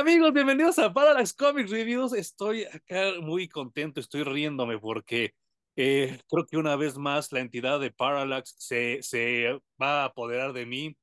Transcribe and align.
Amigos, 0.00 0.32
bienvenidos 0.32 0.78
a 0.78 0.94
Parallax 0.94 1.34
Comics 1.34 1.70
Reviews. 1.70 2.14
Estoy 2.14 2.64
acá 2.64 3.20
muy 3.20 3.48
contento, 3.48 4.00
estoy 4.00 4.22
riéndome 4.22 4.78
porque 4.78 5.34
eh, 5.76 6.18
creo 6.26 6.46
que 6.46 6.56
una 6.56 6.74
vez 6.74 6.96
más 6.96 7.30
la 7.32 7.40
entidad 7.40 7.78
de 7.78 7.90
Parallax 7.90 8.54
se, 8.56 9.02
se 9.02 9.60
va 9.80 10.00
a 10.00 10.04
apoderar 10.06 10.54
de 10.54 10.64
mí 10.64 10.96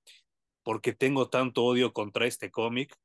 porque 0.64 0.94
tengo 0.94 1.30
tanto 1.30 1.64
odio 1.64 1.94
contra 1.94 2.26
este 2.26 2.50
cómic 2.50 2.98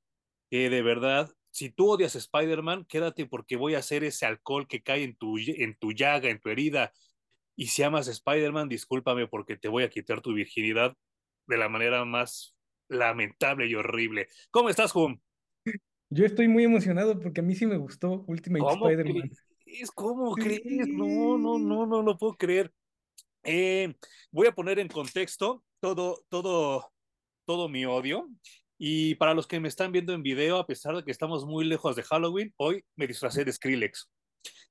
que 0.51 0.71
de 0.71 0.81
verdad, 0.81 1.31
si 1.51 1.69
tú 1.69 1.91
odias 1.91 2.17
Spider-Man, 2.17 2.87
quédate 2.87 3.27
porque 3.27 3.57
voy 3.57 3.75
a 3.75 3.81
hacer 3.81 4.03
ese 4.03 4.25
alcohol 4.25 4.67
que 4.67 4.83
cae 4.83 5.03
en 5.03 5.15
tu, 5.15 5.37
en 5.37 5.77
tu 5.77 5.93
llaga, 5.93 6.31
en 6.31 6.41
tu 6.41 6.49
herida. 6.49 6.95
Y 7.55 7.67
si 7.67 7.83
amas 7.83 8.09
Spider-Man, 8.09 8.71
discúlpame 8.71 9.27
porque 9.27 9.59
te 9.59 9.69
voy 9.69 9.83
a 9.85 9.91
quitar 9.91 10.23
tu 10.23 10.33
virginidad 10.33 10.97
de 11.47 11.59
la 11.59 11.69
manera 11.69 12.07
más 12.07 12.57
lamentable 12.89 13.67
y 13.67 13.75
horrible. 13.75 14.29
¿Cómo 14.51 14.71
estás, 14.71 14.97
Hum? 14.97 15.21
Yo 16.15 16.27
estoy 16.27 16.47
muy 16.47 16.65
emocionado 16.65 17.19
porque 17.19 17.41
a 17.41 17.43
mí 17.43 17.55
sí 17.55 17.65
me 17.65 17.79
gustó 17.79 18.23
Ultimate 18.27 18.63
¿Cómo 18.63 18.87
Spider-Man. 18.87 19.31
crees? 19.65 19.91
¿Cómo 19.91 20.35
crees? 20.35 20.87
No, 20.89 21.39
no, 21.39 21.59
no, 21.59 21.87
no 21.87 22.03
lo 22.03 22.19
puedo 22.19 22.35
creer. 22.35 22.71
Eh, 23.45 23.95
voy 24.31 24.47
a 24.47 24.53
poner 24.53 24.79
en 24.79 24.89
contexto 24.89 25.65
todo, 25.81 26.23
todo, 26.29 26.93
todo 27.47 27.69
mi 27.71 27.87
odio. 27.87 28.29
Y 28.77 29.15
para 29.15 29.33
los 29.33 29.47
que 29.47 29.59
me 29.59 29.69
están 29.69 29.91
viendo 29.91 30.13
en 30.13 30.23
video, 30.23 30.59
a 30.59 30.67
pesar 30.67 30.95
de 30.95 31.03
que 31.03 31.11
estamos 31.11 31.47
muy 31.47 31.65
lejos 31.65 31.97
de 31.97 32.03
Halloween, 32.03 32.53
hoy 32.59 32.85
me 32.95 33.07
disfracé 33.07 33.47
de 33.47 33.53
Skrillex. 33.55 34.11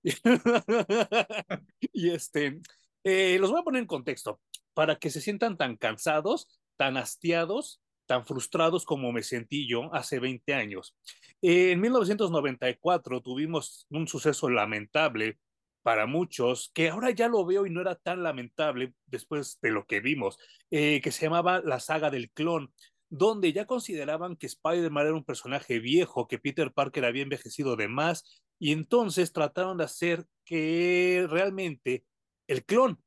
y 1.91 2.11
este, 2.11 2.61
eh, 3.03 3.37
los 3.39 3.49
voy 3.49 3.61
a 3.61 3.63
poner 3.63 3.81
en 3.81 3.87
contexto 3.87 4.39
para 4.75 4.97
que 4.97 5.09
se 5.09 5.21
sientan 5.21 5.57
tan 5.57 5.75
cansados, 5.75 6.61
tan 6.77 6.97
hastiados, 6.97 7.81
tan 8.05 8.25
frustrados 8.25 8.85
como 8.85 9.11
me 9.11 9.23
sentí 9.23 9.67
yo 9.67 9.93
hace 9.93 10.19
20 10.19 10.53
años. 10.53 10.95
En 11.41 11.79
1994 11.79 13.21
tuvimos 13.21 13.87
un 13.89 14.07
suceso 14.07 14.49
lamentable 14.49 15.39
para 15.81 16.05
muchos, 16.05 16.71
que 16.73 16.89
ahora 16.89 17.09
ya 17.11 17.27
lo 17.27 17.45
veo 17.45 17.65
y 17.65 17.69
no 17.69 17.81
era 17.81 17.95
tan 17.95 18.23
lamentable 18.23 18.93
después 19.07 19.59
de 19.61 19.71
lo 19.71 19.85
que 19.85 19.99
vimos, 19.99 20.37
eh, 20.69 21.01
que 21.01 21.11
se 21.11 21.25
llamaba 21.25 21.61
la 21.61 21.79
saga 21.79 22.11
del 22.11 22.29
clon, 22.31 22.71
donde 23.09 23.51
ya 23.51 23.65
consideraban 23.65 24.35
que 24.35 24.45
Spider-Man 24.45 25.07
era 25.07 25.15
un 25.15 25.25
personaje 25.25 25.79
viejo, 25.79 26.27
que 26.27 26.39
Peter 26.39 26.71
Parker 26.71 27.05
había 27.05 27.23
envejecido 27.23 27.75
de 27.75 27.87
más, 27.87 28.43
y 28.59 28.71
entonces 28.71 29.33
trataron 29.33 29.77
de 29.77 29.85
hacer 29.85 30.25
que 30.45 31.25
realmente 31.29 32.05
el 32.47 32.63
clon 32.63 33.01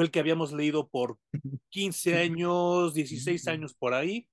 fue 0.00 0.06
el 0.06 0.10
que 0.10 0.20
habíamos 0.20 0.50
leído 0.54 0.88
por 0.88 1.18
15 1.68 2.16
años, 2.16 2.94
16 2.94 3.48
años 3.48 3.74
por 3.74 3.92
ahí, 3.92 4.26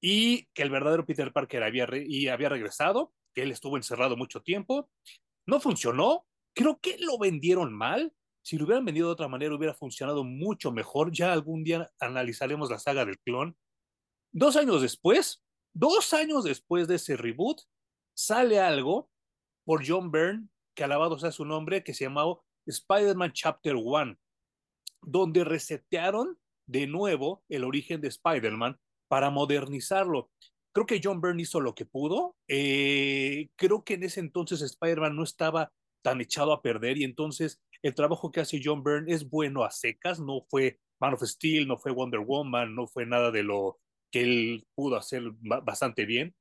y 0.00 0.46
que 0.54 0.62
el 0.62 0.70
verdadero 0.70 1.04
Peter 1.04 1.30
Parker 1.30 1.62
había, 1.62 1.86
y 2.06 2.28
había 2.28 2.48
regresado, 2.48 3.12
que 3.34 3.42
él 3.42 3.50
estuvo 3.50 3.76
encerrado 3.76 4.16
mucho 4.16 4.40
tiempo. 4.40 4.88
No 5.44 5.60
funcionó, 5.60 6.24
creo 6.54 6.80
que 6.80 6.96
lo 7.00 7.18
vendieron 7.18 7.74
mal. 7.74 8.14
Si 8.42 8.56
lo 8.56 8.64
hubieran 8.64 8.86
vendido 8.86 9.08
de 9.08 9.12
otra 9.12 9.28
manera, 9.28 9.54
hubiera 9.54 9.74
funcionado 9.74 10.24
mucho 10.24 10.72
mejor. 10.72 11.12
Ya 11.12 11.34
algún 11.34 11.64
día 11.64 11.92
analizaremos 12.00 12.70
la 12.70 12.78
saga 12.78 13.04
del 13.04 13.18
clon. 13.18 13.54
Dos 14.32 14.56
años 14.56 14.80
después, 14.80 15.44
dos 15.74 16.14
años 16.14 16.44
después 16.44 16.88
de 16.88 16.94
ese 16.94 17.18
reboot, 17.18 17.60
sale 18.16 18.58
algo 18.58 19.10
por 19.66 19.86
John 19.86 20.10
Byrne, 20.10 20.48
que 20.74 20.84
alabado 20.84 21.18
sea 21.18 21.30
su 21.30 21.44
nombre, 21.44 21.84
que 21.84 21.92
se 21.92 22.04
llamaba 22.04 22.38
Spider-Man 22.64 23.32
Chapter 23.34 23.74
One, 23.76 24.16
donde 25.06 25.44
resetearon 25.44 26.38
de 26.66 26.86
nuevo 26.86 27.42
el 27.48 27.64
origen 27.64 28.00
de 28.00 28.08
Spider-Man 28.08 28.78
para 29.08 29.30
modernizarlo. 29.30 30.30
Creo 30.72 30.86
que 30.86 31.00
John 31.02 31.20
Byrne 31.20 31.42
hizo 31.42 31.60
lo 31.60 31.74
que 31.74 31.86
pudo. 31.86 32.36
Eh, 32.48 33.48
creo 33.56 33.84
que 33.84 33.94
en 33.94 34.02
ese 34.02 34.20
entonces 34.20 34.60
Spider-Man 34.62 35.14
no 35.14 35.22
estaba 35.22 35.72
tan 36.02 36.20
echado 36.20 36.52
a 36.52 36.62
perder 36.62 36.98
y 36.98 37.04
entonces 37.04 37.60
el 37.82 37.94
trabajo 37.94 38.30
que 38.30 38.40
hace 38.40 38.60
John 38.62 38.82
Byrne 38.82 39.12
es 39.12 39.28
bueno 39.28 39.64
a 39.64 39.70
secas, 39.70 40.20
no 40.20 40.42
fue 40.48 40.78
Man 41.00 41.14
of 41.14 41.22
Steel, 41.22 41.66
no 41.66 41.78
fue 41.78 41.92
Wonder 41.92 42.20
Woman, 42.20 42.74
no 42.74 42.86
fue 42.86 43.06
nada 43.06 43.30
de 43.30 43.42
lo 43.42 43.78
que 44.10 44.22
él 44.22 44.66
pudo 44.74 44.96
hacer 44.96 45.22
bastante 45.40 46.04
bien, 46.06 46.34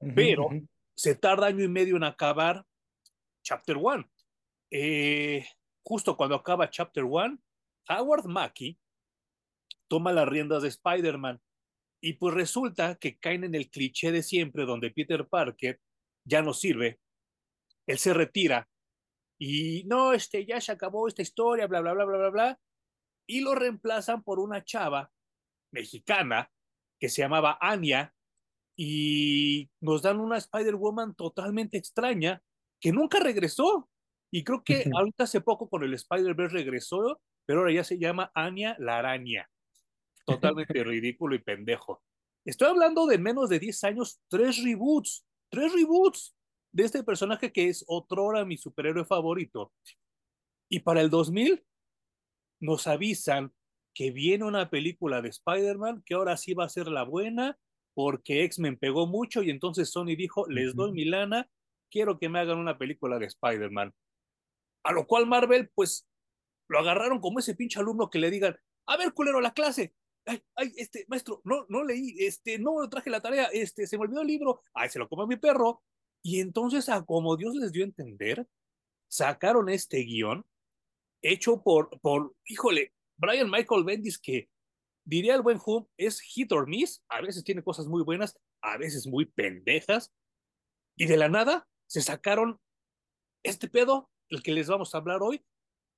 uh 0.00 0.06
-huh, 0.06 0.14
pero 0.14 0.46
uh 0.46 0.50
-huh. 0.50 0.68
se 0.94 1.14
tarda 1.14 1.46
año 1.46 1.64
y 1.64 1.68
medio 1.68 1.96
en 1.96 2.04
acabar 2.04 2.64
Chapter 3.42 3.76
One. 3.80 4.08
Eh, 4.70 5.46
justo 5.84 6.16
cuando 6.16 6.36
acaba 6.36 6.70
Chapter 6.70 7.04
One, 7.08 7.38
Howard 7.88 8.26
Mackey 8.26 8.78
toma 9.88 10.12
las 10.12 10.28
riendas 10.28 10.62
de 10.62 10.68
Spider-Man 10.68 11.40
y 12.00 12.14
pues 12.14 12.34
resulta 12.34 12.96
que 12.96 13.18
caen 13.18 13.44
en 13.44 13.54
el 13.54 13.70
cliché 13.70 14.12
de 14.12 14.22
siempre 14.22 14.66
donde 14.66 14.90
Peter 14.90 15.26
Parker 15.26 15.80
ya 16.24 16.42
no 16.42 16.52
sirve, 16.52 17.00
él 17.86 17.98
se 17.98 18.12
retira 18.14 18.68
y 19.38 19.84
no, 19.84 20.12
este, 20.12 20.44
ya 20.44 20.60
se 20.60 20.72
acabó 20.72 21.08
esta 21.08 21.22
historia, 21.22 21.66
bla, 21.66 21.80
bla, 21.80 21.94
bla, 21.94 22.04
bla, 22.04 22.18
bla, 22.18 22.30
bla, 22.30 22.60
y 23.26 23.40
lo 23.40 23.54
reemplazan 23.54 24.22
por 24.22 24.40
una 24.40 24.64
chava 24.64 25.12
mexicana 25.72 26.50
que 26.98 27.08
se 27.08 27.22
llamaba 27.22 27.58
Anya 27.60 28.14
y 28.76 29.70
nos 29.80 30.02
dan 30.02 30.20
una 30.20 30.38
Spider-Woman 30.38 31.14
totalmente 31.14 31.78
extraña 31.78 32.42
que 32.80 32.92
nunca 32.92 33.20
regresó. 33.20 33.88
Y 34.30 34.44
creo 34.44 34.62
que 34.62 34.84
ahorita 34.94 35.24
hace 35.24 35.40
poco 35.40 35.68
con 35.68 35.82
el 35.84 35.94
Spider-Verse 35.94 36.54
regresó, 36.54 37.20
pero 37.48 37.60
ahora 37.60 37.72
ya 37.72 37.82
se 37.82 37.98
llama 37.98 38.30
Anya 38.34 38.76
la 38.78 38.98
araña 38.98 39.48
totalmente 40.26 40.84
ridículo 40.84 41.34
y 41.34 41.38
pendejo. 41.38 42.02
Estoy 42.44 42.68
hablando 42.68 43.06
de 43.06 43.16
menos 43.16 43.48
de 43.48 43.58
10 43.58 43.84
años, 43.84 44.20
tres 44.28 44.62
reboots, 44.62 45.26
tres 45.50 45.72
reboots 45.72 46.36
de 46.72 46.84
este 46.84 47.02
personaje 47.02 47.50
que 47.50 47.68
es 47.68 47.86
otrora 47.88 48.44
mi 48.44 48.58
superhéroe 48.58 49.06
favorito. 49.06 49.72
Y 50.68 50.80
para 50.80 51.00
el 51.00 51.08
2000 51.08 51.64
nos 52.60 52.86
avisan 52.86 53.54
que 53.94 54.10
viene 54.10 54.44
una 54.44 54.68
película 54.68 55.22
de 55.22 55.30
Spider-Man 55.30 56.02
que 56.04 56.14
ahora 56.14 56.36
sí 56.36 56.52
va 56.52 56.66
a 56.66 56.68
ser 56.68 56.88
la 56.88 57.04
buena 57.04 57.58
porque 57.94 58.44
X-Men 58.44 58.76
pegó 58.76 59.06
mucho 59.06 59.42
y 59.42 59.48
entonces 59.48 59.90
Sony 59.90 60.16
dijo, 60.18 60.46
les 60.50 60.76
doy 60.76 60.92
mi 60.92 61.06
lana, 61.06 61.48
quiero 61.90 62.18
que 62.18 62.28
me 62.28 62.40
hagan 62.40 62.58
una 62.58 62.76
película 62.76 63.18
de 63.18 63.24
Spider-Man. 63.24 63.94
A 64.84 64.92
lo 64.92 65.06
cual 65.06 65.26
Marvel, 65.26 65.70
pues, 65.74 66.06
lo 66.68 66.78
agarraron 66.78 67.20
como 67.20 67.38
ese 67.38 67.54
pinche 67.54 67.80
alumno 67.80 68.10
que 68.10 68.18
le 68.18 68.30
digan, 68.30 68.56
a 68.86 68.96
ver, 68.96 69.12
culero, 69.12 69.40
la 69.40 69.52
clase, 69.52 69.94
ay, 70.26 70.42
ay, 70.54 70.72
este, 70.76 71.04
maestro, 71.08 71.40
no, 71.44 71.66
no 71.68 71.84
leí, 71.84 72.16
este, 72.18 72.58
no 72.58 72.88
traje 72.88 73.10
la 73.10 73.20
tarea, 73.20 73.46
este, 73.52 73.86
se 73.86 73.96
me 73.96 74.04
olvidó 74.04 74.20
el 74.20 74.26
libro, 74.26 74.60
ay, 74.74 74.88
se 74.88 74.98
lo 74.98 75.08
comió 75.08 75.26
mi 75.26 75.36
perro. 75.36 75.82
Y 76.22 76.40
entonces, 76.40 76.88
a 76.88 77.04
como 77.04 77.36
Dios 77.36 77.54
les 77.54 77.72
dio 77.72 77.84
a 77.84 77.86
entender, 77.86 78.46
sacaron 79.08 79.68
este 79.68 79.98
guion 79.98 80.44
hecho 81.22 81.62
por, 81.62 81.98
por, 82.00 82.34
híjole, 82.44 82.94
Brian 83.16 83.50
Michael 83.50 83.84
Bendis, 83.84 84.18
que 84.18 84.48
diría 85.04 85.34
el 85.34 85.42
buen 85.42 85.58
Hum, 85.64 85.86
es 85.96 86.20
hit 86.20 86.52
or 86.52 86.68
miss, 86.68 87.02
a 87.08 87.20
veces 87.20 87.44
tiene 87.44 87.62
cosas 87.62 87.86
muy 87.86 88.02
buenas, 88.02 88.38
a 88.60 88.76
veces 88.76 89.06
muy 89.06 89.24
pendejas, 89.24 90.12
y 90.96 91.06
de 91.06 91.16
la 91.16 91.28
nada 91.28 91.68
se 91.86 92.02
sacaron 92.02 92.60
este 93.42 93.68
pedo, 93.68 94.10
el 94.28 94.42
que 94.42 94.52
les 94.52 94.68
vamos 94.68 94.94
a 94.94 94.98
hablar 94.98 95.22
hoy, 95.22 95.42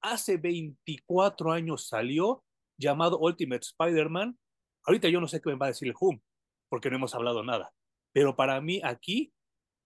hace 0.03 0.37
24 0.37 1.53
años 1.53 1.88
salió, 1.88 2.44
llamado 2.78 3.19
Ultimate 3.19 3.63
Spider-Man. 3.63 4.39
Ahorita 4.84 5.09
yo 5.09 5.21
no 5.21 5.28
sé 5.28 5.41
qué 5.41 5.51
me 5.51 5.57
va 5.57 5.66
a 5.66 5.71
decir 5.71 5.89
el 5.89 5.95
Hum, 6.01 6.21
porque 6.69 6.91
no 6.91 6.97
hemos 6.97 7.15
hablado 7.15 7.42
nada. 7.42 7.72
Pero 8.13 8.36
para 8.36 8.60
mí 8.60 8.80
aquí 8.83 9.33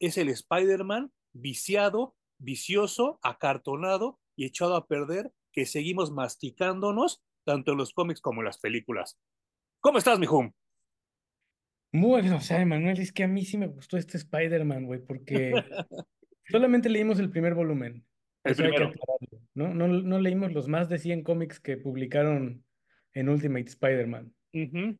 es 0.00 0.16
el 0.18 0.28
Spider-Man 0.28 1.12
viciado, 1.32 2.14
vicioso, 2.38 3.18
acartonado 3.22 4.20
y 4.36 4.46
echado 4.46 4.76
a 4.76 4.86
perder 4.86 5.32
que 5.52 5.66
seguimos 5.66 6.10
masticándonos 6.10 7.22
tanto 7.44 7.72
en 7.72 7.78
los 7.78 7.92
cómics 7.92 8.20
como 8.20 8.40
en 8.40 8.46
las 8.46 8.58
películas. 8.58 9.18
¿Cómo 9.80 9.98
estás, 9.98 10.18
mi 10.18 10.26
Hum? 10.26 10.52
Muy 11.92 12.22
bien, 12.22 12.34
o 12.34 12.40
sea, 12.40 12.60
Emanuel, 12.60 12.98
es 12.98 13.12
que 13.12 13.22
a 13.22 13.28
mí 13.28 13.44
sí 13.44 13.56
me 13.56 13.68
gustó 13.68 13.96
este 13.96 14.16
Spider-Man, 14.16 14.86
güey, 14.86 15.00
porque 15.00 15.52
solamente 16.48 16.88
leímos 16.88 17.20
el 17.20 17.30
primer 17.30 17.54
volumen. 17.54 18.04
El 18.44 18.54
primero. 18.54 18.92
¿no? 19.54 19.74
No, 19.74 19.88
no 19.88 20.18
leímos 20.20 20.52
los 20.52 20.68
más 20.68 20.88
de 20.88 20.98
100 20.98 21.22
cómics 21.22 21.60
que 21.60 21.76
publicaron 21.76 22.64
en 23.14 23.28
Ultimate 23.28 23.68
Spider-Man. 23.68 24.32
Uh 24.52 24.58
-huh. 24.58 24.98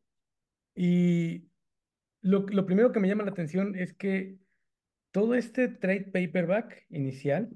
Y 0.75 1.45
lo, 2.21 2.45
lo, 2.47 2.65
primero 2.65 2.91
que 2.91 2.99
me 2.99 3.07
llama 3.07 3.23
la 3.23 3.31
atención 3.31 3.75
es 3.75 3.93
que 3.93 4.37
todo 5.11 5.35
este 5.35 5.67
trade 5.67 6.11
paperback 6.11 6.85
inicial 6.89 7.49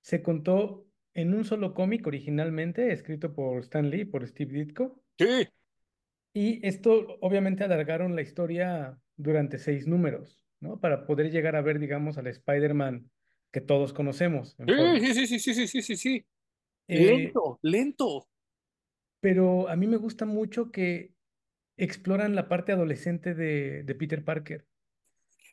se 0.00 0.22
contó 0.22 0.86
en 1.14 1.34
un 1.34 1.44
solo 1.44 1.74
cómic 1.74 2.06
originalmente, 2.06 2.92
escrito 2.92 3.34
por 3.34 3.60
Stan 3.60 3.88
Lee, 3.88 4.04
por 4.04 4.26
Steve 4.26 4.52
Ditko. 4.52 5.02
Sí. 5.18 5.48
Y 6.32 6.66
esto 6.66 7.18
obviamente 7.20 7.64
alargaron 7.64 8.16
la 8.16 8.22
historia 8.22 8.98
durante 9.16 9.58
seis 9.58 9.86
números, 9.86 10.44
¿no? 10.60 10.80
Para 10.80 11.06
poder 11.06 11.30
llegar 11.30 11.54
a 11.54 11.62
ver, 11.62 11.78
digamos, 11.78 12.18
al 12.18 12.26
Spider-Man 12.26 13.08
que 13.54 13.60
todos 13.60 13.92
conocemos. 13.92 14.56
Sí, 14.58 15.14
sí, 15.14 15.26
sí, 15.28 15.38
sí, 15.38 15.54
sí, 15.54 15.68
sí, 15.68 15.82
sí, 15.82 15.96
sí. 15.96 16.26
Eh, 16.88 16.96
lento, 17.06 17.58
lento 17.62 18.26
pero 19.20 19.70
a 19.70 19.76
mí 19.76 19.86
me 19.86 19.96
gusta 19.96 20.26
mucho 20.26 20.70
que 20.70 21.14
exploran 21.78 22.34
la 22.34 22.48
parte 22.48 22.72
adolescente 22.72 23.34
de, 23.34 23.82
de 23.84 23.94
Peter 23.94 24.24
Parker. 24.24 24.66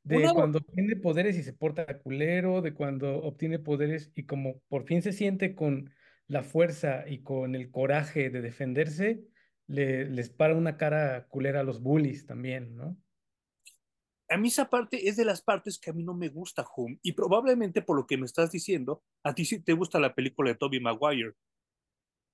de 0.03 0.29
cuando 0.33 0.57
obtiene 0.57 0.95
poderes 0.97 1.37
y 1.37 1.43
se 1.43 1.53
porta 1.53 1.99
culero, 1.99 2.61
de 2.61 2.73
cuando 2.73 3.19
obtiene 3.23 3.59
poderes 3.59 4.11
y 4.15 4.25
como 4.25 4.59
por 4.67 4.83
fin 4.83 5.01
se 5.01 5.13
siente 5.13 5.55
con 5.55 5.93
la 6.27 6.43
fuerza 6.43 7.07
y 7.07 7.21
con 7.21 7.55
el 7.55 7.71
coraje 7.71 8.29
de 8.29 8.41
defenderse, 8.41 9.23
le, 9.67 10.05
les 10.05 10.29
para 10.29 10.55
una 10.55 10.75
cara 10.75 11.27
culera 11.29 11.61
a 11.61 11.63
los 11.63 11.81
bullies 11.81 12.25
también, 12.25 12.75
¿no? 12.75 12.97
A 14.31 14.37
mí 14.37 14.47
esa 14.47 14.69
parte 14.69 15.09
es 15.09 15.17
de 15.17 15.25
las 15.25 15.41
partes 15.41 15.77
que 15.77 15.89
a 15.89 15.93
mí 15.93 16.03
no 16.03 16.13
me 16.13 16.29
gusta, 16.29 16.65
Hum, 16.77 16.97
y 17.03 17.11
probablemente 17.11 17.81
por 17.81 17.97
lo 17.97 18.07
que 18.07 18.17
me 18.17 18.25
estás 18.25 18.49
diciendo, 18.51 19.03
a 19.23 19.35
ti 19.35 19.43
sí 19.43 19.61
te 19.61 19.73
gusta 19.73 19.99
la 19.99 20.15
película 20.15 20.49
de 20.49 20.55
Tobey 20.55 20.79
Maguire. 20.79 21.33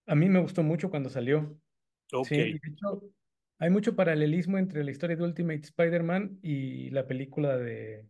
A 0.06 0.14
mí 0.14 0.30
me 0.30 0.40
gustó 0.40 0.62
mucho 0.62 0.92
cuando 0.92 1.10
salió. 1.10 1.60
Sí, 2.24 2.36
de 2.36 2.50
hecho, 2.52 3.02
hay 3.60 3.72
mucho 3.72 3.96
paralelismo 3.96 4.60
entre 4.60 4.84
la 4.84 4.92
historia 4.92 5.16
de 5.16 5.24
Ultimate 5.24 5.62
Spider-Man 5.62 6.40
y 6.44 6.92
la 6.92 7.08
película 7.08 7.58
de, 7.58 8.06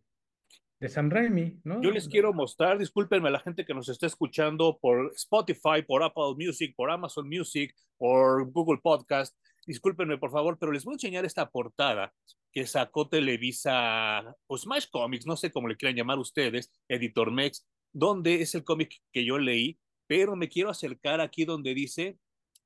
de 0.80 0.88
Sam 0.88 1.10
Raimi, 1.10 1.58
¿no? 1.64 1.82
Yo 1.82 1.90
les 1.90 2.08
quiero 2.08 2.32
mostrar, 2.34 2.78
discúlpenme 2.78 3.28
a 3.28 3.32
la 3.32 3.40
gente 3.40 3.64
que 3.64 3.74
nos 3.74 3.88
está 3.88 4.06
escuchando 4.06 4.78
por 4.80 5.12
Spotify, 5.16 5.82
por 5.86 6.02
Apple 6.02 6.34
Music, 6.36 6.74
por 6.76 6.90
Amazon 6.90 7.26
Music, 7.26 7.74
por 7.96 8.50
Google 8.52 8.80
Podcast. 8.82 9.34
Discúlpenme, 9.68 10.16
por 10.16 10.30
favor, 10.30 10.56
pero 10.58 10.72
les 10.72 10.82
voy 10.82 10.94
a 10.94 10.96
enseñar 10.96 11.26
esta 11.26 11.50
portada 11.50 12.14
que 12.50 12.66
sacó 12.66 13.06
Televisa 13.06 14.34
o 14.46 14.56
Smash 14.56 14.86
Comics, 14.90 15.26
no 15.26 15.36
sé 15.36 15.52
cómo 15.52 15.68
le 15.68 15.76
quieran 15.76 15.94
llamar 15.94 16.18
ustedes, 16.18 16.72
Editor 16.88 17.30
Mex, 17.30 17.68
donde 17.92 18.40
es 18.40 18.54
el 18.54 18.64
cómic 18.64 18.94
que 19.12 19.26
yo 19.26 19.38
leí, 19.38 19.78
pero 20.06 20.36
me 20.36 20.48
quiero 20.48 20.70
acercar 20.70 21.20
aquí 21.20 21.44
donde 21.44 21.74
dice 21.74 22.18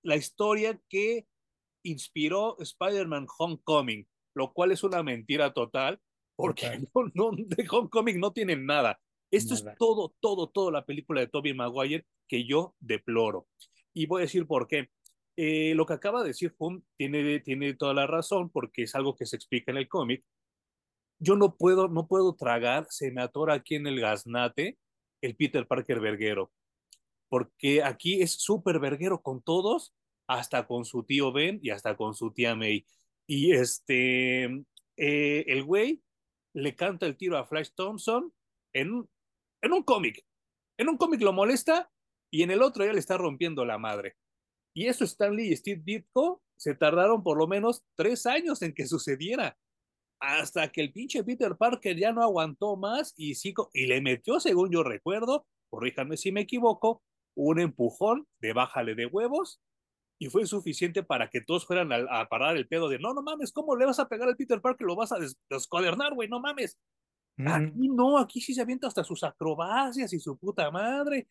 la 0.03 0.15
historia 0.15 0.81
que 0.89 1.27
inspiró 1.83 2.57
Spider-Man 2.61 3.27
Homecoming, 3.37 4.07
lo 4.35 4.53
cual 4.53 4.71
es 4.71 4.85
una 4.85 5.03
mentira 5.03 5.53
total, 5.53 6.01
porque 6.37 6.67
no, 6.95 7.11
no, 7.15 7.31
de 7.37 7.67
Homecoming 7.69 8.21
no 8.21 8.33
tienen 8.33 8.65
nada. 8.65 9.01
Esto 9.33 9.55
nada. 9.55 9.73
es 9.73 9.79
todo, 9.79 10.15
todo, 10.21 10.51
todo 10.51 10.71
la 10.71 10.87
película 10.87 11.21
de 11.21 11.27
Tobey 11.27 11.53
Maguire 11.53 12.07
que 12.29 12.47
yo 12.47 12.77
deploro. 12.79 13.49
Y 13.93 14.07
voy 14.07 14.23
a 14.23 14.27
decir 14.27 14.47
por 14.47 14.69
qué. 14.69 14.91
Eh, 15.37 15.75
lo 15.75 15.87
que 15.87 15.95
acaba 15.95 16.23
de 16.23 16.29
decir 16.29 16.55
Hum 16.59 16.83
tiene, 16.97 17.41
tiene 17.41 17.75
toda 17.75 17.95
la 17.95 18.07
razón, 18.07 18.51
porque 18.51 18.83
es 18.83 18.95
algo 18.95 19.17
que 19.17 19.27
se 19.27 19.37
explica 19.37 19.73
en 19.73 19.79
el 19.79 19.89
cómic. 19.89 20.25
Yo 21.19 21.37
no 21.37 21.57
puedo, 21.57 21.89
no 21.89 22.07
puedo 22.07 22.35
tragar, 22.35 22.87
se 22.91 23.11
me 23.13 23.23
atora 23.23 23.55
aquí 23.55 23.77
en 23.77 23.87
el 23.87 24.01
gaznate 24.01 24.79
el 25.23 25.37
Peter 25.37 25.67
Parker 25.67 26.01
verguero, 26.01 26.53
porque 27.29 27.83
aquí 27.83 28.21
es 28.21 28.33
súper 28.33 28.81
verguero 28.81 29.23
con 29.23 29.41
todos, 29.41 29.95
hasta 30.27 30.67
con 30.67 30.85
su 30.85 31.05
tío 31.05 31.33
Ben 31.33 31.61
y 31.63 31.71
hasta 31.71 31.97
con 31.97 32.15
su 32.15 32.33
tía 32.33 32.55
May. 32.55 32.87
Y 33.27 33.53
este, 33.53 34.45
eh, 34.97 35.45
el 35.47 35.65
güey 35.65 36.03
le 36.55 36.75
canta 36.75 37.07
el 37.07 37.17
tiro 37.17 37.39
a 37.39 37.47
Flash 37.47 37.71
Thompson 37.75 38.33
en, 38.73 39.09
en 39.63 39.73
un 39.73 39.83
cómic. 39.83 40.25
En 40.77 40.89
un 40.89 40.97
cómic 40.97 41.23
lo 41.23 41.33
molesta 41.33 41.91
y 42.31 42.43
en 42.43 42.51
el 42.51 42.63
otro 42.63 42.85
ya 42.85 42.93
le 42.93 42.99
está 42.99 43.17
rompiendo 43.17 43.65
la 43.65 43.79
madre. 43.79 44.17
Y 44.75 44.87
eso 44.87 45.05
Stan 45.05 45.35
Lee 45.35 45.53
y 45.53 45.57
Steve 45.57 45.83
Ditko 45.85 46.43
se 46.57 46.75
tardaron 46.75 47.23
por 47.23 47.39
lo 47.39 47.47
menos 47.47 47.83
tres 47.97 48.27
años 48.27 48.63
en 48.63 48.73
que 48.73 48.87
sucediera. 48.87 49.59
Hasta 50.21 50.71
que 50.71 50.81
el 50.81 50.93
pinche 50.93 51.25
Peter 51.25 51.57
Parker 51.57 51.97
ya 51.99 52.13
no 52.13 52.23
aguantó 52.23 52.77
más 52.77 53.13
y, 53.17 53.35
sí, 53.35 53.53
y 53.73 53.87
le 53.87 54.01
metió, 54.01 54.39
según 54.39 54.71
yo 54.71 54.85
recuerdo, 54.85 55.47
corríjanme 55.69 56.17
si 56.17 56.31
me 56.31 56.43
equivoco, 56.43 57.03
un 57.35 57.59
empujón 57.59 58.29
de 58.41 58.53
bájale 58.53 58.95
de 58.95 59.07
huevos 59.07 59.61
y 60.21 60.29
fue 60.29 60.47
suficiente 60.47 61.03
para 61.03 61.29
que 61.29 61.41
todos 61.41 61.67
fueran 61.67 61.93
a, 61.93 62.21
a, 62.21 62.29
parar 62.29 62.57
el 62.57 62.69
pedo 62.69 62.89
de 62.89 63.01
no, 63.01 63.13
no 63.13 63.23
mames, 63.23 63.51
¿cómo 63.51 63.75
le 63.75 63.87
vas 63.87 63.99
a 63.99 64.09
pegar 64.09 64.29
al 64.29 64.37
Peter 64.37 64.61
Parker? 64.61 64.87
Lo 64.87 64.95
vas 64.95 65.11
a 65.11 65.19
des 65.19 65.37
descuadernar, 65.51 66.15
güey, 66.15 66.29
no 66.29 66.39
mames. 66.39 66.79
Mm. 67.37 67.49
Aquí 67.49 67.89
no, 67.89 68.19
aquí 68.19 68.41
sí 68.41 68.55
se 68.55 68.61
avienta 68.61 68.87
hasta 68.87 69.03
sus 69.03 69.25
acrobacias 69.25 70.13
y 70.13 70.21
su 70.21 70.37
puta 70.39 70.71
madre, 70.71 71.29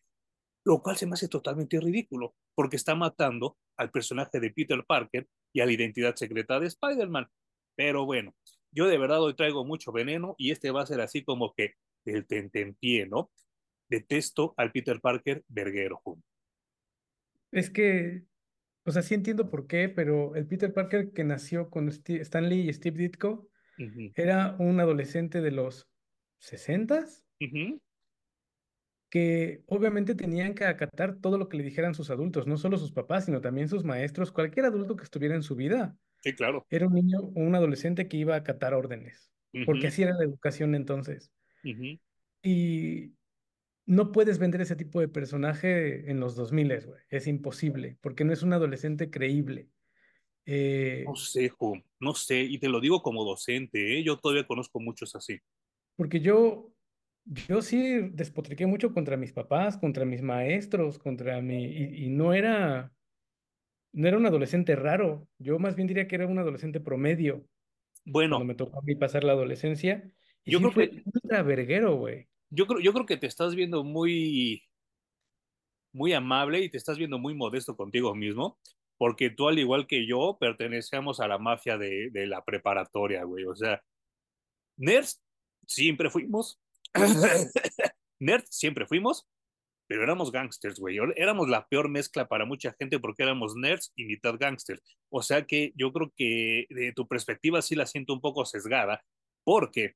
lo 0.64 0.82
cual 0.82 0.96
se 0.96 1.06
me 1.06 1.14
hace 1.14 1.28
totalmente 1.28 1.80
ridículo, 1.80 2.34
porque 2.54 2.76
está 2.76 2.94
matando 2.94 3.56
al 3.76 3.90
personaje 3.90 4.40
de 4.40 4.50
Peter 4.50 4.84
Parker 4.86 5.26
y 5.52 5.60
a 5.60 5.66
la 5.66 5.72
identidad 5.72 6.14
secreta 6.14 6.60
de 6.60 6.66
Spider-Man. 6.68 7.28
Pero 7.74 8.04
bueno, 8.04 8.34
yo 8.70 8.86
de 8.86 8.98
verdad 8.98 9.22
hoy 9.22 9.34
traigo 9.34 9.64
mucho 9.64 9.92
veneno 9.92 10.34
y 10.38 10.50
este 10.50 10.70
va 10.70 10.82
a 10.82 10.86
ser 10.86 11.00
así 11.00 11.24
como 11.24 11.54
que 11.54 11.74
el 12.04 12.26
tentempié, 12.26 13.06
¿no? 13.06 13.30
Detesto 13.88 14.54
al 14.56 14.72
Peter 14.72 15.00
Parker 15.00 15.44
verguero. 15.48 16.00
Es 17.50 17.70
que 17.70 18.24
o 18.84 18.90
sea, 18.90 19.02
sí 19.02 19.14
entiendo 19.14 19.48
por 19.48 19.66
qué, 19.66 19.88
pero 19.88 20.34
el 20.34 20.46
Peter 20.46 20.72
Parker 20.72 21.12
que 21.12 21.24
nació 21.24 21.70
con 21.70 21.90
Steve, 21.92 22.20
Stan 22.22 22.48
Lee 22.48 22.68
y 22.68 22.72
Steve 22.72 22.98
Ditko 22.98 23.48
uh 23.78 23.82
-huh. 23.82 24.12
era 24.16 24.56
un 24.58 24.80
adolescente 24.80 25.40
de 25.40 25.52
los 25.52 25.88
60s 26.40 27.22
uh 27.40 27.44
-huh. 27.44 27.80
Que 29.12 29.60
obviamente 29.66 30.14
tenían 30.14 30.54
que 30.54 30.64
acatar 30.64 31.18
todo 31.20 31.36
lo 31.36 31.50
que 31.50 31.58
le 31.58 31.62
dijeran 31.62 31.94
sus 31.94 32.08
adultos, 32.08 32.46
no 32.46 32.56
solo 32.56 32.78
sus 32.78 32.92
papás, 32.92 33.26
sino 33.26 33.42
también 33.42 33.68
sus 33.68 33.84
maestros, 33.84 34.32
cualquier 34.32 34.64
adulto 34.64 34.96
que 34.96 35.04
estuviera 35.04 35.34
en 35.34 35.42
su 35.42 35.54
vida. 35.54 35.94
Sí, 36.20 36.32
claro. 36.32 36.64
Era 36.70 36.86
un 36.86 36.94
niño 36.94 37.18
o 37.20 37.40
un 37.40 37.54
adolescente 37.54 38.08
que 38.08 38.16
iba 38.16 38.32
a 38.32 38.38
acatar 38.38 38.72
órdenes, 38.72 39.30
uh 39.52 39.58
-huh. 39.58 39.66
porque 39.66 39.88
así 39.88 40.02
era 40.02 40.14
la 40.14 40.24
educación 40.24 40.74
entonces. 40.74 41.30
Y 42.42 43.12
no 43.84 44.12
puedes 44.12 44.38
vender 44.38 44.62
ese 44.62 44.76
tipo 44.76 44.98
de 44.98 45.08
personaje 45.08 46.10
en 46.10 46.18
los 46.18 46.34
2000, 46.34 46.86
güey. 46.86 47.02
Es 47.10 47.26
imposible, 47.26 47.98
porque 48.00 48.24
no 48.24 48.32
es 48.32 48.42
un 48.42 48.54
adolescente 48.54 49.10
creíble. 49.10 49.68
Eh, 50.46 51.04
no 51.06 51.16
sé, 51.16 51.50
Jo, 51.50 51.74
no 52.00 52.14
sé, 52.14 52.40
y 52.40 52.58
te 52.58 52.70
lo 52.70 52.80
digo 52.80 53.02
como 53.02 53.26
docente, 53.26 53.98
¿eh? 53.98 54.04
yo 54.04 54.16
todavía 54.16 54.46
conozco 54.46 54.80
muchos 54.80 55.14
así. 55.14 55.38
Porque 55.96 56.20
yo, 56.20 56.72
yo 57.24 57.62
sí 57.62 58.10
despotriqué 58.12 58.66
mucho 58.66 58.92
contra 58.92 59.16
mis 59.16 59.32
papás, 59.32 59.78
contra 59.78 60.04
mis 60.04 60.22
maestros, 60.22 60.98
contra 60.98 61.40
mi, 61.40 61.64
y, 61.64 62.06
y 62.06 62.08
no 62.08 62.34
era, 62.34 62.92
no 63.92 64.08
era 64.08 64.16
un 64.16 64.26
adolescente 64.26 64.74
raro, 64.76 65.28
yo 65.38 65.58
más 65.58 65.76
bien 65.76 65.88
diría 65.88 66.08
que 66.08 66.16
era 66.16 66.26
un 66.26 66.38
adolescente 66.38 66.80
promedio. 66.80 67.46
Bueno. 68.04 68.36
Cuando 68.36 68.46
me 68.46 68.54
tocó 68.54 68.80
a 68.80 68.82
mí 68.82 68.96
pasar 68.96 69.22
la 69.24 69.32
adolescencia. 69.32 70.02
Y 70.44 70.52
yo 70.52 70.58
sí 70.58 70.64
creo 70.64 70.72
fue 70.72 70.90
que... 70.90 71.02
ultra 71.04 71.42
verguero, 71.42 71.96
güey. 71.96 72.28
Yo 72.50 72.66
creo, 72.66 72.80
yo 72.80 72.92
creo 72.92 73.06
que 73.06 73.16
te 73.16 73.26
estás 73.26 73.54
viendo 73.54 73.84
muy, 73.84 74.62
muy 75.92 76.12
amable 76.12 76.60
y 76.60 76.68
te 76.68 76.78
estás 76.78 76.98
viendo 76.98 77.18
muy 77.18 77.34
modesto 77.34 77.76
contigo 77.76 78.14
mismo, 78.14 78.58
porque 78.98 79.30
tú, 79.30 79.48
al 79.48 79.58
igual 79.58 79.86
que 79.86 80.06
yo, 80.06 80.36
pertenecemos 80.40 81.20
a 81.20 81.28
la 81.28 81.38
mafia 81.38 81.78
de, 81.78 82.10
de 82.10 82.26
la 82.26 82.44
preparatoria, 82.44 83.24
güey. 83.24 83.44
O 83.44 83.54
sea, 83.54 83.82
nerds 84.76 85.22
siempre 85.66 86.10
fuimos, 86.10 86.60
nerds 88.20 88.48
siempre 88.50 88.86
fuimos, 88.86 89.26
pero 89.86 90.02
éramos 90.02 90.32
gangsters, 90.32 90.78
güey. 90.78 90.98
Éramos 91.16 91.48
la 91.48 91.66
peor 91.68 91.88
mezcla 91.88 92.28
para 92.28 92.46
mucha 92.46 92.74
gente 92.78 92.98
porque 92.98 93.22
éramos 93.22 93.54
nerds 93.56 93.92
y 93.96 94.04
mitad 94.04 94.36
gangsters. 94.38 94.82
O 95.10 95.22
sea 95.22 95.46
que 95.46 95.72
yo 95.74 95.92
creo 95.92 96.12
que 96.16 96.66
de 96.70 96.92
tu 96.92 97.06
perspectiva 97.06 97.62
sí 97.62 97.74
la 97.74 97.86
siento 97.86 98.12
un 98.12 98.20
poco 98.20 98.44
sesgada, 98.44 99.04
porque 99.44 99.94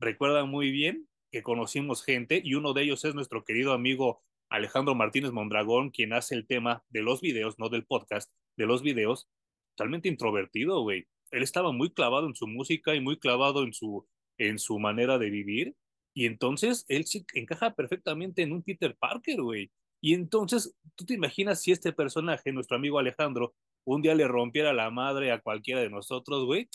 recuerda 0.00 0.44
muy 0.44 0.70
bien 0.70 1.08
que 1.30 1.42
conocimos 1.42 2.04
gente 2.04 2.40
y 2.42 2.54
uno 2.54 2.72
de 2.72 2.82
ellos 2.82 3.04
es 3.04 3.14
nuestro 3.14 3.44
querido 3.44 3.72
amigo 3.72 4.22
Alejandro 4.48 4.94
Martínez 4.94 5.32
Mondragón, 5.32 5.90
quien 5.90 6.12
hace 6.12 6.34
el 6.34 6.46
tema 6.46 6.84
de 6.88 7.02
los 7.02 7.20
videos, 7.20 7.58
no 7.58 7.68
del 7.68 7.84
podcast, 7.84 8.32
de 8.56 8.66
los 8.66 8.82
videos, 8.82 9.28
totalmente 9.76 10.08
introvertido, 10.08 10.82
güey. 10.82 11.06
Él 11.30 11.42
estaba 11.42 11.72
muy 11.72 11.92
clavado 11.92 12.26
en 12.26 12.34
su 12.34 12.46
música 12.46 12.94
y 12.94 13.00
muy 13.00 13.18
clavado 13.18 13.64
en 13.64 13.72
su, 13.72 14.06
en 14.38 14.58
su 14.58 14.78
manera 14.78 15.18
de 15.18 15.30
vivir. 15.30 15.76
Y 16.16 16.24
entonces 16.24 16.86
él 16.88 17.04
sí 17.04 17.26
encaja 17.34 17.74
perfectamente 17.74 18.40
en 18.40 18.52
un 18.52 18.62
Peter 18.62 18.96
Parker, 18.96 19.42
güey. 19.42 19.70
Y 20.00 20.14
entonces, 20.14 20.74
¿tú 20.94 21.04
te 21.04 21.12
imaginas 21.12 21.60
si 21.60 21.72
este 21.72 21.92
personaje, 21.92 22.52
nuestro 22.52 22.78
amigo 22.78 22.98
Alejandro, 22.98 23.54
un 23.84 24.00
día 24.00 24.14
le 24.14 24.26
rompiera 24.26 24.72
la 24.72 24.90
madre 24.90 25.30
a 25.30 25.42
cualquiera 25.42 25.82
de 25.82 25.90
nosotros, 25.90 26.46
güey? 26.46 26.70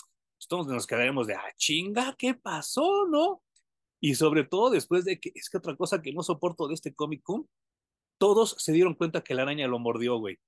Todos 0.46 0.68
nos 0.68 0.86
quedaremos 0.86 1.26
de, 1.26 1.34
ah, 1.34 1.52
chinga, 1.56 2.14
¿qué 2.16 2.34
pasó, 2.34 3.08
no? 3.08 3.42
Y 4.00 4.14
sobre 4.14 4.44
todo 4.44 4.70
después 4.70 5.04
de 5.04 5.18
que, 5.18 5.32
es 5.34 5.50
que 5.50 5.58
otra 5.58 5.74
cosa 5.74 6.00
que 6.00 6.12
no 6.12 6.22
soporto 6.22 6.68
de 6.68 6.74
este 6.74 6.94
Comic 6.94 7.24
Con, 7.24 7.48
todos 8.18 8.54
se 8.58 8.70
dieron 8.70 8.94
cuenta 8.94 9.24
que 9.24 9.34
la 9.34 9.42
araña 9.42 9.66
lo 9.66 9.80
mordió, 9.80 10.18
güey. 10.18 10.38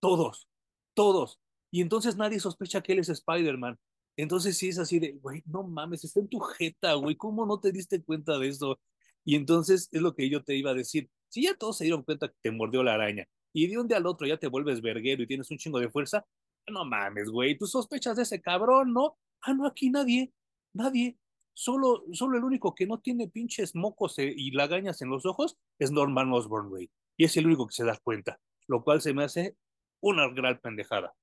Todos, 0.00 0.48
todos. 0.94 1.38
Y 1.70 1.82
entonces 1.82 2.16
nadie 2.16 2.40
sospecha 2.40 2.80
que 2.80 2.94
él 2.94 3.00
es 3.00 3.10
Spider-Man. 3.10 3.78
Entonces 4.18 4.58
sí 4.58 4.68
es 4.68 4.78
así 4.80 4.98
de, 4.98 5.12
güey, 5.12 5.44
no 5.46 5.62
mames, 5.62 6.02
está 6.02 6.18
en 6.18 6.26
tu 6.28 6.40
jeta, 6.40 6.94
güey, 6.94 7.14
¿cómo 7.14 7.46
no 7.46 7.60
te 7.60 7.70
diste 7.70 8.02
cuenta 8.02 8.36
de 8.36 8.48
eso? 8.48 8.80
Y 9.24 9.36
entonces 9.36 9.88
es 9.92 10.02
lo 10.02 10.12
que 10.16 10.28
yo 10.28 10.42
te 10.42 10.56
iba 10.56 10.72
a 10.72 10.74
decir. 10.74 11.08
Si 11.28 11.44
ya 11.44 11.54
todos 11.54 11.78
se 11.78 11.84
dieron 11.84 12.02
cuenta 12.02 12.26
que 12.28 12.34
te 12.42 12.50
mordió 12.50 12.82
la 12.82 12.94
araña 12.94 13.28
y 13.52 13.68
de 13.68 13.78
un 13.78 13.86
día 13.86 13.98
al 13.98 14.06
otro 14.06 14.26
ya 14.26 14.36
te 14.36 14.48
vuelves 14.48 14.82
verguero 14.82 15.22
y 15.22 15.28
tienes 15.28 15.48
un 15.52 15.58
chingo 15.58 15.78
de 15.78 15.88
fuerza, 15.88 16.26
no 16.66 16.84
mames, 16.84 17.30
güey, 17.30 17.56
tú 17.56 17.66
sospechas 17.68 18.16
de 18.16 18.24
ese 18.24 18.40
cabrón, 18.40 18.92
¿no? 18.92 19.16
Ah, 19.42 19.54
no, 19.54 19.66
aquí 19.68 19.88
nadie, 19.88 20.32
nadie. 20.72 21.16
Solo, 21.54 22.04
solo 22.12 22.38
el 22.38 22.44
único 22.44 22.74
que 22.74 22.86
no 22.86 22.98
tiene 22.98 23.28
pinches 23.28 23.76
mocos 23.76 24.16
y 24.18 24.50
lagañas 24.50 25.00
en 25.00 25.10
los 25.10 25.26
ojos 25.26 25.56
es 25.78 25.92
Norman 25.92 26.32
Osborn, 26.32 26.70
güey. 26.70 26.90
Y 27.16 27.24
es 27.24 27.36
el 27.36 27.46
único 27.46 27.68
que 27.68 27.74
se 27.74 27.84
da 27.84 27.96
cuenta, 28.02 28.40
lo 28.66 28.82
cual 28.82 29.00
se 29.00 29.14
me 29.14 29.22
hace 29.22 29.56
una 30.00 30.28
gran 30.28 30.58
pendejada. 30.60 31.14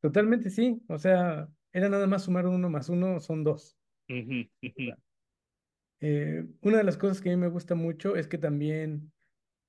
Totalmente 0.00 0.50
sí, 0.50 0.82
o 0.88 0.98
sea, 0.98 1.48
era 1.72 1.88
nada 1.88 2.06
más 2.06 2.24
sumar 2.24 2.46
uno 2.46 2.68
más 2.68 2.88
uno, 2.88 3.20
son 3.20 3.44
dos. 3.44 3.76
Eh, 6.00 6.44
una 6.60 6.78
de 6.78 6.84
las 6.84 6.96
cosas 6.96 7.20
que 7.20 7.30
a 7.30 7.36
mí 7.36 7.40
me 7.40 7.48
gusta 7.48 7.74
mucho 7.74 8.16
es 8.16 8.28
que 8.28 8.38
también 8.38 9.12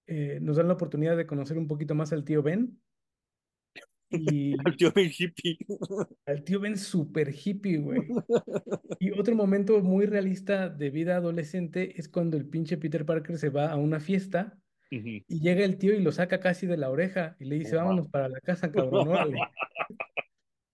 eh, 0.08 0.40
nos 0.42 0.58
dan 0.58 0.68
la 0.68 0.74
oportunidad 0.74 1.18
de 1.18 1.28
conocer 1.28 1.58
un 1.58 1.68
poquito 1.68 1.96
más 1.96 2.14
al 2.14 2.24
tío 2.24 2.44
Ben 2.44 2.80
Al 4.66 4.78
tío 4.78 4.92
Ben 4.94 5.12
hippie. 5.18 5.58
al 6.26 6.44
tío 6.44 6.60
Ben 6.60 6.78
súper 6.78 7.34
hippie, 7.34 7.78
güey. 7.78 8.02
Y 9.00 9.12
otro 9.12 9.36
momento 9.36 9.80
muy 9.82 10.06
realista 10.06 10.70
de 10.70 10.90
vida 10.90 11.18
adolescente 11.18 12.00
es 12.00 12.10
cuando 12.10 12.36
el 12.38 12.46
pinche 12.46 12.78
Peter 12.78 13.06
Parker 13.06 13.38
se 13.38 13.50
va 13.50 13.70
a 13.70 13.76
una 13.76 14.00
fiesta 14.00 14.58
y 14.90 15.24
llega 15.28 15.66
el 15.66 15.78
tío 15.78 15.94
y 15.94 16.02
lo 16.02 16.12
saca 16.12 16.40
casi 16.40 16.66
de 16.66 16.78
la 16.78 16.90
oreja 16.90 17.36
y 17.40 17.46
le 17.46 17.60
dice, 17.60 17.74
No 17.74 17.80
vámonos 17.80 18.08
para 18.08 18.30
la 18.30 18.40
casa, 18.40 18.72
cabrón, 18.72 19.10
órale. 19.10 19.38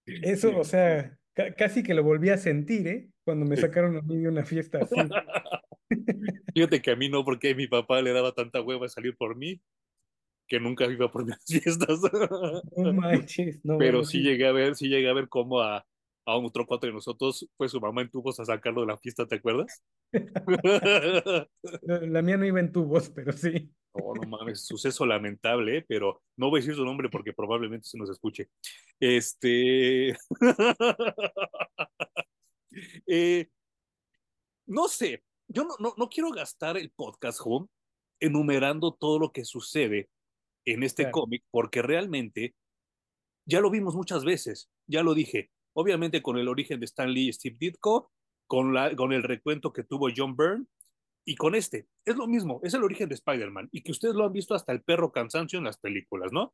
Eso, 0.05 0.57
o 0.57 0.63
sea, 0.63 1.17
ca- 1.33 1.53
casi 1.55 1.83
que 1.83 1.93
lo 1.93 2.03
volví 2.03 2.29
a 2.29 2.37
sentir, 2.37 2.87
¿eh? 2.87 3.09
Cuando 3.23 3.45
me 3.45 3.55
sacaron 3.57 3.97
a 3.97 4.01
mí 4.01 4.17
de 4.17 4.27
una 4.27 4.43
fiesta 4.45 4.79
así. 4.79 4.95
Fíjate 6.53 6.81
que 6.81 6.91
a 6.91 6.95
mí 6.95 7.09
no, 7.09 7.23
porque 7.23 7.55
mi 7.55 7.67
papá 7.67 8.01
le 8.01 8.13
daba 8.13 8.33
tanta 8.33 8.61
hueva 8.61 8.87
salir 8.89 9.15
por 9.15 9.35
mí 9.35 9.61
que 10.47 10.59
nunca 10.59 10.85
iba 10.85 11.11
por 11.11 11.25
mis 11.25 11.37
fiestas. 11.45 11.99
No 12.77 12.93
manches, 12.93 13.59
no, 13.63 13.77
Pero 13.79 14.03
sí. 14.03 14.21
llegué 14.21 14.47
a 14.47 14.51
ver, 14.51 14.75
sí 14.75 14.87
llegué 14.89 15.09
a 15.09 15.13
ver 15.13 15.29
cómo 15.29 15.61
a, 15.61 15.85
a 16.25 16.37
un 16.37 16.45
otro 16.45 16.65
cuatro 16.65 16.87
de 16.87 16.93
nosotros 16.93 17.47
fue 17.57 17.67
su 17.69 17.79
mamá 17.81 18.01
en 18.01 18.09
tubos 18.09 18.39
a 18.39 18.45
sacarlo 18.45 18.81
de 18.81 18.87
la 18.87 18.97
fiesta, 18.97 19.27
¿te 19.27 19.35
acuerdas? 19.35 19.83
La 21.81 21.99
la 21.99 22.21
mía 22.21 22.37
no 22.37 22.45
iba 22.45 22.59
en 22.59 22.71
tubos, 22.71 23.09
pero 23.09 23.31
sí. 23.33 23.69
Oh, 23.91 24.15
no 24.15 24.27
mames, 24.27 24.65
suceso 24.65 25.05
lamentable, 25.05 25.77
¿eh? 25.77 25.85
pero 25.87 26.23
no 26.37 26.49
voy 26.49 26.59
a 26.59 26.61
decir 26.61 26.75
su 26.75 26.83
nombre 26.85 27.09
porque 27.09 27.33
probablemente 27.33 27.87
se 27.87 27.97
nos 27.97 28.09
escuche. 28.09 28.49
Este. 28.99 30.15
Eh, 33.05 33.49
no 34.65 34.87
sé, 34.87 35.23
yo 35.47 35.63
no, 35.63 35.75
no, 35.77 35.93
no 35.95 36.09
quiero 36.09 36.31
gastar 36.31 36.75
el 36.75 36.89
podcast, 36.89 37.39
home, 37.43 37.67
enumerando 38.19 38.93
todo 38.93 39.19
lo 39.19 39.31
que 39.31 39.45
sucede 39.45 40.09
en 40.65 40.81
este 40.81 41.03
Claro. 41.03 41.11
cómic, 41.11 41.43
porque 41.51 41.83
realmente 41.83 42.55
ya 43.45 43.61
lo 43.61 43.69
vimos 43.69 43.95
muchas 43.95 44.25
veces, 44.25 44.71
ya 44.87 45.03
lo 45.03 45.13
dije, 45.13 45.51
obviamente 45.73 46.21
con 46.21 46.37
el 46.37 46.47
origen 46.47 46.79
de 46.79 46.85
Stan 46.85 47.11
Lee 47.11 47.29
y 47.29 47.33
Steve 47.33 47.57
Ditko, 47.59 48.11
con, 48.47 48.73
la, 48.73 48.95
con 48.95 49.13
el 49.13 49.23
recuento 49.23 49.73
que 49.73 49.83
tuvo 49.83 50.09
John 50.15 50.35
Byrne, 50.35 50.65
y 51.25 51.35
con 51.35 51.55
este, 51.55 51.87
es 52.05 52.15
lo 52.15 52.27
mismo, 52.27 52.59
es 52.63 52.73
el 52.73 52.83
origen 52.83 53.09
de 53.09 53.15
Spider-Man, 53.15 53.69
y 53.71 53.81
que 53.81 53.91
ustedes 53.91 54.15
lo 54.15 54.25
han 54.25 54.33
visto 54.33 54.55
hasta 54.55 54.73
el 54.73 54.83
perro 54.83 55.11
cansancio 55.11 55.57
en 55.57 55.65
las 55.65 55.77
películas, 55.77 56.31
¿no? 56.31 56.53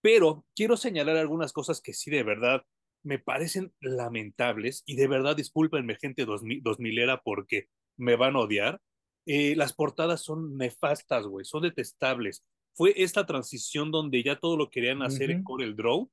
Pero 0.00 0.44
quiero 0.54 0.76
señalar 0.76 1.16
algunas 1.16 1.52
cosas 1.52 1.80
que 1.80 1.92
sí 1.92 2.10
de 2.10 2.22
verdad 2.22 2.64
me 3.02 3.18
parecen 3.18 3.72
lamentables, 3.80 4.82
y 4.86 4.96
de 4.96 5.08
verdad 5.08 5.36
discúlpenme 5.36 5.96
gente 5.96 6.24
dos, 6.24 6.42
dos 6.62 6.78
milera 6.78 7.20
porque 7.22 7.68
me 7.96 8.16
van 8.16 8.36
a 8.36 8.40
odiar. 8.40 8.80
Eh, 9.26 9.56
las 9.56 9.72
portadas 9.72 10.22
son 10.22 10.56
nefastas, 10.56 11.26
güey, 11.26 11.44
son 11.44 11.62
detestables. 11.62 12.44
Fue 12.74 12.94
esta 12.96 13.26
transición 13.26 13.90
donde 13.90 14.22
ya 14.22 14.38
todo 14.38 14.56
lo 14.56 14.70
querían 14.70 15.02
hacer 15.02 15.30
en 15.30 15.38
Ujú, 15.38 15.44
Corel 15.44 15.74
Draw, 15.74 16.10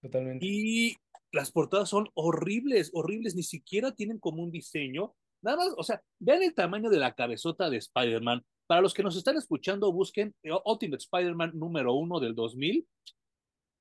totalmente. 0.00 0.44
y 0.46 0.96
las 1.32 1.52
portadas 1.52 1.88
son 1.88 2.08
horribles, 2.14 2.90
horribles, 2.94 3.34
ni 3.34 3.42
siquiera 3.42 3.92
tienen 3.92 4.18
como 4.18 4.42
un 4.42 4.50
diseño. 4.50 5.14
Nada 5.42 5.58
más, 5.58 5.74
o 5.76 5.82
sea, 5.82 6.02
vean 6.18 6.42
el 6.42 6.54
tamaño 6.54 6.90
de 6.90 6.98
la 6.98 7.14
cabezota 7.14 7.68
de 7.70 7.76
Spider-Man. 7.76 8.44
Para 8.66 8.80
los 8.80 8.94
que 8.94 9.02
nos 9.02 9.16
están 9.16 9.36
escuchando, 9.36 9.92
busquen 9.92 10.34
Ultimate 10.64 11.02
Spider-Man 11.02 11.52
número 11.54 11.94
uno 11.94 12.20
del 12.20 12.34
2000. 12.34 12.86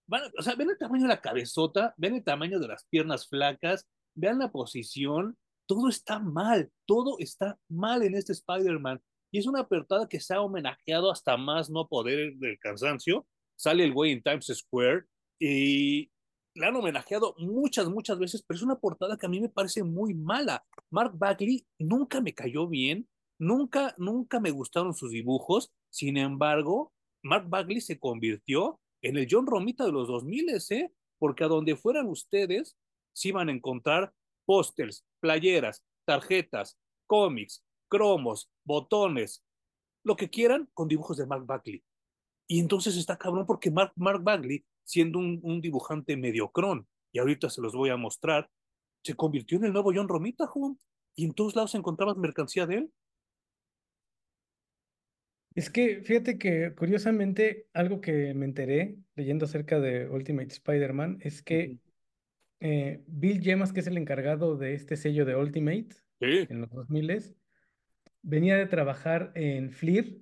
Van, 0.08 0.22
o 0.38 0.42
sea, 0.42 0.56
ven 0.56 0.70
el 0.70 0.78
tamaño 0.78 1.04
de 1.04 1.10
la 1.10 1.22
cabezota, 1.22 1.94
ven 1.98 2.16
el 2.16 2.24
tamaño 2.24 2.60
de 2.60 2.68
las 2.68 2.86
piernas 2.86 3.28
flacas, 3.28 3.88
vean 4.16 4.40
la 4.40 4.52
posición. 4.52 5.38
Todo 5.66 5.90
está 5.90 6.20
mal, 6.20 6.72
todo 6.86 7.18
está 7.20 7.60
mal 7.68 8.04
en 8.04 8.16
este 8.16 8.32
Spider-Man. 8.32 9.02
Y 9.32 9.40
es 9.40 9.48
una 9.48 9.68
portada 9.68 10.08
que 10.08 10.22
se 10.22 10.34
ha 10.34 10.42
homenajeado 10.42 11.12
hasta 11.12 11.36
más 11.36 11.70
no 11.70 11.88
poder 11.88 12.36
del 12.36 12.58
cansancio. 12.60 13.28
Sale 13.58 13.84
el 13.84 13.94
güey 13.94 14.14
en 14.14 14.22
Times 14.22 14.48
Square 14.54 15.06
y 15.39 16.12
la 16.56 16.67
han 16.67 16.75
homenajeado 16.75 17.36
muchas, 17.38 17.88
muchas 17.89 18.17
veces, 18.20 18.44
pero 18.46 18.58
es 18.58 18.63
una 18.63 18.79
portada 18.79 19.17
que 19.17 19.25
a 19.25 19.29
mí 19.29 19.39
me 19.39 19.50
parece 19.50 19.84
muy 19.84 20.13
mala. 20.13 20.65
Mark 20.89 21.13
Bagley 21.17 21.65
nunca 21.77 22.20
me 22.22 22.34
cayó 22.34 22.67
bien, 22.67 23.08
nunca, 23.39 23.94
nunca 23.98 24.39
me 24.39 24.51
gustaron 24.51 24.94
sus 24.94 25.12
dibujos. 25.12 25.72
Sin 25.89 26.17
embargo, 26.17 26.94
Mark 27.24 27.48
Bagley 27.48 27.82
se 27.82 28.00
convirtió 28.00 28.79
en 29.01 29.17
el 29.17 29.27
John 29.29 29.46
Romita 29.46 29.86
de 29.86 29.91
los 29.91 30.08
2000, 30.08 30.50
¿eh? 30.72 30.91
Porque 31.20 31.44
a 31.44 31.48
donde 31.48 31.75
fueran 31.75 32.08
ustedes, 32.08 32.77
sí 33.13 33.32
van 33.32 33.50
a 33.50 33.51
encontrar 33.51 34.13
pósters, 34.46 35.06
playeras, 35.20 35.84
tarjetas, 36.06 36.77
cómics, 37.06 37.63
cromos, 37.89 38.50
botones, 38.65 39.44
lo 40.03 40.15
que 40.15 40.29
quieran 40.29 40.70
con 40.74 40.88
dibujos 40.88 41.17
de 41.17 41.25
Mark 41.25 41.46
Bagley. 41.46 41.84
Y 42.48 42.60
entonces 42.60 42.96
está 42.96 43.17
cabrón 43.17 43.46
porque 43.46 43.70
Mark, 43.70 43.91
Mark 43.96 44.24
Bagley, 44.24 44.65
siendo 44.88 45.20
un, 45.20 45.39
un 45.44 45.62
dibujante 45.62 46.15
mediocrón, 46.15 46.88
y 47.12 47.20
ahorita 47.20 47.50
se 47.50 47.62
los 47.62 47.75
voy 47.75 47.89
a 47.89 47.98
mostrar, 47.98 48.50
se 49.03 49.15
convirtió 49.15 49.58
en 49.58 49.65
el 49.65 49.74
nuevo 49.74 49.91
John 49.94 50.08
Romita, 50.08 50.48
Juan. 50.48 50.79
Y 51.15 51.25
en 51.25 51.34
todos 51.34 51.56
lados 51.56 51.74
encontrabas 51.75 52.17
mercancía 52.17 52.65
de 52.65 52.75
él. 52.75 52.91
Es 55.56 55.72
que 55.72 56.03
fíjate 56.03 56.38
que 56.38 56.75
curiosamente 56.75 57.67
algo 57.74 58.00
que 58.00 58.34
me 58.36 58.46
enteré 58.46 58.98
leyendo 59.15 59.46
acerca 59.46 59.79
de 59.79 60.08
Ultimate 60.08 60.50
Spider-Man 60.53 61.17
es 61.22 61.41
que 61.41 61.79
eh, 62.60 63.03
Bill 63.08 63.41
Yemas, 63.41 63.74
que 63.74 63.79
es 63.79 63.88
el 63.88 63.98
encargado 63.98 64.56
de 64.56 64.75
este 64.75 64.96
sello 64.96 65.25
de 65.25 65.36
Ultimate 65.36 65.89
Sí. 66.20 66.48
en 66.50 66.62
los 66.62 66.70
2000 66.72 67.36
venía 68.24 68.58
de 68.58 68.65
trabajar 68.65 69.32
en 69.36 69.72
Fleer 69.72 70.17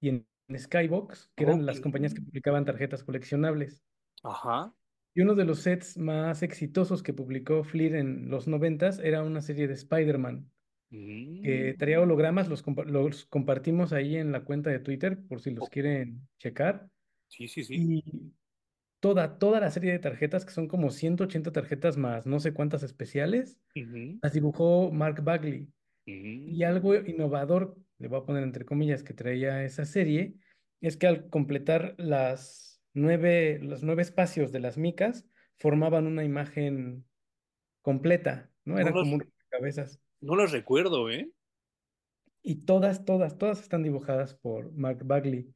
y 0.00 0.08
en, 0.08 0.26
Skybox, 0.56 1.30
que 1.36 1.44
eran 1.44 1.64
las 1.64 1.80
compañías 1.80 2.12
que 2.12 2.22
publicaban 2.22 2.64
tarjetas 2.64 3.04
coleccionables. 3.04 3.84
Ajá. 4.24 4.74
Y 5.14 5.22
uno 5.22 5.34
de 5.34 5.44
los 5.44 5.60
sets 5.60 5.98
más 5.98 6.42
exitosos 6.42 7.02
que 7.02 7.12
publicó 7.12 7.64
Fleer 7.64 7.96
en 7.96 8.30
los 8.30 8.46
90 8.46 8.90
era 9.02 9.22
una 9.24 9.40
serie 9.42 9.66
de 9.66 9.74
Spider-Man 9.74 10.52
que 11.42 11.74
traía 11.78 12.00
Mm. 12.00 12.02
hologramas, 12.02 12.48
los, 12.48 12.64
compa- 12.64 12.84
los 12.86 13.26
compartimos 13.26 13.92
ahí 13.92 14.16
en 14.16 14.32
la 14.32 14.44
cuenta 14.44 14.70
de 14.70 14.80
Twitter 14.80 15.26
por 15.28 15.40
si 15.40 15.52
los 15.52 15.68
Oh, 15.68 15.70
quieren 15.70 16.28
checar. 16.38 16.90
Sí, 17.28 17.48
sí, 17.48 17.64
sí. 17.64 17.86
Y 17.86 18.34
toda, 19.00 19.38
toda 19.38 19.60
la 19.60 19.70
serie 19.70 19.92
de 19.92 19.98
tarjetas, 20.00 20.44
que 20.46 20.52
son 20.52 20.68
como 20.68 20.90
180 20.90 21.52
tarjetas 21.52 21.96
más 21.98 22.26
no 22.26 22.40
sé 22.40 22.54
cuántas 22.54 22.82
especiales, 22.84 23.60
Ujú. 23.76 24.20
las 24.22 24.32
dibujó 24.34 24.92
Mark 24.92 25.22
Bagley. 25.24 25.72
Y 26.44 26.64
algo 26.64 26.94
Mm. 26.94 26.96
innovador, 26.96 27.78
le 27.98 28.08
voy 28.08 28.20
a 28.20 28.24
poner 28.24 28.44
entre 28.44 28.64
comillas, 28.66 29.02
que 29.04 29.14
traía 29.14 29.64
esa 29.64 29.84
serie, 29.86 30.36
es 30.80 30.96
que 30.96 31.06
al 31.08 31.28
completar 31.30 31.94
las 31.98 32.69
nueve, 32.92 33.58
los 33.62 33.82
nueve 33.82 34.02
espacios 34.02 34.52
de 34.52 34.60
las 34.60 34.78
micas, 34.78 35.26
formaban 35.58 36.06
una 36.06 36.24
imagen 36.24 37.04
completa, 37.82 38.50
¿no? 38.64 38.78
No 38.80 38.80
Eran 38.80 38.94
las, 38.94 39.02
como 39.02 39.14
un 39.16 39.20
rompecabezas. 39.20 40.00
no 40.20 40.36
las 40.36 40.52
recuerdo, 40.52 41.10
¿eh? 41.10 41.30
Y 42.42 42.64
todas, 42.64 43.04
todas, 43.04 43.36
todas 43.38 43.60
están 43.60 43.82
dibujadas 43.82 44.34
por 44.34 44.72
Mark 44.72 45.04
Bagley. 45.04 45.54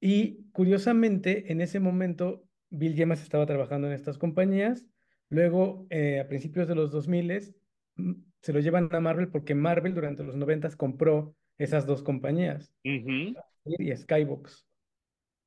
Y 0.00 0.50
curiosamente, 0.50 1.52
en 1.52 1.60
ese 1.60 1.78
momento, 1.78 2.44
Bill 2.70 2.96
Yemas 2.96 3.22
estaba 3.22 3.46
trabajando 3.46 3.86
en 3.86 3.92
estas 3.92 4.18
compañías. 4.18 4.84
Luego, 5.28 5.86
eh, 5.90 6.18
a 6.20 6.28
principios 6.28 6.66
de 6.66 6.74
los 6.74 6.90
2000, 6.90 7.54
mm, 7.94 8.12
se 8.40 8.52
lo 8.52 8.58
llevan 8.58 8.88
a 8.92 9.00
Marvel 9.00 9.28
porque 9.28 9.54
Marvel 9.54 9.94
durante 9.94 10.24
los 10.24 10.34
90 10.34 10.70
compró 10.76 11.36
esas 11.58 11.86
dos 11.86 12.02
compañías, 12.02 12.74
y 12.82 13.96
Skybox. 13.96 14.66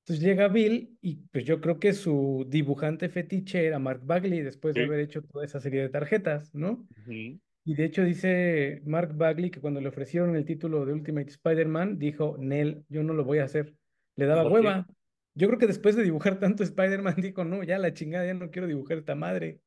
Entonces 0.08 0.24
llega 0.24 0.48
Bill 0.50 0.96
y 1.02 1.16
pues 1.32 1.46
yo 1.46 1.60
creo 1.60 1.80
que 1.80 1.94
su 1.94 2.46
dibujante 2.48 3.10
fetiche 3.10 3.66
era 3.66 3.80
Mark 3.80 4.02
Bagley 4.04 4.42
después 4.42 4.76
de 4.76 4.84
haber 4.84 5.00
hecho 5.00 5.24
toda 5.24 5.44
esa 5.44 5.60
serie 5.60 5.82
de 5.82 5.90
tarjetas, 5.90 6.54
¿no? 6.54 6.88
Y 7.08 7.74
de 7.74 7.86
hecho 7.86 8.04
dice 8.04 8.84
Mark 8.86 9.18
Bagley 9.18 9.50
que 9.50 9.60
cuando 9.60 9.82
le 9.82 9.88
ofrecieron 9.88 10.36
el 10.36 10.46
título 10.46 10.86
de 10.86 10.94
Ultimate 10.94 11.32
Spider-Man, 11.32 11.98
dijo, 11.98 12.38
Nel, 12.38 12.84
yo 12.88 13.02
no 13.02 13.14
lo 13.14 13.24
voy 13.24 13.40
a 13.40 13.46
hacer. 13.46 13.74
Le 14.16 14.28
daba 14.28 14.48
hueva. 14.48 14.86
Yo 15.34 15.48
creo 15.48 15.58
que 15.58 15.66
después 15.66 15.96
de 15.96 16.04
dibujar 16.04 16.38
tanto 16.38 16.62
Spider-Man, 16.62 17.16
dijo, 17.34 17.44
no, 17.44 17.64
ya 17.64 17.80
la 17.80 17.92
chingada, 17.92 18.28
ya 18.28 18.36
no 18.36 18.52
quiero 18.52 18.68
dibujar 18.68 19.00
esta 19.00 19.16
madre. 19.16 19.60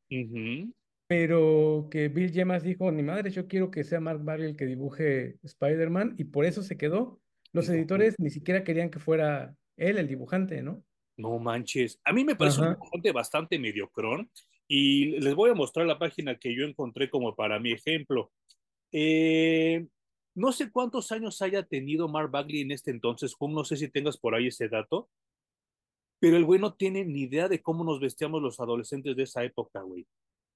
Pero 1.08 1.88
que 1.90 2.08
Bill 2.08 2.30
Yemas 2.30 2.62
dijo, 2.62 2.92
ni 2.92 3.02
madre, 3.02 3.30
yo 3.30 3.48
quiero 3.48 3.72
que 3.72 3.82
sea 3.82 3.98
Mark 3.98 4.22
Bagley 4.22 4.50
el 4.50 4.56
que 4.56 4.66
dibuje 4.66 5.36
Spider-Man, 5.42 6.14
y 6.16 6.24
por 6.24 6.44
eso 6.44 6.62
se 6.62 6.76
quedó. 6.76 7.20
Los 7.52 7.68
editores 7.70 8.14
ni 8.18 8.30
siquiera 8.30 8.62
querían 8.62 8.90
que 8.90 9.00
fuera 9.00 9.56
él 9.78 9.98
el 9.98 10.08
dibujante, 10.08 10.62
¿no? 10.62 10.84
No 11.16 11.38
manches. 11.38 12.00
A 12.04 12.12
mí 12.12 12.24
me 12.24 12.36
parece 12.36 12.60
un 12.60 12.66
Ajá. 12.66 12.74
dibujante 12.74 13.12
bastante 13.12 13.58
mediocrón 13.58 14.30
y 14.68 15.18
les 15.20 15.34
voy 15.34 15.50
a 15.50 15.54
mostrar 15.54 15.86
la 15.86 15.98
página 15.98 16.38
que 16.38 16.54
yo 16.54 16.64
encontré 16.64 17.08
como 17.10 17.34
para 17.34 17.58
mi 17.58 17.72
ejemplo. 17.72 18.30
Eh, 18.92 19.86
no 20.34 20.52
sé 20.52 20.70
cuántos 20.70 21.10
años 21.10 21.42
haya 21.42 21.62
tenido 21.64 22.08
Mark 22.08 22.30
Bagley 22.30 22.60
en 22.60 22.70
este 22.70 22.90
entonces, 22.90 23.34
Hum, 23.40 23.54
no 23.54 23.64
sé 23.64 23.76
si 23.76 23.88
tengas 23.88 24.16
por 24.16 24.34
ahí 24.34 24.48
ese 24.48 24.68
dato, 24.68 25.08
pero 26.20 26.36
el 26.36 26.44
güey 26.44 26.60
no 26.60 26.74
tiene 26.74 27.04
ni 27.04 27.22
idea 27.22 27.48
de 27.48 27.62
cómo 27.62 27.84
nos 27.84 28.00
vestíamos 28.00 28.42
los 28.42 28.60
adolescentes 28.60 29.16
de 29.16 29.22
esa 29.24 29.44
época, 29.44 29.82
güey. 29.82 30.06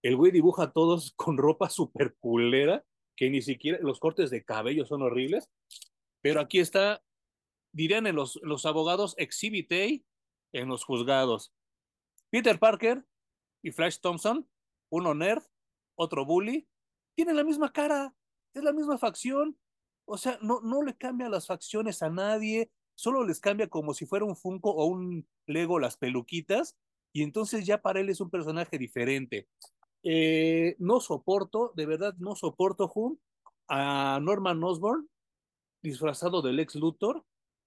el 0.03 0.17
güey 0.17 0.33
dibuja 0.33 0.65
a 0.65 0.73
todos 0.73 1.13
con 1.17 1.37
ropa 1.39 1.69
súper 1.71 2.15
culera, 2.21 2.85
que 3.17 3.31
ni 3.31 3.43
siquiera 3.43 3.79
los 3.81 3.99
cortes 4.01 4.31
de 4.31 4.45
cabello 4.45 4.85
son 4.87 5.03
horribles, 5.03 5.49
pero 6.23 6.41
aquí 6.41 6.59
está, 6.61 7.03
dirían 7.73 8.07
en 8.07 8.17
los, 8.17 8.39
los 8.43 8.67
abogados, 8.67 9.15
exhibit 9.19 9.73
A 9.73 10.03
en 10.53 10.69
los 10.69 10.85
juzgados. 10.85 11.53
Peter 12.31 12.59
Parker 12.59 13.05
y 13.63 13.71
Flash 13.73 13.99
Thompson, 14.01 14.49
uno 14.91 15.15
nerd, 15.15 15.43
otro 15.95 16.25
bully, 16.25 16.69
tienen 17.15 17.37
la 17.37 17.45
misma 17.45 17.73
cara, 17.73 18.15
es 18.55 18.63
la 18.63 18.73
misma 18.73 18.99
facción, 18.99 19.59
o 20.05 20.17
sea, 20.17 20.39
no, 20.43 20.61
no 20.61 20.83
le 20.83 20.97
cambia 20.97 21.29
las 21.29 21.47
facciones 21.47 22.03
a 22.03 22.11
nadie, 22.11 22.71
solo 22.95 23.25
les 23.25 23.41
cambia 23.41 23.69
como 23.69 23.95
si 23.95 24.07
fuera 24.07 24.25
un 24.25 24.37
Funko 24.37 24.71
o 24.71 24.87
un 24.87 25.27
Lego 25.47 25.79
las 25.79 25.97
peluquitas, 25.97 26.77
y 27.13 27.23
entonces 27.23 27.67
ya 27.67 27.83
para 27.83 28.01
él 28.01 28.09
es 28.09 28.21
un 28.21 28.31
personaje 28.31 28.79
diferente. 28.79 29.49
Eh, 30.03 30.75
no 30.79 31.01
soporto, 31.01 31.73
de 31.77 31.87
verdad, 31.87 32.15
no 32.19 32.35
soporto, 32.35 32.93
a 33.69 34.19
Norman 34.21 34.63
Osborn 34.63 35.09
disfrazado 35.83 36.43
del 36.43 36.61
ex 36.61 36.75
Luthor. 36.75 37.25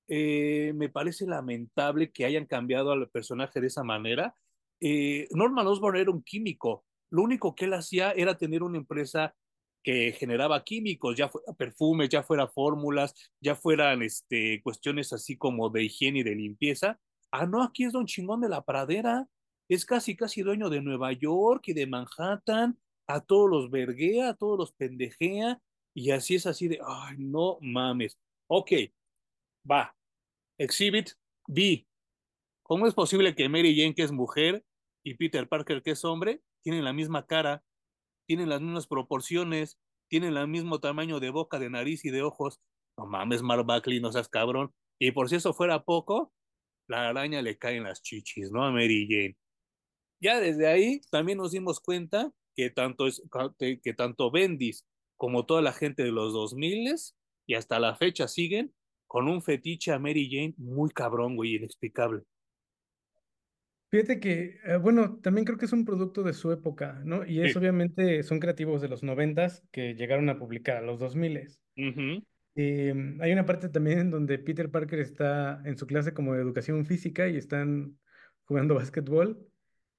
Eh, 0.07 0.73
me 0.75 0.89
parece 0.89 1.25
lamentable 1.25 2.11
que 2.11 2.25
hayan 2.25 2.45
cambiado 2.45 2.91
al 2.91 3.09
personaje 3.09 3.59
de 3.61 3.67
esa 3.67 3.83
manera. 3.83 4.35
Eh, 4.79 5.27
Norman 5.31 5.67
Osborn 5.67 5.97
era 5.97 6.11
un 6.11 6.23
químico. 6.23 6.85
Lo 7.11 7.23
único 7.23 7.55
que 7.55 7.65
él 7.65 7.73
hacía 7.73 8.11
era 8.11 8.37
tener 8.37 8.63
una 8.63 8.77
empresa 8.77 9.35
que 9.83 10.11
generaba 10.13 10.63
químicos, 10.63 11.15
ya 11.15 11.29
fuera 11.29 11.53
perfumes, 11.53 12.09
ya 12.09 12.23
fuera 12.23 12.47
fórmulas, 12.47 13.13
ya 13.39 13.55
fueran 13.55 14.01
este, 14.01 14.61
cuestiones 14.63 15.13
así 15.13 15.37
como 15.37 15.69
de 15.69 15.83
higiene 15.83 16.19
y 16.19 16.23
de 16.23 16.35
limpieza. 16.35 16.99
Ah, 17.31 17.45
no, 17.45 17.61
aquí 17.63 17.83
es 17.85 17.93
don 17.93 18.05
chingón 18.05 18.41
de 18.41 18.49
la 18.49 18.63
pradera. 18.63 19.27
Es 19.69 19.85
casi, 19.85 20.15
casi 20.15 20.41
dueño 20.41 20.69
de 20.69 20.81
Nueva 20.81 21.11
York 21.13 21.67
y 21.67 21.73
de 21.73 21.87
Manhattan. 21.87 22.79
A 23.07 23.21
todos 23.21 23.49
los 23.49 23.69
verguea, 23.69 24.29
a 24.29 24.33
todos 24.35 24.57
los 24.57 24.73
pendejea. 24.73 25.61
Y 25.93 26.11
así 26.11 26.35
es 26.35 26.47
así 26.47 26.67
de, 26.67 26.79
ay, 26.85 27.17
no 27.19 27.57
mames. 27.61 28.17
Ok, 28.47 28.71
va. 29.69 29.94
Exhibit 30.57 31.11
B. 31.47 31.87
¿Cómo 32.63 32.87
es 32.87 32.93
posible 32.93 33.35
que 33.35 33.49
Mary 33.49 33.75
Jane, 33.77 33.93
que 33.93 34.03
es 34.03 34.11
mujer, 34.11 34.65
y 35.03 35.15
Peter 35.15 35.47
Parker, 35.47 35.83
que 35.83 35.91
es 35.91 36.03
hombre, 36.03 36.41
tienen 36.63 36.83
la 36.83 36.93
misma 36.93 37.25
cara? 37.27 37.63
tienen 38.25 38.49
las 38.49 38.61
mismas 38.61 38.87
proporciones, 38.87 39.77
tienen 40.09 40.35
el 40.35 40.47
mismo 40.47 40.79
tamaño 40.79 41.19
de 41.19 41.29
boca, 41.29 41.59
de 41.59 41.69
nariz 41.69 42.05
y 42.05 42.09
de 42.09 42.23
ojos. 42.23 42.59
No 42.97 43.05
mames, 43.05 43.41
Mark 43.41 43.65
Buckley, 43.65 43.99
no 43.99 44.11
seas 44.11 44.29
cabrón. 44.29 44.73
Y 44.99 45.11
por 45.11 45.29
si 45.29 45.35
eso 45.35 45.53
fuera 45.53 45.83
poco, 45.83 46.33
la 46.87 47.09
araña 47.09 47.41
le 47.41 47.57
cae 47.57 47.77
en 47.77 47.83
las 47.83 48.01
chichis, 48.01 48.51
¿no? 48.51 48.63
A 48.63 48.71
Mary 48.71 49.07
Jane. 49.09 49.37
Ya 50.21 50.39
desde 50.39 50.67
ahí 50.67 51.01
también 51.11 51.37
nos 51.37 51.51
dimos 51.51 51.79
cuenta 51.79 52.31
que 52.55 52.69
tanto, 52.69 53.05
que 53.57 53.93
tanto 53.93 54.31
Bendis 54.31 54.85
como 55.17 55.45
toda 55.45 55.61
la 55.61 55.73
gente 55.73 56.03
de 56.03 56.11
los 56.11 56.33
2000 56.33 56.95
y 57.47 57.53
hasta 57.53 57.79
la 57.79 57.95
fecha 57.95 58.27
siguen 58.27 58.73
con 59.07 59.27
un 59.27 59.41
fetiche 59.41 59.91
a 59.91 59.99
Mary 59.99 60.29
Jane 60.31 60.53
muy 60.57 60.89
cabrón, 60.91 61.35
güey, 61.35 61.55
inexplicable. 61.55 62.23
Fíjate 63.91 64.19
que, 64.19 64.59
eh, 64.65 64.77
bueno, 64.77 65.19
también 65.21 65.45
creo 65.45 65.57
que 65.57 65.65
es 65.65 65.73
un 65.73 65.85
producto 65.85 66.23
de 66.23 66.33
su 66.33 66.51
época, 66.51 67.01
¿no? 67.05 67.25
Y 67.25 67.41
es 67.41 67.53
Sí. 67.53 67.55
obviamente, 67.55 68.23
son 68.23 68.39
creativos 68.39 68.81
de 68.81 68.89
los 68.89 69.03
noventas 69.03 69.63
que 69.71 69.93
llegaron 69.95 70.27
a 70.29 70.37
publicar 70.37 70.77
a 70.77 70.81
los 70.81 70.99
dos 70.99 71.15
miles. 71.15 71.61
Ujú, 71.77 72.23
Em, 72.55 73.21
hay 73.21 73.33
una 73.33 73.45
parte 73.45 73.69
también 73.69 73.99
en 73.99 74.11
donde 74.11 74.39
Peter 74.39 74.71
Parker 74.71 74.99
está 74.99 75.61
en 75.65 75.77
su 75.77 75.87
clase 75.87 76.13
como 76.13 76.33
de 76.33 76.41
educación 76.41 76.85
física 76.85 77.27
y 77.27 77.37
están 77.37 77.99
jugando 78.45 78.75
básquetbol 78.91 79.47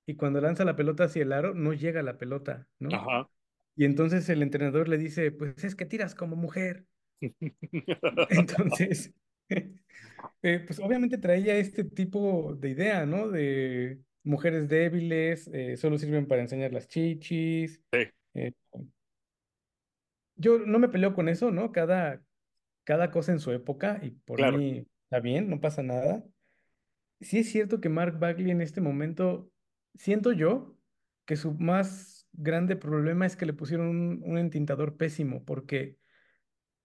y 0.06 0.16
cuando 0.16 0.40
lanza 0.40 0.64
la 0.64 0.76
pelota 0.76 1.04
hacia 1.04 1.22
el 1.22 1.32
aro 1.32 1.54
no 1.54 1.72
llega 1.74 2.02
la 2.02 2.18
pelota, 2.18 2.68
¿no? 2.78 2.90
Ajá. 2.96 3.28
Y 3.76 3.84
entonces 3.86 4.28
el 4.30 4.42
entrenador 4.42 4.88
le 4.88 4.98
dice, 4.98 5.32
pues 5.32 5.64
es 5.64 5.76
que 5.76 5.86
tiras 5.86 6.14
como 6.14 6.36
mujer. 6.36 6.86
Entonces, 8.30 9.12
eh, 9.48 10.60
pues 10.66 10.78
obviamente 10.80 11.18
traía 11.18 11.56
este 11.56 11.84
tipo 11.84 12.54
de 12.54 12.70
idea, 12.70 13.06
¿no? 13.06 13.28
De 13.28 14.00
mujeres 14.22 14.68
débiles, 14.68 15.48
eh, 15.52 15.76
solo 15.76 15.98
sirven 15.98 16.26
para 16.26 16.42
enseñar 16.42 16.72
las 16.72 16.88
chichis. 16.88 17.80
Sí, 17.92 17.98
eh, 18.34 18.52
yo 20.36 20.58
no 20.58 20.78
me 20.78 20.88
peleo 20.88 21.14
con 21.14 21.28
eso, 21.28 21.50
¿no? 21.50 21.72
Cada, 21.72 22.22
cada 22.84 23.10
cosa 23.10 23.32
en 23.32 23.40
su 23.40 23.52
época 23.52 24.00
y 24.02 24.10
por 24.10 24.36
claro. 24.36 24.58
mí 24.58 24.86
está 25.04 25.20
bien, 25.20 25.48
no 25.48 25.60
pasa 25.60 25.82
nada. 25.82 26.24
Sí 27.20 27.38
es 27.38 27.50
cierto 27.50 27.80
que 27.80 27.88
Mark 27.88 28.18
Bagley 28.18 28.50
en 28.50 28.60
este 28.60 28.80
momento, 28.80 29.50
siento 29.94 30.32
yo 30.32 30.76
que 31.24 31.36
su 31.36 31.54
más 31.54 32.28
grande 32.32 32.76
problema 32.76 33.24
es 33.24 33.36
que 33.36 33.46
le 33.46 33.54
pusieron 33.54 33.88
un, 33.88 34.22
un 34.24 34.38
entintador 34.38 34.96
pésimo, 34.96 35.44
porque 35.44 35.96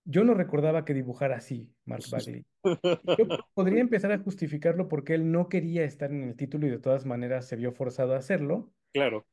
yo 0.03 0.23
no 0.23 0.33
recordaba 0.33 0.83
que 0.85 0.93
dibujara 0.93 1.37
así 1.37 1.71
Mark 1.85 2.03
Bagley. 2.11 2.45
Yo 2.63 3.27
podría 3.53 3.81
empezar 3.81 4.11
a 4.11 4.19
justificarlo 4.19 4.87
porque 4.87 5.13
él 5.13 5.31
no 5.31 5.49
quería 5.49 5.83
estar 5.83 6.11
en 6.11 6.23
el 6.23 6.35
título 6.35 6.67
y 6.67 6.71
de 6.71 6.79
todas 6.79 7.05
maneras 7.05 7.47
se 7.47 7.55
vio 7.55 7.71
forzado 7.71 8.13
a 8.13 8.17
hacerlo, 8.17 8.73
Claro. 8.93 9.25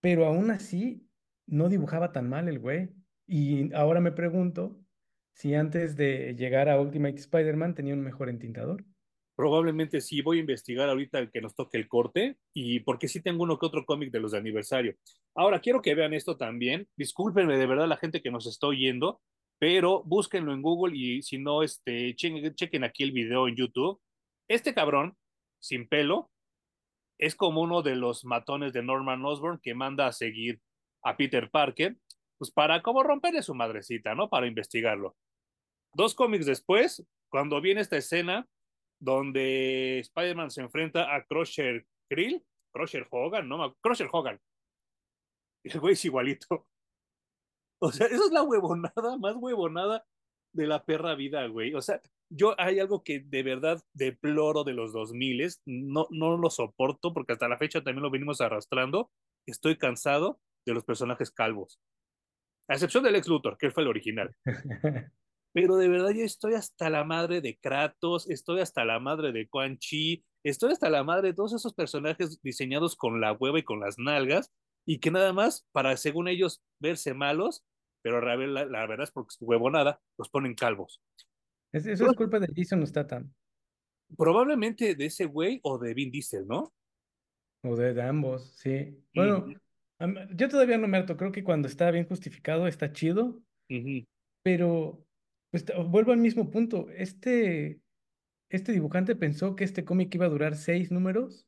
pero 0.00 0.26
aún 0.26 0.50
así 0.50 1.08
no 1.46 1.68
dibujaba 1.68 2.12
tan 2.12 2.28
mal 2.28 2.48
el 2.48 2.58
güey. 2.58 2.90
Y 3.26 3.72
ahora 3.74 4.00
me 4.00 4.12
pregunto 4.12 4.80
si 5.34 5.54
antes 5.54 5.96
de 5.96 6.34
llegar 6.36 6.68
a 6.68 6.80
Ultimate 6.80 7.16
Spider-Man 7.16 7.74
tenía 7.74 7.94
un 7.94 8.02
mejor 8.02 8.28
entintador. 8.28 8.84
Probablemente 9.34 10.00
sí, 10.02 10.20
voy 10.20 10.36
a 10.36 10.40
investigar 10.40 10.88
ahorita 10.90 11.18
el 11.18 11.30
que 11.30 11.40
nos 11.40 11.54
toque 11.54 11.78
el 11.78 11.88
corte 11.88 12.36
y 12.52 12.80
porque 12.80 13.08
sí 13.08 13.22
tengo 13.22 13.44
uno 13.44 13.58
que 13.58 13.64
otro 13.66 13.84
cómic 13.86 14.10
de 14.12 14.20
los 14.20 14.32
de 14.32 14.38
aniversario. 14.38 14.94
Ahora, 15.34 15.60
quiero 15.60 15.80
que 15.80 15.94
vean 15.94 16.12
esto 16.12 16.36
también. 16.36 16.86
Discúlpenme 16.96 17.56
de 17.56 17.66
verdad 17.66 17.88
la 17.88 17.96
gente 17.96 18.20
que 18.20 18.30
nos 18.30 18.46
está 18.46 18.66
oyendo, 18.66 19.22
pero 19.62 20.02
búsquenlo 20.02 20.52
en 20.52 20.60
Google 20.60 20.96
y 20.96 21.22
si 21.22 21.38
no, 21.38 21.62
este, 21.62 22.16
chequen, 22.16 22.82
aquí 22.82 23.04
el 23.04 23.12
video 23.12 23.46
en 23.46 23.54
YouTube. 23.54 24.02
Este 24.48 24.74
cabrón, 24.74 25.16
sin 25.60 25.86
pelo, 25.86 26.32
es 27.16 27.36
como 27.36 27.60
uno 27.60 27.80
de 27.80 27.94
los 27.94 28.24
matones 28.24 28.72
de 28.72 28.82
Norman 28.82 29.24
Osborn 29.24 29.60
que 29.62 29.72
manda 29.72 30.08
a 30.08 30.12
seguir 30.12 30.60
a 31.04 31.16
Peter 31.16 31.48
Parker, 31.48 31.96
pues 32.38 32.50
para 32.50 32.82
como 32.82 33.04
romperle 33.04 33.40
su 33.40 33.54
madrecita, 33.54 34.16
¿no? 34.16 34.28
Para 34.28 34.48
investigarlo. 34.48 35.14
Dos 35.94 36.16
cómics 36.16 36.46
después, 36.46 37.06
cuando 37.28 37.60
viene 37.60 37.82
esta 37.82 37.98
escena 37.98 38.48
donde 38.98 40.00
Spider-Man 40.00 40.50
se 40.50 40.62
enfrenta 40.62 41.14
a 41.14 41.22
Crusher 41.22 41.86
Krill, 42.10 42.44
Crusher 42.72 43.06
Hogan, 43.12 43.48
¿no? 43.48 43.76
Crusher 43.76 44.08
Hogan. 44.10 44.40
El 45.62 45.78
güey 45.78 45.92
es 45.92 46.04
igualito. 46.04 46.66
O 47.82 47.90
sea, 47.90 48.06
eso 48.06 48.26
es 48.26 48.30
la 48.30 48.44
huevonada, 48.44 49.16
más 49.18 49.34
huevonada 49.34 50.06
de 50.52 50.68
la 50.68 50.84
perra 50.84 51.16
vida, 51.16 51.44
güey. 51.48 51.74
O 51.74 51.82
sea, 51.82 52.00
yo 52.30 52.54
hay 52.56 52.78
algo 52.78 53.02
que 53.02 53.18
de 53.18 53.42
verdad 53.42 53.82
deploro 53.92 54.62
de 54.62 54.72
los 54.72 54.92
2000, 54.92 55.48
no, 55.66 56.06
no 56.10 56.36
lo 56.36 56.48
soporto 56.48 57.12
porque 57.12 57.32
hasta 57.32 57.48
la 57.48 57.58
fecha 57.58 57.82
también 57.82 58.04
lo 58.04 58.10
venimos 58.10 58.40
arrastrando. 58.40 59.10
Estoy 59.46 59.78
cansado 59.78 60.40
de 60.64 60.74
los 60.74 60.84
personajes 60.84 61.32
calvos. 61.32 61.80
A 62.68 62.74
excepción 62.74 63.02
del 63.02 63.16
ex 63.16 63.26
Luthor, 63.26 63.58
que 63.58 63.72
fue 63.72 63.82
el 63.82 63.88
original. 63.88 64.32
Pero 65.52 65.76
de 65.76 65.88
verdad 65.88 66.10
yo 66.10 66.22
estoy 66.24 66.54
hasta 66.54 66.88
la 66.88 67.02
madre 67.02 67.40
de 67.40 67.58
Kratos, 67.58 68.30
estoy 68.30 68.60
hasta 68.60 68.84
la 68.84 69.00
madre 69.00 69.32
de 69.32 69.48
Quan 69.48 69.76
Chi, 69.78 70.24
estoy 70.44 70.70
hasta 70.70 70.88
la 70.88 71.02
madre 71.02 71.28
de 71.28 71.34
todos 71.34 71.52
esos 71.52 71.74
personajes 71.74 72.40
diseñados 72.42 72.94
con 72.94 73.20
la 73.20 73.32
hueva 73.32 73.58
y 73.58 73.64
con 73.64 73.80
las 73.80 73.98
nalgas, 73.98 74.52
y 74.86 75.00
que 75.00 75.10
nada 75.10 75.32
más, 75.32 75.66
para 75.72 75.96
según 75.96 76.28
ellos 76.28 76.62
verse 76.80 77.12
malos, 77.12 77.64
pero 78.02 78.20
la, 78.20 78.36
la, 78.66 78.86
verdad 78.86 79.04
es 79.04 79.10
porque 79.10 79.34
su 79.38 79.44
huevonada, 79.44 80.00
los 80.18 80.28
ponen 80.28 80.54
calvos. 80.54 81.00
Es- 81.72 81.86
eso 81.86 82.06
es 82.06 82.16
culpa 82.16 82.38
de 82.38 82.48
Jason 82.54 82.86
Statham, 82.86 83.32
Probablemente 84.16 84.94
de 84.94 85.06
ese 85.06 85.24
güey 85.24 85.60
o 85.62 85.78
de 85.78 85.94
Vin 85.94 86.10
Diesel, 86.10 86.46
¿no? 86.46 86.72
o 87.62 87.76
de, 87.76 87.94
de 87.94 88.02
ambos, 88.02 88.52
sí. 88.56 88.88
Uh 88.90 89.02
Bueno, 89.14 89.46
-huh, 89.46 90.36
yo 90.36 90.48
todavía 90.48 90.78
no 90.78 90.88
me 90.88 90.98
harto, 90.98 91.16
creo 91.16 91.32
que 91.32 91.44
cuando 91.44 91.68
está 91.68 91.90
bien 91.90 92.06
justificado 92.06 92.66
está 92.66 92.92
chido, 92.92 93.24
uh 93.26 93.74
-huh. 93.74 94.06
pero 94.42 95.06
pues, 95.50 95.64
vuelvo 95.88 96.12
al 96.12 96.18
mismo 96.18 96.50
punto. 96.50 96.88
Este, 96.90 97.80
este 98.50 98.72
dibujante 98.72 99.14
pensó 99.16 99.54
que 99.54 99.64
este 99.64 99.84
cómic 99.84 100.14
iba 100.14 100.26
a 100.26 100.30
durar 100.30 100.56
seis 100.56 100.90
números 100.90 101.46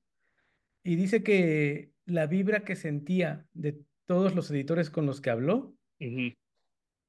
y 0.85 0.97
dice 0.97 1.23
que 1.23 1.91
la 2.07 2.27
vibra 2.27 2.65
que 2.65 2.77
sentía 2.77 3.47
de 3.53 3.83
todos 4.07 4.35
los 4.35 4.51
editores 4.51 4.89
con 4.91 5.05
los 5.07 5.21
que 5.21 5.31
habló 5.31 5.75
Uh 6.01 6.05
-huh. 6.07 6.37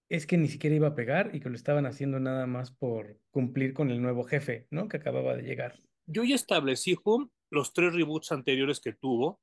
Es 0.09 0.27
que 0.27 0.37
ni 0.37 0.47
siquiera 0.47 0.75
iba 0.75 0.87
a 0.89 0.95
pegar 0.95 1.35
y 1.35 1.39
que 1.39 1.49
lo 1.49 1.55
estaban 1.55 1.85
haciendo 1.85 2.19
nada 2.19 2.45
más 2.47 2.71
por 2.71 3.19
cumplir 3.31 3.73
con 3.73 3.89
el 3.89 4.01
nuevo 4.01 4.23
jefe, 4.23 4.67
¿no? 4.69 4.87
Que 4.87 4.97
acababa 4.97 5.35
de 5.35 5.43
llegar. 5.43 5.81
Yo 6.05 6.23
ya 6.23 6.35
establecí, 6.35 6.95
Hum, 7.03 7.29
los 7.49 7.73
tres 7.73 7.93
reboots 7.93 8.31
anteriores 8.31 8.79
que 8.79 8.93
tuvo 8.93 9.39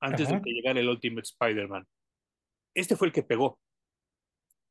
antes 0.00 0.28
de 0.28 0.40
que 0.42 0.50
llegara 0.50 0.80
el 0.80 0.88
Ultimate 0.88 1.26
Spider-Man. 1.26 1.86
Este 2.74 2.96
fue 2.96 3.08
el 3.08 3.12
que 3.12 3.22
pegó. 3.22 3.58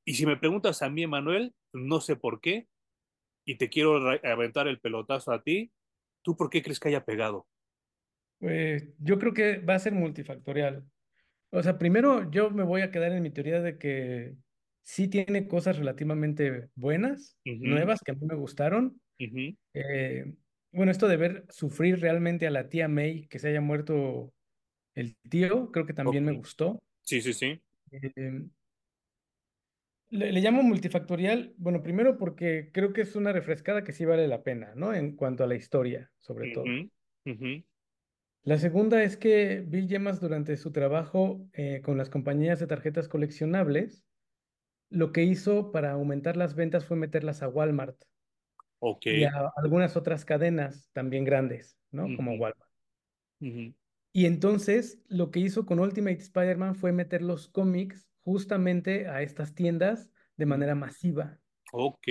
Y 0.06 0.14
si 0.14 0.26
me 0.26 0.38
preguntas 0.38 0.82
a 0.82 0.90
mí, 0.90 1.04
Emanuel, 1.04 1.54
no 1.74 2.00
sé 2.00 2.16
por 2.16 2.40
qué, 2.40 2.68
y 3.44 3.58
te 3.58 3.70
quiero 3.70 3.98
aventar 4.24 4.68
el 4.68 4.80
pelotazo 4.80 5.32
a 5.32 5.42
ti, 5.42 5.72
¿tú 6.22 6.38
por 6.38 6.50
qué 6.50 6.62
crees 6.62 6.80
que 6.80 6.90
haya 6.90 7.06
pegado? 7.06 7.48
Eh, 8.42 8.94
yo 9.00 9.18
creo 9.18 9.34
que 9.34 9.58
va 9.58 9.76
a 9.76 9.80
ser 9.80 9.94
multifactorial. 9.94 10.84
O 11.52 11.64
sea, 11.64 11.78
primero 11.78 12.30
yo 12.30 12.52
me 12.52 12.64
voy 12.64 12.82
a 12.82 12.92
quedar 12.92 13.12
en 13.14 13.24
mi 13.24 13.32
teoría 13.32 13.62
de 13.62 13.78
que 13.78 14.36
sí 14.86 15.08
tiene 15.08 15.48
cosas 15.48 15.78
relativamente 15.78 16.70
buenas, 16.76 17.38
nuevas, 17.44 18.02
que 18.02 18.12
a 18.12 18.14
mí 18.16 18.22
me 18.26 18.36
gustaron. 18.36 19.02
Eh, 19.74 20.32
bueno, 20.72 20.92
esto 20.92 21.08
de 21.08 21.18
ver 21.18 21.46
sufrir 21.50 22.00
realmente 22.00 22.46
a 22.46 22.52
la 22.52 22.70
tía 22.70 22.88
May, 22.88 23.28
que 23.28 23.40
se 23.40 23.50
haya 23.50 23.62
muerto 23.62 24.32
el 24.94 25.18
tío, 25.30 25.72
creo 25.72 25.88
que 25.88 25.94
también 25.94 26.24
me 26.24 26.34
gustó. 26.34 26.82
Sí, 27.02 27.20
sí, 27.20 27.34
sí. 27.34 27.60
Eh, 27.92 28.46
le, 30.10 30.32
le 30.32 30.40
llamo 30.40 30.62
multifactorial, 30.62 31.56
bueno, 31.58 31.82
primero 31.82 32.18
porque 32.18 32.70
creo 32.72 32.94
que 32.94 33.02
es 33.02 33.16
una 33.16 33.34
refrescada 33.34 33.84
que 33.84 33.92
sí 33.92 34.06
vale 34.06 34.28
la 34.28 34.44
pena, 34.44 34.74
¿no? 34.76 34.94
En 34.94 35.16
cuanto 35.16 35.44
a 35.44 35.48
la 35.48 35.56
historia, 35.56 36.12
sobre 36.20 36.52
todo. 36.52 36.66
La 38.44 38.60
segunda 38.60 39.02
es 39.02 39.18
que 39.18 39.64
Bill 39.66 39.88
Yemas 39.88 40.22
durante 40.22 40.56
su 40.58 40.72
trabajo 40.72 41.50
eh, 41.54 41.82
con 41.84 41.98
las 41.98 42.12
compañías 42.12 42.60
de 42.60 42.68
tarjetas 42.68 43.08
coleccionables, 43.08 44.06
lo 44.90 45.12
que 45.12 45.24
hizo 45.24 45.72
para 45.72 45.92
aumentar 45.92 46.38
las 46.38 46.56
ventas 46.56 46.86
fue 46.86 46.98
meterlas 46.98 47.44
a 47.44 47.48
Walmart 47.48 48.02
y 49.02 49.24
a 49.24 49.52
algunas 49.58 49.98
otras 49.98 50.26
cadenas 50.26 50.90
también 50.94 51.24
grandes, 51.24 51.78
¿no? 51.92 52.04
Como 52.16 52.34
Walmart. 52.34 52.70
Y 53.40 54.26
entonces 54.26 55.02
lo 55.08 55.32
que 55.32 55.40
hizo 55.40 55.66
con 55.66 55.80
Ultimate 55.80 56.18
Spider-Man 56.18 56.76
fue 56.76 56.92
meter 56.92 57.22
los 57.22 57.50
cómics 57.50 58.08
justamente 58.24 59.08
a 59.08 59.22
estas 59.22 59.54
tiendas 59.54 60.10
de 60.38 60.46
manera 60.46 60.76
masiva. 60.76 61.40
Ok. 61.74 62.08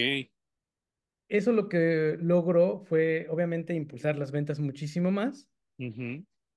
Eso 1.29 1.53
lo 1.53 1.69
que 1.69 2.17
logró 2.21 2.85
fue 2.85 3.27
obviamente 3.31 3.75
impulsar 3.75 4.19
las 4.19 4.31
ventas 4.31 4.61
muchísimo 4.61 5.11
más. 5.11 5.49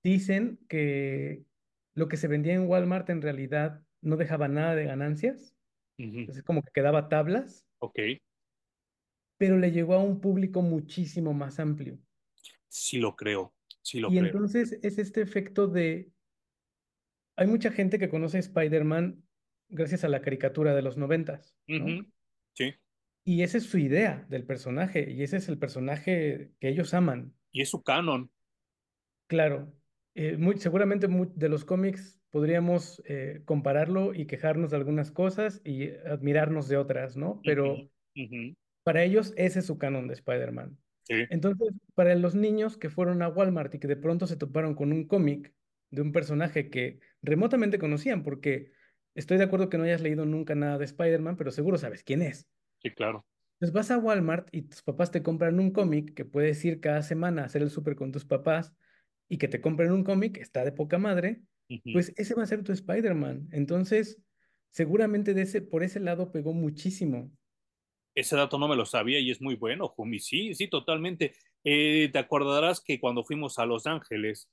Dicen 0.03 0.60
que 0.67 1.43
lo 1.95 2.08
que 2.08 2.17
se 2.17 2.27
vendía 2.27 2.53
en 2.53 2.67
Walmart 2.67 3.10
en 3.10 3.21
realidad 3.21 3.82
no 4.01 4.17
dejaba 4.17 4.47
nada 4.47 4.75
de 4.75 4.86
ganancias, 4.86 5.56
ujú. 5.97 6.31
es 6.31 6.43
como 6.43 6.62
que 6.63 6.71
quedaba 6.73 7.10
tablas, 7.10 7.67
Ok. 7.79 7.99
pero 9.38 9.57
le 9.57 9.71
llegó 9.71 9.93
a 9.95 10.03
un 10.03 10.19
público 10.21 10.62
muchísimo 10.62 11.33
más 11.33 11.60
amplio. 11.60 11.99
Sí 12.67 12.97
lo 12.99 13.15
creo. 13.15 13.53
Sí 13.81 13.99
lo 13.99 14.10
Y 14.10 14.12
creo. 14.13 14.25
entonces 14.25 14.79
es 14.83 14.97
este 14.97 15.21
efecto 15.21 15.67
de, 15.67 16.12
hay 17.36 17.47
mucha 17.47 17.71
gente 17.71 17.99
que 17.99 18.10
conoce 18.10 18.38
a 18.38 18.39
Spider-Man 18.41 19.23
gracias 19.69 20.03
a 20.03 20.10
la 20.10 20.21
caricatura 20.21 20.73
de 20.75 20.81
los 20.81 20.97
noventas, 20.97 21.55
Sí. 22.53 22.73
Y 23.23 23.43
esa 23.43 23.57
es 23.57 23.65
su 23.65 23.77
idea 23.77 24.25
del 24.29 24.45
personaje, 24.45 25.12
y 25.12 25.21
ese 25.21 25.38
es 25.38 25.49
el 25.49 25.60
personaje 25.60 26.53
que 26.60 26.69
ellos 26.69 26.93
aman. 26.93 27.36
Y 27.51 27.62
es 27.62 27.69
su 27.69 27.83
canon. 27.83 28.31
Claro, 29.27 29.73
eh, 30.17 30.36
muy, 30.36 30.58
seguramente 30.58 31.08
de 31.08 31.47
los 31.47 31.63
cómics 31.63 32.19
podríamos 32.32 33.03
eh, 33.06 33.43
compararlo 33.45 34.15
y 34.15 34.25
quejarnos 34.25 34.71
de 34.71 34.77
algunas 34.77 35.12
cosas 35.12 35.62
y 35.63 35.91
admirarnos 35.91 36.67
de 36.67 36.77
otras, 36.77 37.15
¿no? 37.15 37.39
Pero 37.45 37.77
para 38.82 39.03
ellos 39.03 39.36
ese 39.38 39.60
es 39.60 39.67
su 39.67 39.77
canon 39.77 40.08
de 40.08 40.15
Spider-Man. 40.15 40.75
Sí. 41.03 41.25
Entonces, 41.30 41.71
para 41.93 42.15
los 42.15 42.34
niños 42.34 42.77
que 42.77 42.89
fueron 42.89 43.21
a 43.21 43.30
Walmart 43.30 43.75
y 43.75 43.80
que 43.80 43.88
de 43.88 43.95
pronto 43.95 44.25
se 44.25 44.38
toparon 44.38 44.73
con 44.73 44.91
un 44.91 45.08
cómic 45.08 45.53
de 45.91 46.01
un 46.01 46.12
personaje 46.12 46.71
que 46.71 46.99
remotamente 47.21 47.77
conocían, 47.77 48.23
porque 48.23 48.71
estoy 49.13 49.38
de 49.38 49.43
acuerdo 49.43 49.69
que 49.69 49.77
no 49.77 49.84
hayas 49.84 50.01
leído 50.01 50.25
nunca 50.25 50.56
nada 50.56 50.80
de 50.80 50.86
Spider-Man, 50.86 51.38
pero 51.38 51.51
seguro 51.51 51.77
sabes 51.77 52.03
quién 52.03 52.23
es. 52.23 52.49
Sí, 52.82 52.89
claro. 52.89 53.23
Entonces 53.60 53.71
vas 53.71 53.91
a 53.91 53.99
Walmart 53.99 54.49
y 54.51 54.63
tus 54.63 54.82
papás 54.82 55.12
te 55.12 55.21
compran 55.21 55.60
un 55.60 55.69
cómic 55.69 56.15
que 56.15 56.25
puedes 56.25 56.65
ir 56.65 56.80
cada 56.80 57.03
semana 57.03 57.43
a 57.43 57.45
hacer 57.45 57.62
el 57.62 57.69
súper 57.69 57.95
con 57.95 58.12
tus 58.12 58.25
papás 58.25 58.73
y 59.30 59.38
que 59.38 59.48
te 59.48 59.62
compren 59.62 59.92
un 59.92 60.04
cómic, 60.04 60.38
está 60.38 60.63
de 60.63 60.72
poca 60.72 60.98
madre, 60.98 61.42
pues 61.92 62.13
ese 62.16 62.34
va 62.34 62.44
a 62.44 62.48
ser 62.48 62.63
tu 62.63 62.72
Spider-Man. 62.72 63.50
Entonces, 63.52 64.22
seguramente 64.70 65.34
de 65.34 65.42
ese, 65.42 65.62
por 65.62 65.84
ese 65.84 66.00
lado 66.00 66.32
pegó 66.32 66.54
muchísimo. 66.54 67.32
Ese 68.16 68.36
dato 68.36 68.58
no 68.58 68.68
me 68.68 68.76
lo 68.76 68.86
sabía 68.86 69.20
y 69.20 69.32
es 69.32 69.42
muy 69.42 69.56
bueno, 69.56 69.90
Jumi. 69.90 70.20
Sí, 70.20 70.54
sí, 70.56 70.70
totalmente. 70.70 71.34
Eh, 71.63 72.10
te 72.12 72.20
acordarás 72.20 72.82
que 72.82 73.00
cuando 73.00 73.24
fuimos 73.24 73.60
a 73.60 73.66
Los 73.66 73.86
Ángeles, 73.86 74.50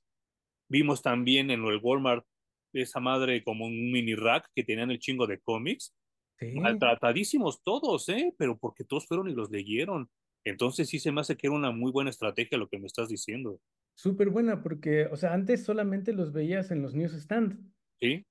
vimos 0.69 1.03
también 1.03 1.51
en 1.51 1.65
el 1.65 1.79
Walmart 1.83 2.27
esa 2.73 3.01
madre 3.01 3.45
como 3.45 3.67
un 3.67 3.93
mini 3.93 4.15
rack 4.17 4.51
que 4.55 4.65
tenían 4.65 4.91
el 4.91 4.99
chingo 4.99 5.27
de 5.27 5.41
cómics. 5.41 5.95
Sí, 6.39 6.53
Maltratadísimos 6.53 7.63
todos, 7.63 8.09
¿eh? 8.09 8.35
Pero 8.37 8.59
porque 8.59 8.85
todos 8.85 9.07
fueron 9.07 9.29
y 9.31 9.35
los 9.35 9.51
leyeron. 9.51 10.11
Entonces 10.45 10.89
sí 10.89 10.99
se 10.99 11.13
me 11.13 11.21
hace 11.21 11.37
que 11.37 11.47
era 11.47 11.57
una 11.57 11.71
muy 11.71 11.93
buena 11.93 12.11
estrategia 12.11 12.59
lo 12.59 12.69
que 12.69 12.79
me 12.79 12.87
estás 12.87 13.09
diciendo. 13.09 13.61
Súper 13.95 14.31
buena 14.31 14.63
porque, 14.63 15.07
o 15.07 15.17
sea, 15.17 15.33
antes 15.33 15.65
solamente 15.65 16.13
los 16.13 16.33
veías 16.33 16.71
en 16.71 16.83
los 16.83 16.95
newsstand 16.95 17.73
¿Sí? 18.01 18.27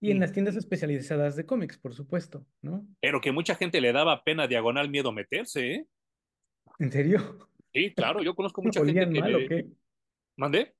y 0.00 0.10
en 0.10 0.18
Mm. 0.18 0.20
las 0.20 0.32
tiendas 0.32 0.56
especializadas 0.56 1.36
de 1.36 1.46
cómics, 1.46 1.78
por 1.78 1.94
supuesto, 1.94 2.46
¿no? 2.62 2.86
Pero 3.00 3.20
que 3.20 3.32
mucha 3.32 3.54
gente 3.54 3.80
le 3.80 3.92
daba 3.92 4.22
pena 4.24 4.46
diagonal 4.46 4.90
miedo 4.90 5.12
meterse, 5.12 5.74
¿eh? 5.74 5.86
¿En 6.78 6.92
serio? 6.92 7.18
Sí, 7.76 7.92
claro, 7.92 8.22
yo 8.22 8.36
conozco 8.36 8.62
mucha 8.62 8.84
gente 8.84 9.04
¿Olían 9.04 9.12
que 9.12 9.20
mal 9.20 9.34
o 9.34 9.38
le... 9.38 9.48
qué? 9.48 9.66
¿Mandé? 10.36 10.74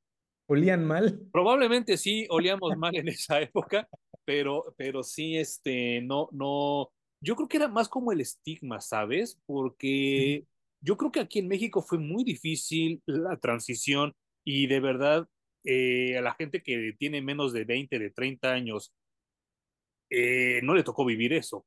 ¿Olían 0.46 0.84
mal? 0.84 1.28
Probablemente 1.32 1.96
sí 1.96 2.24
olíamos 2.30 2.76
mal 2.76 2.94
en 2.94 3.08
esa 3.08 3.40
época, 3.40 3.88
pero, 4.24 4.62
pero 4.76 5.02
sí, 5.02 5.36
este, 5.36 6.02
no, 6.02 6.28
no, 6.30 6.92
yo 7.20 7.34
creo 7.34 7.48
que 7.48 7.56
era 7.56 7.66
más 7.66 7.88
como 7.88 8.12
el 8.12 8.20
estigma, 8.20 8.80
¿sabes? 8.80 9.40
Porque 9.44 10.44
yo 10.80 10.96
creo 10.96 11.10
que 11.10 11.18
aquí 11.18 11.40
en 11.40 11.48
México 11.48 11.82
fue 11.82 11.98
muy 11.98 12.22
difícil 12.22 13.02
la 13.06 13.36
transición 13.38 14.14
y 14.44 14.66
de 14.66 14.80
verdad 14.80 15.28
eh, 15.64 16.18
a 16.18 16.22
la 16.22 16.34
gente 16.34 16.62
que 16.62 16.94
tiene 16.98 17.22
menos 17.22 17.52
de 17.52 17.64
20, 17.64 17.98
de 17.98 18.10
30 18.10 18.52
años, 18.52 18.92
eh, 20.10 20.60
no 20.62 20.74
le 20.74 20.82
tocó 20.84 21.04
vivir 21.04 21.32
eso. 21.32 21.66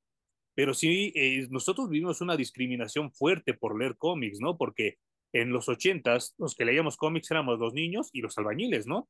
Pero 0.55 0.73
sí, 0.73 1.11
eh, 1.15 1.47
nosotros 1.49 1.89
vivimos 1.89 2.21
una 2.21 2.37
discriminación 2.37 3.11
fuerte 3.11 3.53
por 3.53 3.79
leer 3.79 3.97
cómics, 3.97 4.39
¿no? 4.39 4.57
Porque 4.57 4.97
en 5.33 5.51
los 5.51 5.69
ochentas, 5.69 6.35
los 6.37 6.55
que 6.55 6.65
leíamos 6.65 6.97
cómics 6.97 7.31
éramos 7.31 7.59
los 7.59 7.73
niños 7.73 8.09
y 8.13 8.21
los 8.21 8.37
albañiles, 8.37 8.87
¿no? 8.87 9.09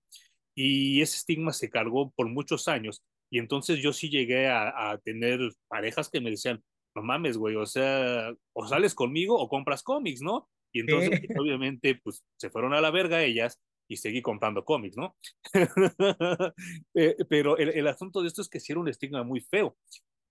Y 0.55 1.01
ese 1.01 1.17
estigma 1.17 1.53
se 1.53 1.69
cargó 1.69 2.11
por 2.11 2.27
muchos 2.29 2.67
años. 2.67 3.03
Y 3.29 3.39
entonces 3.39 3.79
yo 3.79 3.93
sí 3.93 4.09
llegué 4.09 4.47
a, 4.47 4.91
a 4.91 4.97
tener 4.99 5.39
parejas 5.67 6.09
que 6.09 6.21
me 6.21 6.31
decían, 6.31 6.63
no 6.95 7.03
mames, 7.03 7.37
güey, 7.37 7.55
o 7.55 7.65
sea, 7.65 8.33
o 8.53 8.67
sales 8.67 8.95
conmigo 8.95 9.37
o 9.37 9.49
compras 9.49 9.83
cómics, 9.83 10.21
¿no? 10.21 10.49
Y 10.71 10.79
entonces, 10.81 11.13
Eh, 11.13 11.19
pues, 11.19 11.31
obviamente, 11.35 11.95
pues 12.03 12.23
se 12.37 12.49
fueron 12.49 12.73
a 12.73 12.81
la 12.81 12.91
verga 12.91 13.23
ellas 13.23 13.59
y 13.87 13.97
seguí 13.97 14.21
comprando 14.21 14.65
cómics, 14.65 14.97
¿no? 14.97 15.15
Eh, 16.95 17.15
Pero 17.29 17.57
el, 17.57 17.69
el 17.69 17.87
asunto 17.87 18.21
de 18.21 18.27
esto 18.27 18.41
es 18.41 18.49
que 18.49 18.59
sí 18.59 18.71
era 18.73 18.81
un 18.81 18.89
estigma 18.89 19.23
muy 19.23 19.41
feo. 19.41 19.77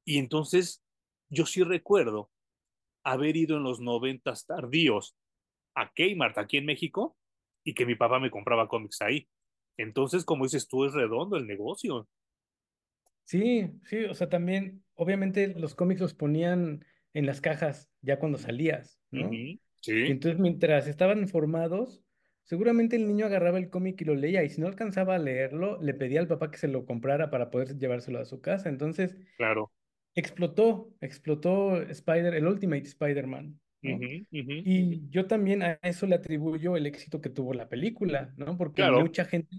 Y 0.05 0.18
entonces 0.18 0.83
yo 1.31 1.46
sí 1.46 1.62
recuerdo 1.64 2.31
haber 3.05 3.37
ido 3.37 3.57
en 3.57 3.64
los 3.64 3.81
noventas 3.81 4.46
tardíos 4.46 5.16
a 5.75 5.92
Kmart 5.92 6.38
aquí 6.38 6.59
en 6.59 6.66
México 6.66 7.16
y 7.64 7.75
que 7.75 7.87
mi 7.87 7.94
papá 7.96 8.18
me 8.20 8.31
compraba 8.31 8.68
cómics 8.68 9.03
ahí. 9.03 9.29
Entonces, 9.79 10.25
como 10.25 10.44
dices 10.44 10.68
tú, 10.68 10.85
es 10.87 10.94
redondo 10.94 11.37
el 11.37 11.46
negocio. 11.46 12.09
Sí, 13.25 13.70
sí, 13.85 14.05
o 14.05 14.14
sea, 14.14 14.29
también, 14.29 14.85
obviamente 14.94 15.49
los 15.49 15.75
cómics 15.75 16.01
los 16.01 16.14
ponían 16.14 16.85
en 17.12 17.27
las 17.27 17.40
cajas 17.40 17.90
ya 18.01 18.18
cuando 18.18 18.38
salías, 18.38 19.01
¿no? 19.11 19.42
Ujú, 19.42 19.59
Y 19.59 19.61
Sí, 19.87 20.12
entonces 20.12 20.40
mientras 20.40 20.87
estaban 20.87 21.29
formados, 21.29 22.05
seguramente 22.44 22.96
el 22.96 23.07
niño 23.09 23.27
agarraba 23.27 23.59
el 23.59 23.70
cómic 23.70 24.01
y 24.01 24.05
lo 24.05 24.14
leía, 24.14 24.44
y 24.44 24.51
si 24.51 24.61
no 24.61 24.66
alcanzaba 24.68 25.14
a 25.16 25.18
leerlo, 25.18 25.81
le 25.83 25.94
pedía 25.94 26.20
al 26.20 26.29
papá 26.29 26.51
que 26.51 26.59
se 26.59 26.68
lo 26.68 26.87
comprara 26.87 27.31
para 27.31 27.51
poder 27.51 27.77
llevárselo 27.79 28.18
a 28.20 28.25
su 28.25 28.40
casa. 28.40 28.68
Entonces, 28.68 29.16
claro. 29.37 29.70
explotó, 30.14 30.94
explotó 31.01 31.81
Spider, 31.83 32.35
el 32.35 32.46
Ultimate 32.46 32.83
Spider-Man, 32.83 33.61
Y 34.64 35.09
yo 35.11 35.27
también 35.27 35.62
a 35.62 35.79
eso 35.83 36.07
le 36.07 36.16
atribuyo 36.16 36.77
el 36.77 36.87
éxito 36.87 37.20
que 37.20 37.31
tuvo 37.31 37.55
la 37.55 37.68
película, 37.68 38.35
¿no? 38.37 38.57
Porque 38.57 38.83
Claro, 38.83 38.99
mucha 39.03 39.25
gente 39.25 39.57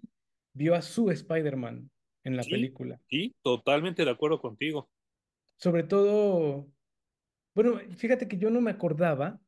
vio 0.54 0.76
a 0.76 0.82
su 0.82 1.12
Spider-Man 1.12 1.92
en 2.24 2.36
la 2.38 2.44
sí, 2.44 2.50
película. 2.50 3.02
sí, 3.10 3.36
totalmente 3.44 4.04
de 4.06 4.12
acuerdo 4.12 4.40
contigo. 4.42 4.90
Sobre 5.58 5.84
todo, 5.84 6.72
bueno, 7.56 7.80
fíjate 7.98 8.28
que 8.28 8.38
yo 8.38 8.50
no 8.52 8.62
me 8.62 8.72
acordaba 8.72 9.42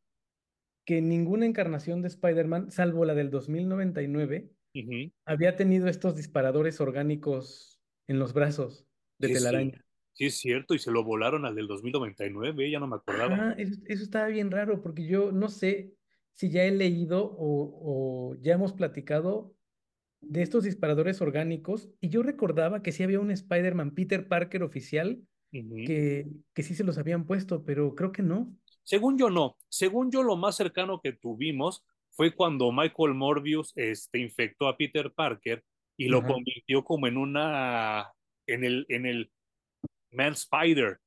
que 0.90 1.02
ninguna 1.04 1.46
encarnación 1.46 2.02
de 2.02 2.10
Spider-Man, 2.10 2.72
salvo 2.72 3.06
la 3.06 3.16
del 3.16 3.30
2099, 3.32 4.52
Ujú, 4.74 5.12
había 5.26 5.56
tenido 5.56 5.88
estos 5.90 6.16
disparadores 6.18 6.82
orgánicos 6.82 7.82
en 8.08 8.20
los 8.20 8.34
brazos 8.34 8.88
de 9.20 9.30
Sí, 9.30 9.36
telaraña. 9.36 9.86
sí, 10.14 10.26
es 10.26 10.36
cierto, 10.40 10.74
y 10.74 10.80
se 10.80 10.92
lo 10.92 11.04
volaron 11.04 11.46
al 11.46 11.56
del 11.56 11.68
2099, 11.68 12.70
ya 12.72 12.80
no 12.80 12.88
me 12.88 12.96
acordaba. 12.98 13.46
Eso, 13.58 13.82
eso 13.86 14.04
estaba 14.04 14.28
bien 14.28 14.52
raro 14.52 14.82
porque 14.82 15.06
yo 15.06 15.32
no 15.32 15.50
sé 15.50 15.96
si 16.34 16.50
ya 16.50 16.64
he 16.66 16.72
leído 16.72 17.26
o, 17.26 18.32
o 18.32 18.36
ya 18.36 18.54
hemos 18.54 18.74
platicado 18.74 19.56
de 20.22 20.42
estos 20.44 20.66
disparadores 20.66 21.22
orgánicos 21.22 21.92
y 22.02 22.10
yo 22.10 22.24
recordaba 22.24 22.84
que 22.84 22.92
sí 22.94 23.04
había 23.04 23.20
un 23.22 23.32
Spider-Man 23.32 23.96
Peter 23.96 24.28
Parker 24.28 24.64
oficial 24.64 25.24
que, 25.84 26.28
que 26.54 26.64
sí 26.64 26.76
se 26.76 26.84
los 26.86 26.98
habían 27.00 27.26
puesto, 27.28 27.66
pero 27.66 27.96
creo 27.96 28.12
que 28.14 28.24
no. 28.24 28.58
Según 28.90 29.20
yo, 29.20 29.30
no. 29.30 29.56
Según 29.70 30.10
yo, 30.12 30.24
lo 30.24 30.36
más 30.36 30.56
cercano 30.58 31.00
que 31.00 31.14
tuvimos 31.14 31.84
fue 32.10 32.34
cuando 32.34 32.72
Michael 32.72 33.14
Morbius 33.14 33.72
este, 33.76 34.18
infectó 34.18 34.68
a 34.68 34.78
Peter 34.78 35.14
Parker 35.14 35.64
y 35.96 36.08
lo 36.08 36.20
Ajá. 36.20 36.30
convirtió 36.30 36.84
como 36.84 37.06
en 37.06 37.18
una 37.18 38.12
en 38.48 38.64
el, 38.64 38.88
en 38.90 39.06
el 39.06 39.32
Man 40.12 40.34
Spider 40.34 40.98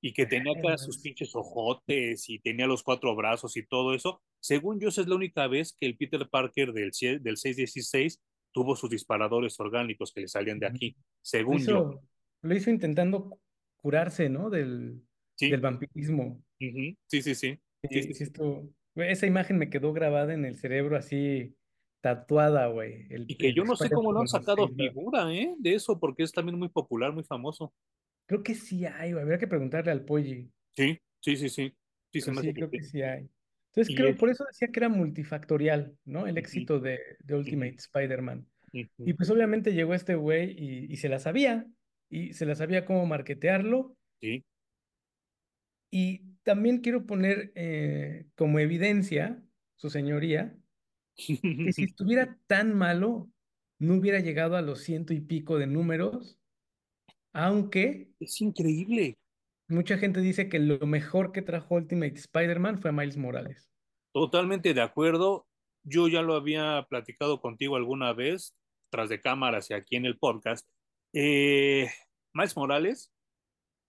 y 0.00 0.14
que 0.14 0.24
tenía 0.24 0.52
acá 0.58 0.78
sus 0.78 0.98
pinches 1.02 1.34
ojotes 1.36 2.26
y 2.30 2.38
tenía 2.38 2.66
los 2.66 2.82
cuatro 2.82 3.14
brazos 3.14 3.54
y 3.58 3.66
todo 3.66 3.92
eso. 3.92 4.22
Según 4.40 4.80
yo, 4.80 4.88
esa 4.88 5.02
es 5.02 5.06
la 5.06 5.16
única 5.16 5.46
vez 5.46 5.76
que 5.78 5.84
el 5.84 5.98
Peter 5.98 6.26
Parker 6.30 6.72
del, 6.72 6.90
del 7.20 7.36
616 7.36 8.22
tuvo 8.50 8.76
sus 8.76 8.88
disparadores 8.88 9.60
orgánicos 9.60 10.10
que 10.10 10.22
le 10.22 10.28
salían 10.28 10.58
de 10.58 10.68
aquí, 10.68 10.94
Lo 10.96 11.02
según 11.20 11.58
yo. 11.66 12.00
lo 12.40 12.54
hizo 12.56 12.70
intentando 12.70 13.24
cu- 13.28 13.40
curarse, 13.76 14.30
¿no? 14.30 14.48
Del, 14.48 15.02
Sí, 15.34 15.50
del 15.50 15.60
vampirismo. 15.60 16.42
Sí, 16.58 16.96
sí, 17.22 17.22
sí. 17.22 17.60
Sí, 17.82 17.88
sí, 17.90 18.02
Sí, 18.02 18.02
sí, 18.02 18.14
sí. 18.14 18.24
esto, 18.24 18.68
güey, 18.94 19.10
esa 19.12 19.26
imagen 19.26 19.58
me 19.58 19.70
quedó 19.70 19.92
grabada 19.92 20.34
en 20.34 20.44
el 20.44 20.56
cerebro 20.56 20.96
así 20.96 21.54
tatuada, 22.00 22.68
güey. 22.68 23.06
El, 23.10 23.24
Y 23.28 23.36
que 23.36 23.52
yo 23.52 23.64
no 23.64 23.76
sé 23.76 23.90
cómo 23.90 24.12
lo 24.12 24.20
han 24.20 24.28
sacado 24.28 24.68
figura, 24.68 25.32
¿eh? 25.32 25.54
De 25.58 25.74
eso, 25.74 25.98
porque 25.98 26.22
es 26.22 26.32
también 26.32 26.58
muy 26.58 26.68
popular, 26.68 27.12
muy 27.12 27.24
famoso. 27.24 27.74
Creo 28.26 28.42
que 28.42 28.54
sí 28.54 28.84
hay, 28.84 29.12
güey. 29.12 29.22
Habría 29.22 29.38
que 29.38 29.46
preguntarle 29.46 29.92
al 29.92 30.04
Polly, 30.04 30.50
Sí, 30.76 30.98
sí, 31.20 31.36
sí, 31.36 31.48
sí. 31.48 31.72
Sí, 32.12 32.20
se 32.20 32.32
me 32.32 32.42
sí, 32.42 32.52
creo 32.52 32.70
que 32.70 32.82
sí 32.82 33.02
hay. 33.02 33.28
Entonces 33.70 33.94
creo, 33.94 34.08
es. 34.08 34.16
por 34.16 34.30
eso 34.30 34.44
decía 34.44 34.68
que 34.68 34.80
era 34.80 34.88
multifactorial, 34.88 35.96
¿no? 36.04 36.26
El 36.26 36.38
éxito 36.38 36.80
de, 36.80 36.98
de 37.20 37.34
Ultimate 37.34 37.76
Spider-Man. 37.76 38.46
Y 38.72 39.14
pues 39.14 39.30
obviamente 39.30 39.72
llegó 39.72 39.94
este 39.94 40.14
güey 40.14 40.50
y, 40.58 40.92
y 40.92 40.96
se 40.96 41.08
la 41.08 41.18
sabía, 41.18 41.66
y 42.10 42.34
se 42.34 42.46
la 42.46 42.54
sabía 42.54 42.84
cómo 42.84 43.06
marketearlo. 43.06 43.96
Sí. 44.20 44.44
Y 45.90 46.35
también 46.46 46.78
quiero 46.78 47.06
poner 47.06 47.52
eh, 47.56 48.28
como 48.36 48.60
evidencia, 48.60 49.42
su 49.74 49.90
señoría, 49.90 50.56
que 51.16 51.72
si 51.72 51.82
estuviera 51.84 52.38
tan 52.46 52.72
malo, 52.72 53.28
no 53.80 53.94
hubiera 53.94 54.20
llegado 54.20 54.56
a 54.56 54.62
los 54.62 54.80
ciento 54.80 55.12
y 55.12 55.20
pico 55.20 55.58
de 55.58 55.66
números, 55.66 56.38
aunque 57.32 58.12
Es 58.20 58.40
increíble. 58.40 59.18
mucha 59.68 59.98
gente 59.98 60.20
dice 60.20 60.48
que 60.48 60.60
lo 60.60 60.86
mejor 60.86 61.32
que 61.32 61.42
trajo 61.42 61.74
Ultimate 61.74 62.14
Spider-Man 62.14 62.80
fue 62.80 62.90
a 62.90 62.92
Miles 62.92 63.16
Morales. 63.16 63.68
Totalmente 64.12 64.72
de 64.72 64.82
acuerdo. 64.82 65.48
Yo 65.82 66.06
ya 66.06 66.22
lo 66.22 66.34
había 66.34 66.86
platicado 66.88 67.40
contigo 67.40 67.74
alguna 67.74 68.12
vez, 68.12 68.54
tras 68.90 69.08
de 69.08 69.20
cámaras 69.20 69.68
y 69.70 69.74
aquí 69.74 69.96
en 69.96 70.06
el 70.06 70.16
podcast. 70.16 70.66
Eh, 71.12 71.88
Miles 72.32 72.56
Morales, 72.56 73.12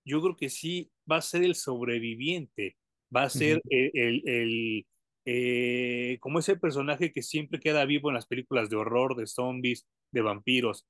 yo 0.08 0.22
creo 0.22 0.36
que 0.38 0.50
sí 0.50 0.90
va 1.10 1.18
a 1.18 1.22
ser 1.22 1.44
el 1.44 1.56
sobreviviente, 1.56 2.78
va 3.16 3.24
a 3.24 3.30
ser 3.30 3.62
el, 3.70 3.92
el, 3.94 4.30
el, 4.30 4.88
eh, 5.26 6.18
como 6.22 6.40
ese 6.40 6.56
personaje 6.56 7.12
que 7.12 7.22
siempre 7.22 7.60
queda 7.60 7.86
vivo 7.86 8.10
en 8.10 8.16
las 8.16 8.26
películas 8.26 8.70
de 8.70 8.78
horror, 8.78 9.16
de 9.16 9.28
zombies, 9.28 9.86
de 10.12 10.22
vampiros, 10.22 10.88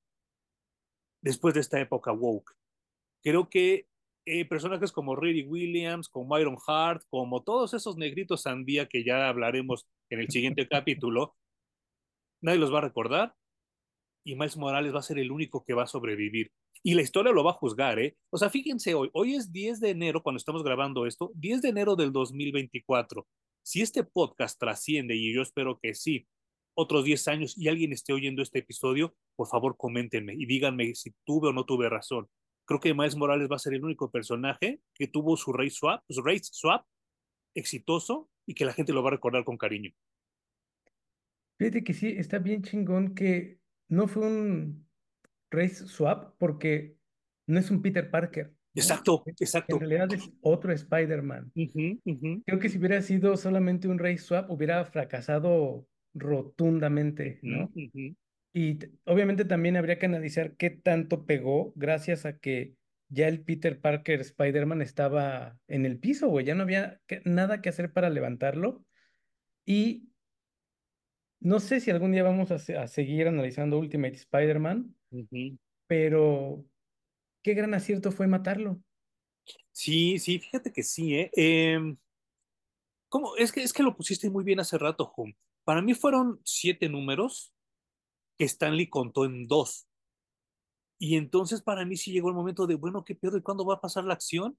después 1.21 1.55
de 1.55 1.61
esta 1.61 1.79
época 1.81 2.11
woke. 2.11 2.53
Creo 3.23 3.49
que 3.49 3.87
eh, 4.25 4.45
personajes 4.45 4.91
como 4.91 5.15
Riri 5.15 5.43
Williams, 5.47 6.09
como 6.09 6.37
Iron 6.37 6.57
Heart, 6.67 7.03
como 7.09 7.43
todos 7.43 7.73
esos 7.73 7.97
negritos 7.97 8.43
sandía 8.43 8.87
que 8.87 9.03
ya 9.03 9.29
hablaremos 9.29 9.87
en 10.11 10.19
el 10.19 10.29
siguiente 10.29 10.67
capítulo, 10.69 11.35
nadie 12.41 12.59
los 12.59 12.71
va 12.71 12.79
a 12.79 12.81
recordar 12.81 13.35
y 14.23 14.35
Miles 14.35 14.57
Morales 14.57 14.93
va 14.93 14.99
a 14.99 15.03
ser 15.03 15.17
el 15.17 15.31
único 15.31 15.63
que 15.63 15.73
va 15.73 15.83
a 15.83 15.87
sobrevivir. 15.87 16.51
Y 16.83 16.93
la 16.93 17.01
historia 17.01 17.31
lo 17.31 17.43
va 17.43 17.51
a 17.51 17.55
juzgar, 17.55 17.99
¿eh? 17.99 18.15
O 18.29 18.37
sea, 18.37 18.49
fíjense 18.49 18.93
hoy, 18.93 19.09
hoy 19.13 19.35
es 19.35 19.51
10 19.51 19.79
de 19.79 19.89
enero 19.89 20.23
cuando 20.23 20.37
estamos 20.37 20.63
grabando 20.63 21.05
esto, 21.05 21.31
10 21.35 21.61
de 21.61 21.69
enero 21.69 21.95
del 21.95 22.11
2024. 22.11 23.27
Si 23.63 23.81
este 23.81 24.03
podcast 24.03 24.59
trasciende, 24.59 25.15
y 25.15 25.33
yo 25.33 25.41
espero 25.41 25.79
que 25.81 25.93
sí, 25.93 26.27
otros 26.73 27.03
10 27.03 27.27
años 27.27 27.57
y 27.57 27.67
alguien 27.67 27.91
esté 27.91 28.13
oyendo 28.13 28.41
este 28.41 28.59
episodio, 28.59 29.15
por 29.35 29.47
favor 29.47 29.75
coméntenme 29.77 30.35
y 30.35 30.45
díganme 30.45 30.93
si 30.95 31.13
tuve 31.25 31.49
o 31.49 31.53
no 31.53 31.65
tuve 31.65 31.89
razón. 31.89 32.27
Creo 32.65 32.79
que 32.79 32.93
Miles 32.93 33.15
Morales 33.15 33.49
va 33.51 33.55
a 33.55 33.59
ser 33.59 33.73
el 33.73 33.83
único 33.83 34.11
personaje 34.11 34.79
que 34.93 35.07
tuvo 35.07 35.37
su 35.37 35.53
race 35.53 35.71
swap, 35.71 36.03
su 36.09 36.21
race 36.21 36.49
swap 36.51 36.85
exitoso 37.55 38.29
y 38.45 38.53
que 38.53 38.65
la 38.65 38.73
gente 38.73 38.93
lo 38.93 39.01
va 39.01 39.09
a 39.09 39.13
recordar 39.13 39.43
con 39.43 39.57
cariño. 39.57 39.91
Fíjate 41.57 41.83
que 41.83 41.93
sí, 41.93 42.07
está 42.09 42.37
bien 42.37 42.61
chingón 42.61 43.15
que 43.15 43.59
no 43.89 44.07
fue 44.07 44.27
un 44.27 44.86
race 45.51 45.87
swap 45.87 46.35
porque 46.37 46.95
no 47.47 47.59
es 47.59 47.71
un 47.71 47.81
Peter 47.81 48.09
Parker, 48.09 48.47
¿no? 48.49 48.81
Exacto, 48.81 49.23
En 49.25 49.35
exacto. 49.39 49.79
realidad 49.79 50.13
es 50.13 50.29
otro 50.41 50.71
Spider-Man. 50.71 51.51
Uh 51.55 51.59
-huh, 51.61 52.01
uh 52.03 52.11
-huh, 52.13 52.43
Creo 52.45 52.59
que 52.59 52.69
si 52.69 52.77
hubiera 52.77 53.01
sido 53.01 53.35
solamente 53.37 53.87
un 53.87 53.97
race 53.99 54.19
swap, 54.19 54.49
hubiera 54.51 54.83
fracasado 54.85 55.87
rotundamente, 56.13 57.39
¿no? 57.41 57.65
uh 57.65 57.69
-huh. 57.73 58.15
Y 58.53 58.79
obviamente 59.05 59.45
también 59.45 59.77
habría 59.77 59.99
que 59.99 60.07
analizar 60.07 60.55
qué 60.55 60.69
tanto 60.71 61.25
pegó 61.25 61.73
gracias 61.75 62.25
a 62.25 62.37
que 62.39 62.73
ya 63.09 63.27
el 63.27 63.41
Peter 63.41 63.79
Parker 63.79 64.19
Spider-Man 64.21 64.81
estaba 64.81 65.57
en 65.67 65.85
el 65.85 65.99
piso, 65.99 66.27
güey, 66.27 66.45
ya 66.45 66.55
no 66.55 66.63
había 66.63 66.99
que- 67.07 67.21
nada 67.23 67.61
que 67.61 67.69
hacer 67.69 67.93
para 67.93 68.09
levantarlo. 68.09 68.83
Y 69.65 70.09
no 71.39 71.59
sé 71.59 71.79
si 71.79 71.91
algún 71.91 72.11
día 72.11 72.23
vamos 72.23 72.51
a, 72.51 72.57
se- 72.59 72.77
a 72.77 72.87
seguir 72.87 73.27
analizando 73.27 73.77
Ultimate 73.79 74.15
Spider-Man, 74.15 74.95
Uh 75.11 75.25
-huh. 75.31 75.57
pero 75.87 76.65
qué 77.43 77.53
gran 77.53 77.73
acierto 77.73 78.11
fue 78.11 78.27
matarlo. 78.27 78.81
Sí, 79.71 80.19
sí, 80.19 80.39
fíjate 80.39 80.73
que 80.73 80.83
sí, 80.83 81.15
¿eh? 81.15 81.31
eh 81.35 81.95
¿cómo? 83.09 83.35
Es 83.37 83.51
que, 83.51 83.63
es 83.63 83.73
que 83.73 83.83
lo 83.83 83.95
pusiste 83.95 84.29
muy 84.29 84.43
bien 84.43 84.59
hace 84.59 84.77
rato, 84.77 85.13
Hum. 85.15 85.33
Para 85.63 85.81
mí 85.81 85.93
fueron 85.93 86.39
siete 86.45 86.87
números 86.87 87.53
que 88.37 88.45
Stanley 88.45 88.87
contó 88.87 89.25
en 89.25 89.47
dos. 89.47 89.87
Y 90.99 91.17
entonces 91.17 91.61
para 91.61 91.85
mí 91.85 91.97
sí 91.97 92.11
llegó 92.11 92.29
el 92.29 92.35
momento 92.35 92.67
de, 92.67 92.75
bueno, 92.75 93.03
¿qué 93.03 93.15
pedo? 93.15 93.37
¿Y 93.37 93.41
cuándo 93.41 93.65
va 93.65 93.75
a 93.75 93.81
pasar 93.81 94.05
la 94.05 94.13
acción? 94.13 94.57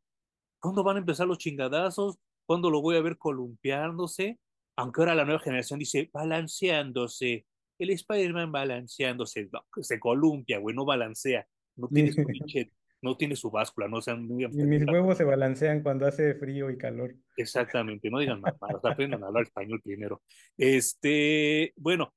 ¿Cuándo 0.61 0.85
van 0.85 0.97
a 0.97 1.01
empezar 1.01 1.27
los 1.27 1.39
chingadazos? 1.39 2.19
¿Cuándo 2.47 2.71
lo 2.71 2.83
voy 2.83 2.97
a 2.97 3.01
ver 3.01 3.17
columpiándose? 3.19 4.39
Aunque 4.77 5.01
ahora 5.01 5.15
la 5.15 5.25
nueva 5.25 5.41
generación 5.41 5.79
dice 5.79 6.11
balanceándose. 6.13 7.47
El 7.79 7.91
Spider-Man 7.91 8.53
balanceándose. 8.53 9.49
No, 9.53 9.65
se 9.83 9.99
columpia, 9.99 10.59
güey, 10.59 10.75
no 10.75 10.85
balancea. 10.85 11.47
No 11.77 11.89
tiene 11.89 12.13
su 12.13 12.25
pinche, 12.27 12.73
no 13.01 13.17
tiene 13.17 13.37
su 13.37 13.51
báscula, 13.51 13.89
no 13.89 14.01
sean 14.01 14.27
muy 14.27 14.47
mis 14.49 14.85
huevos 14.87 15.17
se 15.17 15.25
balancean 15.25 15.83
cuando 15.83 16.07
hace 16.07 16.35
frío 16.35 16.71
y 16.71 16.77
calor. 16.77 17.15
Exactamente, 17.37 18.11
no 18.11 18.19
digan 18.19 18.41
mamadas, 18.41 18.85
aprendan 18.85 19.23
a 19.23 19.29
hablar 19.29 19.45
español 19.45 19.81
primero. 19.83 20.23
Este, 20.57 21.73
bueno, 21.77 22.13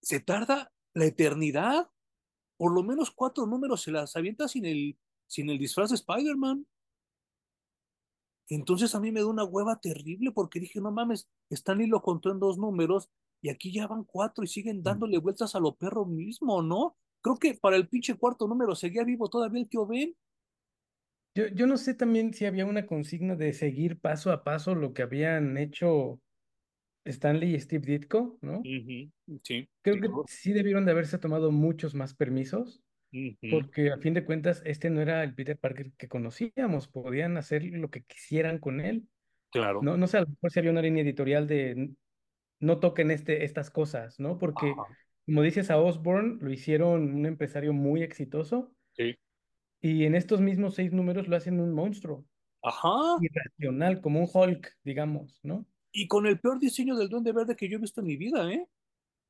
se 0.00 0.20
tarda 0.20 0.72
la 0.94 1.04
eternidad, 1.04 1.88
por 2.56 2.72
lo 2.72 2.82
menos 2.82 3.10
cuatro 3.10 3.46
números 3.46 3.82
se 3.82 3.90
las 3.90 4.16
avienta 4.16 4.48
sin 4.48 4.64
el, 4.64 4.98
sin 5.26 5.50
el 5.50 5.58
disfraz 5.58 5.90
de 5.90 5.96
Spider-Man. 5.96 6.66
Entonces 8.50 8.94
a 8.94 9.00
mí 9.00 9.12
me 9.12 9.20
da 9.20 9.26
una 9.26 9.44
hueva 9.44 9.78
terrible 9.78 10.32
porque 10.32 10.60
dije, 10.60 10.80
no 10.80 10.90
mames, 10.90 11.28
Stanley 11.50 11.86
lo 11.86 12.00
contó 12.00 12.30
en 12.30 12.40
dos 12.40 12.56
números 12.56 13.10
y 13.40 13.48
aquí 13.50 13.72
ya 13.72 13.86
van 13.86 14.04
cuatro 14.04 14.44
y 14.44 14.48
siguen 14.48 14.82
dándole 14.82 15.18
vueltas 15.18 15.54
a 15.54 15.60
lo 15.60 15.74
perro 15.76 16.04
mismo, 16.06 16.62
¿no? 16.62 16.96
Creo 17.20 17.36
que 17.36 17.54
para 17.54 17.76
el 17.76 17.88
pinche 17.88 18.14
cuarto 18.16 18.46
número 18.46 18.74
seguía 18.74 19.04
vivo 19.04 19.28
todavía 19.28 19.60
el 19.62 19.68
tío 19.68 19.86
Ben. 19.86 20.14
Yo, 21.34 21.46
yo 21.48 21.66
no 21.66 21.76
sé 21.76 21.94
también 21.94 22.32
si 22.34 22.46
había 22.46 22.66
una 22.66 22.86
consigna 22.86 23.36
de 23.36 23.52
seguir 23.52 23.98
paso 24.00 24.32
a 24.32 24.42
paso 24.42 24.74
lo 24.74 24.92
que 24.92 25.02
habían 25.02 25.56
hecho 25.56 26.20
Stanley 27.04 27.54
y 27.54 27.60
Steve 27.60 27.86
Ditko, 27.86 28.38
¿no? 28.40 28.58
Uh 28.58 28.62
-huh. 28.62 29.10
Sí, 29.44 29.68
Creo 29.82 29.94
que 29.96 30.00
claro. 30.08 30.24
sí 30.26 30.52
debieron 30.52 30.84
de 30.84 30.92
haberse 30.92 31.18
tomado 31.18 31.50
muchos 31.52 31.94
más 31.94 32.14
permisos, 32.14 32.82
Uh 33.10 33.16
-huh. 33.16 33.50
porque 33.50 33.90
a 33.90 33.96
fin 33.98 34.12
de 34.14 34.24
cuentas 34.24 34.62
este 34.66 34.90
no 34.90 35.00
era 35.00 35.22
el 35.24 35.34
Peter 35.34 35.56
Parker 35.58 35.92
que 35.96 36.08
conocíamos, 36.08 36.88
podían 36.88 37.36
hacer 37.38 37.64
lo 37.64 37.88
que 37.88 38.02
quisieran 38.02 38.58
con 38.58 38.80
él. 38.80 39.08
Claro. 39.50 39.80
No, 39.82 39.96
no 39.96 40.06
sé, 40.06 40.18
a 40.18 40.20
lo 40.22 40.26
mejor 40.28 40.50
si 40.50 40.58
había 40.58 40.72
una 40.72 40.82
línea 40.82 41.02
editorial 41.02 41.46
de 41.46 41.90
no 42.60 42.80
toquen 42.80 43.10
este, 43.10 43.44
estas 43.44 43.70
cosas, 43.70 44.18
¿no? 44.20 44.38
Porque, 44.38 44.70
Ajá. 44.72 44.86
como 45.26 45.42
dices, 45.42 45.70
a 45.70 45.78
Osborn 45.78 46.38
lo 46.40 46.50
hicieron 46.52 47.14
un 47.14 47.26
empresario 47.26 47.72
muy 47.72 48.02
exitoso 48.02 48.72
Sí. 48.96 49.14
y 49.80 50.04
en 50.04 50.14
estos 50.14 50.40
mismos 50.40 50.74
seis 50.74 50.92
números 50.92 51.28
lo 51.28 51.36
hacen 51.36 51.60
un 51.60 51.72
monstruo, 51.72 52.26
Ajá. 52.62 53.16
irracional, 53.20 54.00
como 54.00 54.20
un 54.20 54.28
Hulk, 54.32 54.76
digamos, 54.84 55.40
¿no? 55.42 55.66
Y 55.92 56.06
con 56.06 56.26
el 56.26 56.38
peor 56.40 56.58
diseño 56.58 56.96
del 56.96 57.08
Duende 57.08 57.32
Verde 57.32 57.56
que 57.56 57.68
yo 57.68 57.78
he 57.78 57.80
visto 57.80 58.00
en 58.00 58.06
mi 58.06 58.16
vida, 58.16 58.52
¿eh? 58.52 58.66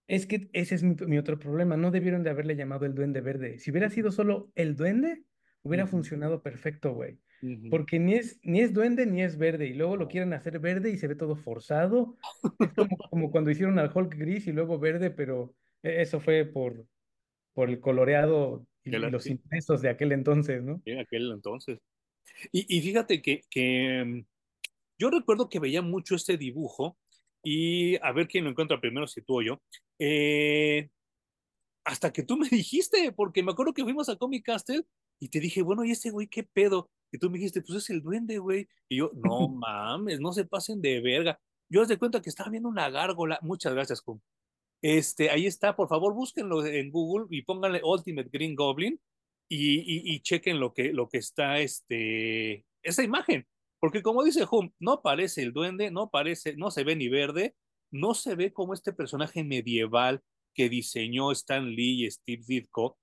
Es 0.07 0.27
que 0.27 0.49
ese 0.55 0.75
es 0.75 0.83
mi, 0.83 0.95
mi 1.07 1.19
otro 1.19 1.39
problema. 1.39 1.77
No 1.77 1.91
debieron 1.91 2.23
de 2.23 2.31
haberle 2.31 2.57
llamado 2.57 2.87
el 2.87 2.95
Duende 2.95 3.21
Verde. 3.21 3.59
Si 3.59 3.71
hubiera 3.71 3.91
sido 3.91 4.11
solo 4.11 4.51
el 4.55 4.75
Duende, 4.75 5.23
hubiera 5.63 5.85
Uh 5.85 5.87
-huh. 5.87 5.91
funcionado 5.91 6.43
perfecto, 6.43 6.95
güey. 6.95 7.19
Uh 7.43 7.47
-huh. 7.47 7.71
Porque 7.71 7.99
ni 7.99 8.15
es, 8.15 8.41
ni 8.43 8.61
es 8.61 8.73
duende 8.73 9.07
ni 9.07 9.23
es 9.23 9.37
verde. 9.39 9.67
Y 9.67 9.75
luego 9.75 9.97
lo 9.97 10.09
quieren 10.09 10.33
hacer 10.33 10.59
verde 10.59 10.91
y 10.91 10.97
se 10.97 11.07
ve 11.09 11.15
todo 11.15 11.37
forzado. 11.37 12.17
Es 12.59 12.73
como, 12.75 12.97
como 13.11 13.31
cuando 13.31 13.51
hicieron 13.51 13.79
al 13.79 13.91
Hulk 13.95 14.15
gris 14.17 14.47
y 14.47 14.53
luego 14.53 14.79
verde, 14.79 15.11
pero 15.11 15.55
e- 15.83 16.03
eso 16.03 16.21
fue 16.21 16.45
por, 16.45 16.87
por 17.55 17.69
el 17.71 17.81
coloreado 17.81 18.67
y, 18.85 18.91
los 18.91 19.27
impresos 19.27 19.83
de 19.83 19.91
aquel 19.91 20.13
entonces, 20.13 20.63
¿no? 20.63 20.81
en 20.85 20.99
aquel 21.01 21.31
entonces. 21.31 21.79
Y, 22.53 22.65
y 22.77 22.81
fíjate 22.81 23.21
que, 23.21 23.43
que 23.51 24.05
mm, 24.05 24.25
yo 24.99 25.11
recuerdo 25.11 25.49
que 25.49 25.61
veía 25.61 25.83
mucho 25.83 26.15
este 26.15 26.37
dibujo 26.39 26.99
y 27.43 27.97
a 28.03 28.13
ver 28.13 28.29
quién 28.29 28.45
lo 28.45 28.51
encuentra 28.51 28.81
primero, 28.81 29.07
si 29.07 29.23
tú 29.23 29.39
o 29.39 29.43
yo. 29.43 29.63
Eh, 29.99 30.89
hasta 31.85 32.13
que 32.13 32.23
tú 32.23 32.37
me 32.37 32.49
dijiste, 32.51 33.13
porque 33.13 33.43
me 33.43 33.53
acuerdo 33.53 33.75
que 33.75 33.85
fuimos 33.85 34.09
a 34.09 34.17
Comic 34.17 34.45
Castle 34.45 34.85
y 35.21 35.29
te 35.29 35.41
dije, 35.41 35.63
bueno, 35.63 35.85
¿y 35.85 35.91
este 35.91 36.11
güey 36.11 36.27
qué 36.29 36.45
pedo? 36.45 36.91
Y 37.13 37.19
tú 37.19 37.31
me 37.31 37.39
dijiste, 37.39 37.63
pues 37.63 37.79
es 37.79 37.91
el 37.91 38.03
duende, 38.03 38.39
güey. 38.39 38.69
Y 38.89 38.99
yo, 38.99 39.11
no 39.15 39.49
mames, 39.49 40.21
no 40.21 40.33
se 40.33 40.45
pasen 40.45 40.81
de 40.81 41.01
verga. 41.01 41.41
Yo 41.71 41.83
os 41.83 41.89
de 41.89 41.99
cuenta 41.99 42.23
que 42.23 42.31
estaba 42.31 42.51
viendo 42.51 42.69
una 42.69 42.91
gárgola. 42.91 43.39
Muchas 43.43 43.75
gracias, 43.75 44.01
Cum. 44.01 44.21
Este, 44.83 45.31
ahí 45.31 45.47
está, 45.47 45.75
por 45.75 45.89
favor, 45.89 46.15
búsquenlo 46.15 46.65
en 46.65 46.91
Google 46.91 47.27
y 47.31 47.43
pónganle 47.43 47.81
Ultimate 47.83 48.31
Green 48.33 48.55
Goblin 48.55 49.01
y, 49.49 49.79
y, 49.81 50.15
y 50.15 50.21
chequen 50.21 50.61
lo 50.61 50.73
que, 50.73 50.93
lo 50.93 51.09
que 51.09 51.19
está, 51.19 51.59
este, 51.59 52.65
esa 52.83 53.03
imagen. 53.03 53.47
Porque 53.81 54.03
como 54.03 54.25
dice 54.25 54.45
Hum, 54.51 54.73
no 54.79 55.03
parece 55.03 55.43
el 55.43 55.53
duende, 55.53 55.91
no 55.91 56.11
parece, 56.11 56.57
no 56.57 56.71
se 56.71 56.85
ve 56.85 56.97
ni 56.97 57.09
verde, 57.09 57.55
no 57.91 58.15
se 58.15 58.35
ve 58.35 58.53
como 58.53 58.75
este 58.75 58.93
personaje 58.93 59.45
medieval 59.45 60.23
que 60.55 60.69
diseñó 60.69 61.31
Stan 61.33 61.65
Lee 61.71 62.05
y 62.05 62.11
Steve 62.11 62.43
Ditko. 62.47 62.99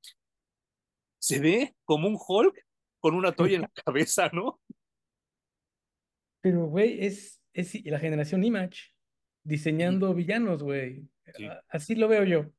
Se 1.25 1.39
ve 1.39 1.75
como 1.85 2.07
un 2.07 2.17
Hulk 2.19 2.65
con 2.99 3.15
una 3.15 3.31
toalla 3.31 3.55
en 3.55 3.61
la 3.61 3.71
cabeza, 3.83 4.29
¿no? 4.31 4.61
Pero, 6.41 6.67
güey, 6.67 7.03
es, 7.03 7.41
es 7.53 7.83
la 7.85 7.97
generación 7.99 8.43
Image 8.43 8.93
diseñando 9.43 10.13
villanos, 10.13 10.61
güey. 10.61 11.07
Sí. 11.35 11.47
Así 11.69 11.95
lo 11.95 12.07
veo 12.07 12.23
yo. 12.23 12.51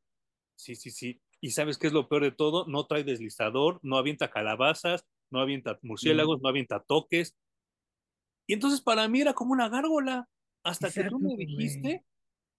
Sí, 0.56 0.74
sí, 0.74 0.90
sí. 0.90 1.20
Y 1.40 1.50
sabes 1.50 1.78
qué 1.78 1.86
es 1.86 1.92
lo 1.92 2.08
peor 2.08 2.24
de 2.24 2.32
todo? 2.32 2.66
No 2.66 2.86
trae 2.86 3.04
deslizador, 3.04 3.78
no 3.82 3.98
avienta 3.98 4.30
calabazas, 4.30 5.06
no 5.30 5.40
avienta 5.40 5.78
murciélagos, 5.82 6.38
No. 6.38 6.42
no 6.44 6.48
avienta 6.48 6.82
toques. 6.82 7.36
Y 8.48 8.54
entonces 8.54 8.80
para 8.80 9.06
mí 9.08 9.20
era 9.20 9.34
como 9.34 9.52
una 9.52 9.68
gárgola, 9.68 10.28
hasta 10.64 10.90
que 10.90 11.04
tú 11.04 11.20
me 11.20 11.34
güey. 11.34 11.46
dijiste 11.46 12.04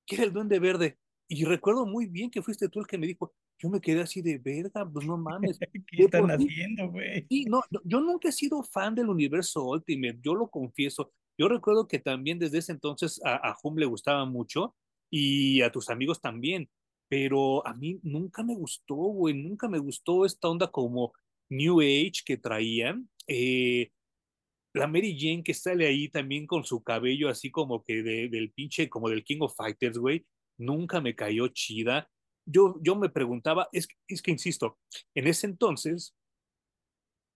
que 0.06 0.16
era 0.16 0.24
el 0.24 0.32
duende 0.32 0.60
verde. 0.60 0.98
Y 1.28 1.44
recuerdo 1.44 1.86
muy 1.86 2.06
bien 2.06 2.32
que 2.32 2.42
fuiste 2.42 2.70
tú 2.70 2.80
el 2.80 2.88
que 2.88 2.98
me 2.98 3.08
dijo, 3.08 3.34
yo 3.60 3.70
me 3.70 3.82
quedé 3.82 4.02
así 4.02 4.22
de 4.22 4.38
verga, 4.38 4.88
pues 4.90 5.06
no 5.06 5.18
mames. 5.18 5.60
¿Qué 5.88 6.04
están 6.04 6.30
haciendo, 6.30 6.90
güey? 6.92 7.26
Sí, 7.30 7.46
no, 7.46 7.62
no, 7.70 7.82
yo 7.84 8.02
nunca 8.02 8.30
he 8.30 8.32
sido 8.32 8.64
fan 8.64 8.96
del 8.96 9.10
universo 9.10 9.64
Ultimate, 9.64 10.20
yo 10.22 10.36
lo 10.36 10.50
confieso. 10.50 11.12
Yo 11.38 11.48
recuerdo 11.48 11.88
que 11.88 12.00
también 12.00 12.40
desde 12.40 12.60
ese 12.60 12.72
entonces 12.72 13.22
a, 13.24 13.36
a 13.36 13.56
Hum 13.62 13.78
le 13.78 13.86
gustaba 13.86 14.26
mucho 14.26 14.76
y 15.12 15.62
a 15.62 15.72
tus 15.72 15.90
amigos 15.90 16.20
también, 16.20 16.70
pero 17.10 17.66
a 17.66 17.74
mí 17.74 18.00
nunca 18.04 18.44
me 18.44 18.56
gustó, 18.56 18.96
güey, 18.96 19.34
nunca 19.34 19.68
me 19.68 19.80
gustó 19.80 20.26
esta 20.26 20.50
onda 20.50 20.68
como 20.68 21.14
New 21.50 21.80
Age 21.82 22.24
que 22.26 22.38
traían. 22.38 23.10
Eh, 23.28 23.92
la 24.74 24.88
Mary 24.88 25.18
Jane 25.20 25.44
que 25.44 25.54
sale 25.54 25.88
ahí 25.88 26.10
también 26.10 26.46
con 26.46 26.64
su 26.64 26.84
cabello 26.84 27.30
así 27.30 27.50
como 27.50 27.84
que 27.84 28.04
de, 28.04 28.30
del 28.30 28.52
pinche, 28.52 28.90
como 28.90 29.10
del 29.10 29.24
King 29.24 29.40
of 29.42 29.56
Fighters, 29.56 29.98
güey, 29.98 30.26
nunca 30.58 31.02
me 31.02 31.16
cayó 31.16 31.48
chida. 31.50 32.10
Yo, 32.50 32.76
yo 32.82 32.96
me 32.96 33.10
preguntaba, 33.10 33.68
es, 33.74 33.88
es 34.08 34.22
que 34.22 34.32
insisto, 34.32 34.80
en 35.14 35.28
ese 35.28 35.48
entonces 35.48 36.16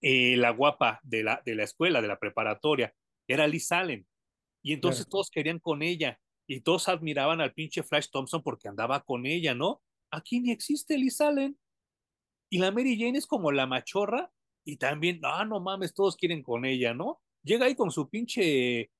eh, 0.02 0.36
la 0.38 0.52
guapa 0.52 1.00
de 1.04 1.24
la, 1.24 1.41
de 1.45 1.54
la 1.56 1.63
escuela, 1.63 2.02
de 2.02 2.08
la 2.08 2.17
preparatoria, 2.17 2.93
era 3.28 3.45
Liz 3.47 3.71
Allen. 3.71 4.08
Y 4.63 4.74
entonces 4.74 5.06
Claro. 5.06 5.10
todos 5.12 5.30
querían 5.30 5.60
con 5.60 5.82
ella. 5.84 6.19
Y 6.47 6.62
todos 6.62 6.89
admiraban 6.89 7.39
al 7.41 7.54
pinche 7.54 7.84
Flash 7.84 8.08
Thompson 8.12 8.41
porque 8.41 8.67
andaba 8.67 9.02
con 9.04 9.26
ella, 9.26 9.54
¿no? 9.54 9.82
Aquí 10.12 10.39
ni 10.39 10.52
existe 10.52 10.97
Liz 10.97 11.21
Allen. 11.21 11.58
Y 12.50 12.58
la 12.58 12.71
Mary 12.71 12.97
Jane 13.00 13.17
es 13.17 13.28
como 13.28 13.52
la 13.52 13.67
machorra. 13.67 14.32
Y 14.65 14.78
también, 14.78 15.19
ah, 15.24 15.45
no 15.45 15.60
mames, 15.60 15.93
todos 15.93 16.15
quieren 16.15 16.43
con 16.43 16.65
ella, 16.65 16.93
¿no? 16.93 17.21
Llega 17.43 17.65
ahí 17.65 17.76
con 17.76 17.91
su 17.91 18.10
pinche 18.10 18.91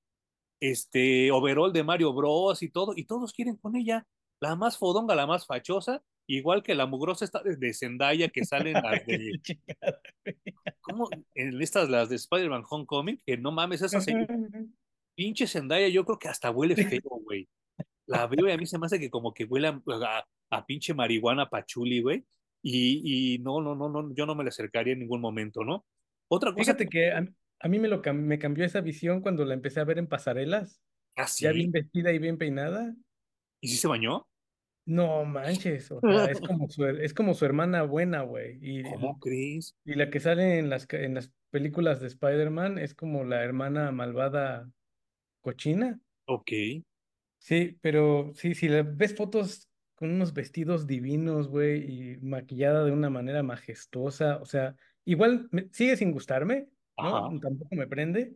este 0.60 1.30
overall 1.32 1.72
de 1.72 1.82
Mario 1.84 2.12
Bros. 2.12 2.62
y 2.62 2.70
todo, 2.70 2.92
y 2.96 3.04
todos 3.04 3.32
quieren 3.32 3.56
con 3.56 3.76
ella. 3.76 4.06
La 4.42 4.56
más 4.56 4.76
fodonga, 4.76 5.14
la 5.14 5.24
más 5.24 5.46
fachosa, 5.46 6.02
igual 6.26 6.64
que 6.64 6.74
la 6.74 6.86
mugrosa 6.86 7.24
esta 7.24 7.40
de, 7.44 7.74
Zendaya 7.74 8.28
que 8.28 8.44
salen 8.44 8.72
las 8.72 9.06
de. 9.06 9.40
¿cómo? 10.80 11.08
En 11.36 11.62
estas, 11.62 11.88
las 11.88 12.08
de 12.08 12.16
Spider-Man 12.16 12.64
Homecoming, 12.68 13.22
que 13.24 13.36
no 13.36 13.52
mames, 13.52 13.82
esa 13.82 14.00
señora, 14.00 14.36
pinche 15.14 15.46
Zendaya, 15.46 15.86
yo 15.86 16.04
creo 16.04 16.18
que 16.18 16.26
hasta 16.26 16.50
huele 16.50 16.74
feo, 16.74 17.20
güey. 17.22 17.48
La 18.06 18.26
veo 18.26 18.48
y 18.48 18.50
a 18.50 18.56
mí 18.56 18.66
se 18.66 18.80
me 18.80 18.86
hace 18.86 18.98
que 18.98 19.10
como 19.10 19.32
que 19.32 19.44
huele 19.44 19.68
a, 19.68 19.80
a, 19.86 20.26
a 20.50 20.66
pinche 20.66 20.92
marihuana 20.92 21.48
pachuli, 21.48 22.02
güey. 22.02 22.24
Y, 22.64 23.34
y 23.34 23.38
no, 23.38 23.60
no, 23.60 23.76
no, 23.76 23.88
no, 23.88 24.12
yo 24.12 24.26
no 24.26 24.34
me 24.34 24.42
le 24.42 24.48
acercaría 24.48 24.94
en 24.94 24.98
ningún 24.98 25.20
momento, 25.20 25.62
¿no? 25.62 25.86
Otra 26.28 26.50
cosa 26.50 26.64
Fíjate 26.64 26.88
que 26.88 27.12
a, 27.12 27.24
a 27.60 27.68
mí 27.68 27.78
me, 27.78 27.86
lo, 27.86 28.02
me 28.12 28.40
cambió 28.40 28.64
esa 28.64 28.80
visión 28.80 29.20
cuando 29.20 29.44
la 29.44 29.54
empecé 29.54 29.78
a 29.78 29.84
ver 29.84 29.98
en 29.98 30.08
pasarelas, 30.08 30.82
así, 31.14 31.44
ya 31.44 31.52
bien 31.52 31.70
vestida 31.70 32.12
y 32.12 32.18
bien 32.18 32.38
peinada. 32.38 32.92
¿y 33.60 33.68
si 33.68 33.76
se 33.76 33.86
bañó? 33.86 34.26
No 34.84 35.24
manches, 35.24 35.90
o 35.90 36.00
sea, 36.00 36.30
es 36.30 36.40
como 36.40 36.68
su, 36.68 36.86
es 36.86 37.14
como 37.14 37.34
su 37.34 37.44
hermana 37.44 37.82
buena, 37.82 38.22
güey. 38.22 38.58
Y, 38.60 38.82
¿Cómo 38.82 39.18
crees? 39.20 39.74
y 39.84 39.94
la 39.94 40.10
que 40.10 40.20
sale 40.20 40.58
en 40.58 40.70
las, 40.70 40.86
en 40.92 41.14
las 41.14 41.32
películas 41.50 42.00
de 42.00 42.08
Spider-Man 42.08 42.78
es 42.78 42.94
como 42.94 43.24
la 43.24 43.42
hermana 43.44 43.92
malvada 43.92 44.70
cochina. 45.40 46.00
Ok, 46.26 46.50
Sí, 47.38 47.78
pero 47.80 48.32
sí, 48.34 48.54
si 48.54 48.68
le 48.68 48.82
ves 48.82 49.16
fotos 49.16 49.68
con 49.94 50.10
unos 50.10 50.32
vestidos 50.32 50.86
divinos, 50.86 51.48
güey, 51.48 52.12
y 52.14 52.16
maquillada 52.18 52.84
de 52.84 52.92
una 52.92 53.10
manera 53.10 53.42
majestuosa, 53.42 54.38
o 54.40 54.44
sea, 54.44 54.76
igual 55.04 55.48
me- 55.50 55.68
sigue 55.72 55.96
sin 55.96 56.12
gustarme, 56.12 56.68
¿no? 56.98 57.08
ajá. 57.18 57.40
Tampoco 57.40 57.74
me 57.74 57.86
prende. 57.86 58.34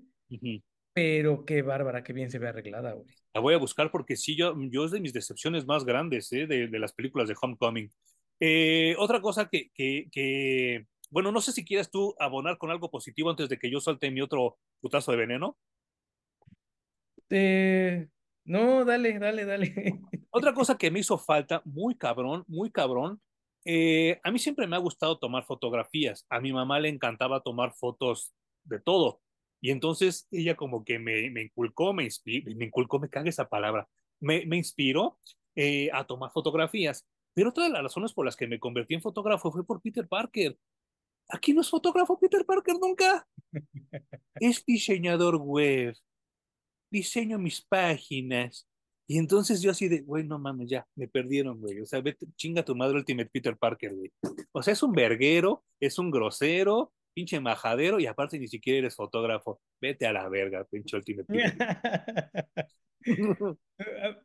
Pero 0.97 1.45
qué 1.45 1.61
bárbara, 1.61 2.03
qué 2.03 2.15
bien 2.15 2.31
se 2.31 2.39
ve 2.39 2.49
arreglada, 2.49 2.95
güey. 2.95 3.07
La 3.35 3.43
voy 3.43 3.53
a 3.53 3.59
buscar 3.59 3.91
porque 3.91 4.17
sí, 4.17 4.35
yo, 4.35 4.55
yo 4.71 4.87
es 4.87 4.93
de 4.93 5.01
mis 5.01 5.13
decepciones 5.13 5.67
más 5.67 5.85
grandes, 5.85 6.33
¿eh? 6.33 6.47
de, 6.47 6.69
de 6.69 6.79
las 6.79 6.95
películas 6.95 7.29
de 7.29 7.37
Homecoming. 7.39 7.93
Eh, 8.41 8.97
otra 8.99 9.21
cosa 9.21 9.47
que, 9.51 9.69
que, 9.75 10.09
que, 10.11 10.87
bueno, 11.11 11.33
no 11.33 11.43
sé 11.43 11.53
si 11.53 11.67
quieres 11.67 11.91
tú 11.91 12.15
abonar 12.19 12.57
con 12.57 12.71
algo 12.71 12.91
positivo 12.91 13.29
antes 13.29 13.51
de 13.51 13.59
que 13.59 13.71
yo 13.71 13.79
suelte 13.79 14.11
mi 14.11 14.23
otro 14.23 14.57
putazo 14.81 15.11
de 15.11 15.19
veneno. 15.19 15.59
Eh, 17.29 18.09
no, 18.47 18.87
dale, 18.87 19.19
dale, 19.19 19.45
dale. 19.45 19.75
Otra 20.31 20.55
cosa 20.55 20.79
que 20.79 20.91
me 20.91 21.01
hizo 21.01 21.19
falta, 21.19 21.61
muy 21.67 21.99
cabrón, 21.99 22.43
muy 22.47 22.71
cabrón, 22.71 23.21
a 23.67 24.31
mí 24.31 24.39
siempre 24.39 24.67
me 24.67 24.77
ha 24.77 24.79
gustado 24.79 25.19
tomar 25.19 25.45
fotografías. 25.45 26.25
A 26.31 26.41
mi 26.41 26.55
mamá 26.55 26.81
le 26.81 26.89
encantaba 26.89 27.43
tomar 27.43 27.75
fotos 27.75 28.33
de 28.65 28.81
todo. 28.81 29.21
Y 29.67 29.73
entonces 29.73 30.29
ella 30.31 30.55
como 30.55 30.85
que 30.85 31.01
me, 31.01 31.29
me 31.29 31.43
inculcó, 31.43 31.93
me, 31.93 32.05
inspiró, 32.05 32.55
me 32.55 32.67
inculcó, 32.67 33.01
me 33.01 33.09
caga 33.09 33.29
esa 33.29 33.49
palabra, 33.49 33.89
me, 34.21 34.47
me 34.47 34.57
inspiró 34.57 35.19
eh, 35.57 35.91
a 35.93 36.07
tomar 36.07 36.31
fotografías. 36.31 37.05
Pero 37.35 37.49
otra 37.49 37.65
de 37.65 37.71
las 37.71 37.83
razones 37.83 38.13
por 38.13 38.25
las 38.25 38.37
que 38.37 38.47
me 38.47 38.61
convertí 38.61 38.95
en 38.95 39.03
fotógrafo 39.03 39.51
fue 39.51 39.67
por 39.67 39.83
Peter 39.83 40.07
Parker. 40.07 40.57
Aquí 41.31 41.53
no 41.53 41.63
es 41.63 41.69
fotógrafo 41.69 42.17
Peter 42.17 42.47
Parker 42.47 42.77
nunca. 42.81 43.27
Es 44.37 44.65
diseñador 44.65 45.35
web. 45.35 45.97
Diseño 46.89 47.37
mis 47.37 47.61
páginas. 47.61 48.69
Y 49.09 49.19
entonces 49.19 49.61
yo 49.61 49.73
así 49.73 49.89
de, 49.89 50.03
güey, 50.03 50.23
no 50.23 50.39
mames, 50.39 50.71
ya, 50.71 50.87
me 50.95 51.09
perdieron, 51.09 51.61
güey. 51.61 51.81
O 51.81 51.87
sea, 51.87 52.01
vete, 52.01 52.29
chinga 52.37 52.65
tu 52.65 52.77
madre 52.77 52.99
Ultimate 52.99 53.31
Peter 53.33 53.57
Parker, 53.57 53.97
güey. 53.97 54.13
O 54.53 54.63
sea, 54.63 54.75
es 54.75 54.83
un 54.85 54.93
verguero, 54.93 55.65
es 55.81 55.99
un 55.99 56.13
grosero, 56.13 56.93
pinche 57.17 57.41
majadero, 57.41 57.99
y 57.99 58.05
aparte 58.07 58.39
ni 58.39 58.47
siquiera 58.47 58.81
eres 58.81 58.95
fotógrafo. 58.95 59.59
Vete 59.81 60.07
a 60.07 60.13
la 60.13 60.29
verga, 60.29 60.67
pinche 60.71 60.97
Ultimate. 60.97 61.33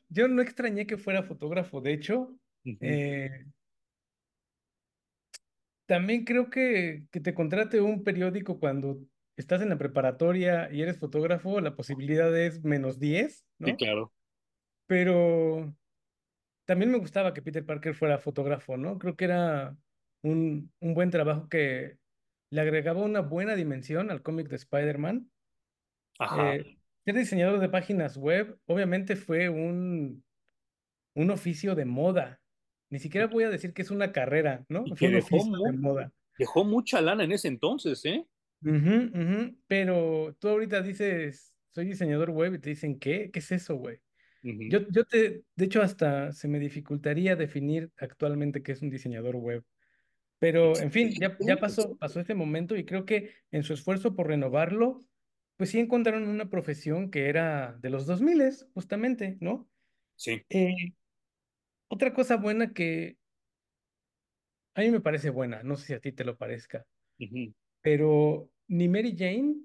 Yo 0.09 0.27
no 0.27 0.41
extrañé 0.41 0.85
que 0.85 0.97
fuera 0.97 1.23
fotógrafo, 1.23 1.79
de 1.79 1.93
hecho, 1.93 2.35
eh, 2.65 3.45
también 5.85 6.25
creo 6.25 6.49
que, 6.49 7.05
que 7.11 7.21
te 7.21 7.33
contrate 7.33 7.79
un 7.79 8.03
periódico 8.03 8.59
cuando 8.59 8.99
estás 9.37 9.61
en 9.61 9.69
la 9.69 9.77
preparatoria 9.77 10.69
y 10.69 10.81
eres 10.81 10.99
fotógrafo, 10.99 11.61
la 11.61 11.77
posibilidad 11.77 12.37
es 12.37 12.61
menos 12.65 12.99
10, 12.99 13.45
Sí, 13.63 13.71
¿no? 13.71 13.77
claro. 13.77 14.11
Pero 14.87 15.73
también 16.65 16.91
me 16.91 16.97
gustaba 16.97 17.33
que 17.33 17.41
Peter 17.41 17.65
Parker 17.65 17.95
fuera 17.95 18.17
fotógrafo, 18.19 18.75
¿no? 18.75 18.97
Creo 18.99 19.15
que 19.15 19.25
era 19.25 19.77
un, 20.23 20.73
un 20.81 20.93
buen 20.93 21.09
trabajo 21.09 21.47
que 21.47 22.00
le 22.51 22.61
agregaba 22.61 23.03
una 23.03 23.21
buena 23.21 23.55
dimensión 23.55 24.11
al 24.11 24.21
cómic 24.23 24.49
de 24.49 24.57
Spider-Man. 24.57 25.31
Ajá. 26.19 26.57
Eh, 26.59 26.77
ser 27.05 27.15
diseñador 27.15 27.59
de 27.59 27.69
páginas 27.69 28.17
web, 28.17 28.59
obviamente 28.65 29.15
fue 29.15 29.49
un, 29.49 30.23
un 31.15 31.31
oficio 31.31 31.75
de 31.75 31.85
moda. 31.85 32.41
Ni 32.91 32.99
siquiera 32.99 33.27
voy 33.27 33.45
a 33.45 33.49
decir 33.49 33.73
que 33.73 33.81
es 33.83 33.91
una 33.91 34.11
carrera, 34.13 34.65
¿no? 34.69 34.91
Y 34.95 34.95
Fue 34.95 35.09
un 35.09 35.15
dejó, 35.15 35.19
oficio 35.19 35.57
de 35.63 35.73
moda. 35.73 36.13
dejó 36.37 36.65
mucha 36.65 37.01
lana 37.01 37.23
en 37.25 37.31
ese 37.33 37.47
entonces, 37.49 38.05
¿eh? 38.05 38.27
Pero 39.67 40.35
tú 40.39 40.49
ahorita 40.49 40.81
dices, 40.81 41.55
soy 41.69 41.85
diseñador 41.85 42.31
web 42.31 42.55
y 42.55 42.59
te 42.59 42.69
dicen, 42.69 42.99
¿qué? 42.99 43.31
¿Qué 43.31 43.39
es 43.39 43.51
eso, 43.51 43.75
güey? 43.75 43.99
Yo, 44.67 44.81
yo 44.89 45.05
te, 45.05 45.45
de 45.55 45.65
hecho, 45.65 45.81
hasta 45.81 46.33
se 46.33 46.47
me 46.47 46.59
dificultaría 46.59 47.35
definir 47.35 47.91
actualmente 47.97 48.63
qué 48.63 48.73
es 48.73 48.81
un 48.81 48.89
diseñador 48.91 49.35
web. 49.37 49.65
Pero, 50.41 50.75
en 50.79 50.91
fin, 50.91 51.11
ya, 51.11 51.37
ya 51.39 51.57
pasó, 51.57 51.95
pasó 51.97 52.19
ese 52.19 52.33
momento 52.33 52.75
y 52.75 52.83
creo 52.83 53.05
que 53.05 53.35
en 53.51 53.61
su 53.61 53.73
esfuerzo 53.73 54.15
por 54.15 54.25
renovarlo, 54.25 54.99
pues 55.55 55.69
sí 55.69 55.79
encontraron 55.79 56.27
una 56.27 56.49
profesión 56.49 57.11
que 57.11 57.29
era 57.29 57.77
de 57.79 57.91
los 57.91 58.07
2000, 58.07 58.41
justamente, 58.73 59.37
¿no? 59.39 59.69
Sí. 60.15 60.41
Eh, 60.49 60.95
otra 61.89 62.15
cosa 62.15 62.37
buena 62.37 62.73
que 62.73 63.17
A 64.73 64.81
mí 64.81 64.89
me 64.89 65.01
parece 65.01 65.29
buena, 65.29 65.61
no 65.61 65.75
sé 65.75 65.85
si 65.85 65.93
a 65.93 65.99
ti 65.99 66.11
te 66.11 66.23
lo 66.23 66.37
parezca, 66.37 66.87
pero 67.81 68.49
ni 68.67 68.87
Mary 68.87 69.15
Jane 69.15 69.57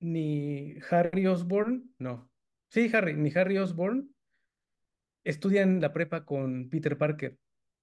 ni 0.00 0.74
Harry 0.90 1.26
Osborn, 1.26 1.94
no. 1.98 2.28
Sí, 2.70 2.90
Harry, 2.92 3.14
ni 3.14 3.30
Harry 3.36 3.58
Osborn 3.58 4.10
estudian 5.22 5.80
la 5.80 5.92
prepa 5.92 6.24
con 6.24 6.70
Peter 6.70 6.96
Parker. 6.96 7.36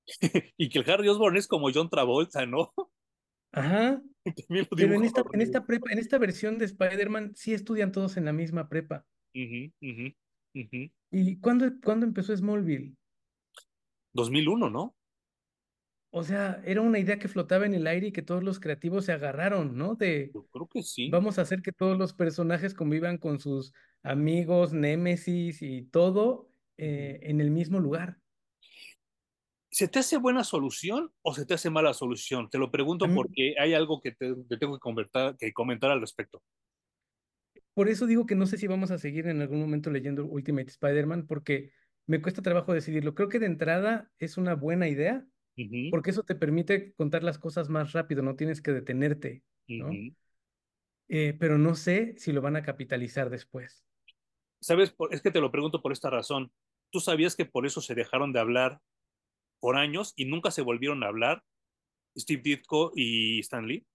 Y 0.57 0.69
que 0.69 0.79
el 0.79 0.89
Harry 0.89 1.07
Osborn 1.09 1.37
es 1.37 1.47
como 1.47 1.69
John 1.73 1.89
Travolta, 1.89 2.45
¿no? 2.45 2.73
Ajá, 3.51 4.01
pero 4.75 4.93
en 4.95 5.03
esta, 5.05 5.23
en 5.33 5.41
esta 5.41 5.65
prepa, 5.67 5.91
en 5.91 5.99
esta 5.99 6.17
versión 6.19 6.57
de 6.59 6.65
Spider-Man 6.65 7.33
sí 7.35 7.53
estudian 7.55 7.91
todos 7.93 8.17
en 8.17 8.25
la 8.25 8.33
misma 8.33 8.69
prepa. 8.69 9.07
Ujú, 9.35 9.59
ujú, 9.81 10.05
ujú. 10.57 10.81
¿Y 11.11 11.39
cuándo, 11.39 11.65
cuándo 11.81 12.05
empezó 12.05 12.35
Smallville? 12.35 12.97
2001, 14.13 14.69
¿no? 14.69 14.97
O 16.11 16.23
sea, 16.23 16.61
era 16.65 16.81
una 16.81 16.99
idea 16.99 17.17
que 17.19 17.27
flotaba 17.27 17.65
en 17.65 17.73
el 17.73 17.87
aire 17.87 18.07
y 18.07 18.11
que 18.11 18.21
todos 18.21 18.43
los 18.43 18.59
creativos 18.59 19.05
se 19.05 19.13
agarraron, 19.13 19.75
¿no? 19.77 19.95
De 19.95 20.35
Yo 20.35 20.45
creo 20.47 20.67
que 20.67 20.83
sí. 20.83 21.17
vamos 21.17 21.39
a 21.39 21.43
hacer 21.43 21.61
que 21.63 21.73
todos 21.73 21.99
los 21.99 22.13
personajes 22.15 22.75
convivan 22.75 23.19
con 23.19 23.39
sus 23.41 23.73
amigos, 24.03 24.73
némesis 24.73 25.63
y 25.63 25.83
todo 25.83 26.51
eh, 26.77 27.21
en 27.23 27.41
el 27.41 27.51
mismo 27.51 27.79
lugar. 27.81 28.22
¿Se 29.73 29.87
te 29.87 29.97
hace 29.97 30.17
buena 30.17 30.43
solución 30.43 31.11
o 31.23 31.33
se 31.33 31.47
te 31.47 31.55
hace 31.55 31.71
mala 31.71 31.95
solución? 31.95 32.47
Te 32.47 32.59
lo 32.59 32.69
pregunto 32.69 33.07
mí, 33.07 33.15
porque 33.15 33.55
hay 33.59 33.73
algo 33.73 34.01
que 34.01 34.11
te, 34.11 34.35
te 34.47 34.57
tengo 34.57 34.75
que 34.75 34.79
comentar, 34.79 35.35
que 35.35 35.51
comentar 35.51 35.89
al 35.89 35.99
respecto. 35.99 36.43
por 37.73 37.89
eso 37.89 38.05
digo 38.05 38.27
que 38.27 38.35
no 38.35 38.45
sé 38.45 38.59
si 38.59 38.67
vamos 38.67 38.91
a 38.91 38.99
seguir 38.99 39.25
en 39.25 39.41
algún 39.41 39.59
momento 39.59 39.89
leyendo 39.89 40.25
Ultimate 40.25 40.69
Spider-Man 40.69 41.25
porque 41.25 41.71
me 42.05 42.21
cuesta 42.21 42.43
trabajo 42.43 42.71
decidirlo. 42.71 43.15
Creo 43.15 43.29
que 43.29 43.39
de 43.39 43.47
entrada 43.47 44.11
es 44.19 44.37
una 44.37 44.53
buena 44.53 44.87
idea 44.87 45.25
porque 45.89 46.11
eso 46.11 46.21
te 46.21 46.35
permite 46.35 46.93
contar 46.93 47.23
las 47.23 47.39
cosas 47.39 47.67
más 47.67 47.93
rápido, 47.93 48.21
no 48.21 48.35
tienes 48.35 48.61
que 48.61 48.73
detenerte. 48.73 49.41
Eh, 51.09 51.35
pero 51.39 51.57
no 51.57 51.73
sé 51.73 52.13
si 52.17 52.31
lo 52.31 52.41
van 52.41 52.57
a 52.57 52.63
capitalizar 52.63 53.31
después. 53.31 53.83
¿Sabes? 54.61 54.95
Es 55.09 55.23
que 55.23 55.31
te 55.31 55.41
lo 55.41 55.51
pregunto 55.51 55.81
por 55.81 55.91
esta 55.91 56.11
razón. 56.11 56.51
¿Tú 56.91 56.99
sabías 56.99 57.35
que 57.35 57.45
por 57.45 57.65
eso 57.65 57.81
se 57.81 57.95
dejaron 57.95 58.33
de 58.33 58.39
hablar 58.39 58.79
por 59.63 59.77
años 59.77 60.11
y 60.17 60.25
nunca 60.25 60.51
se 60.51 60.61
volvieron 60.61 61.05
a 61.05 61.07
hablar 61.07 61.41
Steve 62.17 62.41
Ditko 62.43 62.91
y 62.93 63.39
Stan 63.39 63.65
Lee? 63.65 63.87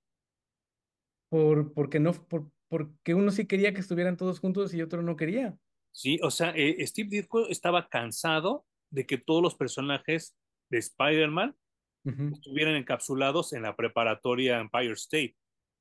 Por, 1.30 1.74
porque 1.74 2.00
no, 2.00 2.14
por, 2.14 2.50
porque 2.70 3.12
uno 3.12 3.30
sí 3.30 3.46
quería 3.46 3.74
que 3.74 3.80
estuvieran 3.80 4.16
todos 4.16 4.40
juntos 4.40 4.72
y 4.72 4.80
otro 4.80 5.02
no 5.02 5.14
quería. 5.14 5.58
Sí, 5.92 6.18
o 6.22 6.30
sea, 6.30 6.54
eh, 6.56 6.82
Steve 6.86 7.10
Ditko 7.10 7.48
estaba 7.48 7.86
cansado 7.90 8.64
de 8.90 9.04
que 9.04 9.18
todos 9.18 9.42
los 9.42 9.56
personajes 9.56 10.38
de 10.70 10.78
Spider-Man 10.78 11.54
estuvieran 12.32 12.76
encapsulados 12.76 13.52
en 13.52 13.60
la 13.60 13.76
preparatoria 13.76 14.60
Empire 14.60 14.94
State 14.94 15.36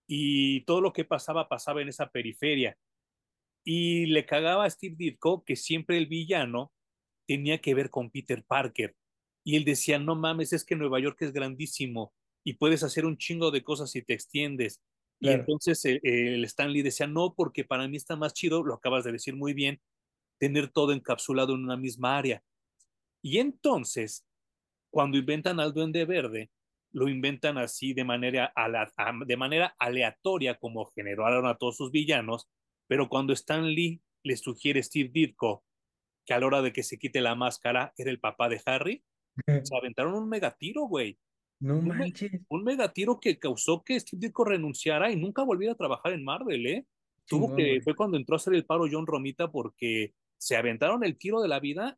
y 0.05 0.65
todo 0.65 0.81
lo 0.81 0.91
que 0.91 1.05
pasaba 1.05 1.47
pasaba 1.47 1.81
en 1.81 1.87
esa 1.87 2.09
periferia. 2.09 2.77
Y 3.63 4.07
le 4.07 4.25
cagaba 4.25 4.65
a 4.65 4.69
Steve 4.69 4.95
Ditko 4.97 5.45
que 5.45 5.55
siempre 5.55 5.97
el 5.97 6.07
villano 6.07 6.73
tenía 7.25 7.59
que 7.59 7.73
ver 7.73 7.89
con 7.89 8.11
Peter 8.11 8.43
Parker. 8.43 8.93
Y 9.47 9.55
él 9.55 9.63
decía, 9.63 9.97
no 9.97 10.13
mames, 10.13 10.51
es 10.51 10.65
que 10.65 10.75
Nueva 10.75 10.99
York 10.99 11.21
es 11.21 11.31
grandísimo 11.31 12.13
y 12.43 12.55
puedes 12.55 12.83
hacer 12.83 13.05
un 13.05 13.15
chingo 13.15 13.49
de 13.49 13.63
cosas 13.63 13.89
si 13.89 14.01
te 14.01 14.13
extiendes. 14.13 14.83
Y 15.21 15.29
entonces 15.29 15.85
el, 15.85 16.01
el 16.03 16.43
Stanley 16.43 16.81
decía, 16.81 17.07
no, 17.07 17.33
porque 17.33 17.63
para 17.63 17.87
mí 17.87 17.95
está 17.95 18.17
más 18.17 18.33
chido, 18.33 18.61
lo 18.61 18.73
acabas 18.73 19.05
de 19.05 19.13
decir 19.13 19.37
muy 19.37 19.53
bien, 19.53 19.79
tener 20.37 20.67
todo 20.67 20.91
encapsulado 20.91 21.55
en 21.55 21.63
una 21.63 21.77
misma 21.77 22.17
área. 22.17 22.43
Y 23.21 23.37
entonces, 23.37 24.27
cuando 24.89 25.17
inventan 25.17 25.61
al 25.61 25.73
Duende 25.73 26.03
Verde, 26.03 26.51
lo 26.91 27.07
inventan 27.07 27.57
así 27.57 27.93
de 27.93 28.03
manera, 28.03 28.51
de 29.25 29.37
manera 29.37 29.77
aleatoria, 29.79 30.59
como 30.59 30.91
generaron 30.93 31.45
a 31.45 31.55
todos 31.55 31.77
sus 31.77 31.91
villanos, 31.91 32.49
pero 32.85 33.07
cuando 33.07 33.31
Stan 33.31 33.65
Lee 33.65 34.01
le 34.23 34.35
sugiere 34.35 34.81
a 34.81 34.83
Steve 34.83 35.09
Ditko 35.13 35.63
que 36.25 36.33
a 36.33 36.39
la 36.41 36.47
hora 36.47 36.61
de 36.61 36.73
que 36.73 36.83
se 36.83 36.99
quite 36.99 37.21
la 37.21 37.35
máscara 37.35 37.93
era 37.97 38.11
el 38.11 38.19
papá 38.19 38.49
de 38.49 38.61
Harry, 38.65 39.05
se 39.63 39.77
aventaron 39.77 40.13
un 40.13 40.29
megatiro, 40.29 40.83
güey. 40.83 41.17
No 41.59 41.77
Un, 41.77 41.87
manches, 41.87 42.31
un 42.49 42.63
megatiro 42.63 43.19
que 43.19 43.39
causó 43.39 43.83
que 43.83 43.99
Steve 43.99 44.27
Ditko 44.27 44.45
renunciara 44.45 45.11
y 45.11 45.15
nunca 45.15 45.43
volviera 45.43 45.73
a 45.73 45.77
trabajar 45.77 46.13
en 46.13 46.23
Marvel, 46.23 46.67
¿eh? 46.67 46.85
Tuvo 47.25 47.55
que, 47.55 47.63
güey. 47.63 47.81
fue 47.81 47.95
cuando 47.95 48.17
entró 48.17 48.35
a 48.35 48.37
hacer 48.37 48.53
el 48.53 48.65
paro 48.65 48.85
John 48.89 49.07
Romita 49.07 49.51
porque 49.51 50.13
se 50.37 50.55
aventaron 50.55 51.03
el 51.03 51.17
tiro 51.17 51.41
de 51.41 51.47
la 51.47 51.59
vida 51.59 51.97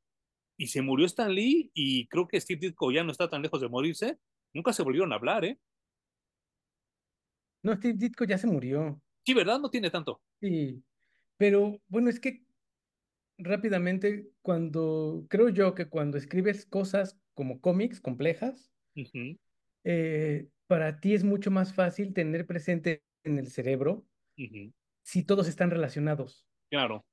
y 0.57 0.67
se 0.67 0.81
murió 0.81 1.05
Stan 1.05 1.33
Lee 1.33 1.71
y 1.73 2.07
creo 2.07 2.27
que 2.27 2.39
Steve 2.39 2.59
Ditko 2.67 2.91
ya 2.91 3.03
no 3.03 3.11
está 3.11 3.29
tan 3.29 3.41
lejos 3.41 3.61
de 3.61 3.69
morirse. 3.69 4.17
Nunca 4.53 4.73
se 4.73 4.83
volvieron 4.83 5.11
a 5.11 5.15
hablar, 5.15 5.45
¿eh? 5.45 5.59
No, 7.63 7.75
Steve 7.75 7.95
Ditko 7.97 8.23
ya 8.25 8.37
se 8.37 8.47
murió. 8.47 9.01
Sí, 9.25 9.33
¿verdad? 9.33 9.59
No 9.59 9.69
tiene 9.69 9.89
tanto. 9.89 10.21
Sí. 10.41 10.81
Pero 11.37 11.79
bueno, 11.87 12.09
es 12.09 12.19
que 12.19 12.43
rápidamente, 13.37 14.29
cuando 14.41 15.25
creo 15.29 15.49
yo 15.49 15.73
que 15.73 15.89
cuando 15.89 16.17
escribes 16.17 16.65
cosas 16.65 17.17
como 17.39 17.61
cómics 17.61 18.01
complejas, 18.01 18.69
eh, 19.85 20.49
para 20.67 20.99
ti 20.99 21.13
es 21.13 21.23
mucho 21.23 21.51
más 21.51 21.73
fácil 21.73 22.13
tener 22.13 22.45
presente 22.45 23.01
en 23.23 23.39
el 23.39 23.47
cerebro 23.47 24.05
si 25.03 25.23
todos 25.23 25.47
están 25.47 25.71
relacionados. 25.71 26.45
Claro. 26.69 27.05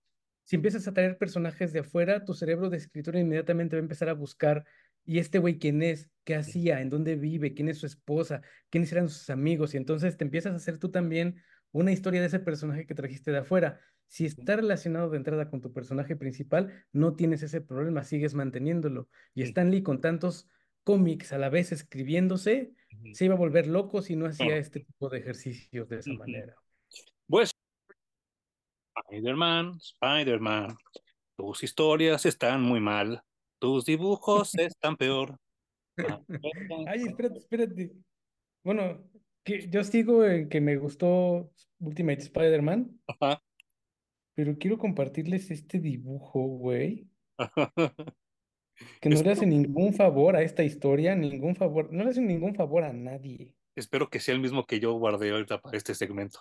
Si 0.42 0.56
empiezas 0.56 0.88
a 0.88 0.92
traer 0.92 1.16
personajes 1.16 1.72
de 1.72 1.78
afuera, 1.78 2.24
tu 2.24 2.34
cerebro 2.34 2.70
de 2.70 2.76
escritor 2.76 3.14
inmediatamente 3.14 3.76
va 3.76 3.78
a 3.78 3.84
empezar 3.84 4.08
a 4.08 4.14
buscar, 4.14 4.64
¿y 5.04 5.20
este 5.20 5.38
güey 5.38 5.60
quién 5.60 5.80
es? 5.80 6.10
¿Qué 6.24 6.34
hacía? 6.34 6.80
¿En 6.80 6.90
dónde 6.90 7.14
vive? 7.14 7.54
¿Quién 7.54 7.68
es 7.68 7.78
su 7.78 7.86
esposa? 7.86 8.42
¿Quiénes 8.68 8.90
eran 8.90 9.08
sus 9.08 9.30
amigos? 9.30 9.74
Y 9.74 9.76
entonces 9.76 10.16
te 10.16 10.24
empiezas 10.24 10.54
a 10.54 10.56
hacer 10.56 10.78
tú 10.78 10.90
también 10.90 11.40
una 11.70 11.92
historia 11.92 12.20
de 12.20 12.26
ese 12.26 12.40
personaje 12.40 12.84
que 12.84 12.96
trajiste 12.96 13.30
de 13.30 13.38
afuera. 13.38 13.80
Si 14.08 14.24
está 14.24 14.56
relacionado 14.56 15.10
de 15.10 15.16
entrada 15.16 15.50
con 15.50 15.60
tu 15.60 15.72
personaje 15.72 16.16
principal, 16.16 16.86
no 16.92 17.14
tienes 17.16 17.42
ese 17.42 17.60
problema, 17.60 18.04
sigues 18.04 18.34
manteniéndolo. 18.34 19.08
Y 19.34 19.42
Ujú, 19.42 19.48
Stan 19.48 19.70
Lee 19.70 19.82
con 19.82 20.00
tantos 20.00 20.48
cómics 20.84 21.32
a 21.32 21.38
la 21.38 21.48
vez 21.48 21.72
escribiéndose, 21.72 22.72
se 23.12 23.24
iba 23.24 23.34
a 23.34 23.38
volver 23.38 23.66
loco 23.66 24.02
si 24.02 24.14
no 24.16 24.26
hacía 24.26 24.56
este 24.56 24.80
tipo 24.80 25.08
de 25.08 25.18
ejercicios 25.18 25.88
de 25.88 25.98
esa 25.98 26.12
manera. 26.12 26.54
Pues, 27.26 27.50
Spider-Man, 29.08 29.78
Spider-Man. 29.80 30.76
Tus 31.36 31.62
historias 31.62 32.24
están 32.24 32.62
muy 32.62 32.80
mal. 32.80 33.22
Tus 33.58 33.84
dibujos 33.84 34.54
están 34.58 34.96
peor. 34.96 35.38
Ah, 35.98 36.20
Ay, 36.86 37.06
espérate, 37.06 37.38
espérate. 37.38 37.92
Bueno, 38.62 39.04
que 39.44 39.68
yo 39.68 39.84
sigo 39.84 40.24
en 40.24 40.48
que 40.48 40.60
me 40.60 40.76
gustó 40.76 41.50
Ultimate 41.78 42.20
Spider-Man, 42.20 43.00
Ajá. 43.06 43.42
Pero 44.36 44.56
quiero 44.58 44.78
compartirles 44.78 45.50
este 45.50 45.80
dibujo, 45.80 46.40
güey, 46.40 47.08
que 49.00 49.08
no 49.08 49.22
le 49.22 49.30
hace 49.32 49.46
Espero, 49.46 49.46
ningún 49.46 49.94
favor 49.94 50.36
a 50.36 50.42
esta 50.42 50.62
historia, 50.62 51.16
ningún 51.16 51.56
favor, 51.56 51.92
no 51.92 52.04
le 52.04 52.10
hace 52.10 52.20
ningún 52.20 52.54
favor 52.54 52.84
a 52.84 52.92
nadie. 52.92 53.56
espero 53.74 54.08
que 54.10 54.20
sea 54.20 54.34
el 54.34 54.40
mismo 54.40 54.66
que 54.66 54.80
yo 54.80 54.92
guardé 54.94 55.30
ahorita 55.30 55.60
para 55.60 55.76
este 55.76 55.94
segmento. 55.94 56.40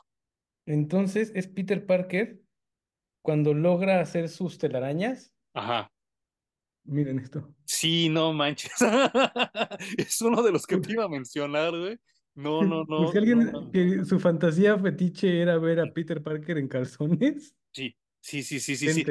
Entonces 0.68 1.32
es 1.36 1.48
Peter 1.48 1.86
Parker 1.86 2.42
cuando 3.24 3.54
logra 3.54 4.02
hacer 4.02 4.30
sus 4.30 4.58
telarañas. 4.58 5.34
Ajá. 5.54 5.92
Miren 6.84 7.20
esto. 7.20 7.56
Sí, 7.66 8.10
no 8.10 8.34
manches. 8.34 8.74
Es 9.98 10.22
uno 10.22 10.44
de 10.44 10.52
los 10.52 10.68
que 10.68 10.78
te 10.78 10.94
iba 10.94 11.06
a 11.06 11.10
mencionar, 11.10 11.72
güey. 11.72 11.98
No, 12.36 12.62
no, 12.64 12.86
Por 12.96 13.00
no, 13.02 13.12
si 13.12 13.18
no 13.18 13.20
alguien 13.20 13.72
que 13.72 14.06
su 14.06 14.20
fantasía 14.20 14.78
fetiche 14.78 15.42
era 15.42 15.58
ver 15.58 15.80
a 15.80 15.92
Peter 15.94 16.22
Parker 16.22 16.58
en 16.58 16.68
calzones, 16.68 17.56
Sí, 17.76 17.96
sí, 18.22 18.44
sí, 18.44 18.60
sí, 18.60 18.76
sí, 18.78 18.94
sí. 18.94 19.06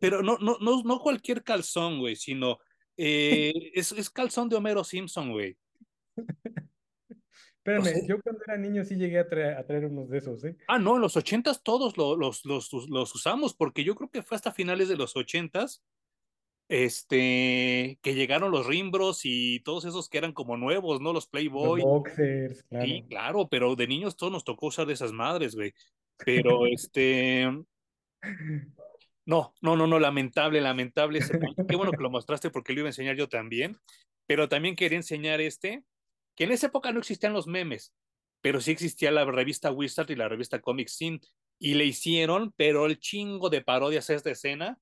Pero 0.00 0.22
no, 0.22 0.38
no, 0.38 0.58
no, 0.60 0.82
no 0.82 0.98
cualquier 0.98 1.42
calzón, 1.44 2.00
güey, 2.00 2.16
sino 2.16 2.58
eh, 2.96 3.52
es, 3.74 3.92
es 3.92 4.10
calzón 4.10 4.48
de 4.48 4.56
Homero 4.56 4.82
Simpson, 4.82 5.30
güey. 5.30 5.56
O 6.16 6.16
sea, 7.64 7.82
Espérame, 7.82 8.08
yo 8.08 8.20
cuando 8.22 8.42
era 8.46 8.56
niño 8.56 8.84
sí 8.84 8.96
llegué 8.96 9.18
a, 9.18 9.28
traer, 9.28 9.56
a 9.58 9.64
traer 9.66 9.84
unos 9.86 10.08
de 10.08 10.18
esos, 10.18 10.42
¿eh? 10.44 10.56
ah, 10.68 10.78
no, 10.78 10.96
en 10.96 11.02
los 11.02 11.16
ochentas 11.16 11.62
todos 11.62 11.96
lo- 11.96 12.16
los, 12.16 12.44
los, 12.44 12.72
los 12.72 13.14
usamos, 13.14 13.54
porque 13.54 13.84
yo 13.84 13.94
creo 13.94 14.10
que 14.10 14.22
fue 14.22 14.36
hasta 14.36 14.52
finales 14.52 14.88
de 14.88 14.96
los 14.96 15.16
ochentas, 15.16 15.82
este, 16.70 17.98
que 18.02 18.14
llegaron 18.14 18.50
los 18.50 18.66
Rimbros 18.66 19.20
y 19.24 19.60
todos 19.60 19.84
esos 19.84 20.08
que 20.08 20.18
eran 20.18 20.32
como 20.32 20.56
nuevos, 20.56 21.00
¿no? 21.00 21.08
Los 21.12 21.24
Los 21.24 21.28
Playboy. 21.28 21.82
boxers, 21.82 22.58
Sí, 22.58 22.66
claro. 22.68 23.06
claro, 23.08 23.48
pero 23.48 23.76
de 23.76 23.86
niños 23.86 24.16
todos 24.16 24.32
nos 24.32 24.44
tocó 24.44 24.66
usar 24.66 24.86
de 24.86 24.94
esas 24.94 25.12
madres, 25.12 25.54
güey. 25.54 25.72
Pero 26.24 26.66
este, 26.66 27.48
no, 29.24 29.54
no, 29.60 29.76
no, 29.76 29.86
no, 29.86 29.98
lamentable, 29.98 30.60
lamentable 30.60 31.18
ese. 31.18 31.38
Qué 31.68 31.76
bueno 31.76 31.92
que 31.92 32.02
lo 32.02 32.10
mostraste 32.10 32.50
porque 32.50 32.72
lo 32.72 32.80
iba 32.80 32.88
a 32.88 32.90
enseñar 32.90 33.16
yo 33.16 33.28
también. 33.28 33.76
Pero 34.26 34.48
también 34.48 34.76
quería 34.76 34.98
enseñar 34.98 35.40
este, 35.40 35.84
que 36.34 36.44
en 36.44 36.52
esa 36.52 36.66
época 36.66 36.92
no 36.92 36.98
existían 36.98 37.32
los 37.32 37.46
memes, 37.46 37.94
pero 38.40 38.60
sí 38.60 38.70
existía 38.70 39.10
la 39.10 39.24
revista 39.24 39.72
Wizard 39.72 40.10
y 40.10 40.16
la 40.16 40.28
revista 40.28 40.60
Comic 40.60 40.88
Sin. 40.88 41.20
Y 41.58 41.74
le 41.74 41.84
hicieron, 41.84 42.52
pero 42.56 42.86
el 42.86 43.00
chingo 43.00 43.50
de 43.50 43.62
parodias 43.62 44.10
a 44.10 44.14
esta 44.14 44.30
escena. 44.30 44.78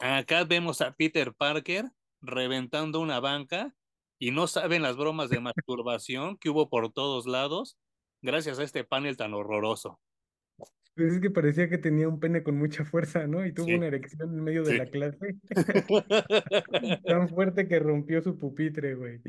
Acá 0.00 0.44
vemos 0.44 0.80
a 0.80 0.92
Peter 0.94 1.32
Parker 1.32 1.84
reventando 2.20 3.00
una 3.00 3.20
banca 3.20 3.74
y 4.18 4.30
no 4.30 4.46
saben 4.46 4.82
las 4.82 4.96
bromas 4.96 5.30
de 5.30 5.40
masturbación 5.40 6.36
que 6.38 6.50
hubo 6.50 6.68
por 6.68 6.92
todos 6.92 7.26
lados 7.26 7.78
gracias 8.22 8.58
a 8.58 8.64
este 8.64 8.84
panel 8.84 9.16
tan 9.16 9.34
horroroso. 9.34 10.00
Pues 10.94 11.14
es 11.14 11.20
que 11.20 11.30
parecía 11.30 11.68
que 11.68 11.78
tenía 11.78 12.08
un 12.08 12.20
pene 12.20 12.42
con 12.42 12.56
mucha 12.56 12.84
fuerza, 12.84 13.26
¿no? 13.26 13.44
Y 13.44 13.52
tuvo 13.52 13.66
Sí, 13.66 13.74
una 13.74 13.86
erección 13.86 14.30
en 14.32 14.44
medio 14.44 14.62
de 14.62 14.78
la 14.78 14.86
clase. 14.86 15.36
Tan 17.04 17.28
fuerte 17.28 17.66
que 17.66 17.78
rompió 17.80 18.22
su 18.22 18.38
pupitre, 18.38 18.94
güey. 18.94 19.20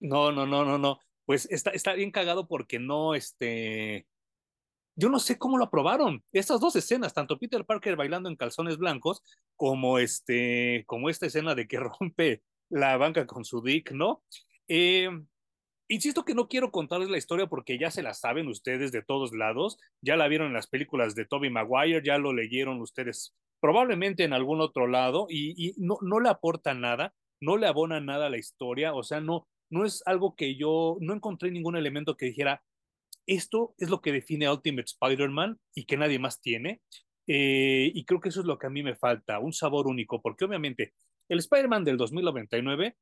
No, 0.00 0.32
no, 0.32 0.46
no, 0.46 0.64
no, 0.64 0.78
no. 0.78 0.98
Pues 1.26 1.46
está, 1.50 1.70
está 1.70 1.92
bien 1.94 2.10
cagado 2.10 2.48
porque 2.48 2.78
no, 2.78 3.14
este, 3.14 4.06
yo 4.96 5.08
no 5.08 5.18
sé 5.18 5.38
cómo 5.38 5.58
lo 5.58 5.64
aprobaron. 5.64 6.22
Estas 6.32 6.60
dos 6.60 6.76
escenas, 6.76 7.14
tanto 7.14 7.38
Peter 7.38 7.64
Parker 7.64 7.96
bailando 7.96 8.28
en 8.28 8.36
calzones 8.36 8.78
blancos, 8.78 9.22
como 9.56 9.98
este, 9.98 10.84
como 10.86 11.08
esta 11.08 11.26
escena 11.26 11.54
de 11.54 11.66
que 11.66 11.78
rompe 12.00 12.42
la 12.68 12.96
banca 12.96 13.26
con 13.26 13.44
su 13.44 13.62
dick, 13.62 13.92
¿no? 13.92 14.22
Eh, 14.68 15.08
insisto 15.88 16.24
que 16.24 16.34
no 16.34 16.48
quiero 16.48 16.70
contarles 16.70 17.10
la 17.10 17.18
historia 17.18 17.46
porque 17.46 17.78
ya 17.78 17.90
se 17.90 18.02
la 18.02 18.14
saben 18.14 18.48
ustedes 18.48 18.92
de 18.92 19.02
todos 19.02 19.32
lados, 19.32 19.78
ya 20.00 20.16
la 20.16 20.28
vieron 20.28 20.48
en 20.48 20.54
las 20.54 20.66
películas 20.66 21.14
de 21.14 21.26
Tobey 21.26 21.50
Maguire, 21.50 22.02
ya 22.04 22.18
lo 22.18 22.32
leyeron 22.32 22.80
ustedes 22.80 23.34
probablemente 23.60 24.24
en 24.24 24.32
algún 24.32 24.60
otro 24.60 24.86
lado 24.86 25.26
y, 25.28 25.74
no, 25.78 25.98
no 26.02 26.20
le 26.20 26.28
aporta 26.28 26.74
nada, 26.74 27.14
no 27.40 27.56
le 27.56 27.66
abona 27.66 28.00
nada 28.00 28.26
a 28.26 28.30
la 28.30 28.38
historia, 28.38 28.94
o 28.94 29.02
sea, 29.02 29.20
no, 29.20 29.46
no 29.70 29.84
es 29.84 30.02
algo 30.06 30.34
que 30.34 30.56
yo, 30.56 30.96
no 31.00 31.14
encontré 31.14 31.50
ningún 31.50 31.76
elemento 31.76 32.16
que 32.16 32.26
dijera, 32.26 32.62
esto 33.26 33.74
es 33.78 33.88
lo 33.88 34.00
que 34.00 34.12
define 34.12 34.50
Ultimate 34.50 34.86
Spider-Man 34.86 35.58
y 35.74 35.84
que 35.84 35.96
nadie 35.96 36.18
más 36.18 36.40
tiene. 36.40 36.80
Eh, 37.26 37.92
y 37.94 38.04
creo 38.04 38.20
que 38.20 38.30
eso 38.30 38.40
es 38.40 38.46
lo 38.46 38.58
que 38.58 38.66
a 38.66 38.70
mí 38.70 38.82
me 38.82 38.96
falta, 38.96 39.38
un 39.38 39.52
sabor 39.52 39.86
único, 39.86 40.20
porque 40.20 40.44
obviamente 40.44 40.92
el 41.28 41.38
Spider-Man 41.38 41.84
del 41.84 41.96
2099, 41.96 42.96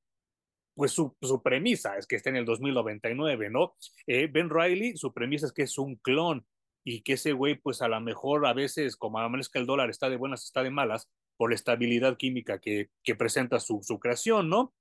pues 0.75 0.93
su, 0.93 1.17
su, 1.21 1.43
premisa 1.43 1.97
es 1.97 2.07
que 2.07 2.17
está 2.17 2.31
en 2.31 2.37
el 2.37 2.45
2099, 2.45 3.51
¿no? 3.51 3.77
Eh, 4.07 4.29
ben 4.33 4.51
Riley, 4.51 4.97
su 4.97 5.13
premisa 5.13 5.47
es 5.47 5.53
que 5.53 5.63
es 5.63 5.79
un 5.79 5.97
clon 5.97 6.47
y 6.85 7.03
que 7.03 7.15
ese 7.15 7.33
güey, 7.33 7.57
pues 7.57 7.83
a 7.83 7.89
lo 7.89 8.01
mejor 8.01 8.47
a 8.47 8.55
veces, 8.55 8.97
como 8.97 9.19
amanezca 9.19 9.59
el 9.59 9.67
dólar, 9.67 9.91
está 9.91 10.09
de 10.09 10.17
buenas, 10.17 10.45
está 10.45 10.63
de 10.63 10.71
malas, 10.71 11.11
por 11.37 11.51
la 11.51 11.57
estabilidad 11.57 12.17
química 12.17 12.61
que, 12.61 12.91
que 13.03 13.15
presenta 13.15 13.61
su, 13.61 13.81
su 13.83 13.99
creación, 13.99 14.49
¿no? 14.49 14.75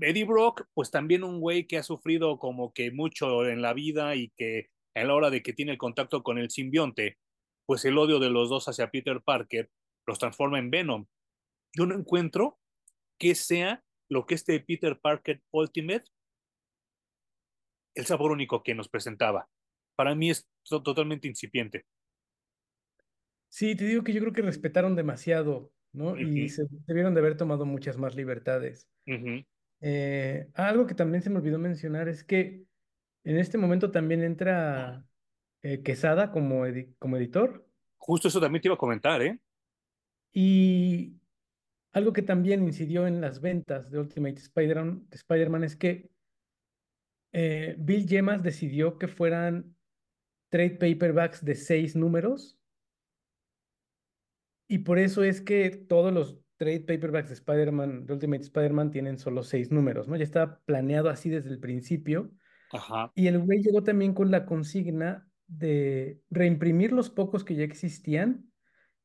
Eddie 0.00 0.24
Brock, 0.24 0.66
pues 0.74 0.90
también 0.90 1.24
un 1.24 1.40
güey 1.40 1.66
que 1.66 1.78
ha 1.78 1.82
sufrido 1.82 2.38
como 2.38 2.72
que 2.72 2.90
mucho 2.90 3.46
en 3.46 3.62
la 3.62 3.74
vida 3.74 4.14
y 4.14 4.30
que 4.30 4.68
a 4.94 5.04
la 5.04 5.14
hora 5.14 5.30
de 5.30 5.42
que 5.42 5.52
tiene 5.52 5.72
el 5.72 5.78
contacto 5.78 6.22
con 6.22 6.38
el 6.38 6.50
simbionte, 6.50 7.18
pues 7.66 7.84
el 7.84 7.98
odio 7.98 8.18
de 8.18 8.30
los 8.30 8.48
dos 8.48 8.68
hacia 8.68 8.90
Peter 8.90 9.20
Parker 9.20 9.70
los 10.06 10.18
transforma 10.18 10.58
en 10.58 10.70
Venom. 10.70 11.06
Yo 11.76 11.86
no 11.86 11.94
encuentro 11.94 12.58
que 13.18 13.34
sea 13.34 13.84
lo 14.10 14.26
que 14.26 14.34
este 14.34 14.60
Peter 14.60 14.98
Parker 15.00 15.40
Ultimate, 15.52 16.04
el 17.94 18.04
sabor 18.04 18.32
único 18.32 18.62
que 18.62 18.74
nos 18.74 18.88
presentaba. 18.88 19.48
Para 19.96 20.14
mí 20.14 20.30
es 20.30 20.48
totalmente 20.68 21.28
incipiente. 21.28 21.86
Sí, 23.48 23.74
te 23.74 23.84
digo 23.84 24.04
que 24.04 24.12
yo 24.12 24.20
creo 24.20 24.32
que 24.32 24.42
respetaron 24.42 24.96
demasiado, 24.96 25.72
¿no? 25.92 26.12
Uh 26.12 26.18
Y 26.18 26.48
se 26.48 26.64
debieron 26.86 27.14
de 27.14 27.20
haber 27.20 27.36
tomado 27.36 27.66
muchas 27.66 27.96
más 27.98 28.14
libertades. 28.14 28.88
Uh 29.06 29.12
-huh. 29.12 29.46
Eh, 29.80 30.48
algo 30.54 30.86
que 30.86 30.94
también 30.94 31.22
se 31.22 31.30
me 31.30 31.38
olvidó 31.38 31.58
mencionar 31.58 32.08
es 32.08 32.22
que 32.22 32.64
en 33.24 33.38
este 33.38 33.58
momento 33.58 33.90
también 33.90 34.22
entra 34.22 35.04
eh, 35.62 35.82
Quesada 35.82 36.32
como, 36.32 36.66
edi 36.66 36.94
como 36.98 37.16
editor. 37.16 37.66
Justo 37.98 38.28
eso 38.28 38.40
también 38.40 38.62
te 38.62 38.68
iba 38.68 38.74
a 38.74 38.78
comentar, 38.78 39.22
¿eh? 39.22 39.38
Y 40.32 41.19
algo 41.92 42.12
que 42.12 42.22
también 42.22 42.62
incidió 42.62 43.06
en 43.06 43.20
las 43.20 43.40
ventas 43.40 43.90
de 43.90 43.98
Ultimate 43.98 44.36
Spider-Man 44.36 45.08
Spider 45.10 45.64
es 45.64 45.76
que 45.76 46.10
eh, 47.32 47.76
Bill 47.78 48.06
Yemas 48.06 48.42
decidió 48.42 48.98
que 48.98 49.08
fueran 49.08 49.76
trade 50.50 50.78
paperbacks 50.78 51.44
de 51.44 51.54
seis 51.54 51.96
números. 51.96 52.58
Y 54.68 54.78
por 54.78 54.98
eso 54.98 55.24
es 55.24 55.40
que 55.40 55.70
todos 55.70 56.12
los 56.12 56.38
trade 56.56 56.80
paperbacks 56.80 57.28
de 57.28 57.34
Spider-Man, 57.34 58.06
de 58.06 58.12
Ultimate 58.12 58.42
Spider-Man, 58.42 58.90
tienen 58.90 59.18
solo 59.18 59.42
seis 59.42 59.70
números, 59.70 60.06
¿no? 60.06 60.16
Ya 60.16 60.24
estaba 60.24 60.60
planeado 60.64 61.08
así 61.08 61.28
desde 61.28 61.50
el 61.50 61.58
principio. 61.58 62.30
Ajá. 62.72 63.10
Y 63.16 63.26
el 63.26 63.40
güey 63.40 63.62
llegó 63.62 63.82
también 63.82 64.14
con 64.14 64.30
la 64.30 64.46
consigna 64.46 65.28
de 65.48 66.20
reimprimir 66.30 66.92
los 66.92 67.10
pocos 67.10 67.42
que 67.42 67.56
ya 67.56 67.64
existían 67.64 68.49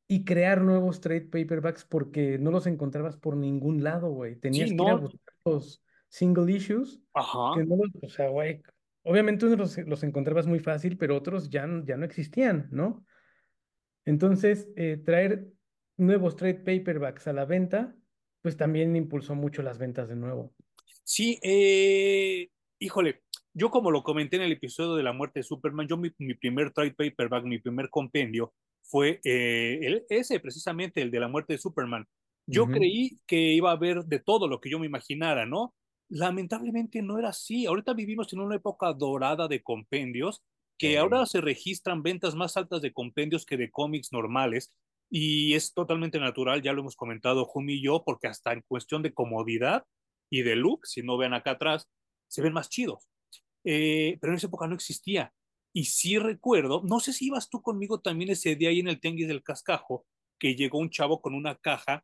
y 0.08 0.24
crear 0.24 0.60
nuevos 0.62 1.00
trade 1.00 1.22
paperbacks 1.22 1.84
porque 1.84 2.38
no 2.38 2.50
los 2.50 2.66
encontrabas 2.66 3.16
por 3.16 3.36
ningún 3.36 3.82
lado, 3.82 4.10
güey. 4.10 4.36
Tenías 4.36 4.70
Sí, 4.70 4.76
que 4.76 4.82
ir 4.82 4.88
a 4.88 4.94
buscar 4.94 5.34
los 5.44 5.82
single 6.08 6.52
issues, 6.52 7.00
Ajá. 7.14 7.58
que 7.58 7.64
no 7.64 7.76
los, 7.76 7.90
o 8.02 8.08
sea, 8.08 8.28
güey, 8.28 8.62
obviamente 9.02 9.46
unos 9.46 9.58
los, 9.58 9.78
los, 9.86 10.02
encontrabas 10.04 10.46
muy 10.46 10.60
fácil, 10.60 10.96
pero 10.96 11.16
otros 11.16 11.50
ya, 11.50 11.68
ya 11.84 11.96
no 11.96 12.04
existían, 12.04 12.68
¿no? 12.70 13.04
Entonces, 14.04 14.68
eh, 14.76 15.02
traer 15.04 15.48
nuevos 15.96 16.36
trade 16.36 16.54
paperbacks 16.54 17.26
a 17.26 17.32
la 17.32 17.44
venta, 17.44 17.96
pues 18.42 18.56
también 18.56 18.94
impulsó 18.94 19.34
mucho 19.34 19.62
las 19.62 19.78
ventas 19.78 20.08
de 20.08 20.14
nuevo. 20.14 20.54
Sí, 21.02 21.40
eh, 21.42 22.48
híjole, 22.78 23.22
yo 23.52 23.70
como 23.70 23.90
lo 23.90 24.04
comenté 24.04 24.36
en 24.36 24.42
el 24.42 24.52
episodio 24.52 24.94
de 24.94 25.02
la 25.02 25.12
muerte 25.12 25.40
de 25.40 25.44
Superman, 25.44 25.88
yo 25.88 25.96
mi, 25.96 26.12
mi 26.18 26.34
primer 26.34 26.72
trade 26.72 26.94
paperback, 26.94 27.44
mi 27.44 27.58
primer 27.58 27.90
compendio 27.90 28.54
fue 28.88 29.20
eh, 29.24 29.78
el, 29.82 30.06
ese 30.08 30.40
precisamente, 30.40 31.02
el 31.02 31.10
de 31.10 31.20
la 31.20 31.28
muerte 31.28 31.54
de 31.54 31.58
Superman. 31.58 32.06
Yo 32.46 32.64
uh 32.64 32.66
-huh. 32.66 32.74
creí 32.74 33.18
que 33.26 33.52
iba 33.52 33.70
a 33.70 33.74
haber 33.74 34.04
de 34.04 34.20
todo 34.20 34.48
lo 34.48 34.60
que 34.60 34.70
yo 34.70 34.78
me 34.78 34.86
imaginara, 34.86 35.46
¿no? 35.46 35.74
Lamentablemente 36.08 37.02
no 37.02 37.18
era 37.18 37.30
así. 37.30 37.66
Ahorita 37.66 37.92
vivimos 37.94 38.32
en 38.32 38.40
una 38.40 38.56
época 38.56 38.92
dorada 38.92 39.48
de 39.48 39.62
compendios, 39.62 40.42
que 40.78 40.98
ahora 40.98 41.26
se 41.26 41.40
registran 41.40 42.02
ventas 42.02 42.34
más 42.34 42.56
altas 42.56 42.82
de 42.82 42.92
compendios 42.92 43.46
que 43.46 43.56
de 43.56 43.70
cómics 43.70 44.12
normales, 44.12 44.72
y 45.10 45.54
es 45.54 45.72
totalmente 45.72 46.18
natural, 46.18 46.62
ya 46.62 46.72
lo 46.72 46.80
hemos 46.80 46.96
comentado 46.96 47.44
Jun 47.44 47.70
y 47.70 47.82
yo, 47.82 48.02
porque 48.04 48.26
hasta 48.26 48.52
en 48.52 48.62
cuestión 48.68 49.02
de 49.02 49.14
comodidad 49.14 49.84
y 50.30 50.42
de 50.42 50.56
look, 50.56 50.86
si 50.86 51.02
no 51.02 51.16
ven 51.16 51.32
acá 51.32 51.52
atrás, 51.52 51.88
se 52.28 52.42
ven 52.42 52.52
más 52.52 52.68
chidos. 52.68 53.08
Eh, 53.64 54.18
pero 54.20 54.32
en 54.32 54.36
esa 54.36 54.48
época 54.48 54.66
no 54.66 54.74
existía. 54.74 55.32
Y 55.76 55.84
sí 55.84 56.18
recuerdo, 56.18 56.80
no 56.86 57.00
sé 57.00 57.12
si 57.12 57.26
ibas 57.26 57.50
tú 57.50 57.60
conmigo 57.60 58.00
también 58.00 58.30
ese 58.30 58.56
día 58.56 58.70
ahí 58.70 58.80
en 58.80 58.88
el 58.88 58.98
Tenguis 58.98 59.28
del 59.28 59.42
Cascajo, 59.42 60.06
que 60.38 60.54
llegó 60.54 60.78
un 60.78 60.88
chavo 60.88 61.20
con 61.20 61.34
una 61.34 61.54
caja 61.54 62.02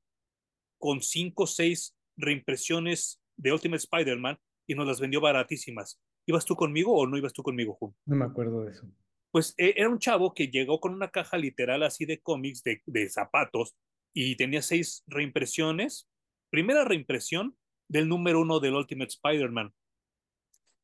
con 0.76 1.00
cinco 1.00 1.44
o 1.44 1.46
seis 1.46 1.96
reimpresiones 2.18 3.22
de 3.34 3.50
Ultimate 3.50 3.78
Spider-Man 3.78 4.38
y 4.66 4.74
nos 4.74 4.86
las 4.86 5.00
vendió 5.00 5.22
baratísimas. 5.22 5.98
¿Ibas 6.26 6.44
tú 6.44 6.54
conmigo 6.54 6.92
o 6.92 7.06
no 7.06 7.16
ibas 7.16 7.32
tú 7.32 7.42
conmigo, 7.42 7.72
Jun? 7.80 7.96
No 8.04 8.16
me 8.16 8.26
acuerdo 8.26 8.62
de 8.62 8.72
eso. 8.72 8.86
Pues 9.30 9.54
eh, 9.56 9.72
era 9.74 9.88
un 9.88 9.98
chavo 9.98 10.34
que 10.34 10.48
llegó 10.48 10.78
con 10.78 10.92
una 10.92 11.08
caja 11.08 11.38
literal 11.38 11.82
así 11.82 12.04
de 12.04 12.20
cómics, 12.20 12.62
de, 12.62 12.82
de 12.84 13.08
zapatos, 13.08 13.74
y 14.12 14.36
tenía 14.36 14.60
seis 14.60 15.02
reimpresiones. 15.06 16.10
Primera 16.50 16.84
reimpresión 16.84 17.56
del 17.88 18.06
número 18.06 18.42
uno 18.42 18.60
del 18.60 18.74
Ultimate 18.74 19.12
Spider-Man. 19.12 19.72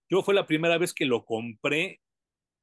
Yo 0.09 0.23
fue 0.23 0.33
la 0.33 0.47
primera 0.47 0.79
vez 0.79 0.95
que 0.95 1.05
lo 1.05 1.27
compré 1.27 2.01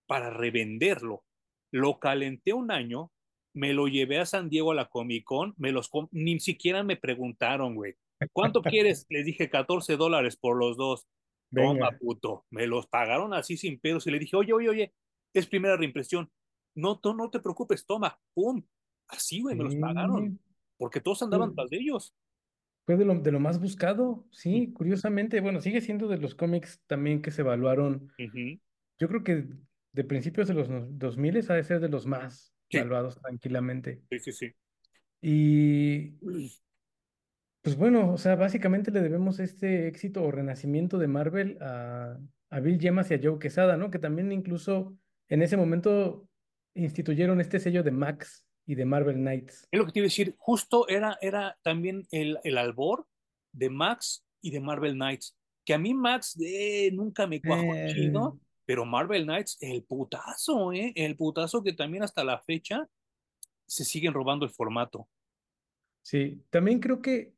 para 0.05 0.29
revenderlo. 0.29 1.23
Lo 1.71 1.99
calenté 1.99 2.53
un 2.53 2.71
año, 2.71 3.11
me 3.53 3.73
lo 3.73 3.87
llevé 3.87 4.19
a 4.19 4.25
San 4.25 4.49
Diego 4.49 4.71
a 4.71 4.75
la 4.75 4.89
Comic 4.89 5.23
Con, 5.23 5.53
me 5.57 5.71
los 5.71 5.89
ni 6.11 6.39
siquiera 6.39 6.83
me 6.83 6.97
preguntaron, 6.97 7.75
güey. 7.75 7.95
¿Cuánto 8.33 8.61
quieres? 8.63 9.05
Les 9.09 9.25
dije 9.25 9.49
14 9.49 9.97
dólares 9.97 10.37
por 10.37 10.57
los 10.57 10.77
dos. 10.77 11.07
Venga. 11.51 11.87
Toma, 11.87 11.97
puto. 11.97 12.45
Me 12.49 12.67
los 12.67 12.87
pagaron 12.87 13.33
así 13.33 13.57
sin 13.57 13.79
pedos 13.79 14.05
y 14.07 14.11
le 14.11 14.19
dije, 14.19 14.35
oye, 14.35 14.53
oye, 14.53 14.69
oye, 14.69 14.93
es 15.33 15.47
primera 15.47 15.77
reimpresión. 15.77 16.29
No, 16.75 16.99
no, 17.03 17.13
no 17.13 17.29
te 17.29 17.39
preocupes, 17.39 17.85
toma, 17.85 18.19
pum. 18.33 18.61
Así, 19.07 19.41
güey, 19.41 19.55
me 19.55 19.63
los 19.63 19.75
pagaron. 19.75 20.39
Porque 20.77 20.99
todos 20.99 21.21
andaban 21.23 21.55
tras 21.55 21.69
de 21.69 21.77
ellos. 21.77 22.13
Fue 22.85 22.97
de 22.97 23.05
lo, 23.05 23.15
de 23.15 23.31
lo 23.31 23.39
más 23.39 23.59
buscado, 23.59 24.27
sí, 24.31 24.71
curiosamente. 24.73 25.39
Bueno, 25.39 25.61
sigue 25.61 25.81
siendo 25.81 26.07
de 26.07 26.17
los 26.17 26.35
cómics 26.35 26.81
también 26.87 27.21
que 27.21 27.31
se 27.31 27.41
evaluaron. 27.41 28.11
Uh 28.19 28.23
-huh. 28.23 28.61
Yo 28.99 29.07
creo 29.07 29.23
que 29.23 29.47
de 29.95 30.03
principios 30.03 30.49
de 30.49 30.53
los 30.53 30.67
2000 30.69 31.49
ha 31.49 31.53
de 31.53 31.63
ser 31.63 31.79
de 31.79 31.87
los 31.87 32.05
más 32.05 32.53
sí. 32.69 32.77
evaluados 32.77 33.17
tranquilamente. 33.19 34.01
Sí, 34.09 34.19
sí, 34.19 34.31
sí. 34.33 34.51
Y 35.21 36.11
pues 37.61 37.77
bueno, 37.77 38.11
o 38.13 38.17
sea, 38.17 38.35
básicamente 38.35 38.91
le 38.91 39.01
debemos 39.01 39.39
este 39.39 39.87
éxito 39.87 40.21
o 40.21 40.31
renacimiento 40.31 40.97
de 40.97 41.07
Marvel 41.07 41.57
a, 41.61 42.19
a 42.49 42.59
Bill 42.59 42.77
Yemas 42.77 43.09
y 43.09 43.13
a 43.13 43.19
Joe 43.23 43.39
Quesada, 43.39 43.77
¿no? 43.77 43.89
Que 43.89 43.97
también 43.97 44.31
incluso 44.33 44.97
en 45.29 45.41
ese 45.41 45.55
momento 45.55 46.27
instituyeron 46.75 47.39
este 47.39 47.59
sello 47.59 47.81
de 47.81 47.91
Max 47.91 48.45
y 48.65 48.75
de 48.75 48.83
Marvel 48.83 49.15
Knights. 49.15 49.65
Es 49.71 49.79
lo 49.79 49.85
que 49.85 49.93
te 49.93 49.99
iba 49.99 50.05
a 50.05 50.11
decir, 50.11 50.35
justo 50.37 50.89
era, 50.89 51.17
era 51.21 51.57
también 51.63 52.05
el, 52.11 52.37
el 52.43 52.57
albor 52.57 53.07
de 53.53 53.69
Max 53.69 54.25
y 54.41 54.51
de 54.51 54.59
Marvel 54.59 54.95
Knights. 54.95 55.37
Que 55.63 55.73
a 55.73 55.79
mí 55.79 55.93
Max 55.93 56.37
eh, 56.45 56.91
nunca 56.93 57.25
me 57.27 57.41
cuajó 57.41 57.73
eh... 57.73 57.93
chido, 57.93 58.39
pero 58.65 58.85
Marvel 58.85 59.23
Knights, 59.23 59.57
el 59.61 59.83
putazo, 59.83 60.73
¿eh? 60.73 60.91
El 60.95 61.15
putazo 61.15 61.63
que 61.63 61.73
también 61.73 62.03
hasta 62.03 62.23
la 62.23 62.39
fecha 62.39 62.87
se 63.65 63.85
siguen 63.85 64.13
robando 64.13 64.45
el 64.45 64.51
formato. 64.51 65.07
Sí, 66.01 66.43
también 66.49 66.79
creo 66.79 67.01
que 67.01 67.33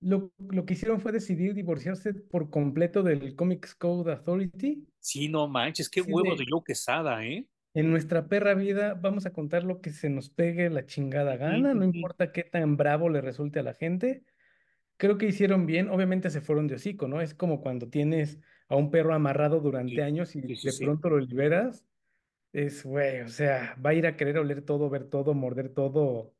lo, 0.00 0.32
lo 0.38 0.64
que 0.64 0.74
hicieron 0.74 1.00
fue 1.00 1.12
decidir 1.12 1.54
divorciarse 1.54 2.14
por 2.14 2.50
completo 2.50 3.02
del 3.02 3.34
Comics 3.34 3.74
Code 3.74 4.12
Authority. 4.12 4.86
Sí, 4.98 5.28
no 5.28 5.48
manches, 5.48 5.88
qué 5.88 6.00
Así 6.00 6.12
huevos 6.12 6.38
de 6.38 6.44
Joe 6.48 6.62
Quesada, 6.64 7.24
¿eh? 7.24 7.46
en 7.74 7.90
nuestra 7.90 8.28
perra 8.28 8.54
vida 8.54 8.94
vamos 8.94 9.26
a 9.26 9.32
contar 9.32 9.64
lo 9.64 9.80
que 9.80 9.90
se 9.90 10.10
nos 10.10 10.28
pegue 10.28 10.68
la 10.68 10.84
chingada 10.84 11.36
gana, 11.36 11.74
no 11.74 11.84
importa 11.84 12.32
qué 12.32 12.44
tan 12.44 12.76
bravo 12.76 13.08
le 13.08 13.20
resulte 13.20 13.60
a 13.60 13.62
la 13.62 13.74
gente. 13.74 14.24
Creo 14.98 15.16
que 15.18 15.26
hicieron 15.26 15.66
bien, 15.66 15.88
obviamente 15.88 16.30
se 16.30 16.42
fueron 16.42 16.68
de 16.68 16.74
hocico, 16.74 17.08
¿no? 17.08 17.20
Es 17.20 17.34
como 17.34 17.60
cuando 17.60 17.88
tienes 17.88 18.38
a 18.72 18.76
un 18.76 18.90
perro 18.90 19.14
amarrado 19.14 19.60
durante 19.60 20.02
Sí, 20.02 20.04
años 20.04 20.36
y 20.36 20.42
sí, 20.56 20.56
de 20.62 20.72
sí. 20.72 20.84
pronto 20.84 21.10
lo 21.10 21.18
liberas. 21.20 21.86
Es, 22.52 22.84
güey, 22.84 23.22
o 23.22 23.28
sea, 23.28 23.76
va 23.84 23.90
a 23.90 23.94
ir 23.94 24.06
a 24.06 24.16
querer 24.16 24.38
oler 24.38 24.62
todo, 24.64 24.90
ver 24.90 25.08
todo, 25.10 25.34
morder 25.34 25.70
todo, 25.74 26.36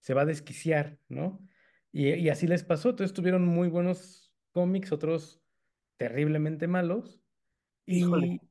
se 0.00 0.14
va 0.14 0.22
a 0.22 0.26
desquiciar, 0.26 0.98
¿no? 1.08 1.46
Y, 1.92 2.10
y 2.14 2.28
así 2.30 2.46
les 2.48 2.64
pasó. 2.64 2.90
Entonces 2.90 3.14
tuvieron 3.14 3.46
muy 3.46 3.68
buenos 3.68 4.34
cómics, 4.52 4.92
otros 4.92 5.42
terriblemente 5.98 6.68
malos. 6.68 7.20
Híjole. 7.86 8.34
Y 8.34 8.50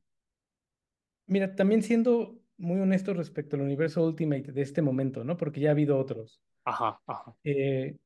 mira, 1.28 1.56
también 1.56 1.82
siendo 1.84 2.42
muy 2.58 2.80
honestos 2.80 3.18
respecto 3.18 3.56
al 3.56 3.64
universo 3.64 4.06
Ultimate 4.06 4.52
de 4.52 4.62
este 4.62 4.82
momento, 4.82 5.24
¿no? 5.24 5.38
Porque 5.38 5.60
ya 5.62 5.70
ha 5.70 5.72
habido 5.72 5.98
otros. 5.98 6.44
Ajá, 6.66 7.02
ajá. 7.06 7.38
Eh, 7.44 7.98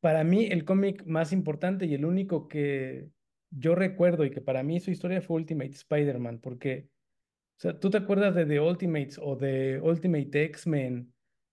para 0.00 0.24
mí, 0.24 0.46
el 0.46 0.64
cómic 0.64 1.04
más 1.06 1.32
importante 1.32 1.86
y 1.86 1.94
el 1.94 2.04
único 2.04 2.48
que 2.48 3.10
yo 3.58 3.74
recuerdo 3.74 4.24
y 4.24 4.30
que 4.30 4.40
para 4.40 4.62
mí 4.62 4.80
su 4.80 4.90
historia 4.90 5.22
fue 5.22 5.36
Ultimate 5.36 5.70
Spider-Man, 5.70 6.40
porque, 6.40 6.88
o 7.58 7.60
sea, 7.60 7.78
¿tú 7.80 7.88
te 7.90 7.98
acuerdas 7.98 8.34
de 8.34 8.44
The 8.44 8.60
Ultimates 8.60 9.18
o 9.22 9.34
de 9.34 9.80
Ultimate 9.82 10.44
X-Men? 10.44 11.12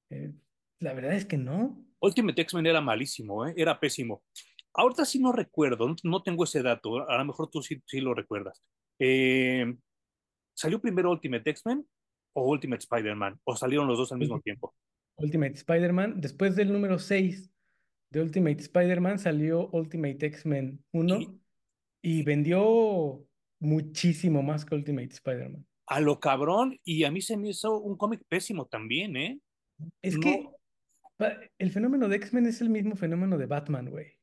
Eh, 0.09 0.33
la 0.79 0.93
verdad 0.93 1.13
es 1.13 1.25
que 1.25 1.37
no. 1.37 1.81
Ultimate 1.99 2.41
X-Men 2.41 2.65
era 2.67 2.81
malísimo, 2.81 3.47
¿eh? 3.47 3.53
Era 3.55 3.79
pésimo. 3.79 4.23
Ahorita 4.73 5.05
sí 5.05 5.19
no 5.19 5.31
recuerdo, 5.31 5.87
no, 5.87 5.95
no 6.03 6.23
tengo 6.23 6.43
ese 6.43 6.61
dato, 6.61 7.07
a 7.09 7.17
lo 7.17 7.25
mejor 7.25 7.49
tú 7.49 7.61
sí, 7.61 7.81
sí 7.85 8.01
lo 8.01 8.13
recuerdas. 8.13 8.61
Eh, 8.99 9.73
¿salió 10.53 10.81
primero 10.81 11.09
Ultimate 11.11 11.49
X-Men 11.51 11.87
o 12.33 12.49
Ultimate 12.49 12.81
Spider-Man? 12.81 13.39
¿O 13.45 13.55
salieron 13.55 13.87
los 13.87 13.97
dos 13.97 14.11
al 14.11 14.19
mismo 14.19 14.41
tiempo? 14.41 14.75
Ultimate 15.15 15.53
Spider-Man. 15.53 16.19
Después 16.19 16.55
del 16.55 16.73
número 16.73 16.99
6 16.99 17.49
de 18.09 18.21
Ultimate 18.21 18.61
Spider-Man 18.61 19.19
salió 19.19 19.69
Ultimate 19.69 20.25
X-Men 20.25 20.83
Y 20.91 20.99
uno 20.99 21.42
y 22.03 22.21
vendió 22.23 23.25
muchísimo 23.59 24.43
más 24.43 24.65
que 24.65 24.75
Ultimate 24.75 25.07
Spider-Man. 25.13 25.65
a 25.87 25.99
lo 25.99 26.19
cabrón, 26.19 26.79
y 26.83 27.03
a 27.03 27.11
mí 27.11 27.21
se 27.21 27.35
me 27.37 27.49
hizo 27.49 27.79
un 27.79 27.97
cómic 27.97 28.21
pésimo 28.29 28.65
también, 28.67 29.17
¿eh? 29.17 29.39
Es 30.01 30.17
que 30.17 30.43
No. 30.43 31.27
el 31.57 31.71
fenómeno 31.71 32.07
de 32.07 32.15
X-Men 32.17 32.45
es 32.45 32.61
el 32.61 32.69
mismo 32.69 32.95
fenómeno 32.95 33.37
de 33.37 33.45
Batman, 33.47 33.89
güey. 33.89 34.13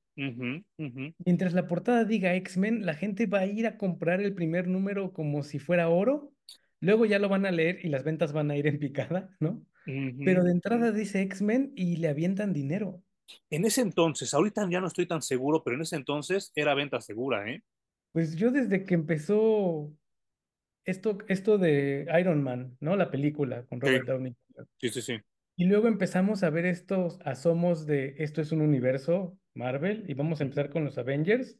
Mientras 1.25 1.53
la 1.55 1.67
portada 1.67 2.05
diga 2.05 2.35
X-Men, 2.35 2.85
la 2.87 2.95
gente 2.95 3.27
va 3.27 3.41
a 3.41 3.47
ir 3.47 3.67
a 3.67 3.77
comprar 3.79 4.21
el 4.21 4.35
primer 4.35 4.69
número 4.69 5.13
como 5.13 5.43
si 5.43 5.59
fuera 5.59 5.89
oro. 5.89 6.33
Luego 6.81 7.05
ya 7.07 7.19
lo 7.19 7.29
van 7.29 7.45
a 7.47 7.51
leer 7.51 7.79
y 7.85 7.89
las 7.89 8.05
ventas 8.05 8.33
van 8.33 8.51
a 8.51 8.57
ir 8.57 8.67
en 8.67 8.79
picada, 8.79 9.35
¿no? 9.41 9.65
Pero 10.25 10.45
de 10.45 10.53
entrada 10.53 10.93
dice 10.93 11.21
X-Men 11.23 11.73
y 11.77 11.97
le 11.97 12.09
avientan 12.09 12.53
dinero. 12.53 13.03
En 13.51 13.65
ese 13.65 13.81
entonces, 13.81 14.33
ahorita 14.35 14.69
ya 14.71 14.81
no 14.81 14.87
estoy 14.87 15.07
tan 15.07 15.23
seguro, 15.23 15.63
pero 15.63 15.77
en 15.77 15.83
ese 15.83 15.97
entonces 15.97 16.53
era 16.55 16.75
venta 16.75 17.01
segura, 17.01 17.51
¿eh? 17.51 17.63
Pues 18.13 18.37
yo 18.37 18.51
desde 18.51 18.85
que 18.85 18.95
empezó 18.95 19.93
esto, 20.85 21.19
esto 21.29 21.59
de 21.59 22.07
Iron 22.19 22.43
Man, 22.43 22.77
¿no? 22.81 22.97
La 22.97 23.11
película 23.11 23.65
con 23.67 23.81
Sí, 23.81 23.87
Robert 23.87 24.07
Downey. 24.07 24.37
Sí, 24.81 24.89
sí, 24.89 25.03
sí. 25.03 25.19
Y 25.57 25.67
luego 25.67 25.89
empezamos 25.89 26.43
a 26.43 26.51
ver 26.51 26.65
estos 26.67 27.19
asomos 27.25 27.87
de 27.87 28.15
esto 28.19 28.41
es 28.41 28.51
un 28.51 28.63
universo 28.63 29.39
Marvel 29.55 30.05
y 30.09 30.15
vamos 30.15 30.41
a 30.41 30.45
empezar 30.45 30.71
con 30.71 30.85
los 30.85 30.97
Avengers. 30.97 31.59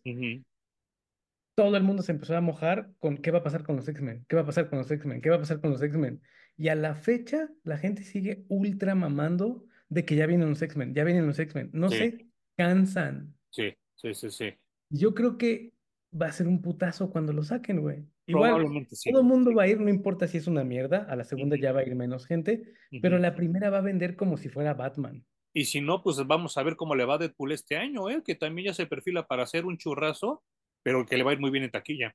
Todo 1.55 1.77
el 1.77 1.83
mundo 1.83 2.03
se 2.03 2.13
empezó 2.13 2.37
a 2.37 2.41
mojar 2.41 2.93
con 2.99 3.19
qué 3.19 3.31
va 3.31 3.41
a 3.41 3.43
pasar 3.43 3.63
con 3.63 3.77
los 3.77 3.87
X-Men, 3.87 4.25
qué 4.29 4.37
va 4.37 4.43
a 4.43 4.47
pasar 4.47 4.71
con 4.71 4.79
los 4.79 4.91
X-Men, 4.91 5.21
qué 5.21 5.29
va 5.29 5.37
a 5.37 5.41
pasar 5.41 5.61
con 5.61 5.71
los 5.71 5.83
X-Men. 5.83 6.23
Y 6.57 6.69
a 6.69 6.75
la 6.75 6.95
fecha, 6.95 7.51
la 7.63 7.77
gente 7.77 8.03
sigue 8.03 8.45
ultra 8.49 8.95
mamando 8.95 9.67
de 9.91 10.05
que 10.07 10.17
ya 10.17 10.27
vienen 10.27 10.49
los 10.49 10.63
X-Men, 10.63 10.95
ya 10.95 11.05
vienen 11.05 11.27
los 11.27 11.39
X-Men. 11.39 11.71
No 11.75 11.91
Sí, 11.91 11.97
se 11.99 12.27
cansan. 12.57 13.35
sí, 13.51 13.75
sí, 13.97 14.15
sí, 14.15 14.31
sí. 14.31 14.55
Yo 14.89 15.15
creo 15.15 15.37
que 15.37 15.73
va 16.21 16.27
a 16.27 16.33
ser 16.33 16.49
un 16.49 16.63
putazo 16.63 17.11
cuando 17.11 17.33
lo 17.33 17.43
saquen, 17.43 17.81
güey. 17.81 18.05
Igual, 18.27 18.51
Probablemente 18.53 18.97
sí. 18.97 19.11
todo 19.11 19.21
el 19.23 19.29
mundo 19.29 19.53
va 19.55 19.65
a 19.65 19.69
ir, 19.69 19.81
no 19.81 19.91
importa 19.91 20.27
si 20.29 20.39
es 20.39 20.47
una 20.47 20.65
mierda, 20.65 21.05
a 21.09 21.17
la 21.17 21.25
segunda 21.25 21.57
ya 21.57 21.73
va 21.73 21.81
a 21.81 21.87
ir 21.87 21.95
menos 21.97 22.27
gente, 22.27 22.63
pero 23.03 23.19
la 23.19 23.35
primera 23.35 23.71
va 23.71 23.79
a 23.79 23.83
vender 23.83 24.17
como 24.17 24.37
si 24.37 24.49
fuera 24.49 24.75
Batman. 24.75 25.25
Y 25.53 25.65
si 25.65 25.81
no, 25.81 26.03
pues 26.03 26.17
vamos 26.27 26.57
a 26.57 26.63
ver 26.63 26.77
cómo 26.77 26.95
le 26.95 27.05
va 27.05 27.15
a 27.15 27.19
Deadpool 27.19 27.51
este 27.53 27.77
año, 27.77 28.09
¿eh? 28.09 28.23
Que 28.25 28.37
también 28.37 28.67
ya 28.67 28.75
se 28.75 28.87
perfila 28.87 29.27
para 29.27 29.43
hacer 29.43 29.67
un 29.67 29.79
churrazo, 29.79 30.45
pero 30.85 31.05
que 31.05 31.17
le 31.17 31.25
va 31.25 31.33
a 31.33 31.35
ir 31.35 31.41
muy 31.41 31.51
bien 31.51 31.65
en 31.65 31.73
taquilla. 31.73 32.15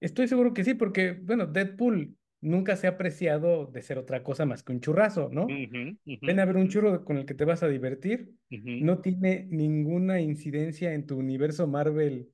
Estoy 0.00 0.26
seguro 0.26 0.52
que 0.54 0.64
sí, 0.64 0.74
porque, 0.74 1.12
bueno, 1.12 1.46
Deadpool 1.46 2.16
nunca 2.40 2.76
se 2.76 2.86
ha 2.86 2.90
apreciado 2.90 3.66
de 3.66 3.82
ser 3.82 3.98
otra 3.98 4.22
cosa 4.22 4.46
más 4.46 4.62
que 4.62 4.72
un 4.72 4.80
churrazo, 4.80 5.28
¿no? 5.32 5.46
Ven 5.46 6.40
a 6.40 6.44
ver 6.44 6.56
un 6.56 6.68
churro 6.68 7.04
con 7.04 7.18
el 7.18 7.26
que 7.26 7.34
te 7.34 7.44
vas 7.44 7.62
a 7.62 7.68
divertir. 7.68 8.32
No 8.50 9.00
tiene 9.00 9.46
ninguna 9.50 10.20
incidencia 10.20 10.94
en 10.94 11.06
tu 11.06 11.16
universo 11.16 11.66
Marvel, 11.66 12.30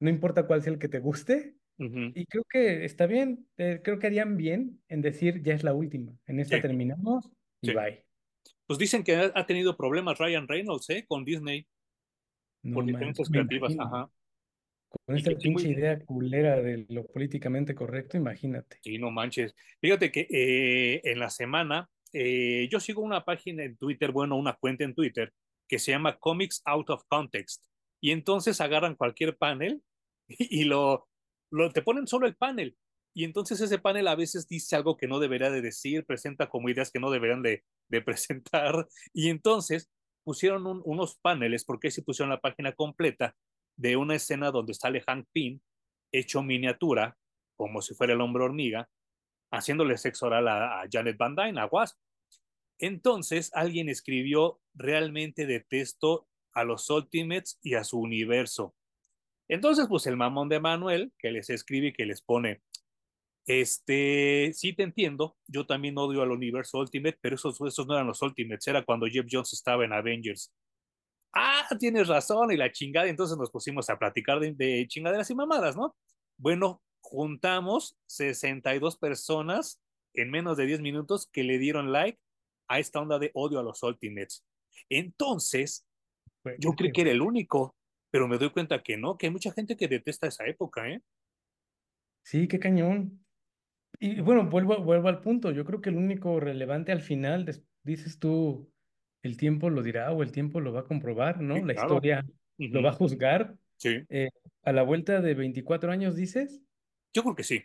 no 0.00 0.10
importa 0.10 0.46
cuál 0.46 0.62
sea 0.62 0.72
el 0.72 0.78
que 0.78 0.88
te 0.88 1.00
guste. 1.00 1.54
Y 1.78 2.26
creo 2.26 2.44
que 2.50 2.84
está 2.84 3.06
bien, 3.06 3.46
eh, 3.56 3.80
creo 3.84 3.98
que 4.00 4.08
harían 4.08 4.36
bien 4.36 4.80
en 4.88 5.00
decir 5.00 5.42
ya 5.42 5.54
es 5.54 5.62
la 5.62 5.74
última. 5.74 6.12
En 6.26 6.36
Sí, 6.36 6.42
esta 6.42 6.60
terminamos 6.60 7.30
y 7.62 7.68
sí. 7.68 7.72
bye. 7.72 8.04
Pues 8.66 8.78
dicen 8.78 9.02
que 9.02 9.16
ha, 9.16 9.46
tenido 9.46 9.76
problemas 9.76 10.18
Ryan 10.18 10.46
Reynolds, 10.46 10.90
¿eh? 10.90 11.04
Con 11.06 11.24
Disney 11.24 11.66
por 12.62 12.84
No 12.84 12.98
me 12.98 13.12
creativas, 13.12 13.72
imagino. 13.72 13.82
ajá. 13.84 14.10
Con 14.88 15.16
esta 15.16 15.32
pinche 15.36 15.68
idea 15.68 15.98
culera 16.04 16.60
de 16.60 16.86
lo 16.88 17.06
políticamente 17.06 17.74
correcto, 17.74 18.16
imagínate. 18.16 18.78
Sí, 18.82 18.98
no 18.98 19.10
manches. 19.10 19.54
Fíjate 19.80 20.10
que 20.10 20.26
eh, 20.30 21.00
en 21.04 21.18
la 21.18 21.30
semana 21.30 21.88
eh, 22.12 22.68
yo 22.70 22.80
sigo 22.80 23.02
una 23.02 23.24
página 23.24 23.64
en 23.64 23.76
Twitter, 23.76 24.12
bueno, 24.12 24.36
una 24.36 24.54
cuenta 24.54 24.84
en 24.84 24.94
Twitter 24.94 25.32
que 25.68 25.78
se 25.78 25.90
llama 25.92 26.18
Comics 26.18 26.62
Out 26.64 26.90
of 26.90 27.02
Context. 27.08 27.66
Y 28.00 28.12
entonces 28.12 28.60
agarran 28.60 28.94
cualquier 28.94 29.36
panel 29.36 29.82
y, 30.26 30.36
y 30.62 30.64
lo, 30.64 31.08
lo 31.50 31.70
te 31.70 31.82
ponen 31.82 32.06
solo 32.06 32.26
el 32.26 32.36
panel. 32.36 32.76
Y 33.14 33.24
entonces 33.24 33.60
ese 33.60 33.78
panel 33.78 34.06
a 34.08 34.14
veces 34.14 34.46
dice 34.48 34.76
algo 34.76 34.96
que 34.96 35.08
no 35.08 35.18
debería 35.18 35.50
de 35.50 35.60
decir, 35.60 36.06
presenta 36.06 36.48
como 36.48 36.68
ideas 36.68 36.90
que 36.90 37.00
no 37.00 37.10
deberían 37.10 37.42
de, 37.42 37.64
de 37.90 38.00
presentar. 38.02 38.86
Y 39.12 39.28
entonces 39.28 39.90
pusieron 40.24 40.66
un- 40.66 40.82
unos 40.84 41.18
paneles, 41.18 41.64
porque 41.64 41.90
si 41.90 42.02
pusieron 42.02 42.30
la 42.30 42.40
página 42.40 42.72
completa 42.72 43.34
de 43.78 43.96
una 43.96 44.16
escena 44.16 44.50
donde 44.50 44.74
sale 44.74 45.00
Hank 45.00 45.26
Pym 45.32 45.60
hecho 46.12 46.42
miniatura 46.42 47.16
como 47.58 47.82
si 47.82 47.94
fuera 47.94 48.12
el 48.12 48.20
hombre 48.20 48.44
hormiga, 48.44 48.88
haciéndole 49.50 49.98
sexo 49.98 50.26
oral 50.26 50.46
a, 50.48 50.84
Janet 50.90 51.18
Van 51.18 51.34
Dyne, 51.34 51.60
a 51.60 51.66
Wasp. 51.66 51.98
Entonces 52.78 53.50
alguien 53.52 53.88
escribió, 53.88 54.60
realmente 54.74 55.44
detesto 55.44 56.28
a 56.52 56.62
los 56.62 56.88
Ultimates 56.88 57.58
y 57.62 57.74
a 57.74 57.82
su 57.82 57.98
universo. 57.98 58.76
Entonces, 59.48 59.86
pues 59.88 60.06
el 60.06 60.16
mamón 60.16 60.48
de 60.48 60.60
Manuel, 60.60 61.12
que 61.18 61.32
les 61.32 61.50
escribe 61.50 61.88
y 61.88 61.92
que 61.92 62.06
les 62.06 62.22
pone, 62.22 62.62
este, 63.46 64.52
sí 64.54 64.74
te 64.74 64.84
entiendo, 64.84 65.36
yo 65.48 65.66
también 65.66 65.98
odio 65.98 66.22
al 66.22 66.30
universo 66.30 66.78
Ultimate, 66.78 67.18
pero 67.20 67.34
esos, 67.34 67.60
esos 67.62 67.86
no 67.86 67.94
eran 67.94 68.06
los 68.06 68.22
Ultimates, 68.22 68.68
era 68.68 68.84
cuando 68.84 69.06
Jeff 69.06 69.26
Jones 69.28 69.52
estaba 69.52 69.84
en 69.84 69.92
Avengers. 69.92 70.52
Ah, 71.32 71.68
tienes 71.78 72.08
razón, 72.08 72.50
y 72.52 72.56
la 72.56 72.72
chingada, 72.72 73.08
entonces 73.08 73.36
nos 73.36 73.50
pusimos 73.50 73.88
a 73.90 73.98
platicar 73.98 74.40
de, 74.40 74.54
de 74.54 74.86
chingaderas 74.88 75.30
y 75.30 75.34
mamadas, 75.34 75.76
¿no? 75.76 75.94
Bueno, 76.36 76.82
juntamos 77.00 77.96
62 78.06 78.98
personas 78.98 79.80
en 80.14 80.30
menos 80.30 80.56
de 80.56 80.66
10 80.66 80.80
minutos 80.80 81.28
que 81.30 81.44
le 81.44 81.58
dieron 81.58 81.92
like 81.92 82.18
a 82.68 82.78
esta 82.78 83.00
onda 83.00 83.18
de 83.18 83.30
odio 83.34 83.58
a 83.58 83.62
los 83.62 83.82
Ultimates. 83.82 84.44
Entonces, 84.88 85.86
yo 86.58 86.72
creí 86.72 86.92
que 86.92 87.02
era 87.02 87.10
el 87.10 87.22
único, 87.22 87.76
pero 88.10 88.28
me 88.28 88.38
doy 88.38 88.50
cuenta 88.50 88.82
que 88.82 88.96
no, 88.96 89.16
que 89.16 89.26
hay 89.26 89.32
mucha 89.32 89.52
gente 89.52 89.76
que 89.76 89.88
detesta 89.88 90.26
esa 90.26 90.46
época, 90.46 90.88
¿eh? 90.88 91.02
Sí, 92.22 92.46
qué 92.46 92.58
cañón. 92.58 93.24
Y 93.98 94.20
bueno, 94.20 94.48
vuelvo, 94.48 94.78
vuelvo 94.82 95.08
al 95.08 95.20
punto. 95.20 95.50
Yo 95.50 95.64
creo 95.64 95.80
que 95.80 95.90
el 95.90 95.96
único 95.96 96.38
relevante 96.40 96.92
al 96.92 97.00
final, 97.00 97.46
dices 97.82 98.18
tú, 98.18 98.70
el 99.22 99.36
tiempo 99.36 99.70
lo 99.70 99.82
dirá 99.82 100.12
o 100.12 100.22
el 100.22 100.32
tiempo 100.32 100.60
lo 100.60 100.72
va 100.72 100.80
a 100.80 100.84
comprobar, 100.84 101.40
¿no? 101.40 101.54
Sí, 101.56 101.60
La 101.62 101.74
claro. 101.74 101.88
historia 101.88 102.26
lo 102.58 102.82
va 102.82 102.90
a 102.90 102.92
juzgar. 102.92 103.56
Sí, 103.76 104.00
Eh, 104.08 104.28
a 104.62 104.72
la 104.72 104.82
vuelta 104.82 105.20
de 105.20 105.34
24 105.34 105.92
años, 105.92 106.16
dices, 106.16 106.62
yo 107.14 107.22
creo 107.22 107.34
que 107.34 107.44
sí. 107.44 107.62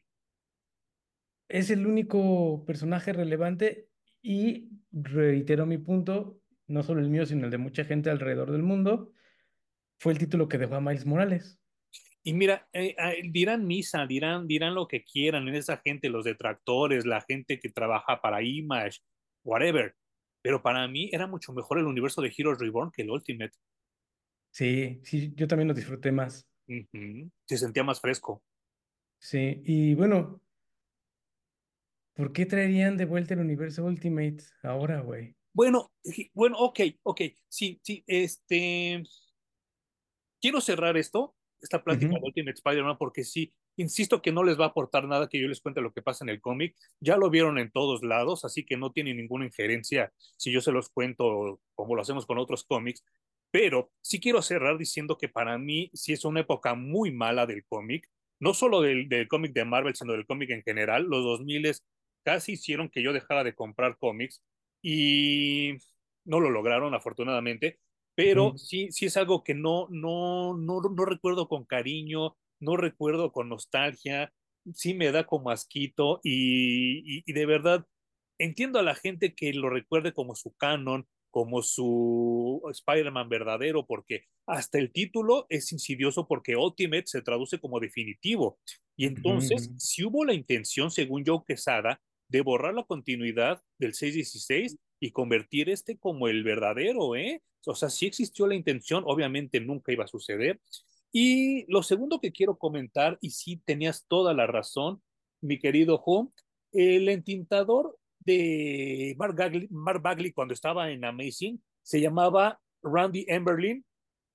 es 1.49 1.69
el 1.69 1.85
único 1.87 2.65
personaje 2.65 3.13
relevante 3.13 3.89
y 4.21 4.69
reitero 4.91 5.65
mi 5.65 5.77
punto, 5.77 6.41
no 6.67 6.83
solo 6.83 7.01
el 7.01 7.09
mío, 7.09 7.25
sino 7.25 7.45
el 7.45 7.51
de 7.51 7.57
mucha 7.57 7.83
gente 7.83 8.09
alrededor 8.09 8.51
del 8.51 8.63
mundo, 8.63 9.11
fue 9.99 10.13
el 10.13 10.19
título 10.19 10.47
que 10.47 10.57
dejó 10.57 10.75
a 10.75 10.81
Miles 10.81 11.05
Morales. 11.05 11.59
Y 12.23 12.33
mira, 12.33 12.69
eh, 12.71 12.95
eh, 12.97 13.21
dirán 13.29 13.65
misa, 13.67 14.05
dirán, 14.05 14.47
dirán 14.47 14.75
lo 14.75 14.87
que 14.87 15.03
quieran 15.03 15.47
en 15.47 15.55
esa 15.55 15.81
gente, 15.83 16.09
los 16.09 16.23
detractores, 16.23 17.05
la 17.05 17.21
gente 17.21 17.59
que 17.59 17.69
trabaja 17.69 18.21
para 18.21 18.41
Image, 18.41 18.99
whatever. 19.43 19.95
Pero 20.43 20.61
para 20.61 20.87
mí 20.87 21.09
era 21.11 21.25
mucho 21.25 21.53
mejor 21.53 21.79
el 21.79 21.85
universo 21.85 22.21
de 22.21 22.31
Heroes 22.37 22.59
Reborn 22.59 22.91
que 22.91 23.01
el 23.01 23.09
Ultimate. 23.09 23.53
Sí, 24.51 24.99
sí, 25.03 25.33
yo 25.35 25.47
también 25.47 25.69
lo 25.69 25.73
disfruté 25.73 26.11
más. 26.11 26.45
Se 27.45 27.57
sentía 27.57 27.83
más 27.83 28.01
fresco. 28.01 28.43
Sí, 29.19 29.61
y 29.63 29.95
bueno, 29.95 30.41
¿por 32.13 32.33
qué 32.33 32.45
traerían 32.45 32.97
de 32.97 33.05
vuelta 33.05 33.33
el 33.33 33.39
universo 33.39 33.85
Ultimate 33.85 34.43
ahora, 34.63 34.99
güey? 34.99 35.33
Bueno, 35.53 35.93
bueno, 36.33 36.57
ok, 36.59 36.79
ok. 37.03 37.21
Sí, 37.47 37.79
sí, 37.81 38.03
este. 38.05 39.01
quiero 40.41 40.59
cerrar 40.59 40.97
esto, 40.97 41.37
esta 41.61 41.81
plática 41.81 42.15
de 42.15 42.21
Ultimate 42.21 42.55
Spider-Man, 42.55 42.97
porque 42.97 43.23
sí, 43.23 43.53
insisto 43.77 44.21
que 44.21 44.31
no 44.31 44.43
les 44.43 44.59
va 44.59 44.65
a 44.65 44.67
aportar 44.69 45.07
nada 45.07 45.27
que 45.29 45.39
yo 45.39 45.47
les 45.47 45.61
cuente 45.61 45.81
lo 45.81 45.93
que 45.93 46.01
pasa 46.01 46.23
en 46.23 46.29
el 46.29 46.41
cómic. 46.41 46.75
Ya 46.99 47.17
lo 47.17 47.29
vieron 47.29 47.57
en 47.57 47.71
todos 47.71 48.03
lados, 48.03 48.45
así 48.45 48.65
que 48.65 48.77
no 48.77 48.91
tiene 48.91 49.13
ninguna 49.13 49.45
injerencia 49.45 50.11
si 50.37 50.51
yo 50.51 50.61
se 50.61 50.71
los 50.71 50.89
cuento 50.89 51.59
como 51.75 51.95
lo 51.95 52.01
hacemos 52.01 52.25
con 52.25 52.37
otros 52.37 52.63
cómics. 52.63 53.03
Pero 53.51 53.91
sí 54.01 54.19
quiero 54.19 54.41
cerrar 54.41 54.77
diciendo 54.77 55.17
que 55.17 55.29
para 55.29 55.57
mí 55.57 55.91
sí 55.93 56.13
es 56.13 56.25
una 56.25 56.41
época 56.41 56.75
muy 56.75 57.11
mala 57.11 57.45
del 57.45 57.65
cómic, 57.65 58.09
no 58.39 58.53
solo 58.53 58.81
del, 58.81 59.07
del 59.09 59.27
cómic 59.27 59.53
de 59.53 59.65
Marvel, 59.65 59.95
sino 59.95 60.13
del 60.13 60.25
cómic 60.25 60.49
en 60.51 60.63
general. 60.63 61.03
Los 61.03 61.23
2000 61.23 61.71
casi 62.23 62.53
hicieron 62.53 62.89
que 62.89 63.03
yo 63.03 63.13
dejara 63.13 63.43
de 63.43 63.53
comprar 63.53 63.97
cómics 63.97 64.43
y 64.81 65.73
no 66.25 66.39
lo 66.39 66.49
lograron, 66.49 66.93
afortunadamente 66.93 67.79
pero 68.15 68.57
sí, 68.57 68.91
sí 68.91 69.07
es 69.07 69.17
algo 69.17 69.43
que 69.43 69.55
no, 69.55 69.87
no, 69.89 70.55
no, 70.55 70.81
no 70.81 71.05
recuerdo 71.05 71.47
con 71.47 71.65
cariño, 71.65 72.37
no 72.63 72.77
recuerdo 72.77 73.31
con 73.31 73.49
nostalgia, 73.49 74.33
sí 74.73 74.93
me 74.93 75.11
da 75.11 75.25
como 75.25 75.49
asquito 75.51 76.19
y, 76.23 77.19
y, 77.19 77.23
y 77.25 77.33
de 77.33 77.45
verdad 77.45 77.85
entiendo 78.39 78.79
a 78.79 78.83
la 78.83 78.95
gente 78.95 79.35
que 79.35 79.53
lo 79.53 79.69
recuerde 79.69 80.13
como 80.13 80.35
su 80.35 80.53
canon, 80.55 81.07
como 81.31 81.61
su 81.63 82.61
Spider-Man 82.71 83.29
verdadero, 83.29 83.85
porque 83.87 84.25
hasta 84.45 84.77
el 84.77 84.91
título 84.91 85.45
es 85.49 85.71
insidioso 85.71 86.27
porque 86.27 86.55
Ultimate 86.55 87.05
se 87.07 87.21
traduce 87.21 87.59
como 87.59 87.79
definitivo. 87.79 88.59
Y 88.95 89.05
ujú, 89.05 89.33
ujú. 89.47 89.61
entonces, 89.61 89.73
si 89.77 90.03
hubo 90.03 90.25
la 90.25 90.33
intención, 90.33 90.91
según 90.91 91.23
Joe 91.25 91.41
Quesada, 91.47 92.01
de 92.27 92.41
borrar 92.41 92.73
la 92.73 92.83
continuidad 92.83 93.61
del 93.79 93.93
616 93.93 94.77
y 94.99 95.11
convertir 95.11 95.69
este 95.69 95.97
como 95.97 96.27
el 96.27 96.43
verdadero, 96.43 97.15
¿eh? 97.15 97.41
O 97.65 97.75
sea, 97.75 97.89
sí 97.89 98.05
existió 98.05 98.47
la 98.47 98.55
intención, 98.55 99.03
obviamente 99.05 99.59
nunca 99.59 99.91
iba 99.91 100.03
a 100.05 100.07
suceder. 100.07 100.59
Y 101.15 101.71
lo 101.71 101.83
segundo 101.83 102.19
que 102.19 102.31
quiero 102.31 102.57
comentar, 102.57 103.19
y 103.21 103.29
sí 103.29 103.61
tenías 103.63 104.05
toda 104.07 104.33
la 104.33 104.47
razón, 104.47 105.01
mi 105.41 105.59
querido 105.59 106.01
Home, 106.03 106.31
el 106.71 107.07
entintador 107.07 107.97
de 108.19 109.15
Mark 109.17 109.35
Bagley, 109.35 109.67
Mark 109.69 110.01
Bagley 110.01 110.31
cuando 110.31 110.53
estaba 110.53 110.89
en 110.89 111.05
Amazing 111.05 111.61
se 111.83 112.01
llamaba 112.01 112.59
Randy 112.81 113.25
Emberlin 113.27 113.85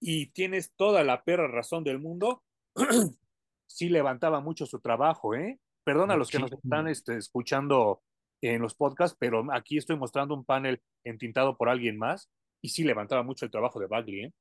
y 0.01 0.27
tienes 0.27 0.73
toda 0.77 1.03
la 1.03 1.25
perra 1.25 1.49
razón 1.49 1.83
del 1.83 1.99
mundo. 1.99 2.45
sí 3.67 3.89
levantaba 3.89 4.41
mucho 4.41 4.67
su 4.67 4.79
trabajo, 4.79 5.35
¿eh? 5.35 5.59
Perdona 5.85 6.15
a 6.15 6.17
los 6.17 6.31
que 6.31 6.39
nos 6.39 6.53
están 6.53 6.87
este, 6.87 7.17
escuchando 7.17 8.03
en 8.41 8.61
los 8.63 8.75
podcasts, 8.75 9.17
pero 9.19 9.45
aquí 9.53 9.79
estoy 9.79 9.97
mostrando 9.97 10.35
un 10.35 10.45
panel 10.45 10.81
entintado 11.03 11.57
por 11.57 11.69
alguien 11.71 11.99
más 11.99 12.31
y 12.63 12.69
sí 12.69 12.85
levantaba 12.85 13.23
mucho 13.23 13.47
el 13.47 13.51
trabajo 13.51 13.81
de 13.81 13.87
Bagley, 13.87 14.25
¿eh? 14.27 14.33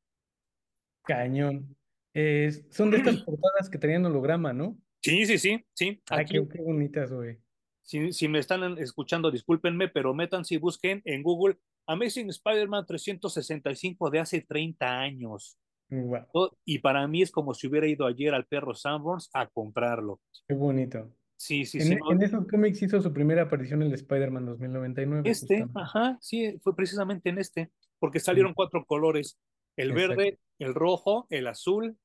Cañón. 1.03 1.76
Es- 2.19 2.65
son 2.71 2.89
de 2.89 2.97
estas 2.97 3.17
portadas 3.25 3.69
que 3.69 3.77
tenían 3.77 4.05
holograma, 4.05 4.51
¿no? 4.53 4.75
Sí, 5.03 5.25
sí, 5.27 5.37
sí, 5.37 5.63
sí. 5.73 6.01
Ay, 6.09 6.25
qué, 6.25 6.37
Aquí, 6.39 6.49
qué 6.51 6.61
bonitas, 6.61 7.11
güey. 7.11 7.37
si, 7.83 8.11
si 8.11 8.27
me 8.27 8.39
están 8.39 8.77
escuchando, 8.79 9.29
discúlpenme, 9.29 9.87
pero 9.87 10.13
métanse 10.15 10.55
y 10.55 10.57
busquen 10.57 11.01
en 11.05 11.21
Google 11.21 11.59
Amazing 11.85 12.29
Spider-Man 12.29 12.85
365 12.87 14.09
de 14.09 14.19
hace 14.19 14.41
30 14.41 14.99
años. 14.99 15.59
Wow, 15.89 16.51
Y 16.65 16.79
para 16.79 17.07
mí 17.07 17.21
es 17.21 17.31
como 17.31 17.53
si 17.53 17.67
hubiera 17.67 17.87
ido 17.87 18.05
ayer 18.07 18.33
al 18.33 18.45
perro 18.45 18.73
Sanborns 18.73 19.29
a 19.33 19.47
comprarlo. 19.47 20.19
qué 20.47 20.53
bonito. 20.55 21.13
Sí, 21.37 21.65
sí, 21.65 21.77
En, 21.77 21.83
sí, 21.85 21.93
e- 21.93 22.13
en 22.13 22.21
esos 22.23 22.47
cómics 22.47 22.81
hizo 22.81 22.99
su 22.99 23.13
primera 23.13 23.43
aparición 23.43 23.83
el 23.83 23.93
Spider-Man 23.93 24.47
2099, 24.47 25.29
Este, 25.29 25.59
justamente. 25.61 25.79
ajá, 25.79 26.17
sí, 26.19 26.57
fue 26.63 26.75
precisamente 26.75 27.29
en 27.29 27.37
este, 27.37 27.71
porque 27.99 28.19
salieron 28.19 28.55
cuatro 28.55 28.83
colores, 28.85 29.37
el 29.77 29.91
Exacto. 29.91 30.15
verde, 30.17 30.39
el 30.57 30.73
rojo, 30.73 31.27
el 31.29 31.45
azul 31.45 31.95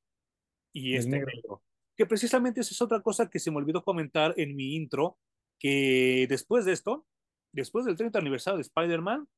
y 0.72 0.92
el 0.92 1.00
este 1.00 1.10
negro. 1.10 1.32
negro. 1.34 1.62
Que 1.96 2.06
precisamente 2.06 2.60
esa 2.60 2.72
es 2.72 2.82
otra 2.82 3.00
cosa 3.00 3.28
que 3.28 3.38
se 3.38 3.50
me 3.50 3.58
olvidó 3.58 3.82
comentar 3.82 4.34
en 4.36 4.56
mi 4.56 4.74
intro, 4.74 5.18
que 5.58 6.26
después 6.28 6.64
de 6.64 6.72
esto, 6.72 7.06
después 7.52 7.84
del 7.84 7.96
30 7.96 8.18
aniversario 8.18 8.56
de 8.56 8.62
Spider-Man, 8.62 9.28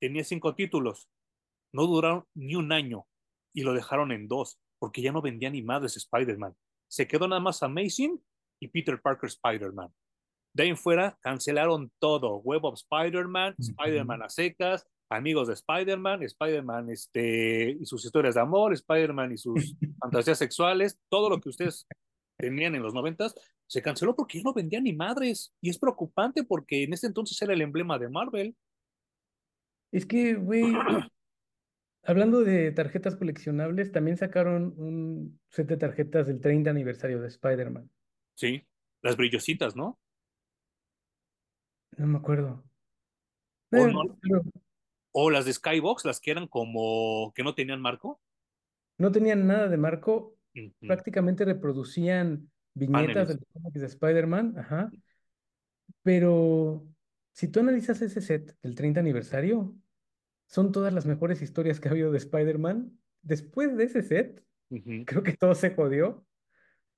tenía 0.00 0.24
cinco 0.24 0.54
títulos, 0.54 1.08
no 1.72 1.86
duraron 1.86 2.26
ni 2.34 2.54
un 2.54 2.72
año 2.72 3.06
y 3.52 3.62
lo 3.62 3.74
dejaron 3.74 4.12
en 4.12 4.28
dos, 4.28 4.58
porque 4.78 5.02
ya 5.02 5.12
no 5.12 5.22
vendía 5.22 5.50
ni 5.50 5.62
madres 5.62 5.96
Spider-Man. 5.96 6.56
Se 6.88 7.06
quedó 7.06 7.28
nada 7.28 7.40
más 7.40 7.62
Amazing 7.62 8.22
y 8.60 8.68
Peter 8.68 9.00
Parker 9.00 9.28
Spider-Man. 9.28 9.92
De 10.54 10.62
ahí 10.62 10.70
en 10.70 10.76
fuera 10.76 11.18
cancelaron 11.20 11.92
todo. 11.98 12.36
Web 12.38 12.64
of 12.64 12.74
Spider-Man. 12.74 13.54
Spider-Man 13.58 14.22
a 14.22 14.28
secas, 14.28 14.86
amigos 15.08 15.48
de 15.48 15.54
Spider-Man, 15.54 16.22
Spider-Man 16.22 16.90
este, 16.90 17.70
y 17.80 17.86
sus 17.86 18.04
historias 18.04 18.34
de 18.34 18.40
amor, 18.40 18.72
Spider-Man 18.72 19.32
y 19.32 19.38
sus 19.38 19.54
fantasías 20.00 20.38
sexuales, 20.38 20.98
todo 21.08 21.30
lo 21.30 21.40
que 21.40 21.48
ustedes 21.48 21.86
tenían 22.38 22.74
en 22.74 22.82
los 22.82 22.94
noventas, 22.94 23.34
se 23.66 23.82
canceló 23.82 24.14
porque 24.14 24.38
ya 24.38 24.44
no 24.44 24.54
vendían 24.54 24.84
ni 24.84 24.92
madres. 24.92 25.54
Y 25.60 25.70
es 25.70 25.78
preocupante 25.78 26.44
porque 26.44 26.84
en 26.84 26.92
ese 26.92 27.06
entonces 27.06 27.40
era 27.42 27.52
el 27.52 27.60
emblema 27.60 27.98
de 27.98 28.08
Marvel. 28.08 28.56
Es 29.92 30.06
que, 30.06 30.34
güey, 30.34 30.64
hablando 32.04 32.42
de 32.42 32.72
tarjetas 32.72 33.16
coleccionables, 33.16 33.92
también 33.92 34.16
sacaron 34.16 34.74
un 34.76 35.40
set 35.50 35.68
de 35.68 35.76
tarjetas 35.76 36.26
del 36.26 36.40
30 36.40 36.70
aniversario 36.70 37.20
de 37.20 37.28
Spider-Man. 37.28 37.90
Sí, 38.34 38.66
las 39.02 39.16
brillositas, 39.16 39.74
¿no? 39.74 39.98
No 41.96 42.06
me 42.06 42.18
acuerdo. 42.18 42.64
No, 43.70 44.02
o 45.20 45.30
las 45.30 45.44
de 45.46 45.52
Skybox, 45.52 46.04
las 46.04 46.20
que 46.20 46.30
eran 46.30 46.46
como 46.46 47.32
que 47.34 47.42
no 47.42 47.54
tenían 47.54 47.80
marco. 47.80 48.20
no 48.98 49.10
tenían 49.12 49.46
nada 49.46 49.68
de 49.68 49.76
marco, 49.76 50.34
Uh 50.54 50.60
-huh. 50.60 50.86
prácticamente 50.88 51.44
reproducían 51.44 52.50
viñetas 52.74 53.28
de 53.28 53.38
de 53.80 53.86
Spider-Man, 53.86 54.54
ajá. 54.58 54.90
Pero 56.02 56.86
si 57.32 57.48
tú 57.48 57.60
analizas 57.60 58.02
ese 58.02 58.20
set 58.20 58.56
del 58.62 58.74
30 58.74 59.00
aniversario, 59.00 59.74
son 60.46 60.72
todas 60.72 60.92
las 60.92 61.06
mejores 61.06 61.42
historias 61.42 61.78
que 61.80 61.88
ha 61.88 61.92
habido 61.92 62.10
de 62.10 62.18
Spider-Man. 62.18 62.98
Después 63.22 63.76
de 63.76 63.84
ese 63.84 64.02
set, 64.02 64.42
Uh 64.70 64.76
-huh. 64.76 65.04
creo 65.06 65.22
que 65.22 65.32
todo 65.36 65.54
se 65.54 65.74
jodió 65.74 66.26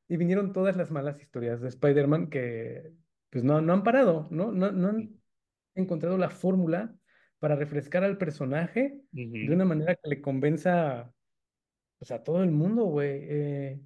y 0.08 0.16
vinieron 0.16 0.52
todas 0.52 0.76
las 0.76 0.90
malas 0.90 1.20
historias 1.20 1.60
de 1.60 1.68
Spider-Man 1.68 2.28
que 2.30 2.92
pues 3.30 3.44
no, 3.44 3.60
no 3.60 3.72
han 3.72 3.84
parado, 3.84 4.26
¿no? 4.32 4.50
No, 4.50 4.72
no 4.72 4.88
han 4.88 5.20
encontrado 5.76 6.18
la 6.18 6.30
fórmula 6.30 6.96
para 7.40 7.56
refrescar 7.56 8.04
al 8.04 8.18
personaje 8.18 9.00
Uh 9.12 9.46
de 9.46 9.52
una 9.52 9.64
manera 9.64 9.96
que 9.96 10.08
le 10.08 10.20
convenza 10.20 11.12
pues, 11.98 12.12
a 12.12 12.22
todo 12.22 12.44
el 12.44 12.50
mundo, 12.50 12.84
güey. 12.84 13.20
Eh, 13.22 13.80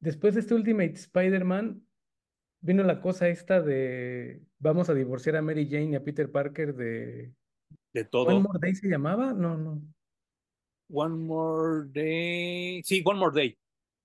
después 0.00 0.34
de 0.34 0.40
este 0.40 0.54
Ultimate 0.54 0.94
Spider-Man, 0.94 1.86
vino 2.60 2.82
la 2.82 3.00
cosa 3.00 3.28
esta 3.28 3.62
de 3.62 4.42
vamos 4.58 4.88
a 4.88 4.94
divorciar 4.94 5.36
a 5.36 5.42
Mary 5.42 5.68
Jane 5.68 5.92
y 5.92 5.94
a 5.94 6.02
Peter 6.04 6.30
Parker 6.30 6.74
de 6.74 7.32
De 7.92 8.00
One 8.00 8.08
todo. 8.10 8.40
More 8.40 8.58
Day 8.60 8.74
se 8.74 8.88
llamaba, 8.88 9.32
no, 9.32 9.56
no. 9.56 9.82
One 10.90 11.16
More 11.16 11.88
Day. 11.88 12.82
Sí, 12.82 13.02
One 13.04 13.18
More 13.20 13.34
Day. 13.34 13.58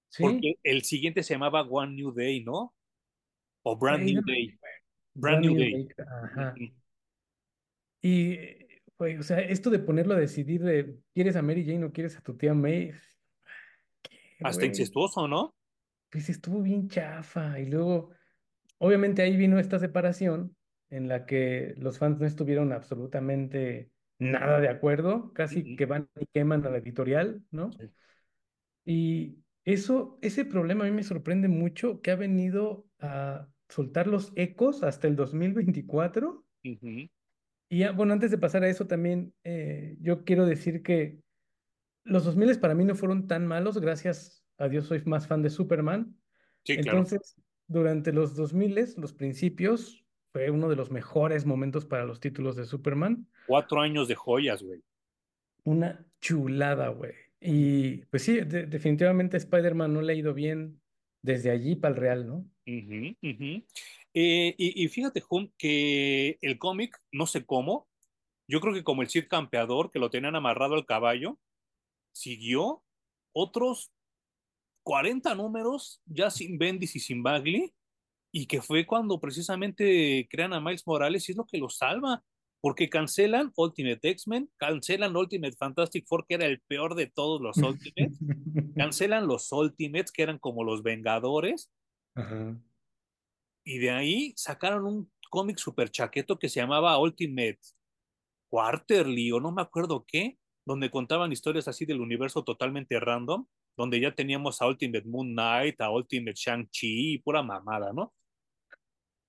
¿Sí? 0.10 0.24
Porque 0.24 0.56
el 0.64 0.84
siguiente 0.84 1.24
se 1.24 1.34
llamaba 1.34 1.64
One 1.64 1.96
New 1.96 2.12
Day, 2.12 2.44
¿no? 2.44 2.74
O 3.64 3.78
Brand 3.78 4.04
New 4.04 4.22
no 4.22 4.22
Day. 4.26 4.58
Brand 5.14 5.42
Brand 5.42 5.46
New 5.46 5.54
New 5.56 5.62
Day. 5.62 5.72
Day, 5.72 6.06
ajá. 6.06 6.56
Y, 8.02 8.38
güey, 8.98 9.18
o 9.18 9.24
sea, 9.24 9.40
esto 9.40 9.70
de 9.70 9.80
ponerlo 9.80 10.14
a 10.14 10.20
decidir 10.20 10.64
de 10.64 10.98
¿quieres 11.14 11.36
a 11.36 11.42
Mary 11.42 11.66
Jane 11.66 11.86
o 11.86 11.92
quieres 11.92 12.18
a 12.18 12.22
tu 12.22 12.36
tía 12.36 12.54
May? 12.54 12.94
¿Qué, 14.02 14.18
Hasta 14.44 14.62
güey? 14.62 14.70
incestuoso, 14.70 15.28
¿no? 15.28 15.56
Pues 16.10 16.30
estuvo 16.30 16.62
bien 16.62 16.88
chafa. 16.90 17.60
Y 17.60 17.66
luego, 17.66 18.12
obviamente 18.78 19.22
ahí 19.22 19.36
vino 19.36 19.60
esta 19.60 19.80
separación 19.80 20.56
en 20.90 21.08
la 21.08 21.26
que 21.26 21.74
los 21.78 21.98
fans 21.98 22.20
no 22.20 22.26
estuvieron 22.26 22.72
absolutamente 22.72 23.92
nada 24.20 24.60
de 24.60 24.70
acuerdo, 24.70 25.32
casi 25.34 25.76
que 25.76 25.86
van 25.86 26.10
y 26.20 26.26
queman 26.28 26.66
a 26.66 26.70
la 26.70 26.78
editorial, 26.78 27.44
¿no? 27.52 27.72
Sí. 27.72 27.90
Y 28.86 29.38
eso, 29.66 30.18
ese 30.22 30.46
problema 30.46 30.86
a 30.86 30.88
mí 30.88 30.96
me 30.96 31.04
sorprende 31.04 31.50
mucho 31.50 32.02
que 32.02 32.12
ha 32.12 32.16
venido 32.16 32.86
a 33.00 33.48
soltar 33.68 34.08
los 34.08 34.32
ecos 34.36 34.82
hasta 34.84 35.08
el 35.08 35.16
2024. 35.18 36.46
Ujú. 36.64 37.10
Y 37.70 37.86
bueno, 37.90 38.14
antes 38.14 38.32
de 38.32 38.38
pasar 38.38 38.64
a 38.64 38.70
eso 38.70 38.88
también, 38.88 39.34
eh, 39.44 39.98
yo 40.00 40.24
quiero 40.24 40.46
decir 40.46 40.82
que 40.84 41.20
los 42.04 42.24
2000 42.24 42.58
para 42.60 42.74
mí 42.76 42.86
no 42.86 42.96
fueron 42.96 43.28
tan 43.28 43.46
malos, 43.46 43.80
gracias 43.80 44.46
a 44.58 44.70
Dios 44.70 44.86
soy 44.86 45.02
más 45.06 45.28
fan 45.28 45.42
de 45.42 45.50
Superman. 45.50 46.16
Sí, 46.64 46.78
claro. 46.78 47.00
Entonces, 47.00 47.36
durante 47.68 48.14
los 48.14 48.36
2000, 48.36 48.96
los 48.98 49.14
principios, 49.14 50.06
fue 50.32 50.50
uno 50.50 50.70
de 50.70 50.76
los 50.76 50.92
mejores 50.92 51.46
momentos 51.46 51.86
para 51.86 52.06
los 52.06 52.20
títulos 52.20 52.56
de 52.56 52.66
Superman. 52.66 53.28
Cuatro 53.48 53.82
años 53.82 54.08
de 54.08 54.16
joyas, 54.16 54.64
güey. 54.64 54.82
Una 55.64 56.06
chulada, 56.22 56.90
güey. 56.90 57.14
Y 57.40 57.98
pues 58.06 58.24
sí, 58.24 58.40
de- 58.42 58.66
definitivamente 58.66 59.38
Spider-Man 59.38 59.94
no 59.94 60.02
le 60.02 60.14
ha 60.14 60.16
ido 60.16 60.34
bien 60.34 60.80
desde 61.22 61.52
allí 61.52 61.76
para 61.76 61.94
el 61.96 62.00
Real, 62.02 62.28
¿no? 62.28 62.46
Eh, 64.20 64.56
y, 64.58 64.84
y 64.84 64.88
fíjate, 64.88 65.24
Hum, 65.30 65.52
que 65.60 66.40
el 66.42 66.58
cómic, 66.58 67.00
no 67.12 67.28
sé 67.28 67.46
cómo, 67.46 67.88
yo 68.50 68.60
creo 68.62 68.74
que 68.74 68.84
como 68.84 69.04
el 69.04 69.10
Cid 69.10 69.28
Campeador, 69.28 69.92
que 69.92 70.00
lo 70.00 70.10
tenían 70.10 70.36
amarrado 70.36 70.74
al 70.74 70.88
caballo, 70.88 71.38
siguió 72.16 72.84
otros 73.32 73.92
40 74.82 75.36
números 75.36 76.02
ya 76.08 76.32
sin 76.32 76.58
Bendis 76.58 76.96
y 76.96 77.00
sin 77.00 77.22
Bagley, 77.22 77.76
y 78.32 78.48
que 78.48 78.60
fue 78.60 78.88
cuando 78.88 79.22
precisamente 79.22 80.28
crean 80.32 80.54
a 80.54 80.62
Miles 80.62 80.88
Morales 80.88 81.30
y 81.30 81.34
es 81.34 81.38
lo 81.38 81.46
que 81.46 81.60
lo 81.60 81.70
salva, 81.70 82.24
porque 82.60 82.90
cancelan 82.90 83.54
Ultimate 83.56 84.10
X-Men, 84.10 84.50
cancelan 84.58 85.16
Ultimate 85.16 85.56
Fantastic 85.56 86.08
Four, 86.08 86.26
que 86.26 86.34
era 86.34 86.48
el 86.48 86.60
peor 86.62 86.96
de 86.96 87.06
todos 87.06 87.40
los 87.40 87.58
Ultimates, 87.58 88.18
cancelan 88.76 89.28
los 89.28 89.52
Ultimates, 89.52 90.12
que 90.12 90.24
eran 90.24 90.40
como 90.40 90.64
los 90.64 90.82
Vengadores, 90.82 91.72
Ajá. 92.16 92.58
Y 93.68 93.80
de 93.80 93.92
ahí 93.92 94.34
sacaron 94.38 94.86
un 94.86 95.12
cómic 95.30 95.58
super 95.58 95.92
chaqueto 95.92 96.40
que 96.40 96.48
se 96.48 96.62
llamaba 96.62 96.98
Ultimate 97.00 97.60
Quarterly 98.50 99.34
o 99.34 99.42
no 99.42 99.52
me 99.52 99.62
acuerdo 99.62 100.06
qué, 100.08 100.40
donde 100.66 100.90
contaban 100.90 101.34
historias 101.34 101.68
así 101.68 101.86
del 101.86 102.00
universo 102.00 102.46
totalmente 102.46 102.98
random, 102.98 103.46
donde 103.76 104.00
ya 104.00 104.16
teníamos 104.16 104.62
a 104.62 104.68
Ultimate 104.68 105.06
Moon 105.06 105.34
Knight, 105.34 105.82
a 105.82 105.92
Ultimate 105.92 106.34
Shang-Chi 106.34 107.16
y 107.16 107.18
pura 107.18 107.44
mamada, 107.44 107.92
¿no? 107.92 108.14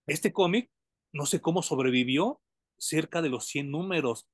Este 0.06 0.32
cómic, 0.32 0.70
no 1.12 1.26
sé 1.26 1.40
cómo 1.40 1.60
sobrevivió 1.60 2.40
cerca 2.78 3.20
de 3.20 3.30
los 3.30 3.44
100 3.46 3.72
números. 3.72 4.28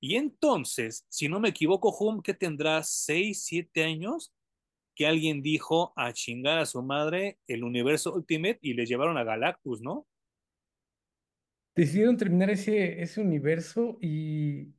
Y 0.00 0.16
entonces, 0.16 1.06
si 1.08 1.28
no 1.28 1.38
me 1.38 1.50
equivoco, 1.50 1.96
Hum, 1.96 2.22
que 2.22 2.34
tendrá 2.34 2.82
6, 2.82 3.44
7 3.44 3.84
años, 3.84 4.34
que 4.94 5.06
alguien 5.06 5.42
dijo 5.42 5.92
a 5.96 6.12
chingar 6.12 6.58
a 6.58 6.66
su 6.66 6.82
madre 6.82 7.38
el 7.46 7.64
universo 7.64 8.14
Ultimate 8.14 8.58
y 8.62 8.74
le 8.74 8.86
llevaron 8.86 9.16
a 9.16 9.24
Galactus, 9.24 9.80
¿no? 9.80 10.06
Decidieron 11.74 12.16
terminar 12.16 12.50
ese, 12.50 13.02
ese 13.02 13.20
universo 13.20 13.98
y, 14.00 14.74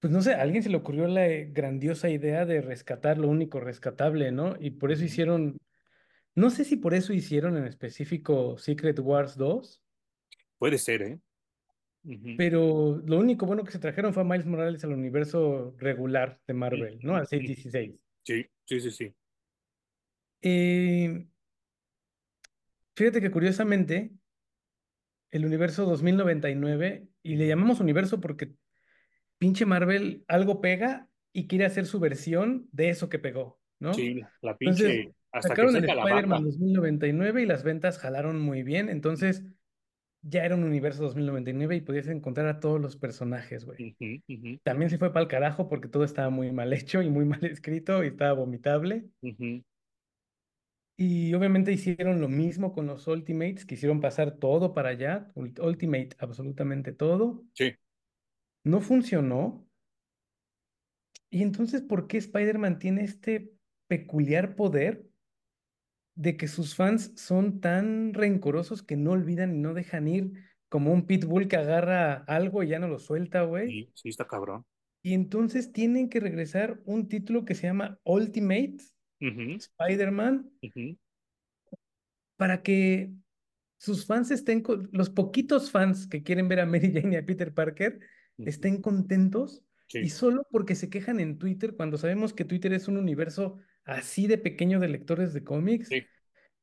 pues 0.00 0.12
no 0.12 0.22
sé, 0.22 0.34
a 0.34 0.40
alguien 0.40 0.62
se 0.62 0.70
le 0.70 0.76
ocurrió 0.76 1.06
la 1.06 1.28
eh, 1.28 1.50
grandiosa 1.52 2.08
idea 2.08 2.46
de 2.46 2.62
rescatar 2.62 3.18
lo 3.18 3.28
único 3.28 3.60
rescatable, 3.60 4.32
¿no? 4.32 4.56
Y 4.58 4.70
por 4.70 4.90
eso 4.90 5.04
hicieron, 5.04 5.58
no 6.34 6.48
sé 6.50 6.64
si 6.64 6.76
por 6.76 6.94
eso 6.94 7.12
hicieron 7.12 7.58
en 7.58 7.66
específico 7.66 8.56
Secret 8.56 8.98
Wars 9.00 9.36
2, 9.36 9.84
Puede 10.58 10.78
ser, 10.78 11.02
¿eh? 11.02 11.20
Pero 12.36 13.02
lo 13.04 13.18
único 13.18 13.46
bueno 13.46 13.64
que 13.64 13.72
se 13.72 13.78
trajeron 13.78 14.12
fue 14.12 14.22
a 14.22 14.26
Miles 14.26 14.46
Morales 14.46 14.84
al 14.84 14.92
universo 14.92 15.74
regular 15.78 16.40
de 16.46 16.54
Marvel, 16.54 16.98
¿no? 17.02 17.16
Al 17.16 17.22
ujú. 17.22 17.28
616. 17.30 17.98
Sí, 18.22 18.46
sí, 18.64 18.80
sí, 18.80 18.90
sí. 18.90 19.14
Eh, 20.42 21.26
fíjate 22.94 23.20
que 23.20 23.30
curiosamente, 23.30 24.12
el 25.30 25.46
universo 25.46 25.84
2099, 25.86 27.08
y 27.22 27.36
le 27.36 27.48
llamamos 27.48 27.80
universo 27.80 28.20
porque 28.20 28.52
pinche 29.38 29.66
Marvel 29.66 30.24
algo 30.28 30.60
pega 30.60 31.08
y 31.32 31.46
quiere 31.46 31.64
hacer 31.64 31.86
su 31.86 31.98
versión 31.98 32.68
de 32.72 32.90
eso 32.90 33.08
que 33.08 33.18
pegó, 33.18 33.60
¿no? 33.80 33.92
Sí, 33.94 34.20
la 34.42 34.56
Entonces, 34.58 34.88
pinche, 34.88 35.14
hasta 35.32 35.48
que 35.48 35.48
sacaron 35.48 35.76
el 35.76 35.82
saca 35.82 35.94
la 35.94 36.02
Spider-Man 36.02 36.30
banda. 36.30 36.50
2099 36.50 37.42
y 37.42 37.46
las 37.46 37.64
ventas 37.64 37.98
jalaron 37.98 38.40
muy 38.40 38.62
bien, 38.62 38.88
entonces 38.88 39.44
ya 40.26 40.44
era 40.44 40.54
un 40.54 40.64
universo 40.64 41.02
2099 41.02 41.76
y 41.76 41.80
podías 41.80 42.06
encontrar 42.08 42.46
a 42.48 42.60
todos 42.60 42.80
los 42.80 42.96
personajes, 42.96 43.64
güey. 43.64 43.96
También 44.62 44.90
se 44.90 44.98
fue 44.98 45.12
para 45.12 45.22
el 45.22 45.28
carajo 45.28 45.68
porque 45.68 45.88
todo 45.88 46.04
estaba 46.04 46.30
muy 46.30 46.50
mal 46.52 46.72
hecho 46.72 47.02
y 47.02 47.10
muy 47.10 47.24
mal 47.24 47.44
escrito 47.44 48.02
y 48.02 48.08
estaba 48.08 48.32
vomitable. 48.32 49.10
ujú. 49.22 49.64
Y 50.96 51.34
obviamente 51.34 51.72
hicieron 51.72 52.20
lo 52.20 52.28
mismo 52.28 52.72
con 52.72 52.86
los 52.86 53.06
Ultimates, 53.08 53.66
quisieron 53.66 54.00
pasar 54.00 54.38
todo 54.38 54.74
para 54.74 54.90
allá, 54.90 55.28
ult- 55.34 55.58
Ultimate, 55.60 56.10
absolutamente 56.18 56.92
todo. 56.92 57.44
Sí, 57.54 57.74
No 58.64 58.80
funcionó. 58.82 59.66
Y 61.30 61.42
entonces, 61.42 61.82
¿por 61.82 62.06
qué 62.06 62.18
Spider-Man 62.18 62.78
tiene 62.78 63.02
este 63.04 63.52
peculiar 63.88 64.56
poder 64.56 65.10
de 66.14 66.36
que 66.36 66.48
sus 66.48 66.74
fans 66.74 67.12
son 67.16 67.60
tan 67.60 68.14
rencorosos 68.14 68.82
que 68.82 68.96
no 68.96 69.12
olvidan 69.12 69.54
y 69.56 69.58
no 69.58 69.74
dejan 69.74 70.08
ir 70.08 70.32
como 70.68 70.92
un 70.92 71.06
pitbull 71.06 71.48
que 71.48 71.56
agarra 71.56 72.14
algo 72.26 72.62
y 72.62 72.68
ya 72.68 72.78
no 72.78 72.88
lo 72.88 72.98
suelta, 72.98 73.42
güey? 73.42 73.68
sí, 73.70 73.90
sí, 73.94 74.08
está 74.08 74.26
cabrón. 74.26 74.64
Y 75.02 75.12
entonces 75.14 75.72
tienen 75.72 76.08
que 76.08 76.20
regresar 76.20 76.80
un 76.86 77.08
título 77.08 77.44
que 77.44 77.54
se 77.54 77.66
llama 77.66 77.98
Ultimate 78.04 78.76
Ujú, 79.20 79.58
Spider-Man 79.58 80.50
para 82.36 82.62
que 82.62 83.12
sus 83.78 84.06
fans 84.06 84.30
estén, 84.30 84.62
con- 84.62 84.88
los 84.92 85.10
poquitos 85.10 85.70
fans 85.70 86.06
que 86.06 86.22
quieren 86.22 86.48
ver 86.48 86.60
a 86.60 86.66
Mary 86.66 86.92
Jane 86.94 87.14
y 87.14 87.16
a 87.16 87.26
Peter 87.26 87.52
Parker 87.54 88.00
estén 88.38 88.80
contentos 88.80 89.62
y 89.88 90.10
solo 90.10 90.46
porque 90.50 90.74
se 90.74 90.90
quejan 90.90 91.20
en 91.20 91.38
Twitter, 91.38 91.76
cuando 91.76 91.98
sabemos 91.98 92.32
que 92.34 92.44
Twitter 92.44 92.72
es 92.72 92.88
un 92.88 92.96
universo 92.96 93.58
así 93.84 94.26
de 94.26 94.38
pequeño 94.38 94.80
de 94.80 94.88
lectores 94.88 95.32
de 95.32 95.44
cómics, 95.44 95.88
sí, 95.88 96.02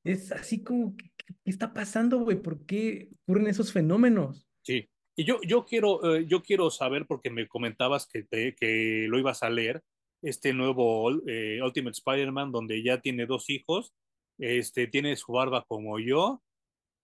es 0.04 0.32
así 0.32 0.64
como, 0.64 0.96
¿qué, 0.98 1.12
está 1.46 1.74
pasando, 1.74 2.20
güey? 2.20 2.42
¿Por 2.42 2.66
qué 2.66 3.10
ocurren 3.24 3.48
esos 3.48 3.72
fenómenos? 3.72 4.48
sí. 4.64 4.88
Y 5.14 5.26
yo, 5.26 5.40
yo 5.46 5.66
quiero, 5.66 6.16
eh, 6.16 6.26
yo 6.26 6.42
quiero 6.42 6.70
saber, 6.72 7.06
porque 7.06 7.30
me 7.30 7.48
comentabas 7.48 8.08
que, 8.08 8.24
te- 8.24 8.56
que 8.56 9.08
lo 9.10 9.20
ibas 9.20 9.44
a 9.44 9.50
leer, 9.50 9.84
este 10.22 10.54
nuevo 10.54 11.12
eh, 11.28 11.60
Ultimate 11.62 11.92
Spider-Man, 11.98 12.52
donde 12.52 12.82
ya 12.82 13.02
tiene 13.02 13.26
dos 13.26 13.50
hijos, 13.50 13.94
este, 14.40 14.88
tiene 14.88 15.16
su 15.18 15.34
barba 15.34 15.66
como 15.68 16.00
yo, 16.00 16.42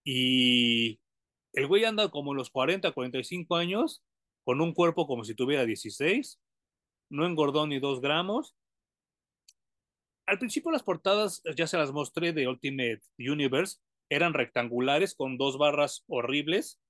y 0.06 1.00
el 1.54 1.68
güey 1.68 1.84
anda 1.84 2.10
como 2.10 2.32
en 2.32 2.38
los 2.38 2.50
40, 2.50 2.92
45 2.92 3.56
años, 3.58 4.04
con 4.46 4.62
un 4.62 4.74
cuerpo 4.74 5.06
como 5.06 5.26
si 5.26 5.36
tuviera 5.36 5.66
16, 5.66 6.40
no 7.10 7.26
engordó 7.26 7.68
ni 7.68 7.80
dos 7.80 8.00
gramos. 8.00 8.56
Al 10.28 10.40
principio 10.40 10.72
las 10.72 10.84
portadas, 10.84 11.42
ya 11.56 11.68
se 11.68 11.78
las 11.78 11.94
mostré 11.94 12.34
de 12.34 12.50
Ultimate 12.50 13.02
Universe, 13.18 13.78
eran 14.10 14.34
rectangulares 14.34 15.16
con 15.16 15.38
dos 15.38 15.58
barras 15.58 16.04
horribles, 16.08 16.82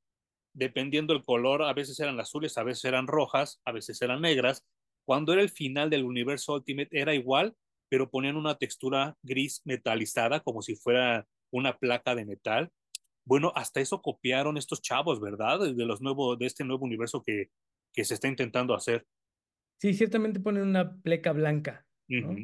dependiendo 0.54 1.14
el 1.14 1.24
color, 1.24 1.62
a 1.62 1.74
veces 1.74 2.00
eran 2.00 2.20
azules, 2.20 2.58
a 2.58 2.64
veces 2.64 2.86
eran 2.86 3.06
rojas, 3.06 3.62
a 3.64 3.72
veces 3.72 4.02
eran 4.02 4.22
negras. 4.22 4.66
Cuando 5.06 5.34
era 5.34 5.44
el 5.44 5.50
final 5.50 5.92
del 5.92 6.04
universo 6.04 6.56
Ultimate 6.56 6.90
era 6.92 7.14
igual, 7.14 7.56
pero 7.90 8.10
ponían 8.10 8.38
una 8.38 8.56
textura 8.56 9.16
gris 9.22 9.62
metalizada, 9.66 10.40
como 10.40 10.64
si 10.64 10.76
fuera 10.76 11.28
una 11.52 11.78
placa 11.78 12.16
de 12.16 12.26
metal. 12.26 12.72
Bueno, 13.24 13.52
hasta 13.56 13.82
eso 13.82 14.02
copiaron 14.02 14.58
estos 14.58 14.82
chavos, 14.82 15.22
¿verdad? 15.22 15.60
De 15.60 15.86
los 15.86 16.02
nuevos, 16.02 16.40
de 16.40 16.48
este 16.48 16.64
nuevo 16.64 16.86
universo 16.86 17.22
que, 17.24 17.52
que 17.94 18.04
se 18.04 18.16
está 18.16 18.28
intentando 18.28 18.74
hacer. 18.74 19.06
Sí, 19.80 19.94
ciertamente 19.94 20.40
ponen 20.40 20.64
una 20.64 20.96
pleca 21.02 21.34
blanca, 21.34 21.86
¿no? 22.08 22.36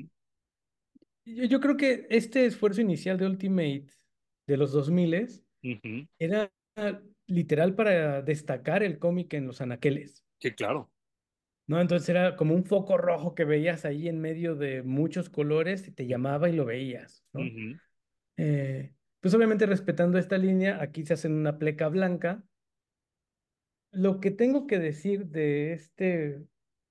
Yo, 1.26 1.46
yo 1.46 1.60
creo 1.60 1.78
que 1.78 2.08
este 2.10 2.46
esfuerzo 2.46 2.82
inicial 2.82 3.18
de 3.18 3.26
Ultimate 3.26 3.88
de 4.48 4.58
los 4.58 4.72
2000 4.72 5.44
ujú. 5.64 6.08
era 6.20 6.52
literal 7.28 7.76
para 7.76 8.22
destacar 8.22 8.84
el 8.84 9.00
cómic 9.00 9.34
en 9.34 9.48
los 9.48 9.62
anaqueles. 9.62 10.26
Sí, 10.40 10.52
claro. 10.52 10.92
¿no? 11.68 11.80
Entonces 11.80 12.10
era 12.10 12.36
como 12.36 12.54
un 12.54 12.66
foco 12.66 12.98
rojo 12.98 13.36
que 13.36 13.46
veías 13.46 13.86
ahí 13.86 14.08
en 14.08 14.20
medio 14.20 14.56
de 14.56 14.84
muchos 14.84 15.30
colores 15.30 15.88
y 15.88 15.92
te 15.92 16.08
llamaba 16.08 16.50
y 16.50 16.54
lo 16.54 16.66
veías, 16.66 17.26
Eh, 18.36 18.94
pues 19.20 19.34
obviamente 19.36 19.66
respetando 19.66 20.18
esta 20.18 20.38
línea, 20.38 20.82
aquí 20.82 21.06
se 21.06 21.14
hace 21.14 21.28
una 21.28 21.58
pleca 21.60 21.88
blanca. 21.88 22.44
Lo 23.92 24.20
que 24.20 24.32
tengo 24.32 24.66
que 24.66 24.80
decir 24.80 25.28
de 25.28 25.74
este 25.74 26.44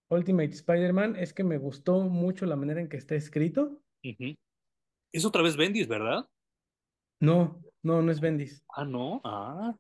Ultimate 0.08 0.50
Spider-Man 0.50 1.16
es 1.16 1.34
que 1.34 1.42
me 1.42 1.58
gustó 1.58 2.00
mucho 2.02 2.46
la 2.46 2.56
manera 2.56 2.80
en 2.80 2.88
que 2.88 2.96
está 2.96 3.16
escrito. 3.16 3.81
Es 5.12 5.24
otra 5.24 5.42
vez 5.42 5.56
Bendis, 5.56 5.88
¿verdad? 5.88 6.28
No, 7.20 7.62
no, 7.82 8.02
no 8.02 8.10
es 8.12 8.20
Bendis, 8.20 8.64
Ah, 8.74 8.84
no. 8.84 9.20
Ah, 9.24 9.76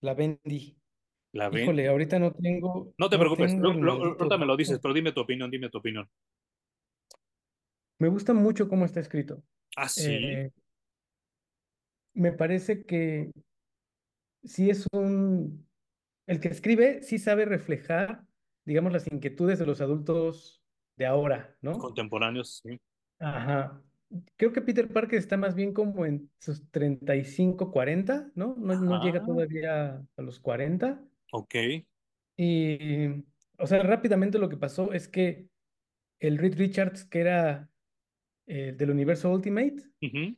la 0.00 0.14
Bendy. 0.14 0.76
la 1.32 1.46
Híjole, 1.48 1.82
Bendy. 1.82 1.86
ahorita 1.86 2.18
no 2.18 2.32
tengo, 2.32 2.92
No 2.98 3.08
te 3.08 3.16
no 3.16 3.20
preocupes. 3.20 3.52
tengo 3.52 3.72
Lo- 3.72 3.74
lo- 3.74 3.98
maldito 3.98 4.18
ahorita 4.24 4.38
me 4.38 4.46
lo 4.46 4.56
dices, 4.56 4.78
pero 4.80 4.94
dime 4.94 5.12
tu 5.12 5.20
opinión, 5.20 5.50
dime 5.50 5.68
tu 5.68 5.78
opinión. 5.78 6.08
Me 8.00 8.08
gusta 8.08 8.32
mucho 8.32 8.68
cómo 8.68 8.84
está 8.84 9.00
escrito. 9.00 9.42
Ah, 9.76 9.88
sí. 9.88 10.02
Eh, 10.12 10.50
me 12.14 12.32
parece 12.32 12.84
que 12.84 13.30
sí 14.42 14.70
es 14.70 14.86
un 14.92 15.68
El 16.26 16.40
que 16.40 16.48
escribe 16.48 17.02
sí 17.02 17.18
sabe 17.18 17.44
reflejar, 17.44 18.24
digamos, 18.64 18.92
las 18.92 19.10
inquietudes 19.10 19.58
de 19.58 19.66
los 19.66 19.80
adultos 19.80 20.62
de 20.96 21.06
ahora, 21.06 21.56
¿no? 21.60 21.78
Contemporáneos, 21.78 22.60
sí. 22.62 22.80
Ajá. 23.18 23.82
Creo 24.36 24.52
que 24.52 24.62
Peter 24.62 24.88
Parker 24.88 25.18
está 25.18 25.36
más 25.36 25.54
bien 25.54 25.74
como 25.74 26.06
en 26.06 26.30
sus 26.40 26.70
35, 26.70 27.70
40, 27.70 28.32
¿no? 28.34 28.54
No, 28.58 28.74
no 28.76 29.00
llega 29.00 29.22
todavía 29.22 30.06
a 30.16 30.22
los 30.22 30.40
40. 30.40 31.04
ok. 31.32 31.54
Y, 32.36 33.24
o 33.58 33.66
sea, 33.66 33.82
rápidamente 33.82 34.38
lo 34.38 34.48
que 34.48 34.56
pasó 34.56 34.92
es 34.92 35.08
que 35.08 35.48
el 36.20 36.38
Reed 36.38 36.56
Richards, 36.58 37.04
que 37.04 37.20
era 37.20 37.70
eh, 38.46 38.74
del 38.76 38.90
universo 38.90 39.30
Ultimate, 39.32 39.76
Ujú, 40.02 40.36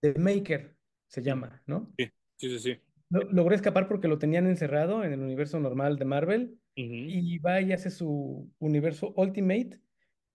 The 0.00 0.14
Maker 0.18 0.76
se 1.08 1.22
llama, 1.22 1.62
¿no? 1.66 1.92
Sí, 1.98 2.10
sí, 2.36 2.48
sí, 2.50 2.58
sí. 2.58 2.80
Lo- 3.10 3.24
logró 3.30 3.54
escapar 3.54 3.88
porque 3.88 4.08
lo 4.08 4.18
tenían 4.18 4.46
encerrado 4.46 5.04
en 5.04 5.12
el 5.12 5.20
universo 5.20 5.58
normal 5.60 5.98
de 5.98 6.04
Marvel 6.04 6.60
Ujú, 6.76 6.94
y 7.08 7.38
va 7.38 7.60
y 7.60 7.72
hace 7.72 7.90
su 7.90 8.52
universo 8.58 9.12
Ultimate, 9.16 9.80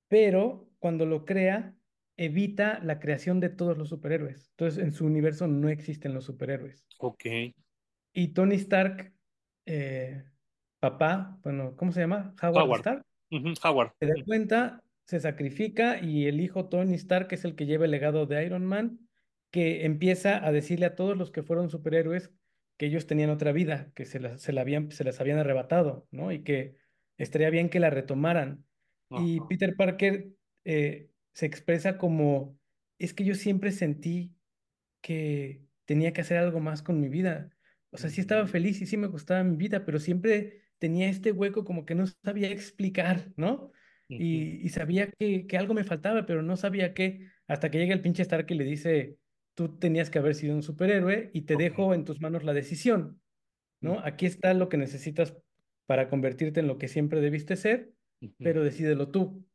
pero 0.07 0.69
cuando 0.79 1.05
lo 1.05 1.25
crea, 1.25 1.77
evita 2.18 2.80
la 2.84 2.99
creación 2.99 3.39
de 3.39 3.49
todos 3.49 3.78
los 3.78 3.89
superhéroes. 3.89 4.49
Entonces, 4.51 4.84
en 4.84 4.93
su 4.93 5.05
universo 5.05 5.47
no 5.47 5.70
existen 5.70 6.13
los 6.13 6.26
superhéroes. 6.26 6.88
Ok. 6.97 7.26
Y 8.13 8.30
Tony 8.34 8.55
Stark, 8.55 9.13
eh, 9.66 10.24
papá, 10.80 11.39
bueno, 11.43 11.76
¿cómo 11.76 11.91
se 11.91 11.99
llama? 12.01 12.34
Howard 12.41 12.66
Howard. 12.66 12.72
Stark, 12.72 13.05
Howard. 13.63 13.91
se 13.99 14.07
da 14.07 14.16
Ujú, 14.16 14.26
cuenta, 14.26 14.82
se 15.05 15.20
sacrifica 15.20 15.99
y 16.01 16.28
el 16.28 16.41
hijo 16.41 16.70
Tony 16.70 16.95
Stark 16.95 17.28
es 17.34 17.45
el 17.45 17.55
que 17.55 17.66
lleva 17.66 17.86
el 17.86 17.91
legado 17.91 18.26
de 18.26 18.45
Iron 18.45 18.66
Man, 18.66 19.09
que 19.51 19.86
empieza 19.86 20.45
a 20.45 20.51
decirle 20.51 20.86
a 20.88 20.95
todos 20.95 21.18
los 21.18 21.32
que 21.32 21.43
fueron 21.43 21.70
superhéroes 21.70 22.32
que 22.78 22.88
ellos 22.88 23.07
tenían 23.07 23.30
otra 23.30 23.51
vida, 23.53 23.91
que 23.95 24.05
se 24.05 24.20
las, 24.20 24.41
se 24.41 24.53
la 24.53 24.61
habían, 24.61 24.91
se 24.91 25.03
las 25.05 25.22
habían 25.22 25.39
arrebatado, 25.39 26.07
¿no? 26.11 26.32
Y 26.32 26.43
que 26.43 26.78
estaría 27.18 27.49
bien 27.49 27.70
que 27.70 27.80
la 27.80 27.89
retomaran. 27.89 28.66
Y. 29.13 29.41
Peter 29.41 29.76
Parker 29.78 30.30
eh, 30.66 31.09
se 31.36 31.45
expresa 31.45 31.99
como, 31.99 32.59
es 32.97 33.13
que 33.13 33.25
yo 33.25 33.36
siempre 33.36 33.71
sentí 33.71 34.36
que 35.01 35.65
tenía 35.86 36.13
que 36.13 36.21
hacer 36.21 36.38
algo 36.38 36.59
más 36.59 36.81
con 36.81 36.99
mi 37.01 37.09
vida. 37.09 37.51
O 37.91 37.97
sea, 37.97 38.09
sí 38.09 38.21
estaba 38.21 38.47
feliz 38.47 38.81
y 38.81 38.88
sí 38.88 38.97
me 38.97 39.07
gustaba 39.07 39.43
mi 39.43 39.57
vida, 39.57 39.86
pero 39.86 39.99
siempre 39.99 40.63
tenía 40.79 41.09
este 41.09 41.31
hueco 41.31 41.65
como 41.65 41.86
que 41.86 41.95
no 41.95 42.05
sabía 42.07 42.49
explicar, 42.51 43.33
¿no? 43.38 43.71
Y, 44.09 44.65
y 44.65 44.69
sabía 44.69 45.11
que, 45.11 45.47
que 45.47 45.57
algo 45.57 45.73
me 45.73 45.83
faltaba, 45.83 46.25
pero 46.25 46.41
no 46.41 46.57
sabía 46.57 46.93
qué, 46.93 47.29
hasta 47.47 47.69
que 47.71 47.79
llega 47.79 47.93
el 47.93 48.01
pinche 48.01 48.23
Stark 48.23 48.47
y 48.49 48.55
le 48.55 48.63
dice, 48.63 49.19
tú 49.55 49.77
tenías 49.77 50.09
que 50.09 50.19
haber 50.19 50.36
sido 50.36 50.55
un 50.55 50.63
superhéroe 50.63 51.31
y 51.33 51.41
te 51.43 51.57
dejo 51.57 51.93
en 51.93 52.05
tus 52.05 52.21
manos 52.21 52.43
la 52.43 52.53
decisión, 52.53 53.21
¿no? 53.81 53.99
Aquí 53.99 54.25
está 54.25 54.53
lo 54.53 54.69
que 54.69 54.77
necesitas 54.77 55.38
para 55.86 56.09
convertirte 56.09 56.61
en 56.61 56.67
lo 56.67 56.77
que 56.77 56.88
siempre 56.88 57.21
debiste 57.21 57.55
ser, 57.57 57.93
pero 58.41 58.63
decídelo 58.63 59.09
tú, 59.11 59.45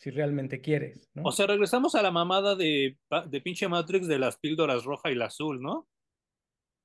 si 0.00 0.10
realmente 0.10 0.60
quieres, 0.60 1.08
O 1.22 1.32
sea, 1.32 1.46
regresamos 1.46 1.94
a 1.94 2.02
la 2.02 2.10
mamada 2.10 2.56
de, 2.56 2.98
de 3.28 3.40
pinche 3.40 3.68
Matrix 3.68 4.06
de 4.08 4.18
las 4.18 4.36
píldoras 4.38 4.84
roja 4.84 5.10
y 5.10 5.14
la 5.14 5.26
azul, 5.26 5.60
¿no? 5.62 5.88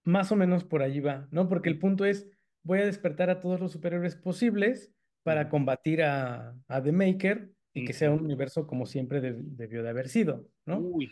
Más 0.04 0.32
o 0.32 0.36
menos 0.36 0.64
por 0.64 0.84
allí 0.84 1.00
va, 1.00 1.28
¿no? 1.32 1.50
Porque 1.50 1.70
el 1.70 1.80
punto 1.80 2.06
es, 2.06 2.28
voy 2.64 2.80
a 2.80 2.86
despertar 2.86 3.30
a 3.30 3.40
todos 3.40 3.60
los 3.60 3.72
superhéroes 3.72 4.16
posibles 4.16 4.92
para 5.24 5.50
combatir 5.50 6.04
a, 6.04 6.56
a 6.68 6.84
The 6.84 6.92
Maker 6.92 7.52
y 7.74 7.84
que 7.84 7.94
sea 7.94 8.12
un 8.12 8.22
universo 8.24 8.68
como 8.68 8.86
siempre 8.86 9.22
deb- 9.22 9.42
debió 9.44 9.82
de 9.84 9.90
haber 9.90 10.10
sido, 10.10 10.48
¿no? 10.66 10.92
Uy. 10.94 11.10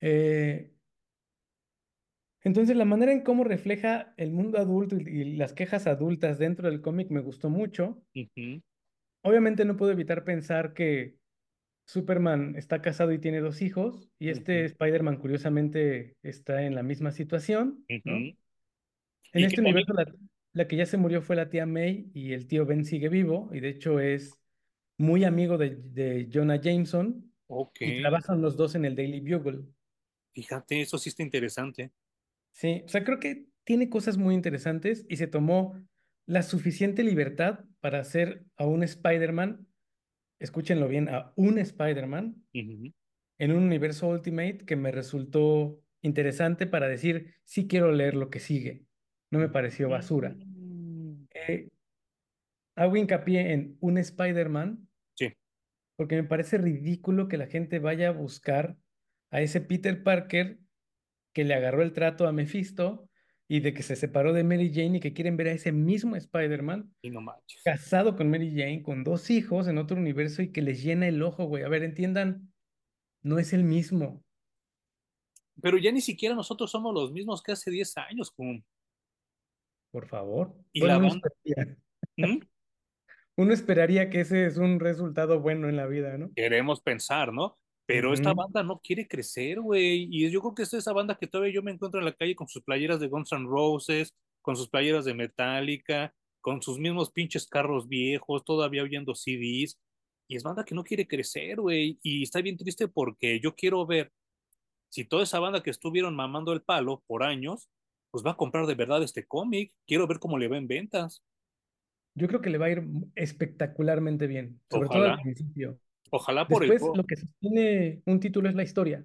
Eh, 0.00 0.70
entonces, 2.44 2.76
la 2.76 2.84
manera 2.84 3.10
en 3.12 3.22
cómo 3.24 3.42
refleja 3.42 4.14
el 4.16 4.30
mundo 4.30 4.58
adulto 4.58 4.96
y, 4.96 5.00
y 5.08 5.36
las 5.36 5.52
quejas 5.52 5.86
adultas 5.88 6.38
dentro 6.38 6.70
del 6.70 6.80
cómic 6.80 7.10
me 7.10 7.20
gustó 7.20 7.50
mucho. 7.50 8.00
Ujú, 8.14 8.60
Obviamente 9.24 9.66
no 9.66 9.76
puedo 9.76 9.92
evitar 9.92 10.24
pensar 10.24 10.74
que 10.74 11.18
Superman 11.86 12.56
está 12.56 12.82
casado 12.82 13.12
y 13.12 13.20
tiene 13.20 13.40
dos 13.40 13.62
hijos 13.62 14.10
y 14.18 14.30
este 14.30 14.64
ujú, 14.64 14.66
Spider-Man 14.66 15.18
curiosamente 15.18 16.16
está 16.22 16.62
en 16.64 16.74
la 16.76 16.82
misma 16.84 17.12
situación. 17.12 17.86
En 18.04 18.36
¿Y 19.34 19.46
qué 19.48 19.56
este 19.56 19.60
universo, 19.60 19.92
la, 19.92 20.06
la 20.52 20.68
que 20.68 20.76
ya 20.76 20.86
se 20.86 20.96
murió 20.96 21.20
fue 21.22 21.36
la 21.36 21.48
tía 21.50 21.66
May 21.66 22.10
y 22.14 22.32
el 22.32 22.46
tío 22.46 22.66
Ben 22.66 22.84
sigue 22.84 23.08
vivo 23.08 23.50
y 23.52 23.60
de 23.60 23.68
hecho 23.70 24.00
es 24.00 24.40
muy 24.98 25.24
amigo 25.24 25.58
de, 25.58 25.76
de 25.76 26.28
Jonah 26.32 26.60
Jameson 26.60 27.32
Ok. 27.48 27.80
y 27.82 27.92
trabajan 27.94 28.42
los 28.42 28.56
dos 28.56 28.74
en 28.76 28.84
el 28.86 28.96
Daily 28.96 29.20
Bugle. 29.20 29.64
Fíjate, 30.32 30.80
eso 30.82 30.96
sí 30.98 31.08
está 31.08 31.22
interesante. 31.24 31.92
Sí, 32.52 32.82
o 32.86 32.88
sea, 32.88 33.04
creo 33.04 33.18
que 33.20 33.48
tiene 33.64 33.90
cosas 33.90 34.16
muy 34.16 34.34
interesantes 34.34 35.04
y 35.08 35.16
se 35.16 35.26
tomó 35.26 35.84
la 36.26 36.42
suficiente 36.42 37.02
libertad 37.02 37.60
para 37.80 38.00
hacer 38.00 38.44
a 38.56 38.66
un 38.66 38.82
Spider-Man, 38.82 39.66
escúchenlo 40.38 40.88
bien, 40.88 41.08
a 41.08 41.32
un 41.36 41.58
Spider-Man 41.58 42.42
en 42.52 43.52
un 43.52 43.62
universo 43.64 44.08
Ultimate 44.08 44.58
que 44.58 44.76
me 44.76 44.90
resultó 44.90 45.80
interesante 46.02 46.66
para 46.66 46.88
decir, 46.88 47.34
sí 47.44 47.66
quiero 47.66 47.92
leer 47.92 48.14
lo 48.14 48.30
que 48.30 48.40
sigue. 48.40 48.84
No 49.30 49.38
me 49.38 49.48
pareció 49.48 49.88
basura. 49.88 50.36
Mm. 50.38 51.26
Eh, 51.34 51.68
hago 52.76 52.96
hincapié 52.96 53.52
en 53.52 53.76
un 53.80 53.98
Spider-Man 53.98 54.88
Sí, 55.14 55.32
porque 55.96 56.16
me 56.16 56.28
parece 56.28 56.58
ridículo 56.58 57.28
que 57.28 57.36
la 57.36 57.46
gente 57.46 57.78
vaya 57.78 58.08
a 58.08 58.12
buscar 58.12 58.76
a 59.30 59.40
ese 59.40 59.60
Peter 59.60 60.02
Parker 60.02 60.58
que 61.32 61.44
le 61.44 61.54
agarró 61.54 61.82
el 61.82 61.92
trato 61.92 62.26
a 62.26 62.32
Mephisto 62.32 63.08
y 63.48 63.60
de 63.60 63.74
que 63.74 63.82
se 63.82 63.96
separó 63.96 64.32
de 64.32 64.42
Mary 64.44 64.70
Jane 64.72 64.98
y 64.98 65.00
que 65.00 65.12
quieren 65.12 65.36
ver 65.36 65.48
a 65.48 65.52
ese 65.52 65.70
mismo 65.72 66.16
Spider-Man 66.16 66.94
y 67.02 67.10
no 67.10 67.20
manches. 67.20 67.62
casado 67.62 68.16
con 68.16 68.30
Mary 68.30 68.50
Jane, 68.50 68.82
con 68.82 69.04
dos 69.04 69.30
hijos 69.30 69.68
en 69.68 69.78
otro 69.78 69.96
universo 69.96 70.42
y 70.42 70.50
que 70.52 70.62
les 70.62 70.82
llena 70.82 71.06
el 71.08 71.22
ojo, 71.22 71.44
güey. 71.44 71.62
A 71.62 71.68
ver, 71.68 71.82
entiendan, 71.82 72.52
no 73.22 73.38
es 73.38 73.52
el 73.52 73.64
mismo, 73.64 74.24
Pero 75.62 75.78
ya 75.78 75.92
ni 75.92 76.00
siquiera 76.00 76.34
nosotros 76.34 76.70
somos 76.70 76.92
los 76.94 77.12
mismos 77.12 77.42
que 77.42 77.52
hace 77.52 77.70
10 77.70 77.96
años, 77.98 78.30
cum. 78.30 78.62
por 79.90 80.06
favor. 80.08 80.54
Y 80.72 80.80
la 80.80 80.98
uno 80.98 81.08
esperaría, 81.08 81.76
¿Mm? 82.16 82.38
uno 83.36 83.52
esperaría 83.52 84.10
que 84.10 84.20
ese 84.20 84.46
es 84.46 84.56
un 84.56 84.80
resultado 84.80 85.40
bueno 85.40 85.68
en 85.68 85.76
la 85.76 85.86
vida, 85.86 86.18
¿no? 86.18 86.32
queremos 86.34 86.80
pensar, 86.80 87.32
¿no? 87.32 87.58
Pero 87.86 88.14
esta 88.14 88.32
banda 88.32 88.62
no 88.62 88.80
quiere 88.80 89.06
crecer, 89.06 89.60
güey. 89.60 90.08
Y 90.10 90.30
yo 90.30 90.40
creo 90.40 90.54
que 90.54 90.62
es 90.62 90.72
esa 90.72 90.92
banda 90.92 91.16
que 91.16 91.26
todavía 91.26 91.54
yo 91.54 91.62
me 91.62 91.70
encuentro 91.70 92.00
en 92.00 92.06
la 92.06 92.14
calle 92.14 92.34
con 92.34 92.48
sus 92.48 92.62
playeras 92.62 92.98
de 92.98 93.08
Guns 93.08 93.32
N' 93.32 93.46
Roses, 93.46 94.14
con 94.40 94.56
sus 94.56 94.70
playeras 94.70 95.04
de 95.04 95.14
Metallica, 95.14 96.14
con 96.40 96.62
sus 96.62 96.78
mismos 96.78 97.12
pinches 97.12 97.46
carros 97.46 97.86
viejos, 97.86 98.44
todavía 98.44 98.82
oyendo 98.82 99.14
CDs. 99.14 99.78
Y 100.28 100.36
es 100.36 100.42
banda 100.42 100.64
que 100.64 100.74
no 100.74 100.82
quiere 100.82 101.06
crecer, 101.06 101.60
güey. 101.60 101.98
Y 102.02 102.22
está 102.22 102.40
bien 102.40 102.56
triste 102.56 102.88
porque 102.88 103.38
yo 103.40 103.54
quiero 103.54 103.84
ver 103.84 104.10
si 104.88 105.04
toda 105.04 105.24
esa 105.24 105.40
banda 105.40 105.62
que 105.62 105.70
estuvieron 105.70 106.16
mamando 106.16 106.52
el 106.52 106.62
palo 106.62 107.02
por 107.06 107.22
años, 107.22 107.68
pues 108.10 108.24
va 108.24 108.30
a 108.30 108.36
comprar 108.36 108.66
de 108.66 108.76
verdad 108.76 109.02
este 109.02 109.26
cómic. 109.26 109.72
Quiero 109.86 110.06
ver 110.06 110.20
cómo 110.20 110.38
le 110.38 110.48
va 110.48 110.56
en 110.56 110.68
ventas. 110.68 111.22
Yo 112.14 112.28
creo 112.28 112.40
que 112.40 112.48
le 112.48 112.58
va 112.58 112.66
a 112.66 112.70
ir 112.70 112.84
espectacularmente 113.16 114.26
bien, 114.26 114.60
sobre 114.70 114.88
todo 114.88 115.04
al 115.04 115.20
principio. 115.20 115.78
Ojalá 116.16 116.48
por 116.48 116.62
el... 116.64 116.70
Después, 116.70 116.82
pro- 116.82 116.96
lo 116.96 117.04
que 117.04 117.16
sostiene 117.16 118.02
un 118.06 118.20
título 118.20 118.48
es 118.48 118.54
la 118.54 118.62
historia. 118.62 119.04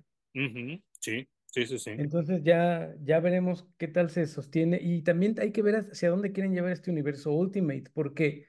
Sí, 1.00 1.28
sí, 1.52 1.66
sí, 1.66 1.80
sí. 1.80 1.92
Entonces 1.92 2.44
ya, 2.44 2.94
ya 3.04 3.20
veremos 3.20 3.68
qué 3.78 3.88
tal 3.88 4.10
se 4.10 4.26
sostiene. 4.28 4.80
Y 4.82 5.02
también 5.02 5.36
hay 5.40 5.52
que 5.52 5.62
ver 5.62 5.76
hacia 5.92 6.10
dónde 6.10 6.32
quieren 6.32 6.54
llevar 6.54 6.72
este 6.72 6.92
universo 6.92 7.32
Ultimate, 7.34 7.86
porque 7.94 8.46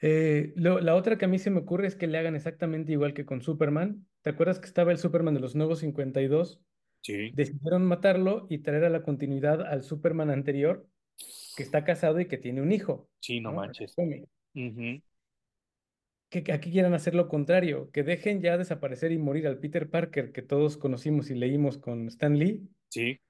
eh, 0.00 0.52
lo- 0.56 0.80
la 0.80 0.94
otra 0.96 1.16
que 1.18 1.24
a 1.26 1.28
mí 1.28 1.38
se 1.38 1.50
me 1.50 1.60
ocurre 1.60 1.86
es 1.86 1.94
que 1.96 2.06
le 2.06 2.18
hagan 2.18 2.34
exactamente 2.34 2.92
igual 2.92 3.14
que 3.14 3.24
con 3.24 3.42
Superman. 3.42 4.06
¿Te 4.22 4.30
acuerdas 4.30 4.58
que 4.58 4.66
estaba 4.66 4.92
el 4.92 4.98
Superman 4.98 5.34
de 5.34 5.40
los 5.40 5.54
nuevos 5.54 5.80
52? 5.80 6.60
Sí, 7.00 7.30
Decidieron 7.34 7.84
matarlo 7.86 8.46
y 8.50 8.58
traer 8.58 8.84
a 8.84 8.90
la 8.90 9.02
continuidad 9.02 9.62
al 9.62 9.82
Superman 9.84 10.30
anterior, 10.30 10.86
que 11.56 11.62
está 11.62 11.84
casado 11.84 12.20
y 12.20 12.26
que 12.28 12.38
tiene 12.38 12.62
un 12.62 12.72
hijo, 12.72 13.08
sí, 13.20 13.40
no 13.40 13.50
el 13.50 13.56
manches. 13.56 13.94
Ujú, 14.54 15.02
que 16.42 16.52
aquí 16.52 16.70
quieran 16.72 16.94
hacer 16.94 17.14
lo 17.14 17.28
contrario, 17.28 17.90
que 17.92 18.02
dejen 18.02 18.40
ya 18.40 18.56
desaparecer 18.58 19.12
y 19.12 19.18
morir 19.18 19.46
al 19.46 19.58
Peter 19.60 19.90
Parker 19.90 20.32
que 20.32 20.42
todos 20.42 20.76
conocimos 20.78 21.30
y 21.30 21.34
leímos 21.34 21.78
con 21.78 22.06
Stan 22.08 22.38
Lee, 22.38 22.68
Sí, 22.90 23.20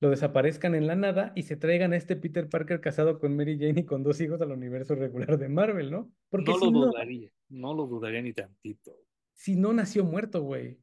lo 0.00 0.10
desaparezcan 0.10 0.74
en 0.74 0.86
la 0.88 0.96
nada 0.96 1.32
y 1.36 1.42
se 1.44 1.56
traigan 1.56 1.92
a 1.92 1.96
este 1.96 2.16
Peter 2.16 2.48
Parker 2.48 2.80
casado 2.80 3.18
con 3.20 3.36
Mary 3.36 3.58
Jane 3.58 3.80
y 3.80 3.84
con 3.86 4.02
dos 4.02 4.20
hijos 4.20 4.40
al 4.40 4.50
universo 4.52 4.94
regular 4.96 5.38
de 5.38 5.48
Marvel, 5.48 5.90
¿no? 5.90 6.12
Porque 6.30 6.52
no 6.52 6.54
si 6.54 6.66
lo 6.66 6.70
no, 6.70 6.84
dudaría, 6.86 7.30
no 7.48 7.74
lo 7.74 7.86
dudaría 7.86 8.22
ni 8.22 8.32
tantito. 8.32 8.92
si 9.34 9.56
no 9.56 9.72
nació 9.72 10.04
muerto, 10.04 10.42
güey. 10.42 10.80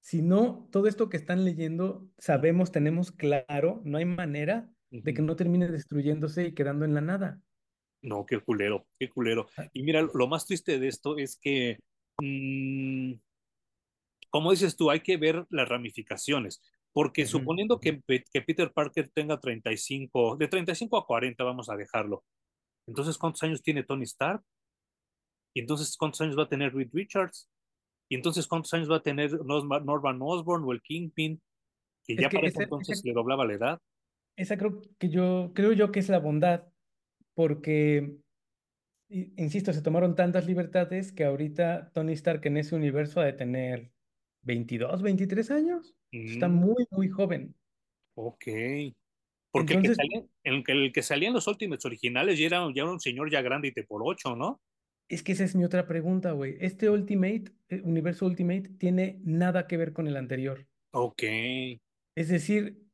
Si 0.00 0.22
no, 0.22 0.68
todo 0.72 0.86
esto 0.88 1.08
que 1.08 1.16
están 1.16 1.44
leyendo, 1.44 2.10
sabemos, 2.18 2.72
tenemos 2.72 3.12
claro, 3.12 3.82
no 3.84 3.98
hay 3.98 4.04
manera 4.06 4.72
de 4.90 5.14
que 5.14 5.22
no 5.22 5.36
termine 5.36 5.68
destruyéndose 5.68 6.46
y 6.48 6.54
quedando 6.54 6.84
en 6.84 6.94
la 6.94 7.00
nada. 7.02 7.42
No, 8.02 8.24
qué 8.26 8.38
culero, 8.40 8.86
qué 8.98 9.08
culero. 9.08 9.48
Ah, 9.56 9.68
Y 9.72 9.82
mira, 9.82 10.02
lo 10.14 10.26
más 10.28 10.46
triste 10.46 10.78
de 10.78 10.88
esto 10.88 11.18
es 11.18 11.36
que, 11.36 11.78
mm, 12.20 13.14
como 14.30 14.50
dices 14.50 14.76
tú, 14.76 14.90
hay 14.90 15.00
que 15.00 15.16
ver 15.16 15.46
las 15.50 15.68
ramificaciones, 15.68 16.62
porque 16.92 17.26
suponiendo 17.26 17.80
que, 17.80 17.94
Pe- 17.94 18.24
que 18.32 18.42
Peter 18.42 18.72
Parker 18.72 19.08
tenga 19.10 19.40
35, 19.40 20.36
de 20.36 20.48
35 20.48 20.96
a 20.98 21.06
40, 21.06 21.44
vamos 21.44 21.68
a 21.70 21.76
dejarlo. 21.76 22.24
Entonces, 22.86 23.18
¿cuántos 23.18 23.42
años 23.42 23.62
tiene 23.62 23.82
Tony 23.84 24.04
Stark? 24.04 24.42
Y 25.54 25.60
entonces, 25.60 25.96
¿cuántos 25.96 26.20
años 26.20 26.38
va 26.38 26.44
a 26.44 26.48
tener 26.48 26.74
Reed 26.74 26.90
Richards? 26.92 27.50
Y 28.10 28.14
entonces, 28.14 28.46
¿cuántos 28.46 28.72
años 28.74 28.90
va 28.90 28.96
a 28.96 29.02
tener 29.02 29.32
Norma- 29.44 29.80
Norman 29.80 30.18
Osborn 30.22 30.64
o 30.64 30.72
el 30.72 30.82
Kingpin? 30.82 31.40
Que 32.04 32.14
Es 32.14 32.20
ya 32.20 32.28
que 32.28 32.36
para 32.36 32.48
ese 32.48 32.62
entonces 32.62 33.04
le 33.04 33.12
doblaba 33.12 33.44
la 33.44 33.54
edad. 33.54 33.78
esa 34.36 34.56
creo 34.56 34.80
que 34.98 35.08
yo, 35.10 35.52
creo 35.54 35.72
yo 35.72 35.90
que 35.90 36.00
es 36.00 36.08
la 36.08 36.20
bondad, 36.20 36.64
porque 37.38 38.18
insisto, 39.08 39.72
se 39.72 39.82
tomaron 39.82 40.16
tantas 40.16 40.46
libertades 40.46 41.12
que 41.12 41.24
ahorita 41.24 41.92
Tony 41.94 42.14
Stark 42.14 42.44
en 42.46 42.56
ese 42.56 42.74
universo 42.74 43.20
ha 43.20 43.24
de 43.26 43.32
tener 43.32 43.92
22, 44.42 45.02
23 45.02 45.50
años. 45.52 45.96
Está 46.24 46.48
Mm, 46.48 46.52
muy, 46.52 46.84
muy 46.90 47.08
joven. 47.08 47.54
ok. 48.14 48.44
Porque 49.50 49.74
el 49.74 49.82
que 49.82 49.94
salía, 49.94 50.24
el 50.44 50.64
que, 50.64 50.72
el 50.72 50.92
que 50.92 51.02
salía 51.02 51.28
en 51.28 51.34
los 51.34 51.46
Ultimates 51.46 51.84
originales 51.84 52.38
ya 52.38 52.46
era, 52.46 52.66
ya 52.74 52.82
era 52.82 52.90
un 52.92 53.00
señor 53.00 53.30
ya 53.30 53.42
grande 53.42 53.68
y 53.68 53.72
te 53.72 53.84
por 53.84 54.02
ocho, 54.04 54.36
¿no? 54.36 54.62
es 55.08 55.22
que 55.22 55.32
esa 55.32 55.44
es 55.44 55.54
mi 55.54 55.64
otra 55.64 55.86
pregunta, 55.86 56.32
güey. 56.32 56.56
Este 56.60 56.90
Ultimate, 56.90 57.52
eh, 57.68 57.80
universo 57.82 58.26
Ultimate, 58.26 58.70
tiene 58.78 59.20
nada 59.22 59.66
que 59.66 59.76
ver 59.76 59.92
con 59.92 60.06
el 60.06 60.16
anterior. 60.16 60.66
Ok, 60.92 61.22
Es 62.14 62.28
decir, 62.28 62.86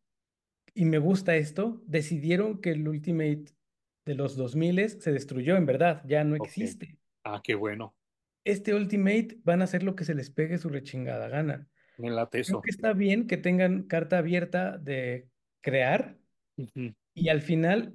y 0.74 0.84
me 0.84 0.98
gusta 0.98 1.36
esto, 1.36 1.82
decidieron 1.86 2.60
que 2.60 2.70
el 2.72 2.86
Ultimate 2.86 3.44
de 4.04 4.14
los 4.14 4.36
2000 4.36 4.88
se 5.00 5.12
destruyó, 5.12 5.56
en 5.56 5.66
verdad, 5.66 6.02
ya 6.06 6.24
no 6.24 6.36
existe. 6.36 6.98
Ah, 7.24 7.40
qué 7.42 7.54
bueno. 7.54 7.96
Este 8.44 8.74
Ultimate 8.74 9.38
van 9.42 9.62
a 9.62 9.64
hacer 9.64 9.82
lo 9.82 9.96
que 9.96 10.04
se 10.04 10.14
les 10.14 10.30
pegue 10.30 10.58
su 10.58 10.68
rechingada 10.68 11.28
gana. 11.28 11.68
Me 11.96 12.10
late 12.10 12.42
Creo 12.42 12.42
eso. 12.42 12.60
que 12.60 12.70
está 12.70 12.92
bien 12.92 13.26
que 13.26 13.36
tengan 13.36 13.84
carta 13.84 14.18
abierta 14.18 14.76
de 14.76 15.28
crear 15.62 16.18
y 17.14 17.28
al 17.28 17.40
final 17.40 17.94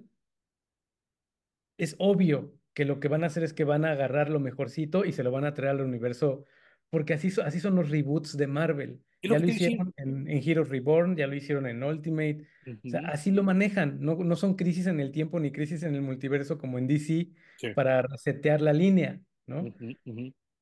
es 1.78 1.96
obvio 2.00 2.56
que 2.74 2.86
lo 2.86 3.00
que 3.00 3.08
van 3.08 3.24
a 3.24 3.28
hacer 3.28 3.44
es 3.44 3.54
que 3.54 3.64
van 3.64 3.86
a 3.86 3.92
agarrar 3.92 4.30
lo 4.30 4.40
mejorcito 4.40 5.06
y 5.06 5.12
se 5.12 5.24
lo 5.24 5.32
van 5.32 5.46
a 5.46 5.54
traer 5.54 5.72
al 5.72 5.82
universo, 5.82 6.46
porque 6.90 7.14
así, 7.14 7.30
así 7.44 7.60
son 7.60 7.76
los 7.76 7.90
reboots 7.90 8.36
de 8.38 8.48
Marvel. 8.48 9.02
Lo 9.22 9.36
Ya 9.36 9.40
lo 9.40 9.48
hicieron 9.48 9.94
en, 9.98 10.28
en 10.30 10.50
Heroes 10.50 10.70
Reborn, 10.70 11.16
ya 11.18 11.28
lo 11.28 11.36
hicieron 11.36 11.68
en 11.68 11.84
Ultimate. 11.84 12.48
O 12.86 12.90
sea, 12.90 13.02
así 13.10 13.32
lo 13.32 13.44
manejan. 13.44 14.00
No, 14.00 14.16
no 14.16 14.36
son 14.36 14.56
crisis 14.56 14.88
en 14.88 15.00
el 15.00 15.12
tiempo 15.12 15.40
ni 15.40 15.52
crisis 15.52 15.84
en 15.84 15.96
el 15.96 16.02
multiverso 16.02 16.58
como 16.58 16.78
en 16.78 16.88
DC 16.88 17.30
Sí. 17.58 17.68
para 17.76 18.02
resetear 18.02 18.62
la 18.62 18.72
línea, 18.72 19.22
¿no? 19.46 19.66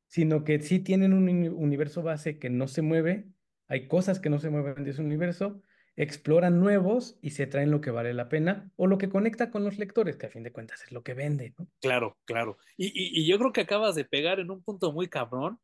Sino 0.08 0.44
que 0.44 0.60
sí 0.60 0.80
tienen 0.80 1.14
un 1.14 1.28
uni- 1.30 1.50
universo 1.50 2.02
base 2.02 2.40
que 2.40 2.50
no 2.50 2.68
se 2.68 2.82
mueve, 2.82 3.28
hay 3.68 3.88
cosas 3.88 4.20
que 4.20 4.30
no 4.30 4.40
se 4.40 4.50
mueven 4.50 4.84
de 4.84 4.92
ese 4.92 5.02
universo, 5.02 5.62
exploran 5.96 6.60
nuevos 6.60 7.18
y 7.22 7.32
se 7.32 7.48
traen 7.48 7.72
lo 7.72 7.82
que 7.82 7.92
vale 7.92 8.14
la 8.14 8.30
pena 8.30 8.72
o 8.76 8.88
lo 8.88 8.98
que 8.98 9.10
conecta 9.10 9.52
con 9.52 9.64
los 9.64 9.78
lectores, 9.78 10.16
que 10.16 10.28
a 10.28 10.30
fin 10.30 10.44
de 10.44 10.52
cuentas 10.54 10.84
es 10.84 10.92
lo 10.92 11.04
que 11.04 11.14
vende, 11.14 11.54
¿no? 11.58 11.68
Claro, 11.82 12.18
claro. 12.26 12.58
Y, 12.78 12.88
y, 12.88 13.22
y 13.22 13.28
yo 13.28 13.38
creo 13.38 13.52
que 13.52 13.62
acabas 13.62 13.96
de 13.96 14.06
pegar 14.06 14.40
en 14.40 14.50
un 14.52 14.64
punto 14.64 14.92
muy 14.94 15.08
cabrón, 15.10 15.60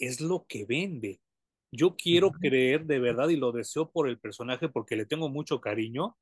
es 0.00 0.20
lo 0.20 0.46
que 0.48 0.64
vende. 0.64 1.20
Yo 1.72 1.94
quiero 1.96 2.32
creer 2.32 2.86
de 2.86 2.98
verdad 2.98 3.28
y 3.28 3.36
lo 3.36 3.52
deseo 3.52 3.90
por 3.90 4.08
el 4.08 4.18
personaje 4.18 4.68
porque 4.68 4.96
le 4.96 5.06
tengo 5.06 5.28
mucho 5.28 5.60
cariño, 5.60 6.16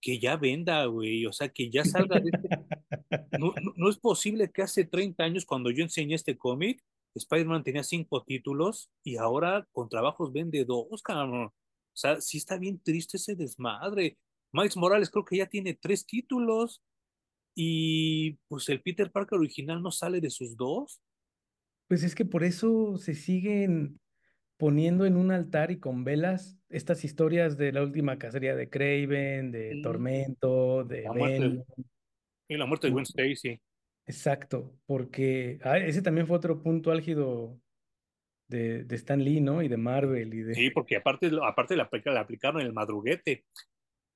que 0.00 0.18
ya 0.18 0.36
venda, 0.36 0.86
güey, 0.86 1.26
o 1.26 1.32
sea, 1.32 1.50
que 1.50 1.70
ya 1.70 1.84
salga 1.84 2.20
de 2.20 2.30
este... 2.32 2.48
No, 3.38 3.52
no, 3.60 3.72
no 3.76 3.90
es 3.90 3.98
posible 3.98 4.50
que 4.50 4.62
hace 4.62 4.84
30 4.84 5.22
años 5.24 5.44
cuando 5.44 5.70
yo 5.70 5.82
enseñé 5.82 6.14
este 6.14 6.38
cómic, 6.38 6.82
Spider-Man 7.14 7.64
tenía 7.64 7.82
cinco 7.82 8.22
títulos 8.22 8.90
y 9.02 9.16
ahora 9.16 9.66
con 9.72 9.88
trabajos 9.88 10.32
vende 10.32 10.64
dos, 10.64 11.02
cabrón. 11.02 11.46
O 11.46 11.96
sea, 11.96 12.20
sí 12.20 12.38
está 12.38 12.58
bien 12.58 12.80
triste 12.80 13.16
ese 13.16 13.34
desmadre. 13.34 14.18
Miles 14.52 14.76
Morales 14.76 15.10
creo 15.10 15.24
que 15.24 15.36
ya 15.36 15.46
tiene 15.46 15.74
tres 15.74 16.06
títulos 16.06 16.82
y 17.54 18.32
pues 18.48 18.68
el 18.68 18.82
Peter 18.82 19.10
Parker 19.10 19.38
original 19.38 19.82
no 19.82 19.90
sale 19.90 20.20
de 20.20 20.30
sus 20.30 20.56
dos. 20.56 21.00
Pues 21.88 22.02
es 22.02 22.14
que 22.14 22.24
por 22.24 22.44
eso 22.44 22.96
se 22.96 23.14
siguen 23.14 24.00
poniendo 24.56 25.04
en 25.04 25.16
un 25.16 25.30
altar 25.30 25.70
y 25.70 25.78
con 25.78 26.04
velas 26.04 26.58
estas 26.68 27.04
historias 27.04 27.56
de 27.56 27.72
la 27.72 27.82
última 27.82 28.18
cacería 28.18 28.54
de 28.54 28.68
Kraven, 28.70 29.50
de 29.52 29.80
Tormento, 29.82 30.84
de 30.84 31.02
La 31.02 31.12
muerte, 31.12 31.38
Venom. 31.40 31.64
y 32.48 32.56
la 32.56 32.66
muerte 32.66 32.86
de 32.86 32.92
Gwen 32.92 33.04
Stacy. 33.04 33.60
Exacto, 34.06 34.78
porque 34.86 35.58
ah, 35.62 35.78
ese 35.78 36.02
también 36.02 36.26
fue 36.26 36.36
otro 36.36 36.62
punto 36.62 36.90
álgido 36.90 37.58
de, 38.48 38.84
de 38.84 38.96
Stan 38.96 39.22
Lee, 39.22 39.40
¿no? 39.40 39.62
Y 39.62 39.68
de 39.68 39.76
Marvel 39.76 40.34
y 40.34 40.54
Sí, 40.54 40.64
de... 40.64 40.70
porque 40.70 40.96
aparte, 40.96 41.30
aparte 41.42 41.74
le 41.76 42.18
aplicaron 42.18 42.60
el 42.60 42.72
madruguete. 42.72 43.44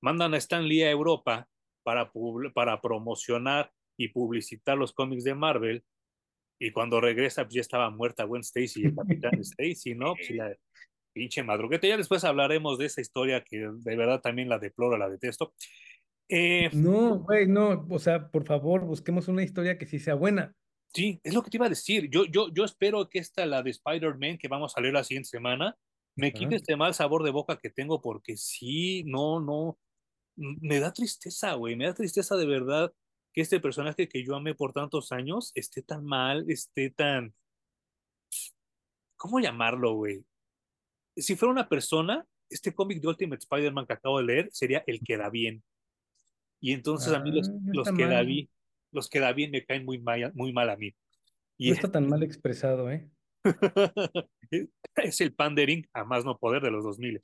Mandan 0.03 0.35
a 0.35 0.37
Stan 0.37 0.67
Lee 0.67 0.83
a 0.83 0.91
Europa 0.91 1.49
para, 1.83 2.13
para 2.55 2.81
promocionar 2.81 3.73
y 3.99 4.09
publicitar 4.09 4.79
los 4.79 4.93
cómics 4.93 5.25
de 5.25 5.35
Marvel. 5.35 5.85
Y 6.59 6.73
cuando 6.73 7.01
regresa, 7.01 7.45
pues 7.45 7.55
ya 7.55 7.61
estaba 7.61 7.91
muerta 7.91 8.25
Gwen 8.25 8.41
Stacy 8.41 8.83
y 8.83 8.85
el 8.87 8.95
Capitán 8.95 9.33
Stacy, 9.41 9.95
¿no? 9.95 10.15
Pues 10.15 10.31
la 10.31 10.57
pinche 11.13 11.43
madruguete. 11.43 11.89
Ya 11.89 11.97
después 11.97 12.25
hablaremos 12.25 12.79
de 12.79 12.87
esa 12.87 13.01
historia 13.01 13.43
que 13.43 13.69
de 13.73 13.97
verdad 13.97 14.21
también 14.21 14.49
la 14.49 14.59
deploro, 14.59 14.97
la 14.97 15.09
detesto. 15.09 15.55
Eh, 16.29 16.71
No, 16.73 17.21
güey, 17.21 17.47
no, 17.47 17.87
o 17.89 17.99
sea, 17.99 18.31
por 18.31 18.45
favor, 18.45 18.85
busquemos 18.85 19.29
una 19.29 19.43
historia 19.43 19.79
que 19.79 19.87
sí 19.87 19.99
sea 19.99 20.15
buena. 20.15 20.55
sí, 20.93 21.21
es 21.23 21.35
lo 21.35 21.43
que 21.43 21.51
te 21.51 21.57
iba 21.57 21.67
a 21.67 21.71
decir. 21.71 22.09
Yo, 22.11 22.25
yo, 22.27 22.49
yo 22.53 22.65
espero 22.65 23.09
que 23.09 23.19
esta, 23.19 23.47
la 23.47 23.63
de 23.63 23.71
Spider-Man, 23.71 24.39
que 24.39 24.49
vamos 24.49 24.77
a 24.77 24.81
leer 24.81 24.95
la 24.95 25.05
siguiente 25.05 25.29
semana, 25.29 25.77
me 26.17 26.33
quite 26.33 26.47
Ajá. 26.47 26.57
este 26.57 26.77
mal 26.77 26.95
sabor 26.95 27.23
de 27.23 27.31
boca 27.31 27.59
que 27.59 27.71
tengo 27.71 28.01
porque 28.01 28.37
sí, 28.37 29.05
no, 29.05 29.39
no, 29.41 29.79
me 30.37 30.81
da 30.81 30.93
tristeza, 30.93 31.55
güey, 31.55 31.77
me 31.77 31.87
da 31.87 31.95
tristeza 31.95 32.37
de 32.37 32.47
verdad 32.47 32.93
que 33.39 33.43
este 33.43 33.61
personaje 33.61 34.09
que 34.09 34.25
yo 34.25 34.35
amé 34.35 34.53
por 34.57 34.73
tantos 34.73 35.13
años 35.13 35.53
esté 35.55 35.81
tan 35.81 36.05
mal, 36.05 36.45
esté 36.51 36.91
tan, 36.91 37.33
¿cómo 39.17 39.39
llamarlo, 39.39 39.95
güey? 39.95 40.25
Si 41.17 41.37
fuera 41.37 41.53
una 41.53 41.69
persona, 41.69 42.27
este 42.51 42.75
cómic 42.75 43.01
de 43.01 43.07
Ultimate 43.07 43.39
Spider-Man 43.39 43.87
que 43.87 43.93
acabo 43.93 44.19
de 44.19 44.25
leer 44.25 44.49
sería 44.51 44.83
el 44.89 44.99
que 45.05 45.17
da 45.17 45.31
bien. 45.31 45.63
Y 46.61 46.73
entonces 46.73 47.13
a 47.13 47.19
Ah, 47.19 47.21
mí 47.21 47.31
los, 47.31 47.49
está 47.49 47.95
que 47.97 48.07
da 48.07 48.23
bien, 48.23 48.49
los 48.91 49.09
que 49.09 49.21
da 49.21 49.33
bien 49.33 49.53
me 49.53 49.65
caen 49.65 49.85
muy 49.85 50.01
mal, 50.01 50.33
muy 50.35 50.53
mal 50.53 50.69
a 50.69 50.77
mí. 50.77 50.93
Y 51.59 51.69
no 51.69 51.75
es, 51.75 51.79
está 51.79 51.93
tan 51.93 52.09
mal 52.09 52.25
expresado, 52.25 52.91
¿eh? 52.91 53.09
es 54.97 55.21
el 55.21 55.33
pandering 55.33 55.89
a 55.93 56.03
más 56.03 56.25
no 56.25 56.37
poder 56.37 56.61
de 56.61 56.73
los 56.73 56.83
2000. 56.83 57.21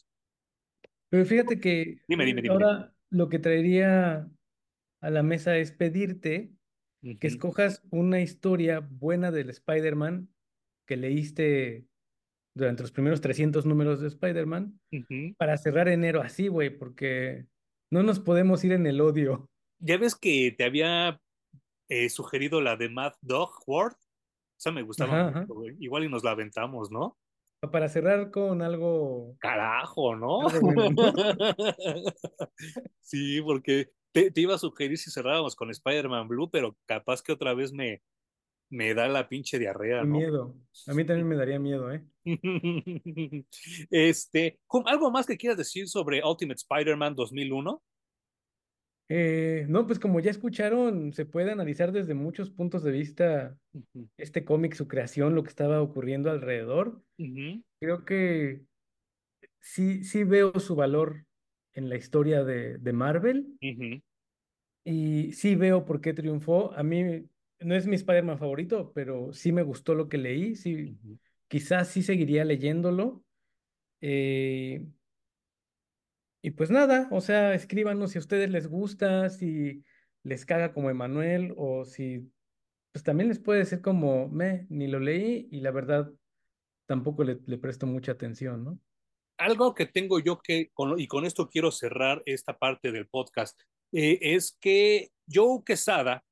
Pero 1.09 1.27
fíjate 1.27 1.59
que 1.59 2.03
dime, 2.07 2.24
dime, 2.24 2.41
dime. 2.41 2.55
ahora 2.55 2.95
lo 3.11 3.28
que 3.28 3.41
traería 3.41 4.31
a 5.05 5.11
la 5.11 5.23
mesa 5.23 5.59
es 5.59 5.71
pedirte 5.71 6.51
que 7.21 7.27
escojas 7.27 7.83
una 7.91 8.23
historia 8.23 8.81
buena 8.81 9.31
del 9.31 9.51
Spider-Man 9.51 10.31
que 10.87 10.97
leíste 10.97 11.87
durante 12.57 12.83
los 12.83 12.91
primeros 12.91 13.21
300 13.21 13.67
números 13.67 14.01
de 14.01 14.09
Spider-Man 14.09 14.81
para 15.37 15.59
cerrar 15.59 15.89
enero 15.89 16.23
así, 16.23 16.49
güey, 16.49 16.71
porque 16.71 17.45
no 17.91 18.03
nos 18.03 18.19
podemos 18.19 18.65
ir 18.65 18.73
en 18.73 18.87
el 18.87 19.03
odio. 19.03 19.51
Ya 19.79 19.99
ves 19.99 20.15
que 20.15 20.55
te 20.57 20.65
había 20.65 21.21
eh, 21.91 22.09
sugerido 22.09 22.63
la 22.63 22.77
de 22.77 22.89
Mad 22.89 23.13
Dog 23.21 23.53
World. 23.67 23.99
Esa 24.59 24.73
me 24.73 24.83
gustaba 24.83 25.29
Ajá, 25.29 25.41
mucho, 25.43 25.61
ajá. 25.61 25.77
Igual 25.81 26.05
y 26.05 26.09
nos 26.09 26.25
la 26.25 26.31
aventamos, 26.31 26.91
¿no? 26.91 27.19
Para 27.71 27.91
cerrar 27.91 28.31
con 28.31 28.63
algo, 28.63 29.37
Carajo, 29.39 30.17
¿no? 30.17 30.49
algo 30.49 30.73
bueno, 30.73 30.91
¿no? 30.91 31.13
Sí, 33.01 33.43
porque 33.43 33.91
te, 34.15 34.31
te 34.31 34.41
iba 34.41 34.55
a 34.55 34.59
sugerir 34.59 34.97
si 34.97 35.11
cerrábamos 35.11 35.57
con 35.57 35.70
Spider-Man 35.70 36.28
Blue, 36.28 36.51
pero 36.51 36.77
capaz 36.86 37.23
que 37.23 37.32
otra 37.32 37.53
vez 37.53 37.73
me, 37.73 38.03
me 38.70 38.95
da 38.95 39.09
la 39.09 39.28
pinche 39.28 39.59
diarrea, 39.59 40.05
¿no? 40.05 40.19
miedo. 40.19 40.55
A 40.86 40.95
mí 40.95 41.05
también 41.05 41.28
me 41.28 41.36
daría 41.36 41.59
miedo, 41.59 41.93
¿eh? 41.93 42.05
Este, 43.91 44.61
¿con- 44.66 44.89
¿algo 44.89 45.11
más 45.11 45.27
que 45.27 45.36
quieras 45.36 45.59
decir 45.59 45.89
sobre 45.89 46.23
Ultimate 46.24 46.59
Spider-Man 46.59 47.15
2001? 47.15 47.82
Eh, 49.11 49.66
no, 49.69 49.86
pues 49.86 49.99
como 49.99 50.19
ya 50.20 50.31
escucharon, 50.31 51.12
se 51.12 51.27
puede 51.27 51.53
analizar 51.53 51.93
desde 51.93 52.15
muchos 52.15 52.51
puntos 52.51 52.82
de 52.82 52.91
vista 52.91 53.59
este 54.16 54.45
cómic, 54.45 54.74
su 54.74 54.89
creación, 54.89 55.35
lo 55.35 55.43
que 55.43 55.51
estaba 55.51 55.82
ocurriendo 55.82 56.31
alrededor. 56.31 57.03
Creo 57.81 58.05
que 58.07 58.62
sí, 59.61 60.05
sí 60.05 60.24
veo 60.24 60.59
su 60.59 60.74
valor 60.74 61.27
en 61.75 61.89
la 61.89 61.97
historia 61.97 62.45
de, 62.45 62.79
de 62.79 62.93
Marvel 62.93 63.59
y 64.85 65.33
sí 65.33 65.55
veo 65.57 65.85
por 65.85 66.01
qué 66.01 66.13
triunfó. 66.15 66.73
A 66.75 66.83
mí 66.83 67.27
no 67.61 67.75
es 67.75 67.87
mi 67.87 67.97
Spider-Man 67.97 68.39
favorito, 68.39 68.93
pero 68.95 69.33
sí 69.33 69.53
me 69.53 69.63
gustó 69.63 69.95
lo 69.95 70.09
que 70.09 70.19
leí, 70.19 70.55
sí, 70.57 70.97
ujú. 71.03 71.19
quizás 71.49 71.89
sí 71.89 72.03
seguiría 72.03 72.45
leyéndolo. 72.45 73.25
Eh, 74.01 74.85
y 76.43 76.51
pues 76.53 76.71
nada, 76.71 77.09
o 77.11 77.21
sea, 77.21 77.55
escríbanos 77.55 78.11
si 78.13 78.19
a 78.19 78.21
ustedes 78.21 78.51
les 78.51 78.67
gusta, 78.69 79.31
si 79.31 79.85
les 80.23 80.45
caga 80.45 80.73
como 80.73 80.91
Emanuel 80.91 81.55
o 81.57 81.85
si 81.85 82.31
pues 82.93 83.05
también 83.05 83.29
les 83.29 83.41
puede 83.41 83.65
ser 83.67 83.83
como, 83.83 84.29
me, 84.29 84.67
ni 84.71 84.89
lo 84.89 85.01
leí 85.01 85.49
y 85.53 85.61
la 85.61 85.71
verdad 85.73 86.13
tampoco 86.87 87.25
le, 87.25 87.41
le 87.47 87.59
presto 87.59 87.87
mucha 87.87 88.13
atención, 88.13 88.65
¿no? 88.65 88.81
Algo 89.39 89.74
que 89.74 89.86
tengo 89.86 90.20
yo 90.20 90.40
que, 90.40 90.70
con- 90.73 90.98
y 91.01 91.06
con 91.06 91.24
esto 91.24 91.48
quiero 91.48 91.70
cerrar 91.70 92.23
esta 92.27 92.59
parte 92.59 92.93
del 92.93 93.09
podcast, 93.09 93.59
eh, 93.93 94.19
es 94.20 94.56
que 94.61 95.11
Joe 95.32 95.62
Quesada 95.65 96.24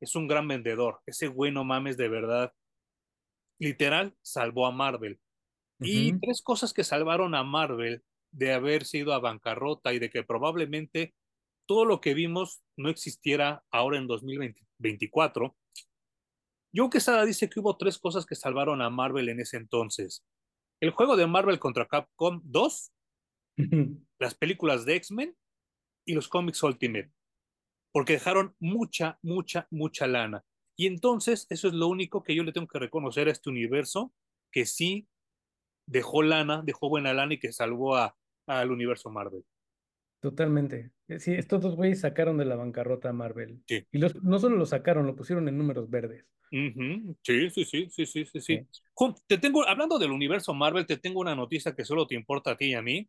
es 0.00 0.14
un 0.14 0.28
gran 0.28 0.46
vendedor. 0.46 1.00
Ese 1.06 1.28
güey, 1.28 1.52
no 1.52 1.64
mames, 1.64 1.96
de 1.96 2.08
verdad, 2.08 2.52
literal, 3.58 4.16
salvó 4.22 4.66
a 4.66 4.72
Marvel. 4.72 5.20
Y 5.80 6.18
tres 6.18 6.42
cosas 6.42 6.72
que 6.72 6.82
salvaron 6.82 7.34
a 7.36 7.44
Marvel 7.44 8.02
de 8.32 8.52
haber 8.52 8.84
sido 8.84 9.12
a 9.12 9.20
bancarrota 9.20 9.92
y 9.92 10.00
de 10.00 10.10
que 10.10 10.24
probablemente 10.24 11.14
todo 11.66 11.84
lo 11.84 12.00
que 12.00 12.14
vimos 12.14 12.62
no 12.76 12.88
existiera 12.90 13.64
ahora 13.70 13.98
en 13.98 14.06
2024 14.06 15.56
Joe 16.74 16.90
Quesada 16.90 17.24
dice 17.24 17.48
que 17.48 17.60
hubo 17.60 17.76
tres 17.76 17.98
cosas 17.98 18.26
que 18.26 18.34
salvaron 18.34 18.82
a 18.82 18.90
Marvel 18.90 19.28
en 19.28 19.40
ese 19.40 19.56
entonces. 19.56 20.24
El 20.80 20.90
juego 20.90 21.16
de 21.16 21.26
Marvel 21.26 21.58
contra 21.58 21.88
Capcom 21.88 22.40
2, 22.44 22.92
las 24.20 24.34
películas 24.34 24.84
de 24.84 24.96
X-Men 24.96 25.36
y 26.06 26.14
los 26.14 26.28
cómics 26.28 26.62
Ultimate, 26.62 27.12
porque 27.92 28.14
dejaron 28.14 28.54
mucha, 28.60 29.18
mucha, 29.22 29.66
mucha 29.70 30.06
lana. 30.06 30.44
Y 30.76 30.86
entonces 30.86 31.46
eso 31.50 31.68
es 31.68 31.74
lo 31.74 31.88
único 31.88 32.22
que 32.22 32.34
yo 32.34 32.44
le 32.44 32.52
tengo 32.52 32.68
que 32.68 32.78
reconocer 32.78 33.26
a 33.26 33.32
este 33.32 33.50
universo, 33.50 34.14
que 34.52 34.66
sí 34.66 35.08
dejó 35.88 36.22
lana, 36.22 36.62
dejó 36.64 36.88
buena 36.88 37.12
lana 37.12 37.34
y 37.34 37.40
que 37.40 37.52
salvó 37.52 37.96
a, 37.96 38.16
al 38.46 38.70
universo 38.70 39.10
Marvel. 39.10 39.44
Totalmente. 40.20 40.92
Eh, 41.08 41.18
Sí, 41.18 41.32
estos 41.32 41.62
dos 41.62 41.76
güeyes 41.76 42.00
sacaron 42.00 42.36
de 42.38 42.44
la 42.44 42.56
bancarrota 42.56 43.10
a 43.10 43.12
Marvel. 43.12 43.62
Sí. 43.66 43.86
Y 43.92 43.98
los, 43.98 44.14
no 44.22 44.38
solo 44.38 44.56
lo 44.56 44.66
sacaron, 44.66 45.06
lo 45.06 45.16
pusieron 45.16 45.48
en 45.48 45.56
números 45.56 45.88
verdes. 45.88 46.24
Sí, 46.50 47.50
sí, 47.50 47.50
sí, 47.50 47.64
sí, 47.64 47.88
sí, 47.90 48.06
sí, 48.06 48.26
sí. 48.26 48.40
Sí. 48.40 48.66
Jun, 48.94 49.14
Te 49.26 49.38
tengo, 49.38 49.66
hablando 49.66 49.98
del 49.98 50.12
universo 50.12 50.54
Marvel, 50.54 50.86
te 50.86 50.96
tengo 50.96 51.20
una 51.20 51.34
noticia 51.34 51.74
que 51.74 51.84
solo 51.84 52.06
te 52.06 52.14
importa 52.14 52.52
a 52.52 52.56
ti 52.56 52.66
y 52.66 52.74
a 52.74 52.82
mí. 52.82 53.08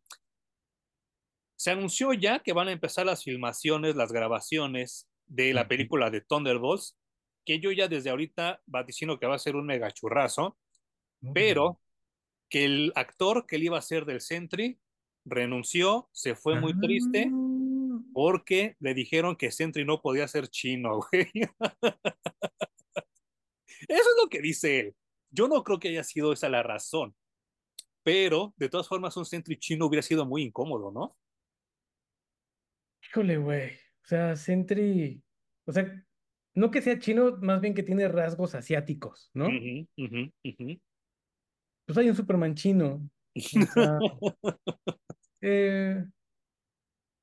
Se 1.55 1.71
anunció 1.71 2.13
ya 2.13 2.39
que 2.39 2.53
van 2.53 2.67
a 2.69 2.71
empezar 2.71 3.05
las 3.05 3.23
filmaciones, 3.23 3.95
las 3.95 4.11
grabaciones 4.11 5.09
de 5.25 5.53
la 5.53 5.67
película 5.67 6.09
de 6.09 6.21
Thunderbolts, 6.21 6.97
que 7.45 7.59
yo 7.59 7.71
ya 7.71 7.87
desde 7.87 8.09
ahorita 8.09 8.61
vaticino 8.65 9.19
que 9.19 9.27
va 9.27 9.35
a 9.35 9.39
ser 9.39 9.55
un 9.55 9.65
mega 9.65 9.91
churrazo, 9.91 10.57
pero 11.33 11.81
que 12.49 12.65
el 12.65 12.91
actor 12.95 13.45
que 13.45 13.57
le 13.57 13.65
iba 13.65 13.77
a 13.77 13.81
ser 13.81 14.05
del 14.05 14.21
Sentry 14.21 14.79
renunció, 15.25 16.09
se 16.11 16.35
fue 16.35 16.59
muy 16.59 16.79
triste 16.79 17.29
Ah, 17.31 18.01
porque 18.13 18.75
le 18.79 18.93
dijeron 18.93 19.35
que 19.35 19.51
Sentry 19.51 19.85
no 19.85 20.01
podía 20.01 20.27
ser 20.27 20.47
chino, 20.47 20.99
güey. 21.11 21.29
Eso 23.87 24.09
es 24.09 24.15
lo 24.21 24.29
que 24.29 24.41
dice 24.41 24.79
él. 24.79 24.95
Yo 25.31 25.47
no 25.47 25.63
creo 25.63 25.79
que 25.79 25.89
haya 25.89 26.03
sido 26.03 26.33
esa 26.33 26.49
la 26.49 26.63
razón, 26.63 27.15
pero 28.03 28.53
de 28.57 28.69
todas 28.69 28.87
formas 28.87 29.15
un 29.17 29.25
Sentry 29.25 29.57
chino 29.57 29.85
hubiera 29.85 30.01
sido 30.01 30.25
muy 30.25 30.43
incómodo, 30.43 30.91
¿no? 30.91 31.15
Híjole, 33.03 33.37
güey. 33.37 33.71
O 34.03 34.07
sea, 34.07 34.35
Sentry. 34.35 35.21
O 35.65 35.71
sea, 35.71 36.05
no 36.55 36.71
que 36.71 36.81
sea 36.81 36.99
chino, 36.99 37.37
más 37.37 37.61
bien 37.61 37.73
que 37.73 37.83
tiene 37.83 38.07
rasgos 38.07 38.55
asiáticos, 38.55 39.29
¿no? 39.33 39.47
Ujú. 39.47 39.87
Pues 41.85 41.97
hay 41.97 42.09
un 42.09 42.15
Superman 42.15 42.55
chino. 42.55 43.09
O 43.35 43.65
sea, 43.65 43.99
eh, 45.41 46.05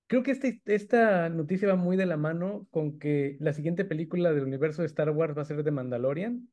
creo 0.09 0.23
que 0.23 0.31
este, 0.33 0.62
esta 0.66 1.28
noticia 1.28 1.69
va 1.69 1.77
muy 1.77 1.97
de 1.97 2.07
la 2.07 2.16
mano 2.16 2.66
con 2.70 2.99
que 2.99 3.37
la 3.41 3.53
siguiente 3.53 3.85
película 3.85 4.33
del 4.33 4.45
universo 4.45 4.83
de 4.83 4.87
Star 4.87 5.11
Wars 5.11 5.37
va 5.37 5.43
a 5.43 5.47
ser 5.47 5.62
de 5.62 5.70
Mandalorian. 5.70 6.49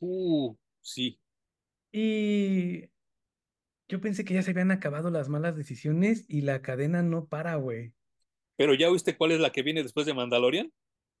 Uh, 0.00 0.54
sí, 0.80 1.20
Y 1.92 2.88
yo 3.88 4.00
pensé 4.00 4.24
que 4.24 4.34
ya 4.34 4.42
se 4.42 4.52
habían 4.52 4.70
acabado 4.70 5.10
las 5.10 5.28
malas 5.28 5.56
decisiones 5.56 6.24
y 6.28 6.40
la 6.42 6.62
cadena 6.62 7.02
no 7.02 7.26
para, 7.26 7.56
güey. 7.56 7.92
pero 8.56 8.74
¿ya 8.74 8.90
viste 8.90 9.16
cuál 9.16 9.32
es 9.32 9.40
la 9.40 9.50
que 9.52 9.62
viene 9.62 9.82
después 9.82 10.06
de 10.06 10.14
Mandalorian? 10.14 10.72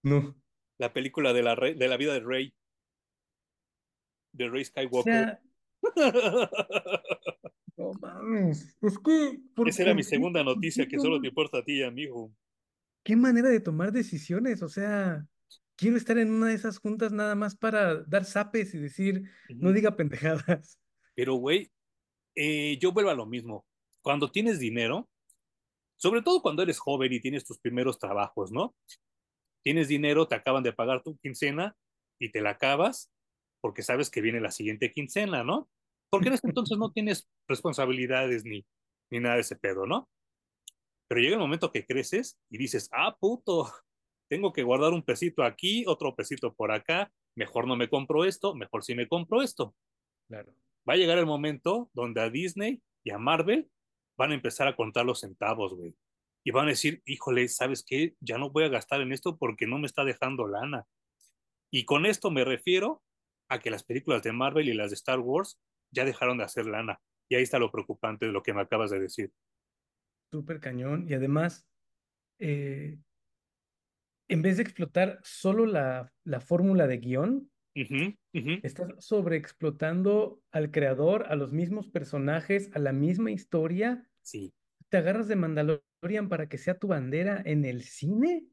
No. 0.02 0.34
La 0.78 0.92
película 0.94 1.32
de 1.34 1.42
la, 1.42 1.54
Rey- 1.54 1.74
de 1.74 1.88
la 1.88 1.96
vida 1.98 2.14
de 2.14 2.20
Rey, 2.20 2.54
de 4.32 4.48
Rey 4.48 4.62
O 4.62 4.64
Skywalker. 4.64 5.12
sea, 5.12 5.40
no 7.80 7.92
mames. 8.00 8.76
Es 8.80 8.98
que, 8.98 9.40
¿por 9.54 9.68
Esa 9.68 9.82
era 9.82 9.94
mi 9.94 10.02
segunda 10.02 10.44
¿Por 10.44 10.54
noticia 10.54 10.86
que 10.86 10.98
solo 10.98 11.20
te 11.20 11.28
importa 11.28 11.58
a 11.58 11.64
ti 11.64 11.78
y 11.78 11.82
a 11.82 11.90
mí, 11.90 12.02
hijo. 12.02 12.32
¿Qué 13.02 13.16
manera 13.16 13.48
de 13.48 13.60
tomar 13.60 13.92
decisiones? 13.92 14.62
O 14.62 14.68
sea, 14.68 15.26
quiero 15.76 15.96
estar 15.96 16.18
en 16.18 16.30
una 16.30 16.48
de 16.48 16.54
esas 16.54 16.78
juntas 16.78 17.12
nada 17.12 17.34
más 17.34 17.56
para 17.56 18.02
dar 18.04 18.24
zapes 18.24 18.74
y 18.74 18.78
decir, 18.78 19.24
no 19.48 19.72
diga 19.72 19.96
pendejadas. 19.96 20.78
Pero, 21.14 21.34
güey, 21.34 21.70
eh, 22.34 22.78
yo 22.78 22.92
vuelvo 22.92 23.10
a 23.10 23.14
lo 23.14 23.26
mismo. 23.26 23.66
Cuando 24.02 24.30
tienes 24.30 24.58
dinero, 24.58 25.08
sobre 25.96 26.22
todo 26.22 26.42
cuando 26.42 26.62
eres 26.62 26.78
joven 26.78 27.12
y 27.12 27.20
tienes 27.20 27.44
tus 27.44 27.58
primeros 27.58 27.98
trabajos, 27.98 28.52
¿no? 28.52 28.74
Tienes 29.62 29.88
dinero, 29.88 30.28
te 30.28 30.34
acaban 30.34 30.62
de 30.62 30.72
pagar 30.72 31.02
tu 31.02 31.18
quincena 31.18 31.76
y 32.18 32.30
te 32.30 32.40
la 32.40 32.50
acabas 32.50 33.10
porque 33.60 33.82
sabes 33.82 34.10
que 34.10 34.22
viene 34.22 34.40
la 34.40 34.50
siguiente 34.50 34.92
quincena, 34.92 35.44
¿no? 35.44 35.68
Porque 36.10 36.28
en 36.28 36.34
ese 36.34 36.48
entonces 36.48 36.76
no 36.76 36.90
tienes 36.90 37.28
responsabilidades 37.48 38.44
ni, 38.44 38.66
ni 39.10 39.20
nada 39.20 39.36
de 39.36 39.42
ese 39.42 39.56
pedo, 39.56 39.86
¿no? 39.86 40.08
Pero 41.08 41.20
llega 41.20 41.34
el 41.34 41.40
momento 41.40 41.72
que 41.72 41.86
creces 41.86 42.38
y 42.50 42.58
dices, 42.58 42.88
ah, 42.92 43.16
puto, 43.18 43.72
tengo 44.28 44.52
que 44.52 44.62
guardar 44.62 44.92
un 44.92 45.02
pesito 45.02 45.42
aquí, 45.42 45.84
otro 45.86 46.14
pesito 46.14 46.54
por 46.54 46.70
acá, 46.70 47.12
mejor 47.34 47.66
no 47.66 47.76
me 47.76 47.88
compro 47.88 48.24
esto, 48.24 48.54
mejor 48.54 48.84
sí 48.84 48.94
me 48.94 49.08
compro 49.08 49.42
esto. 49.42 49.74
Claro. 50.28 50.54
Va 50.88 50.94
a 50.94 50.96
llegar 50.96 51.18
el 51.18 51.26
momento 51.26 51.90
donde 51.92 52.20
a 52.20 52.30
Disney 52.30 52.80
y 53.04 53.10
a 53.10 53.18
Marvel 53.18 53.68
van 54.16 54.32
a 54.32 54.34
empezar 54.34 54.68
a 54.68 54.76
contar 54.76 55.04
los 55.04 55.20
centavos, 55.20 55.74
güey. 55.74 55.94
Y 56.44 56.52
van 56.52 56.66
a 56.66 56.70
decir, 56.70 57.02
híjole, 57.04 57.48
¿sabes 57.48 57.84
qué? 57.86 58.14
Ya 58.20 58.38
no 58.38 58.50
voy 58.50 58.64
a 58.64 58.68
gastar 58.68 59.00
en 59.00 59.12
esto 59.12 59.36
porque 59.36 59.66
no 59.66 59.78
me 59.78 59.86
está 59.86 60.04
dejando 60.04 60.46
lana. 60.46 60.86
Y 61.70 61.84
con 61.84 62.06
esto 62.06 62.30
me 62.30 62.44
refiero 62.44 63.02
a 63.48 63.58
que 63.58 63.70
las 63.70 63.84
películas 63.84 64.22
de 64.22 64.32
Marvel 64.32 64.68
y 64.68 64.74
las 64.74 64.90
de 64.90 64.94
Star 64.94 65.20
Wars 65.20 65.58
ya 65.90 66.04
dejaron 66.04 66.38
de 66.38 66.44
hacer 66.44 66.66
lana. 66.66 67.00
Y 67.28 67.36
ahí 67.36 67.42
está 67.42 67.58
lo 67.58 67.70
preocupante 67.70 68.26
de 68.26 68.32
lo 68.32 68.42
que 68.42 68.52
me 68.52 68.60
acabas 68.60 68.90
de 68.90 69.00
decir. 69.00 69.32
Súper 70.32 70.60
cañón. 70.60 71.06
Y 71.08 71.14
además, 71.14 71.66
eh, 72.38 72.98
en 74.28 74.42
vez 74.42 74.56
de 74.56 74.62
explotar 74.62 75.18
solo 75.22 75.66
la, 75.66 76.12
la 76.24 76.40
fórmula 76.40 76.86
de 76.86 76.98
guion, 76.98 77.50
ujú, 77.74 78.14
estás 78.62 78.88
sobreexplotando 78.98 80.40
al 80.50 80.70
creador, 80.70 81.26
a 81.28 81.36
los 81.36 81.52
mismos 81.52 81.88
personajes, 81.88 82.70
a 82.74 82.78
la 82.78 82.92
misma 82.92 83.30
historia. 83.30 84.08
Sí. 84.22 84.52
¿Te 84.88 84.98
agarras 84.98 85.28
de 85.28 85.36
Mandalorian 85.36 86.28
para 86.28 86.48
que 86.48 86.58
sea 86.58 86.78
tu 86.78 86.88
bandera 86.88 87.42
en 87.44 87.64
el 87.64 87.82
cine? 87.82 88.46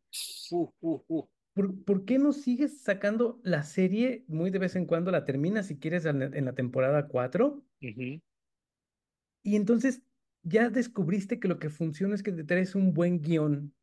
Uh, 0.52 0.72
uh, 0.82 1.04
uh. 1.08 1.28
¿Por, 1.58 1.84
por 1.86 2.06
qué 2.06 2.20
no 2.20 2.34
sigues 2.34 2.82
sacando 2.82 3.40
la 3.44 3.64
serie 3.64 4.24
muy 4.28 4.52
de 4.52 4.60
vez 4.60 4.76
en 4.76 4.86
cuando? 4.86 5.10
La 5.10 5.26
terminas 5.26 5.66
si 5.66 5.80
quieres 5.80 6.06
en 6.06 6.20
la, 6.20 6.26
en 6.26 6.46
la 6.46 6.54
temporada 6.54 7.08
4 7.08 7.64
Ujú. 7.82 8.22
y 9.44 9.56
entonces 9.56 10.04
ya 10.44 10.70
descubriste 10.70 11.40
que 11.40 11.48
lo 11.48 11.58
que 11.58 11.72
funciona 11.72 12.14
es 12.14 12.22
que 12.22 12.32
te 12.32 12.44
traes 12.44 12.76
un 12.76 12.94
buen 12.94 13.22
guion. 13.22 13.74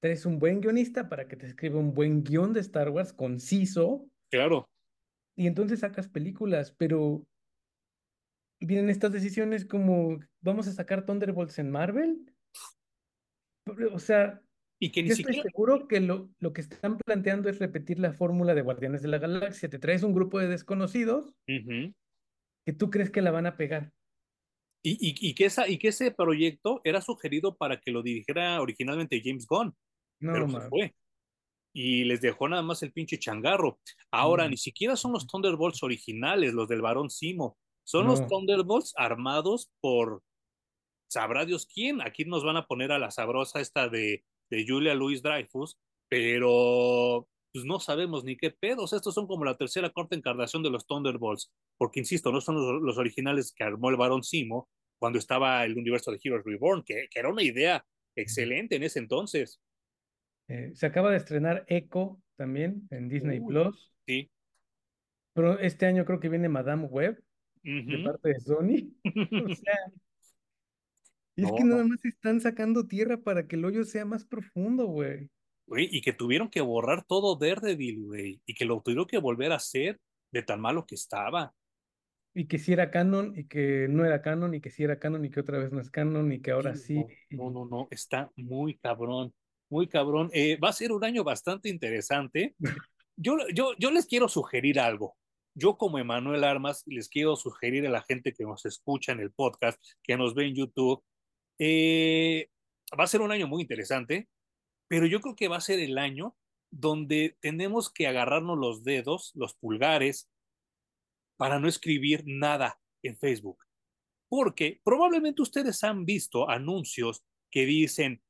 Traes 0.00 0.26
un 0.26 0.38
buen 0.38 0.60
guionista 0.60 1.08
para 1.08 1.26
que 1.26 1.36
te 1.36 1.46
escriba 1.46 1.78
un 1.78 1.94
buen 1.94 2.24
guion 2.24 2.52
de 2.52 2.60
Star 2.60 2.90
Wars 2.90 3.14
conciso 3.14 4.06
Claro. 4.30 4.68
y 5.34 5.46
entonces 5.46 5.80
sacas 5.80 6.08
películas, 6.08 6.72
pero 6.76 7.26
vienen 8.60 8.90
estas 8.90 9.12
decisiones 9.12 9.64
como 9.64 10.18
vamos 10.42 10.68
a 10.68 10.72
sacar 10.72 11.06
Thunderbolts 11.06 11.58
en 11.58 11.70
Marvel. 11.70 12.34
O 13.92 13.98
sea, 13.98 14.43
Y 14.80 14.90
que 14.90 15.02
ni 15.02 15.08
Yo 15.08 15.14
estoy 15.14 15.34
siquiera. 15.34 15.48
seguro 15.50 15.86
que 15.88 16.00
lo, 16.00 16.30
lo 16.40 16.52
que 16.52 16.60
están 16.60 16.98
planteando 16.98 17.48
es 17.48 17.58
repetir 17.58 17.98
la 17.98 18.12
fórmula 18.12 18.54
de 18.54 18.62
Guardianes 18.62 19.02
de 19.02 19.08
la 19.08 19.18
Galaxia. 19.18 19.68
Te 19.70 19.78
traes 19.78 20.02
un 20.02 20.12
grupo 20.14 20.38
de 20.38 20.48
desconocidos 20.48 21.32
que 21.46 22.72
tú 22.72 22.90
crees 22.90 23.10
que 23.10 23.22
la 23.22 23.30
van 23.30 23.46
a 23.46 23.56
pegar. 23.56 23.92
Y, 24.82 24.92
y, 25.00 25.30
y, 25.30 25.34
que 25.34 25.46
esa, 25.46 25.66
y 25.68 25.78
que 25.78 25.88
ese 25.88 26.10
proyecto 26.10 26.80
era 26.84 27.00
sugerido 27.00 27.56
para 27.56 27.80
que 27.80 27.90
lo 27.90 28.02
dirigiera 28.02 28.60
originalmente 28.60 29.22
James 29.24 29.46
Gunn, 29.46 29.74
pero 30.20 30.40
No, 30.40 30.48
se 30.48 30.58
man. 30.58 30.68
fue. 30.68 30.94
Y 31.72 32.04
les 32.04 32.20
dejó 32.20 32.48
nada 32.48 32.62
más 32.62 32.82
el 32.82 32.92
pinche 32.92 33.18
changarro. 33.18 33.80
Ahora, 34.10 34.48
ni 34.48 34.56
siquiera 34.56 34.94
son 34.96 35.12
los 35.12 35.26
Thunderbolts 35.26 35.82
originales, 35.82 36.52
los 36.52 36.68
del 36.68 36.82
Barón 36.82 37.10
Simo. 37.10 37.56
Son 37.82 38.06
los. 38.06 38.26
Thunderbolts 38.28 38.92
armados 38.96 39.70
por 39.80 40.22
sabrá 41.08 41.44
Dios 41.46 41.66
quién. 41.66 42.00
Aquí 42.00 42.24
nos 42.24 42.44
van 42.44 42.56
a 42.56 42.66
poner 42.66 42.92
a 42.92 42.98
la 42.98 43.10
sabrosa 43.10 43.60
esta 43.60 43.88
de, 43.88 44.24
de 44.50 44.64
Julia 44.66 44.94
Louis 44.94 45.22
Dreyfus, 45.22 45.78
pero 46.08 47.26
pues 47.52 47.64
no 47.64 47.78
sabemos 47.78 48.24
ni 48.24 48.36
qué 48.36 48.50
pedos. 48.50 48.92
Estos 48.92 49.14
son 49.14 49.26
como 49.26 49.44
la 49.44 49.56
tercera 49.56 49.90
corta 49.90 50.16
encarnación 50.16 50.62
de 50.62 50.70
los 50.70 50.86
Thunderbolts, 50.86 51.52
porque 51.78 52.00
insisto, 52.00 52.32
no 52.32 52.40
son 52.40 52.56
los, 52.56 52.82
los 52.82 52.98
originales 52.98 53.52
que 53.56 53.64
armó 53.64 53.90
el 53.90 53.96
Barón 53.96 54.22
Simo 54.22 54.68
cuando 54.98 55.18
estaba 55.18 55.64
el 55.64 55.76
universo 55.76 56.10
de 56.10 56.18
Heroes 56.22 56.44
Reborn, 56.44 56.82
que, 56.82 57.06
que 57.10 57.18
era 57.20 57.28
una 57.28 57.42
idea 57.42 57.84
excelente 58.16 58.76
en 58.76 58.82
ese 58.82 58.98
entonces. 58.98 59.60
Eh, 60.48 60.72
se 60.74 60.86
acaba 60.86 61.10
de 61.10 61.16
estrenar 61.16 61.64
Echo 61.68 62.20
también 62.36 62.86
en 62.90 63.08
Disney 63.08 63.40
Plus. 63.40 63.92
sí. 64.06 64.30
Pero 65.34 65.58
este 65.58 65.86
año 65.86 66.04
creo 66.04 66.20
que 66.20 66.28
viene 66.28 66.48
Madame 66.48 66.86
Web 66.86 67.20
de 67.64 68.02
parte 68.04 68.28
de 68.28 68.40
Sony. 68.40 68.94
O 69.50 69.54
sea, 69.54 69.78
es 71.36 71.44
No, 71.44 71.54
que 71.54 71.64
nada 71.64 71.82
no. 71.82 71.88
más 71.88 72.04
están 72.04 72.40
sacando 72.40 72.86
tierra 72.86 73.18
para 73.18 73.46
que 73.46 73.56
el 73.56 73.64
hoyo 73.64 73.84
sea 73.84 74.04
más 74.04 74.24
profundo, 74.24 74.86
güey. 74.86 75.28
Güey, 75.66 75.88
y 75.90 76.02
que 76.02 76.12
tuvieron 76.12 76.48
que 76.48 76.60
borrar 76.60 77.04
todo 77.04 77.36
Daredevil, 77.36 78.04
güey, 78.04 78.40
y 78.44 78.54
que 78.54 78.64
lo 78.64 78.80
tuvieron 78.82 79.06
que 79.06 79.18
volver 79.18 79.52
a 79.52 79.56
hacer 79.56 79.98
de 80.30 80.42
tan 80.42 80.60
malo 80.60 80.84
que 80.84 80.94
estaba. 80.94 81.54
Y 82.34 82.46
que 82.46 82.58
si 82.58 82.72
era 82.72 82.90
canon 82.90 83.32
y 83.36 83.46
que 83.46 83.86
no 83.88 84.04
era 84.04 84.20
canon 84.20 84.54
y 84.54 84.60
que 84.60 84.70
si 84.70 84.82
era 84.82 84.98
canon 84.98 85.24
y 85.24 85.30
que 85.30 85.40
otra 85.40 85.58
vez 85.58 85.72
no 85.72 85.80
es 85.80 85.90
canon 85.90 86.32
y 86.32 86.40
que 86.40 86.50
ahora 86.50 86.74
sí. 86.74 87.04
No, 87.30 87.50
no, 87.50 87.64
no, 87.64 87.66
no, 87.66 87.88
está 87.90 88.30
muy 88.36 88.76
cabrón, 88.76 89.32
muy 89.70 89.86
cabrón. 89.86 90.30
Eh, 90.32 90.58
va 90.58 90.70
a 90.70 90.72
ser 90.72 90.92
un 90.92 91.04
año 91.04 91.22
bastante 91.22 91.68
interesante 91.68 92.56
yo, 93.16 93.36
yo, 93.52 93.74
yo 93.78 93.90
les 93.90 94.06
quiero 94.06 94.28
sugerir 94.28 94.80
algo. 94.80 95.16
Yo 95.54 95.76
como 95.76 95.98
Emanuel 95.98 96.42
Armas 96.42 96.82
les 96.86 97.08
quiero 97.08 97.36
sugerir 97.36 97.86
a 97.86 97.90
la 97.90 98.02
gente 98.02 98.32
que 98.32 98.44
nos 98.44 98.66
escucha 98.66 99.12
en 99.12 99.20
el 99.20 99.30
podcast, 99.30 99.80
que 100.02 100.16
nos 100.16 100.34
ve 100.34 100.46
en 100.46 100.56
YouTube, 100.56 101.02
eh, 101.58 102.50
va 102.98 103.04
a 103.04 103.08
ser 103.08 103.20
un 103.20 103.32
año 103.32 103.46
muy 103.46 103.62
interesante, 103.62 104.28
pero 104.88 105.06
yo 105.06 105.20
creo 105.20 105.36
que 105.36 105.48
va 105.48 105.56
a 105.56 105.60
ser 105.60 105.80
el 105.80 105.98
año 105.98 106.36
donde 106.70 107.38
tenemos 107.40 107.92
que 107.92 108.06
agarrarnos 108.06 108.58
los 108.58 108.84
dedos, 108.84 109.32
los 109.34 109.54
pulgares, 109.54 110.28
para 111.36 111.58
no 111.58 111.68
escribir 111.68 112.24
nada 112.26 112.80
en 113.02 113.16
Facebook. 113.16 113.64
Porque 114.28 114.80
probablemente 114.84 115.42
ustedes 115.42 115.84
han 115.84 116.04
visto 116.04 116.48
anuncios 116.48 117.24
que 117.50 117.66
dicen, 117.66 118.22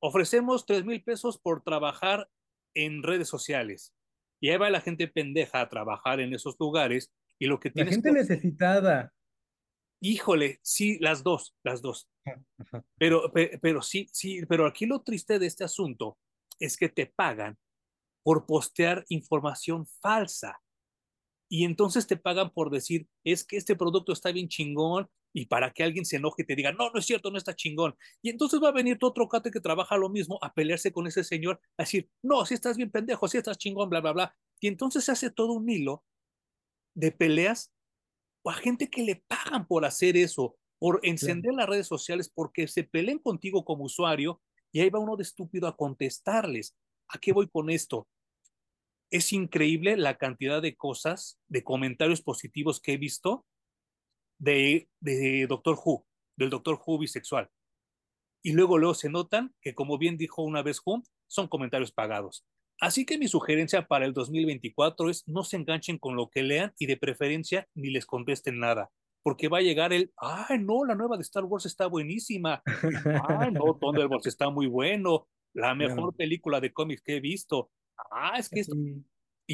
ofrecemos 0.00 0.66
tres 0.66 0.84
mil 0.84 1.02
pesos 1.02 1.38
por 1.38 1.62
trabajar 1.62 2.28
en 2.74 3.02
redes 3.02 3.28
sociales. 3.28 3.94
Y 4.40 4.50
ahí 4.50 4.58
va 4.58 4.68
la 4.68 4.82
gente 4.82 5.08
pendeja 5.08 5.62
a 5.62 5.68
trabajar 5.68 6.20
en 6.20 6.34
esos 6.34 6.56
lugares 6.60 7.10
y 7.38 7.46
lo 7.46 7.58
que 7.58 7.72
La 7.74 7.86
gente 7.86 8.10
que... 8.10 8.14
necesitada. 8.14 9.14
Híjole, 10.00 10.60
sí, 10.62 10.98
las 11.00 11.22
dos, 11.22 11.54
las 11.64 11.82
dos. 11.82 12.08
Pero, 12.98 13.32
pero, 13.60 13.82
sí, 13.82 14.08
sí, 14.12 14.44
pero 14.46 14.66
aquí 14.66 14.86
lo 14.86 15.02
triste 15.02 15.38
de 15.38 15.46
este 15.46 15.64
asunto 15.64 16.18
es 16.58 16.76
que 16.76 16.88
te 16.88 17.06
pagan 17.06 17.58
por 18.22 18.46
postear 18.46 19.04
información 19.08 19.86
falsa. 20.00 20.60
Y 21.48 21.64
entonces 21.64 22.06
te 22.06 22.16
pagan 22.16 22.50
por 22.50 22.70
decir, 22.70 23.08
es 23.24 23.44
que 23.44 23.56
este 23.56 23.76
producto 23.76 24.12
está 24.12 24.32
bien 24.32 24.48
chingón 24.48 25.08
y 25.32 25.46
para 25.46 25.72
que 25.72 25.84
alguien 25.84 26.04
se 26.04 26.16
enoje 26.16 26.42
y 26.42 26.46
te 26.46 26.56
diga, 26.56 26.72
no, 26.72 26.90
no 26.90 26.98
es 26.98 27.06
cierto, 27.06 27.30
no 27.30 27.38
está 27.38 27.54
chingón. 27.54 27.94
Y 28.22 28.30
entonces 28.30 28.60
va 28.60 28.68
a 28.68 28.72
venir 28.72 28.98
tu 28.98 29.06
otro 29.06 29.28
cate 29.28 29.50
que 29.50 29.60
trabaja 29.60 29.96
lo 29.96 30.08
mismo 30.08 30.38
a 30.42 30.52
pelearse 30.52 30.92
con 30.92 31.06
ese 31.06 31.22
señor, 31.22 31.60
a 31.76 31.84
decir, 31.84 32.10
no, 32.22 32.44
si 32.46 32.54
estás 32.54 32.76
bien 32.76 32.90
pendejo, 32.90 33.28
si 33.28 33.38
estás 33.38 33.58
chingón, 33.58 33.88
bla, 33.88 34.00
bla, 34.00 34.12
bla. 34.12 34.36
Y 34.60 34.66
entonces 34.66 35.04
se 35.04 35.12
hace 35.12 35.30
todo 35.30 35.52
un 35.52 35.68
hilo 35.68 36.04
de 36.94 37.12
peleas 37.12 37.72
o 38.46 38.50
a 38.50 38.54
gente 38.54 38.88
que 38.88 39.02
le 39.02 39.16
pagan 39.16 39.66
por 39.66 39.84
hacer 39.84 40.16
eso, 40.16 40.56
por 40.78 41.00
encender 41.02 41.52
las 41.52 41.68
redes 41.68 41.88
sociales, 41.88 42.30
porque 42.32 42.68
se 42.68 42.84
peleen 42.84 43.18
contigo 43.18 43.64
como 43.64 43.82
usuario 43.82 44.40
y 44.70 44.78
ahí 44.78 44.88
va 44.88 45.00
uno 45.00 45.16
de 45.16 45.24
estúpido 45.24 45.66
a 45.66 45.76
contestarles. 45.76 46.76
¿A 47.08 47.18
qué 47.18 47.32
voy 47.32 47.48
con 47.48 47.70
esto? 47.70 48.06
Es 49.10 49.32
increíble 49.32 49.96
la 49.96 50.16
cantidad 50.16 50.62
de 50.62 50.76
cosas, 50.76 51.40
de 51.48 51.64
comentarios 51.64 52.22
positivos 52.22 52.80
que 52.80 52.92
he 52.92 52.98
visto 52.98 53.44
de, 54.38 54.88
de 55.00 55.48
Doctor 55.48 55.76
Who, 55.84 56.06
del 56.36 56.50
Doctor 56.50 56.80
Who 56.86 57.00
bisexual. 57.00 57.50
Y 58.44 58.52
luego, 58.52 58.78
luego 58.78 58.94
se 58.94 59.10
notan 59.10 59.56
que, 59.60 59.74
como 59.74 59.98
bien 59.98 60.18
dijo 60.18 60.42
una 60.42 60.62
vez 60.62 60.80
Who, 60.86 61.02
son 61.26 61.48
comentarios 61.48 61.90
pagados. 61.90 62.46
Así 62.80 63.06
que 63.06 63.18
mi 63.18 63.28
sugerencia 63.28 63.86
para 63.86 64.04
el 64.04 64.12
2024 64.12 65.08
es 65.08 65.26
no 65.26 65.44
se 65.44 65.56
enganchen 65.56 65.98
con 65.98 66.14
lo 66.14 66.28
que 66.28 66.42
lean 66.42 66.72
y 66.78 66.86
de 66.86 66.96
preferencia 66.96 67.66
ni 67.74 67.90
les 67.90 68.04
contesten 68.04 68.58
nada, 68.58 68.90
porque 69.22 69.48
va 69.48 69.58
a 69.58 69.62
llegar 69.62 69.92
el, 69.92 70.12
ay, 70.16 70.58
no, 70.58 70.84
la 70.84 70.94
nueva 70.94 71.16
de 71.16 71.22
Star 71.22 71.44
Wars 71.44 71.66
está 71.66 71.86
buenísima, 71.86 72.62
ay, 73.28 73.50
no, 73.52 73.78
Thunderbolts 73.80 74.26
está 74.26 74.50
muy 74.50 74.66
bueno, 74.66 75.26
la 75.54 75.74
mejor 75.74 76.04
no. 76.04 76.12
película 76.12 76.60
de 76.60 76.72
cómics 76.72 77.02
que 77.02 77.16
he 77.16 77.20
visto, 77.20 77.70
ah, 78.10 78.38
es 78.38 78.48
que 78.48 78.60
esto... 78.60 78.74
Sí. 78.74 79.04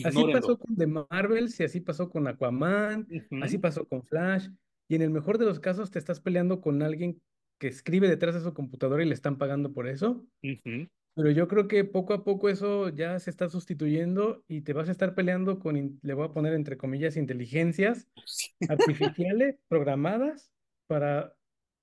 Así 0.04 0.24
pasó 0.32 0.58
con 0.58 0.74
The 0.74 0.86
Marvels 0.86 1.60
y 1.60 1.64
así 1.64 1.80
pasó 1.80 2.08
con 2.08 2.26
Aquaman, 2.26 3.06
uh 3.10 3.14
-huh. 3.14 3.44
así 3.44 3.58
pasó 3.58 3.86
con 3.86 4.02
Flash, 4.02 4.48
y 4.88 4.94
en 4.94 5.02
el 5.02 5.10
mejor 5.10 5.36
de 5.36 5.44
los 5.44 5.60
casos 5.60 5.90
te 5.90 5.98
estás 5.98 6.18
peleando 6.18 6.62
con 6.62 6.82
alguien 6.82 7.20
que 7.60 7.68
escribe 7.68 8.08
detrás 8.08 8.34
de 8.34 8.40
su 8.40 8.54
computadora 8.54 9.02
y 9.02 9.06
le 9.06 9.14
están 9.14 9.36
pagando 9.36 9.72
por 9.72 9.86
eso. 9.86 10.24
Uh 10.42 10.48
-huh. 10.48 10.90
Pero 11.14 11.30
yo 11.30 11.46
creo 11.46 11.68
que 11.68 11.84
poco 11.84 12.14
a 12.14 12.24
poco 12.24 12.48
eso 12.48 12.88
ya 12.88 13.18
se 13.18 13.28
está 13.28 13.48
sustituyendo 13.48 14.42
y 14.48 14.62
te 14.62 14.72
vas 14.72 14.88
a 14.88 14.92
estar 14.92 15.14
peleando 15.14 15.58
con, 15.58 15.98
le 16.02 16.14
voy 16.14 16.24
a 16.24 16.32
poner 16.32 16.54
entre 16.54 16.78
comillas, 16.78 17.16
inteligencias 17.16 18.08
artificiales 18.68 19.56
programadas 19.68 20.52
para 20.86 21.34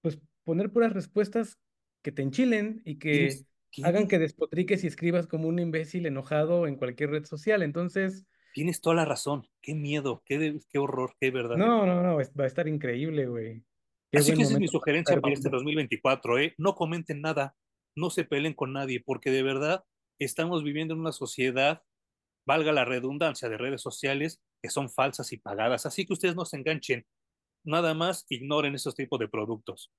pues 0.01 0.19
poner 0.43 0.71
puras 0.71 0.93
respuestas 0.93 1.59
que 2.01 2.11
te 2.11 2.23
enchilen 2.23 2.81
y 2.85 2.97
que 2.97 3.45
hagan 3.83 4.07
que 4.07 4.17
despotriques 4.17 4.83
y 4.83 4.87
escribas 4.87 5.27
como 5.27 5.47
un 5.47 5.59
imbécil 5.59 6.07
enojado 6.07 6.65
en 6.65 6.75
cualquier 6.75 7.11
red 7.11 7.25
social. 7.25 7.61
Entonces... 7.61 8.25
Tienes 8.53 8.81
toda 8.81 8.95
la 8.95 9.05
razón. 9.05 9.47
Qué 9.61 9.75
miedo, 9.75 10.23
qué, 10.25 10.59
qué 10.69 10.79
horror, 10.79 11.13
qué 11.19 11.29
verdad. 11.29 11.55
No, 11.55 11.85
no, 11.85 12.01
no, 12.01 12.15
va 12.15 12.43
a 12.43 12.47
estar 12.47 12.67
increíble, 12.67 13.27
güey. 13.27 13.63
Así 14.11 14.33
que 14.33 14.41
esa 14.41 14.53
es 14.53 14.59
mi 14.59 14.67
sugerencia 14.67 15.21
para 15.21 15.33
este 15.35 15.49
2024, 15.49 16.39
¿eh? 16.39 16.55
No 16.57 16.73
comenten 16.73 17.21
nada, 17.21 17.55
no 17.99 18.09
se 18.09 18.23
peleen 18.23 18.53
con 18.53 18.73
nadie, 18.73 19.01
porque 19.03 19.31
de 19.31 19.43
verdad 19.43 19.83
estamos 20.19 20.63
viviendo 20.63 20.93
en 20.93 21.01
una 21.01 21.11
sociedad, 21.11 21.83
valga 22.45 22.71
la 22.71 22.85
redundancia, 22.85 23.49
de 23.49 23.57
redes 23.57 23.81
sociales 23.81 24.41
que 24.61 24.69
son 24.69 24.89
falsas 24.89 25.31
y 25.31 25.37
pagadas. 25.37 25.85
Así 25.85 26.05
que 26.05 26.13
ustedes 26.13 26.35
no 26.35 26.45
se 26.45 26.57
enganchen, 26.57 27.05
nada 27.63 27.93
más 27.93 28.25
ignoren 28.29 28.75
esos 28.75 28.95
tipos 28.95 29.19
de 29.19 29.27
productos. 29.27 29.91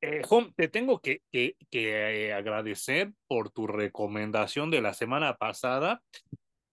Eh, 0.00 0.22
te 0.56 0.68
tengo 0.68 1.00
que, 1.00 1.22
que, 1.32 1.56
que 1.70 2.26
eh, 2.26 2.32
agradecer 2.34 3.12
por 3.26 3.50
tu 3.50 3.66
recomendación 3.66 4.70
de 4.70 4.82
la 4.82 4.92
semana 4.92 5.36
pasada. 5.36 6.02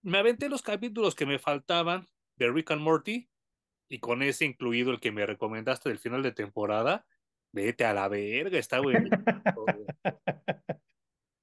Me 0.02 0.18
aventé 0.18 0.48
los 0.48 0.62
capítulos 0.62 1.14
que 1.14 1.26
me 1.26 1.38
faltaban 1.38 2.06
de 2.36 2.50
Rick 2.50 2.72
and 2.72 2.82
Morty 2.82 3.28
y 3.88 3.98
con 3.98 4.22
ese 4.22 4.44
incluido 4.44 4.90
el 4.90 5.00
que 5.00 5.12
me 5.12 5.26
recomendaste 5.26 5.88
del 5.88 5.98
final 5.98 6.22
de 6.22 6.32
temporada. 6.32 7.06
Vete 7.54 7.84
a 7.84 7.94
la 7.94 8.08
verga, 8.08 8.58
está 8.58 8.80
buenísimo. 8.80 9.22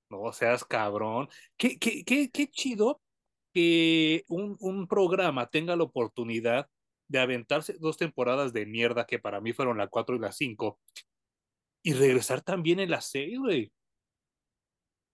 no 0.09 0.33
seas 0.33 0.65
cabrón. 0.65 1.29
Qué, 1.55 1.79
qué, 1.79 2.03
qué, 2.03 2.29
qué 2.29 2.47
chido 2.47 3.01
que 3.53 4.25
un, 4.27 4.57
un, 4.59 4.87
programa 4.89 5.49
tenga 5.49 5.77
la 5.77 5.83
oportunidad 5.83 6.67
de 7.07 7.19
aventarse 7.19 7.77
dos 7.79 7.97
temporadas 7.97 8.51
de 8.51 8.65
mierda 8.65 9.05
que 9.05 9.19
para 9.19 9.39
mí 9.39 9.53
fueron 9.53 9.77
la 9.77 9.87
4 9.87 10.17
y 10.17 10.19
la 10.19 10.33
5 10.33 10.79
y 11.81 11.93
regresar 11.93 12.41
también 12.41 12.81
en 12.81 12.89
la 12.89 12.99
6, 12.99 13.39
güey. 13.39 13.71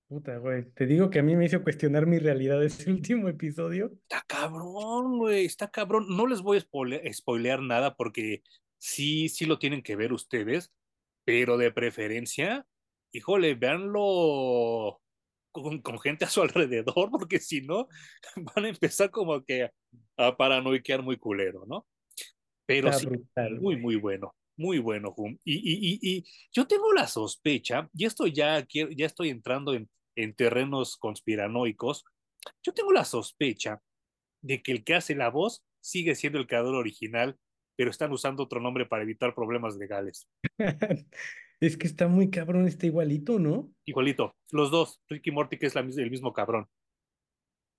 Puta, 0.08 0.38
güey. 0.38 0.66
Te 0.72 0.88
digo 0.88 1.12
que 1.12 1.20
a 1.20 1.24
mí 1.24 1.36
me 1.36 1.46
hizo 1.46 1.62
cuestionar 1.62 2.08
mi 2.08 2.18
realidad 2.18 2.64
ese 2.64 2.90
último 2.90 3.30
episodio. 3.30 3.92
Está 4.02 4.24
cabrón, 4.26 5.20
güey. 5.20 5.46
Está 5.46 5.68
cabrón. 5.68 6.08
No 6.10 6.26
les 6.26 6.42
voy 6.42 6.58
a 6.58 6.62
spoilear, 6.62 7.14
spoilear 7.14 7.62
nada 7.62 7.96
porque 7.96 8.42
sí, 8.80 9.30
sí 9.30 9.46
lo 9.46 9.60
tienen 9.60 9.84
que 9.84 9.96
ver 9.96 10.12
ustedes 10.12 10.74
pero 11.28 11.58
de 11.58 11.74
preferencia, 11.74 12.66
híjole, 13.12 13.54
véanlo 13.54 15.02
con, 15.52 15.82
con, 15.82 16.00
gente 16.00 16.24
a 16.24 16.30
su 16.30 16.42
alrededor, 16.42 17.12
porque 17.12 17.42
si 17.42 17.60
no, 17.60 17.90
van 18.56 18.64
a 18.64 18.70
empezar 18.70 19.12
como 19.12 19.44
que 19.44 19.70
a 20.16 20.38
paranoiquear 20.38 21.04
muy 21.04 21.18
culero, 21.18 21.66
¿no? 21.68 21.86
Pero 22.66 22.88
Está 22.88 23.00
sí, 23.02 23.06
brutal, 23.08 23.60
muy, 23.60 23.76
muy 23.76 23.98
bueno, 23.98 24.36
muy 24.56 24.80
bueno, 24.80 25.14
Hum. 25.18 25.38
Y, 25.44 25.56
y, 25.56 26.00
y, 26.00 26.00
y, 26.02 26.26
yo 26.54 26.66
tengo 26.66 26.94
la 26.94 27.08
sospecha, 27.08 27.90
y 27.94 28.06
esto 28.06 28.26
ya, 28.28 28.66
ya 28.70 29.06
estoy 29.06 29.30
entrando 29.30 29.74
en, 29.74 29.90
en 30.16 30.34
terrenos 30.34 30.96
conspiranoicos, 30.96 32.06
yo 32.64 32.74
tengo 32.74 32.94
la 32.94 33.04
sospecha 33.04 33.82
de 34.42 34.64
que 34.64 34.72
el 34.72 34.86
que 34.86 34.96
hace 34.96 35.14
la 35.14 35.30
voz 35.30 35.66
sigue 35.82 36.16
siendo 36.16 36.40
el 36.40 36.48
creador 36.48 36.76
original 36.76 37.38
pero 37.78 37.92
están 37.92 38.12
usando 38.12 38.44
otro 38.44 38.60
nombre 38.60 38.86
para 38.86 39.04
evitar 39.04 39.34
problemas 39.36 39.78
legales. 39.78 40.28
es 41.62 41.78
que 41.78 41.88
está 41.88 42.08
muy 42.08 42.30
cabrón, 42.30 42.68
está 42.68 42.88
igualito, 42.88 43.40
¿no? 43.40 43.72
Igualito, 43.86 44.36
los 44.52 44.72
dos, 44.72 45.00
Ricky 45.08 45.32
Morty, 45.32 45.58
que 45.58 45.68
es 45.68 45.76
la, 45.76 45.82
el 45.82 46.12
mismo 46.12 46.34
cabrón. 46.34 46.68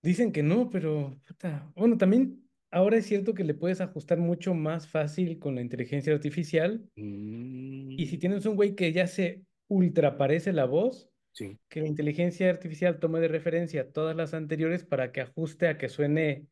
Dicen 0.03 0.31
que 0.31 0.45
no, 0.45 0.71
pero 0.71 1.19
puta. 1.27 1.71
bueno, 1.75 1.99
también 1.99 2.49
ahora 2.71 2.97
es 2.97 3.07
cierto 3.07 3.35
que 3.35 3.43
le 3.43 3.55
puedes 3.55 3.81
ajustar 3.81 4.19
mucho 4.19 4.55
más 4.55 4.87
fácil 4.87 5.41
con 5.41 5.57
la 5.57 5.61
inteligencia 5.61 6.13
artificial. 6.13 6.89
Mm. 6.95 7.91
Y 7.99 8.07
si 8.07 8.19
tienes 8.19 8.47
un 8.47 8.55
güey 8.55 8.77
que 8.77 8.93
ya 8.93 9.09
se 9.09 9.43
ultra 9.67 10.17
parece 10.17 10.53
la 10.53 10.65
voz, 10.65 11.11
sí. 11.33 11.59
que 11.69 11.81
la 11.81 11.89
inteligencia 11.89 12.49
artificial 12.49 13.01
tome 13.01 13.19
de 13.19 13.27
referencia 13.27 13.91
todas 13.91 14.15
las 14.15 14.33
anteriores 14.33 14.85
para 14.85 15.11
que 15.11 15.23
ajuste 15.23 15.67
a 15.67 15.77
que 15.77 15.89
suene 15.89 16.47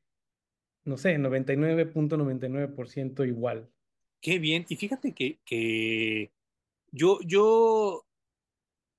no 0.86 0.96
sé, 0.96 1.18
99.99% 1.18 3.26
igual. 3.26 3.68
Qué 4.20 4.38
bien. 4.38 4.64
Y 4.68 4.76
fíjate 4.76 5.12
que, 5.12 5.40
que 5.44 6.30
yo, 6.92 7.18
yo, 7.22 8.06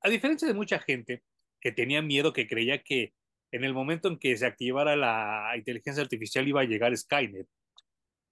a 0.01 0.09
diferencia 0.09 0.47
de 0.47 0.53
mucha 0.53 0.79
gente 0.79 1.23
que 1.59 1.71
tenía 1.71 2.01
miedo, 2.01 2.33
que 2.33 2.47
creía 2.47 2.83
que 2.83 3.13
en 3.51 3.63
el 3.63 3.73
momento 3.73 4.09
en 4.09 4.19
que 4.19 4.35
se 4.37 4.45
activara 4.45 4.95
la 4.95 5.53
inteligencia 5.55 6.03
artificial 6.03 6.47
iba 6.47 6.61
a 6.61 6.65
llegar 6.65 6.95
Skynet, 6.95 7.47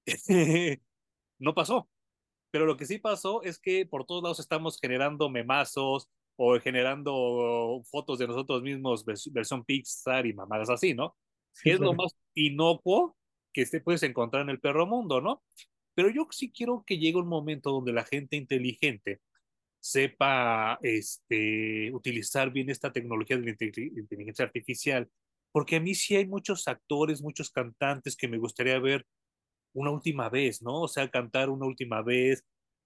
no 1.39 1.53
pasó. 1.53 1.89
Pero 2.51 2.65
lo 2.65 2.77
que 2.77 2.85
sí 2.85 2.99
pasó 2.99 3.41
es 3.43 3.59
que 3.59 3.85
por 3.85 4.05
todos 4.05 4.23
lados 4.23 4.39
estamos 4.39 4.79
generando 4.79 5.29
memazos 5.29 6.09
o 6.37 6.59
generando 6.59 7.81
fotos 7.85 8.19
de 8.19 8.27
nosotros 8.27 8.61
mismos, 8.61 9.05
versión 9.05 9.63
Pixar 9.63 10.25
y 10.25 10.33
mamadas 10.33 10.69
así, 10.69 10.93
¿no? 10.93 11.15
Sí, 11.51 11.69
es 11.69 11.77
claro. 11.77 11.91
lo 11.91 11.97
más 11.97 12.15
inocuo 12.33 13.15
que 13.55 13.65
te 13.65 13.81
puedes 13.81 14.03
encontrar 14.03 14.43
en 14.43 14.49
el 14.49 14.59
perro 14.59 14.85
mundo, 14.85 15.21
¿no? 15.21 15.41
Pero 15.95 16.09
yo 16.09 16.27
sí 16.31 16.51
quiero 16.51 16.83
que 16.85 16.97
llegue 16.99 17.17
un 17.17 17.27
momento 17.27 17.71
donde 17.71 17.93
la 17.93 18.03
gente 18.03 18.35
inteligente 18.35 19.21
sepa 19.79 20.77
este, 20.81 21.91
utilizar 21.93 22.51
bien 22.51 22.69
esta 22.69 22.91
tecnología 22.91 23.37
de 23.37 23.43
la 23.43 23.51
inteligencia 24.01 24.45
artificial 24.45 25.09
porque 25.55 25.77
a 25.77 25.79
mí 25.79 25.95
sí 25.95 26.17
hay 26.17 26.27
muchos 26.27 26.67
actores, 26.67 27.21
muchos 27.21 27.49
cantantes 27.49 28.17
que 28.17 28.27
me 28.27 28.37
gustaría 28.37 28.77
ver 28.77 29.05
una 29.73 29.89
última 29.89 30.27
vez, 30.27 30.61
¿no? 30.61 30.81
O 30.81 30.89
sea, 30.89 31.09
cantar 31.09 31.49
una 31.49 31.65
última 31.65 32.01
vez, 32.01 32.43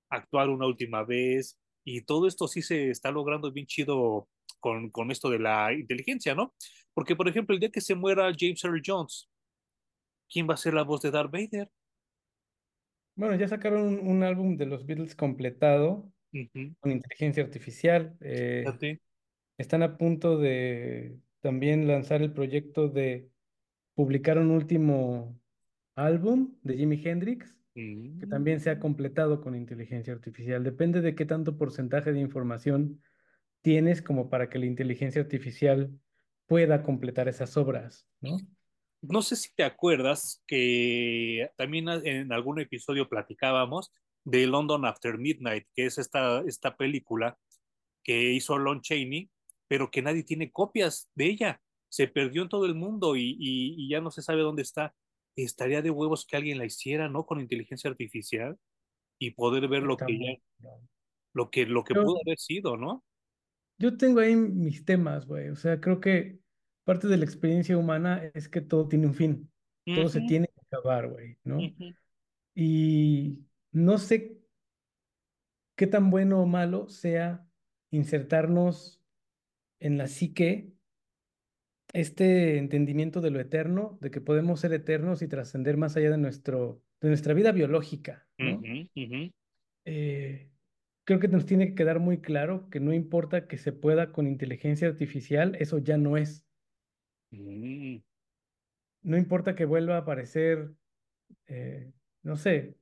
actuar 0.07 0.49
una 0.49 0.67
última 0.67 1.03
vez, 1.03 1.57
y 1.83 2.01
todo 2.03 2.27
esto 2.27 2.47
sí 2.47 2.61
se 2.61 2.91
está 2.91 3.09
logrando 3.09 3.51
bien 3.51 3.65
chido 3.65 4.29
con, 4.59 4.91
con 4.91 5.09
esto 5.09 5.31
de 5.31 5.39
la 5.39 5.73
inteligencia, 5.73 6.35
¿no? 6.35 6.53
Porque, 6.93 7.15
por 7.15 7.27
ejemplo, 7.27 7.55
el 7.55 7.59
día 7.59 7.71
que 7.71 7.81
se 7.81 7.95
muera 7.95 8.31
James 8.37 8.63
Earl 8.63 8.83
Jones, 8.85 9.27
¿quién 10.29 10.47
va 10.49 10.53
a 10.55 10.57
ser 10.57 10.73
la 10.73 10.83
voz 10.83 11.01
de 11.01 11.11
Darth 11.11 11.31
Vader? 11.31 11.71
Bueno, 13.15 13.35
ya 13.35 13.47
sacaron 13.47 13.81
un, 13.81 14.07
un 14.07 14.23
álbum 14.23 14.55
de 14.57 14.65
los 14.65 14.85
Beatles 14.85 15.15
completado 15.15 16.11
con 16.79 16.91
inteligencia 16.91 17.43
artificial. 17.43 18.17
eh, 18.21 18.65
están 19.57 19.83
a 19.83 19.97
punto 19.97 20.37
de 20.37 21.19
también 21.41 21.87
lanzar 21.87 22.21
el 22.21 22.33
proyecto 22.33 22.89
de 22.89 23.31
publicar 23.95 24.37
un 24.39 24.51
último 24.51 25.39
álbum 25.95 26.57
de 26.63 26.77
Jimi 26.77 27.01
Hendrix, 27.05 27.57
que 28.19 28.27
Mm, 28.27 28.27
también 28.27 28.59
se 28.61 28.69
ha 28.71 28.79
completado 28.79 29.41
con 29.41 29.55
inteligencia 29.55 30.13
artificial. 30.13 30.63
Depende 30.63 31.01
de 31.01 31.15
qué 31.15 31.25
tanto 31.25 31.57
porcentaje 31.57 32.13
de 32.13 32.19
información 32.21 33.01
tienes 33.61 34.01
como 34.01 34.29
para 34.29 34.49
que 34.49 34.59
la 34.59 34.65
inteligencia 34.67 35.21
artificial 35.21 35.99
pueda 36.47 36.83
completar 36.83 37.27
esas 37.29 37.57
obras, 37.57 38.07
¿no? 38.21 38.37
No 39.01 39.21
sé 39.21 39.35
si 39.35 39.53
te 39.55 39.63
acuerdas 39.63 40.43
que 40.45 41.49
también 41.57 41.87
en 41.89 42.31
algún 42.33 42.59
episodio 42.59 43.07
platicábamos 43.07 43.91
de 44.25 44.45
London 44.47 44.85
After 44.85 45.17
Midnight, 45.17 45.65
que 45.73 45.85
es 45.85 45.97
esta, 45.97 46.41
esta 46.41 46.75
película 46.75 47.37
que 48.03 48.33
hizo 48.33 48.57
Lon 48.57 48.81
Chaney, 48.81 49.29
pero 49.67 49.89
que 49.91 50.01
nadie 50.01 50.23
tiene 50.23 50.51
copias 50.51 51.09
de 51.15 51.25
ella. 51.25 51.61
Se 51.87 52.07
perdió 52.07 52.43
en 52.43 52.49
todo 52.49 52.65
el 52.65 52.75
mundo 52.75 53.15
y, 53.15 53.37
y, 53.39 53.75
y 53.77 53.89
ya 53.89 54.01
no 54.01 54.11
se 54.11 54.21
sabe 54.21 54.41
dónde 54.41 54.63
está. 54.63 54.93
Estaría 55.35 55.81
de 55.81 55.91
huevos 55.91 56.25
que 56.25 56.35
alguien 56.35 56.57
la 56.57 56.65
hiciera, 56.65 57.07
¿no? 57.07 57.25
Con 57.25 57.39
inteligencia 57.39 57.89
artificial 57.89 58.57
y 59.19 59.31
poder 59.31 59.67
ver 59.67 59.83
lo 59.83 59.97
que 59.97 60.17
ya, 60.17 60.69
lo 61.33 61.49
que, 61.49 61.65
lo 61.65 61.83
que 61.83 61.93
Yo, 61.93 62.03
pudo 62.03 62.19
haber 62.25 62.37
sido, 62.37 62.77
¿no? 62.77 63.03
yo 63.77 63.95
tengo 63.97 64.19
ahí 64.19 64.35
mis 64.35 64.83
temas, 64.83 65.25
güey. 65.25 65.49
O 65.49 65.55
sea, 65.55 65.79
creo 65.79 65.99
que 65.99 66.39
parte 66.89 67.07
de 67.07 67.17
la 67.17 67.25
experiencia 67.25 67.77
humana 67.77 68.31
es 68.33 68.49
que 68.49 68.61
todo 68.61 68.87
tiene 68.87 69.05
un 69.05 69.13
fin. 69.13 69.51
Todo 69.85 70.09
se 70.09 70.21
tiene 70.21 70.47
que 70.47 70.61
acabar, 70.65 71.07
güey, 71.07 71.37
¿no? 71.43 71.59
Y 72.55 73.45
no 73.71 73.99
sé 73.99 74.39
qué 75.75 75.85
tan 75.85 76.09
bueno 76.09 76.41
o 76.41 76.47
malo 76.47 76.89
sea 76.89 77.47
insertarnos 77.91 79.03
en 79.79 79.99
la 79.99 80.07
psique 80.07 80.73
este 81.93 82.57
entendimiento 82.57 83.21
de 83.21 83.29
lo 83.29 83.39
eterno, 83.39 83.99
de 84.01 84.09
que 84.09 84.19
podemos 84.19 84.59
ser 84.59 84.73
eternos 84.73 85.21
y 85.21 85.27
trascender 85.27 85.77
más 85.77 85.95
allá 85.95 86.09
de 86.09 86.17
nuestro, 86.17 86.81
de 87.01 87.09
nuestra 87.09 87.35
vida 87.35 87.51
biológica, 87.51 88.27
¿no? 88.39 88.59
Eh, 89.85 90.49
creo 91.03 91.19
que 91.19 91.27
nos 91.27 91.45
tiene 91.45 91.67
que 91.67 91.75
quedar 91.75 91.99
muy 91.99 92.19
claro 92.19 92.67
que 92.71 92.79
no 92.79 92.93
importa 92.93 93.47
que 93.47 93.59
se 93.59 93.73
pueda 93.73 94.11
con 94.11 94.25
inteligencia 94.25 94.87
artificial, 94.87 95.55
eso 95.59 95.77
ya 95.77 95.95
no 95.95 96.17
es. 96.17 96.48
Mm, 97.31 97.97
No 99.03 99.17
importa 99.17 99.55
que 99.55 99.65
vuelva 99.65 99.95
a 99.95 99.99
aparecer, 99.99 100.71
eh, 101.47 101.91
no 102.23 102.35
sé, 102.37 102.75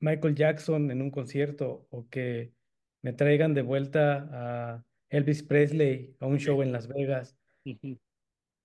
Michael 0.00 0.34
Jackson 0.34 0.90
en 0.90 1.02
un 1.02 1.10
concierto 1.10 1.86
o 1.90 2.08
que 2.08 2.52
me 3.02 3.12
traigan 3.12 3.54
de 3.54 3.62
vuelta 3.62 4.28
a 4.32 4.84
Elvis 5.08 5.42
Presley 5.42 6.16
a 6.20 6.26
un 6.26 6.38
show 6.38 6.62
en 6.62 6.72
Las 6.72 6.88
Vegas, 6.88 7.36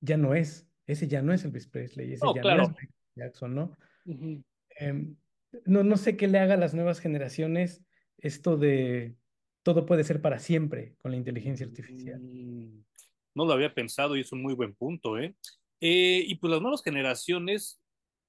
ya 0.01 0.17
no 0.17 0.35
es. 0.35 0.67
Ese 0.85 1.07
ya 1.07 1.21
no 1.21 1.33
es 1.33 1.43
Elvis 1.43 1.67
Presley, 1.67 2.13
ese 2.13 2.25
Oh, 2.25 2.35
ya 2.35 2.43
no 2.43 2.63
es. 2.63 2.69
Michael 2.69 2.89
Jackson, 3.15 3.55
¿no? 3.55 3.77
Em, 4.77 5.15
no, 5.65 5.83
no 5.83 5.97
sé 5.97 6.15
qué 6.15 6.27
le 6.27 6.39
haga 6.39 6.53
a 6.53 6.57
las 6.57 6.73
nuevas 6.73 6.99
generaciones 6.99 7.83
esto 8.17 8.57
de 8.57 9.15
todo 9.63 9.85
puede 9.85 10.03
ser 10.03 10.21
para 10.21 10.39
siempre 10.39 10.95
con 10.97 11.11
la 11.11 11.17
inteligencia 11.17 11.65
artificial. 11.65 12.19
Mm, 12.21 12.83
No 13.35 13.45
lo 13.45 13.53
había 13.53 13.73
pensado 13.73 14.15
y 14.15 14.21
es 14.21 14.31
un 14.31 14.41
muy 14.41 14.53
buen 14.55 14.73
punto, 14.75 15.19
¿eh? 15.19 15.35
Eh, 15.81 16.23
y 16.25 16.35
pues 16.35 16.51
las 16.51 16.61
nuevas 16.61 16.81
generaciones, 16.81 17.81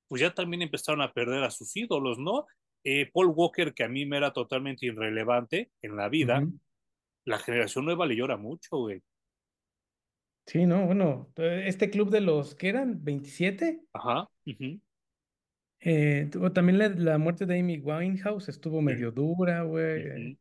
pues 0.09 0.20
ya 0.20 0.35
también 0.35 0.62
empezaron 0.62 1.01
a 1.01 1.12
perder 1.12 1.45
a 1.45 1.51
sus 1.51 1.74
ídolos, 1.77 2.19
¿no? 2.19 2.47
Eh, 2.85 3.11
Paul 3.12 3.33
Walker, 3.35 3.73
que 3.73 3.85
a 3.85 3.89
mí 3.89 4.05
me 4.05 4.16
era 4.16 4.33
totalmente 4.33 4.87
irrelevante 4.87 5.73
en 5.83 5.97
la 5.97 6.09
vida, 6.09 6.47
la 7.24 7.39
generación 7.39 7.85
nueva 7.85 8.07
le 8.07 8.16
llora 8.16 8.37
mucho, 8.37 8.77
güey. 8.78 9.03
Sí, 10.47 10.65
no, 10.65 10.87
bueno, 10.87 11.33
eh, 11.37 11.65
este 11.66 11.91
club 11.91 12.11
de 12.11 12.20
los 12.20 12.55
que 12.55 12.69
eran 12.69 13.03
27, 13.03 13.81
Ajá. 13.93 14.28
eh, 15.81 16.28
tuvo 16.31 16.53
también 16.53 16.78
la, 16.78 16.89
la 16.89 17.19
muerte 17.19 17.47
de 17.47 17.59
Amy 17.59 17.78
Winehouse 17.78 18.49
estuvo 18.49 18.81
medio 18.81 19.11
dura, 19.11 19.62
güey. 19.62 20.39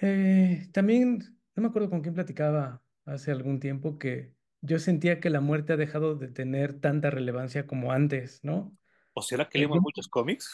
Eh, 0.00 0.68
también, 0.72 1.20
no 1.54 1.62
me 1.62 1.68
acuerdo 1.68 1.88
con 1.88 2.02
quién 2.02 2.14
platicaba 2.14 2.83
hace 3.04 3.30
algún 3.30 3.60
tiempo 3.60 3.98
que 3.98 4.32
yo 4.60 4.78
sentía 4.78 5.20
que 5.20 5.30
la 5.30 5.40
muerte 5.40 5.74
ha 5.74 5.76
dejado 5.76 6.14
de 6.16 6.28
tener 6.28 6.80
tanta 6.80 7.10
relevancia 7.10 7.66
como 7.66 7.92
antes, 7.92 8.42
¿no? 8.42 8.76
¿O 9.12 9.22
será 9.22 9.48
que 9.48 9.58
leemos 9.58 9.80
muchos 9.80 10.08
cómics? 10.08 10.50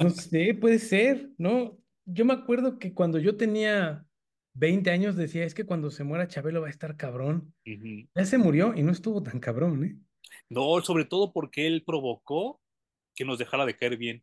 no 0.00 0.10
sé, 0.10 0.54
puede 0.54 0.78
ser, 0.78 1.30
¿no? 1.38 1.78
Yo 2.04 2.24
me 2.24 2.34
acuerdo 2.34 2.78
que 2.78 2.94
cuando 2.94 3.18
yo 3.18 3.36
tenía 3.36 4.06
20 4.54 4.90
años 4.90 5.16
decía, 5.16 5.44
es 5.44 5.54
que 5.54 5.64
cuando 5.64 5.90
se 5.90 6.04
muera 6.04 6.28
Chabelo 6.28 6.60
va 6.60 6.68
a 6.68 6.70
estar 6.70 6.96
cabrón. 6.96 7.54
Ujú. 7.66 8.08
Ya 8.14 8.24
se 8.24 8.38
murió 8.38 8.74
y 8.76 8.82
no 8.82 8.92
estuvo 8.92 9.22
tan 9.22 9.40
cabrón, 9.40 9.84
¿eh? 9.84 9.98
No, 10.48 10.80
sobre 10.82 11.04
todo 11.04 11.32
porque 11.32 11.66
él 11.66 11.82
provocó 11.84 12.60
que 13.14 13.24
nos 13.24 13.38
dejara 13.38 13.66
de 13.66 13.74
caer 13.74 13.96
bien. 13.96 14.22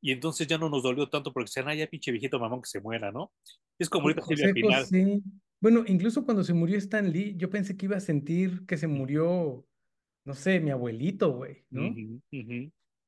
Y 0.00 0.12
entonces 0.12 0.46
ya 0.46 0.56
no 0.56 0.68
nos 0.70 0.82
dolió 0.82 1.08
tanto 1.08 1.32
porque 1.32 1.48
decían, 1.48 1.68
ay, 1.68 1.78
ya 1.78 1.86
pinche 1.86 2.12
viejito 2.12 2.38
mamón 2.38 2.62
que 2.62 2.68
se 2.68 2.80
muera, 2.80 3.10
¿no? 3.12 3.32
Es 3.78 3.90
como 3.90 4.08
ahorita 4.08 4.22
Silvia 4.22 4.54
Pinal. 4.54 4.82
José. 4.84 5.20
Bueno, 5.60 5.84
incluso 5.86 6.24
cuando 6.24 6.44
se 6.44 6.54
murió 6.54 6.76
Stan 6.78 7.10
Lee, 7.10 7.34
yo 7.36 7.50
pensé 7.50 7.76
que 7.76 7.86
iba 7.86 7.96
a 7.96 8.00
sentir 8.00 8.66
que 8.66 8.76
se 8.76 8.86
murió, 8.86 9.66
no 10.24 10.34
sé, 10.34 10.60
mi 10.60 10.70
abuelito, 10.70 11.32
güey, 11.32 11.64
¿no? 11.70 11.94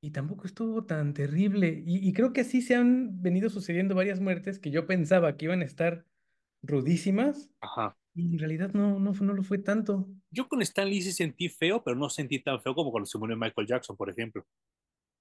Y 0.00 0.10
tampoco 0.12 0.46
estuvo 0.46 0.84
tan 0.84 1.12
terrible. 1.12 1.82
Y, 1.84 2.08
y 2.08 2.12
creo 2.12 2.32
que 2.32 2.42
así 2.42 2.62
se 2.62 2.74
han 2.74 3.20
venido 3.20 3.50
sucediendo 3.50 3.94
varias 3.94 4.20
muertes 4.20 4.58
que 4.58 4.70
yo 4.70 4.86
pensaba 4.86 5.36
que 5.36 5.46
iban 5.46 5.60
a 5.60 5.64
estar 5.64 6.06
rudísimas 6.62 7.50
Ajá. 7.60 7.96
y 8.14 8.32
en 8.32 8.38
realidad 8.38 8.72
no, 8.72 8.98
no, 8.98 9.12
no 9.12 9.32
lo 9.32 9.42
fue 9.42 9.58
tanto. 9.58 10.08
Yo 10.30 10.48
con 10.48 10.62
Stan 10.62 10.88
Lee 10.88 11.02
sí 11.02 11.12
sentí 11.12 11.48
feo, 11.48 11.82
pero 11.82 11.96
no 11.96 12.08
sentí 12.10 12.42
tan 12.42 12.60
feo 12.60 12.74
como 12.74 12.90
cuando 12.90 13.06
se 13.06 13.18
murió 13.18 13.36
Michael 13.36 13.66
Jackson, 13.66 13.96
por 13.96 14.10
ejemplo. 14.10 14.46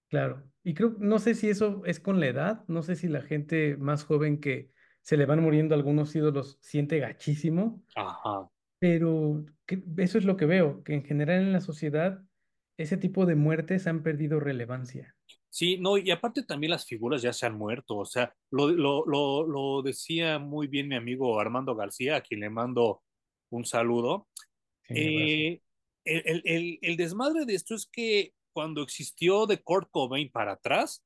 Claro. 0.10 0.50
Y 0.64 0.74
creo, 0.74 0.96
no 1.00 1.20
sé 1.20 1.36
si 1.36 1.50
eso 1.50 1.84
es 1.86 2.00
con 2.00 2.20
la 2.20 2.28
edad, 2.28 2.64
no 2.68 2.82
sé 2.82 2.96
si 2.96 3.08
la 3.08 3.22
gente 3.22 3.76
más 3.78 4.06
joven 4.06 4.40
que 4.40 4.72
se 5.08 5.16
le 5.16 5.26
van 5.26 5.42
muriendo 5.42 5.74
algunos 5.74 6.14
ídolos 6.18 6.58
siente 6.60 7.00
gachísimo, 7.00 7.82
Ajá. 7.96 8.50
pero 8.78 9.46
que- 9.66 9.82
eso 10.00 10.18
es 10.18 10.26
lo 10.26 10.36
que 10.36 10.46
veo, 10.46 10.84
que 10.84 10.96
en 10.96 11.06
general 11.06 11.44
en 11.44 11.54
la 11.54 11.62
sociedad 11.62 12.22
ese 12.76 12.98
tipo 12.98 13.26
de 13.26 13.36
muertes 13.36 13.88
han 13.88 14.04
perdido 14.04 14.42
relevancia. 14.42 15.16
Sí, 15.50 15.78
no, 15.80 15.98
y 15.98 16.12
aparte 16.12 16.44
también 16.44 16.72
las 16.72 16.86
figuras 16.86 17.22
ya 17.22 17.32
se 17.32 17.46
han 17.46 17.58
muerto, 17.58 17.96
o 17.96 18.04
sea, 18.06 18.36
lo, 18.52 18.68
lo, 18.68 19.06
lo, 19.06 19.48
lo 19.48 19.82
decía 19.82 20.40
muy 20.40 20.68
bien 20.68 20.90
mi 20.90 20.96
amigo 20.98 21.40
Armando 21.40 21.74
García, 21.74 22.18
a 22.18 22.22
quien 22.22 22.42
le 22.42 22.50
mando 22.50 23.02
un 23.50 23.64
saludo. 23.64 24.28
Sí. 24.90 24.94
Eh, 24.94 25.62
el, 26.04 26.22
el, 26.26 26.42
el, 26.44 26.80
el 26.82 26.98
desmadre 26.98 27.46
de 27.46 27.56
esto 27.56 27.76
es 27.76 27.88
que 27.90 28.34
cuando 28.52 28.82
existió 28.82 29.46
de 29.46 29.60
Kurt 29.64 29.88
Cobain 29.90 30.30
para 30.30 30.52
atrás, 30.52 31.02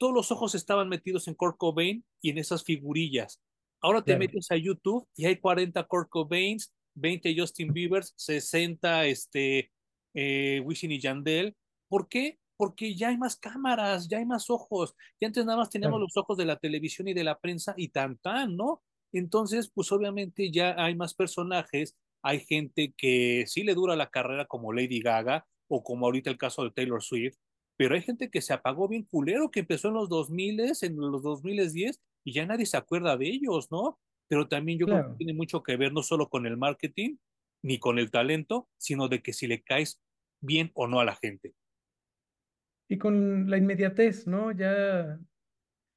todos 0.00 0.14
los 0.14 0.32
ojos 0.32 0.54
estaban 0.54 0.88
metidos 0.88 1.28
en 1.28 1.34
Kurt 1.34 1.58
Cobain 1.58 2.02
y 2.22 2.30
en 2.30 2.38
esas 2.38 2.64
figurillas. 2.64 3.38
Ahora 3.82 4.00
te 4.00 4.12
Claro, 4.12 4.20
metes 4.20 4.50
a 4.50 4.56
YouTube 4.56 5.06
y 5.14 5.26
hay 5.26 5.36
40 5.36 5.84
Kurt 5.84 6.08
Cobains, 6.08 6.72
20 6.94 7.36
Justin 7.38 7.70
Biebers, 7.74 8.14
60 8.16 9.04
este, 9.04 9.70
eh, 10.14 10.64
y 10.66 11.00
Yandel. 11.00 11.54
¿Por 11.86 12.08
qué? 12.08 12.38
Porque 12.56 12.94
ya 12.94 13.10
hay 13.10 13.18
más 13.18 13.36
cámaras, 13.36 14.08
ya 14.08 14.18
hay 14.18 14.24
más 14.24 14.48
ojos. 14.48 14.94
Y 15.18 15.26
antes 15.26 15.44
nada 15.44 15.58
más 15.58 15.68
teníamos 15.68 15.98
claro. 15.98 16.04
los 16.04 16.16
ojos 16.16 16.38
de 16.38 16.46
la 16.46 16.56
televisión 16.56 17.06
y 17.08 17.12
de 17.12 17.24
la 17.24 17.38
prensa 17.38 17.74
y 17.76 17.88
tan 17.88 18.16
tan, 18.16 18.56
¿no? 18.56 18.82
Entonces, 19.12 19.70
pues 19.70 19.92
obviamente 19.92 20.50
ya 20.50 20.82
hay 20.82 20.94
más 20.94 21.12
personajes, 21.12 21.94
hay 22.22 22.40
gente 22.40 22.94
que 22.96 23.44
sí 23.46 23.64
le 23.64 23.74
dura 23.74 23.96
la 23.96 24.08
carrera 24.08 24.46
como 24.46 24.72
Lady 24.72 25.00
Gaga 25.00 25.46
o 25.68 25.82
como 25.82 26.06
ahorita 26.06 26.30
el 26.30 26.38
caso 26.38 26.64
de 26.64 26.70
Taylor 26.70 27.02
Swift, 27.02 27.36
pero 27.80 27.94
hay 27.94 28.02
gente 28.02 28.28
que 28.28 28.42
se 28.42 28.52
apagó 28.52 28.88
bien 28.88 29.04
culero, 29.04 29.50
que 29.50 29.60
empezó 29.60 29.88
en 29.88 29.94
los 29.94 30.10
2000, 30.10 30.60
en 30.82 30.96
los 30.96 31.22
2010 31.22 31.98
y 32.24 32.34
ya 32.34 32.44
nadie 32.44 32.66
se 32.66 32.76
acuerda 32.76 33.16
de 33.16 33.26
ellos, 33.26 33.68
¿no? 33.72 33.98
Pero 34.28 34.48
también 34.48 34.78
yo 34.78 34.84
creo 34.84 35.08
que 35.08 35.16
tiene 35.16 35.32
mucho 35.32 35.62
que 35.62 35.78
ver 35.78 35.90
no 35.90 36.02
solo 36.02 36.28
con 36.28 36.44
el 36.44 36.58
marketing 36.58 37.16
ni 37.62 37.78
con 37.78 37.98
el 37.98 38.10
talento, 38.10 38.68
sino 38.76 39.08
de 39.08 39.22
que 39.22 39.32
si 39.32 39.46
le 39.46 39.62
caes 39.62 39.98
bien 40.42 40.70
o 40.74 40.88
no 40.88 41.00
a 41.00 41.06
la 41.06 41.16
gente. 41.16 41.54
Y 42.86 42.98
con 42.98 43.48
la 43.48 43.56
inmediatez, 43.56 44.26
¿no? 44.26 44.52
Ya 44.52 45.18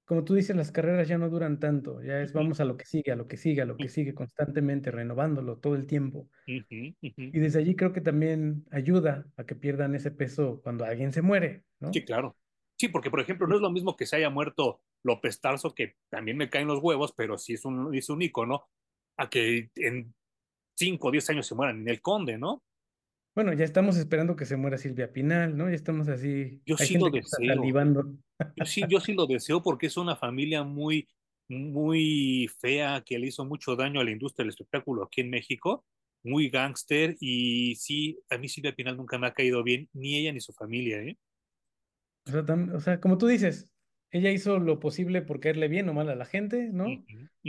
como 0.05 0.23
tú 0.23 0.33
dices, 0.35 0.55
las 0.55 0.71
carreras 0.71 1.07
ya 1.07 1.17
no 1.17 1.29
duran 1.29 1.59
tanto, 1.59 2.01
ya 2.03 2.21
es 2.21 2.33
vamos 2.33 2.59
a 2.59 2.65
lo 2.65 2.77
que 2.77 2.85
sigue, 2.85 3.11
a 3.11 3.15
lo 3.15 3.27
que 3.27 3.37
sigue, 3.37 3.61
a 3.61 3.65
lo 3.65 3.77
que 3.77 3.89
sigue 3.89 4.13
constantemente, 4.13 4.91
renovándolo 4.91 5.59
todo 5.59 5.75
el 5.75 5.87
tiempo. 5.87 6.29
Y 6.45 7.39
desde 7.39 7.59
allí 7.59 7.75
creo 7.75 7.93
que 7.93 8.01
también 8.01 8.65
ayuda 8.71 9.31
a 9.37 9.45
que 9.45 9.55
pierdan 9.55 9.95
ese 9.95 10.11
peso 10.11 10.61
cuando 10.61 10.85
alguien 10.85 11.13
se 11.13 11.21
muere, 11.21 11.65
Sí, 11.91 12.03
¿no? 12.03 12.05
claro. 12.05 12.37
Sí, 12.77 12.87
porque 12.89 13.09
por 13.11 13.19
ejemplo, 13.19 13.47
no 13.47 13.55
es 13.55 13.61
lo 13.61 13.69
mismo 13.71 13.95
que 13.95 14.05
se 14.05 14.15
haya 14.15 14.29
muerto 14.29 14.81
López 15.03 15.39
Tarso, 15.39 15.73
que 15.75 15.97
también 16.09 16.37
me 16.37 16.49
caen 16.49 16.67
los 16.67 16.79
huevos, 16.81 17.13
pero 17.15 17.37
sí 17.37 17.53
es 17.53 17.65
un, 17.65 17.93
es 17.95 18.09
un 18.09 18.21
ícono, 18.21 18.63
a 19.17 19.29
que 19.29 19.69
en 19.75 20.15
5 20.75 21.09
o 21.09 21.11
10 21.11 21.29
años 21.29 21.47
se 21.47 21.55
mueran 21.55 21.81
en 21.81 21.89
el 21.89 22.01
Conde, 22.01 22.37
¿no? 22.37 22.63
Bueno, 23.35 23.53
ya 23.53 23.65
estamos 23.65 23.97
esperando 23.97 24.35
que 24.35 24.45
se 24.45 24.57
muera 24.57 24.77
Silvia 24.77 25.11
Pinal, 25.11 25.57
¿no? 25.57 25.69
Ya 25.69 25.75
estamos 25.75 26.07
así, 26.07 26.63
Yo 26.65 26.77
hay 26.77 26.87
sí 26.87 26.95
lo 26.97 27.09
deseo. 27.09 27.77
Yo 28.55 28.65
sí, 28.65 28.87
yo 28.89 28.99
sí 29.01 29.13
lo 29.13 29.27
deseo 29.27 29.63
porque 29.63 29.87
es 29.87 29.97
una 29.97 30.15
familia 30.17 30.63
muy, 30.63 31.07
muy 31.49 32.49
fea 32.61 33.03
que 33.05 33.19
le 33.19 33.27
hizo 33.27 33.45
mucho 33.45 33.75
daño 33.75 34.01
a 34.01 34.03
la 34.05 34.11
industria 34.11 34.43
del 34.45 34.51
espectáculo 34.51 35.03
aquí 35.05 35.21
en 35.21 35.31
México, 35.31 35.85
muy 36.23 36.49
gángster 36.49 37.17
y 37.19 37.75
sí, 37.77 38.19
a 38.29 38.37
mí 38.37 38.49
Silvia 38.49 38.75
Pinal 38.75 38.97
nunca 38.97 39.17
me 39.19 39.27
ha 39.27 39.33
caído 39.33 39.63
bien, 39.63 39.89
ni 39.93 40.17
ella 40.17 40.33
ni 40.33 40.41
su 40.41 40.53
familia, 40.53 40.99
¿eh? 41.03 41.17
O 42.27 42.31
sea, 42.31 42.45
tam- 42.45 42.73
o 42.75 42.79
sea, 42.79 42.99
como 42.99 43.17
tú 43.17 43.27
dices, 43.27 43.69
ella 44.11 44.31
hizo 44.31 44.59
lo 44.59 44.79
posible 44.79 45.21
por 45.21 45.39
caerle 45.39 45.67
bien 45.67 45.89
o 45.89 45.93
mal 45.93 46.09
a 46.09 46.15
la 46.15 46.25
gente, 46.25 46.69
¿no? 46.71 47.05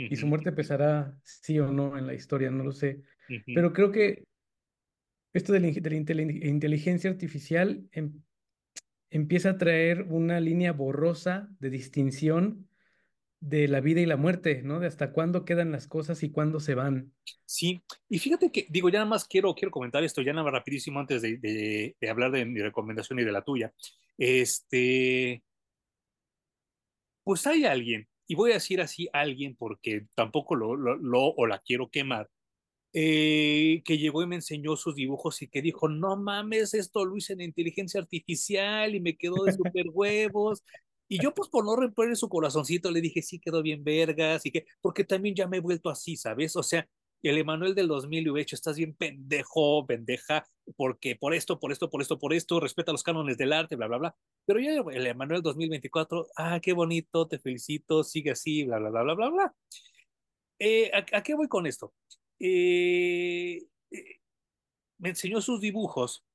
Y 0.07 0.17
su 0.17 0.27
muerte 0.27 0.51
pesará 0.51 1.17
sí 1.23 1.59
o 1.59 1.71
no 1.71 1.97
en 1.97 2.07
la 2.07 2.13
historia, 2.13 2.51
no 2.51 2.63
lo 2.63 2.71
sé. 2.71 3.01
ujú. 3.29 3.53
Pero 3.53 3.73
creo 3.73 3.91
que 3.91 4.25
esto 5.35 5.53
de 5.53 5.59
la, 5.59 5.67
inteli- 5.67 6.45
inteligencia 6.45 7.09
artificial 7.09 7.87
em- 7.91 8.21
empieza 9.09 9.51
a 9.51 9.57
traer 9.57 10.03
una 10.09 10.39
línea 10.39 10.73
borrosa 10.73 11.49
de 11.59 11.69
distinción 11.69 12.69
de 13.39 13.67
la 13.67 13.79
vida 13.81 14.01
y 14.01 14.05
la 14.05 14.17
muerte, 14.17 14.63
¿no? 14.63 14.79
De 14.79 14.87
hasta 14.87 15.11
cuándo 15.11 15.45
quedan 15.45 15.71
las 15.71 15.87
cosas 15.87 16.23
y 16.23 16.31
cuándo 16.31 16.59
se 16.59 16.75
van. 16.75 17.13
Sí, 17.45 17.81
y 18.09 18.19
fíjate 18.19 18.51
que, 18.51 18.65
digo, 18.69 18.89
ya 18.89 18.99
nada 18.99 19.09
más 19.09 19.25
quiero, 19.27 19.53
quiero 19.53 19.71
comentar 19.71 20.03
esto, 20.03 20.21
ya 20.21 20.33
nada 20.33 20.45
más 20.45 20.53
rapidísimo 20.53 20.99
antes 20.99 21.21
de, 21.21 21.37
de, 21.37 21.95
de 21.99 22.09
hablar 22.09 22.31
de 22.31 22.45
mi 22.45 22.61
recomendación 22.61 23.19
y 23.19 23.23
de 23.23 23.31
la 23.31 23.43
tuya. 23.43 23.73
Este, 24.17 25.43
pues 27.23 27.45
hay 27.47 27.65
alguien, 27.65 28.07
y 28.27 28.35
voy 28.35 28.51
a 28.51 28.55
decir 28.55 28.81
así 28.81 29.09
alguien 29.13 29.55
porque 29.55 30.07
tampoco 30.15 30.55
lo, 30.55 30.75
lo, 30.75 30.95
lo 30.95 31.21
o 31.27 31.47
la 31.47 31.59
quiero 31.59 31.89
quemar, 31.89 32.29
eh, 32.97 33.81
que 33.83 33.97
llegó 33.97 34.23
y 34.23 34.27
me 34.27 34.35
enseñó 34.35 34.77
sus 34.77 34.95
dibujos 34.95 35.41
y 35.41 35.49
que 35.49 35.61
dijo, 35.61 35.89
no 35.89 36.15
mames, 36.15 36.73
esto 36.73 37.03
lo 37.03 37.17
hice 37.17 37.33
en 37.33 37.41
inteligencia 37.41 37.99
artificial 37.99 38.95
y 38.95 39.01
me 39.01 39.17
quedó 39.17 39.43
de 39.43 39.51
super 39.73 39.87
huevos. 39.91 40.63
Y 41.09 41.21
yo, 41.21 41.33
pues, 41.33 41.49
por 41.49 41.65
no 41.65 41.75
romper 41.75 42.15
su 42.15 42.29
corazoncito, 42.29 42.89
le 42.91 43.01
dije, 43.01 43.21
sí, 43.21 43.37
quedó 43.37 43.61
bien 43.61 43.83
vergas, 43.83 44.45
y 44.45 44.51
que, 44.51 44.65
porque 44.79 45.03
también 45.03 45.35
ya 45.35 45.45
me 45.45 45.57
he 45.57 45.59
vuelto 45.59 45.89
así, 45.89 46.15
¿sabes? 46.15 46.55
O 46.55 46.63
sea, 46.63 46.87
el 47.21 47.37
Emanuel 47.37 47.75
del 47.75 47.89
2000 47.89 48.23
le 48.23 48.31
hubiera 48.31 48.43
hecho, 48.43 48.55
estás 48.55 48.77
bien 48.77 48.95
pendejo, 48.95 49.85
pendeja, 49.85 50.45
porque 50.77 51.17
por 51.17 51.33
esto, 51.33 51.59
por 51.59 51.73
esto, 51.73 51.89
por 51.89 52.01
esto, 52.01 52.17
por 52.17 52.33
esto, 52.33 52.61
respeta 52.61 52.93
los 52.93 53.03
cánones 53.03 53.37
del 53.37 53.51
arte, 53.51 53.75
bla, 53.75 53.87
bla, 53.87 53.97
bla. 53.97 54.15
Pero 54.45 54.61
ya 54.61 54.71
el 54.71 55.05
Emanuel 55.05 55.41
2024, 55.41 56.27
ah, 56.37 56.61
qué 56.61 56.71
bonito, 56.71 57.27
te 57.27 57.39
felicito, 57.39 58.05
sigue 58.05 58.31
así, 58.31 58.63
bla, 58.63 58.79
bla, 58.79 58.89
bla, 58.89 59.03
bla, 59.03 59.15
bla, 59.15 59.29
bla. 59.29 59.55
Eh, 60.59 60.91
¿a, 60.93 61.17
¿a, 61.17 61.23
qué 61.23 61.35
voy 61.35 61.49
con 61.49 61.67
esto? 61.67 61.93
Eh, 62.39 63.65
eh, 63.91 64.19
me 64.97 65.09
enseñó 65.09 65.41
sus 65.41 65.61
dibujos 65.61 66.25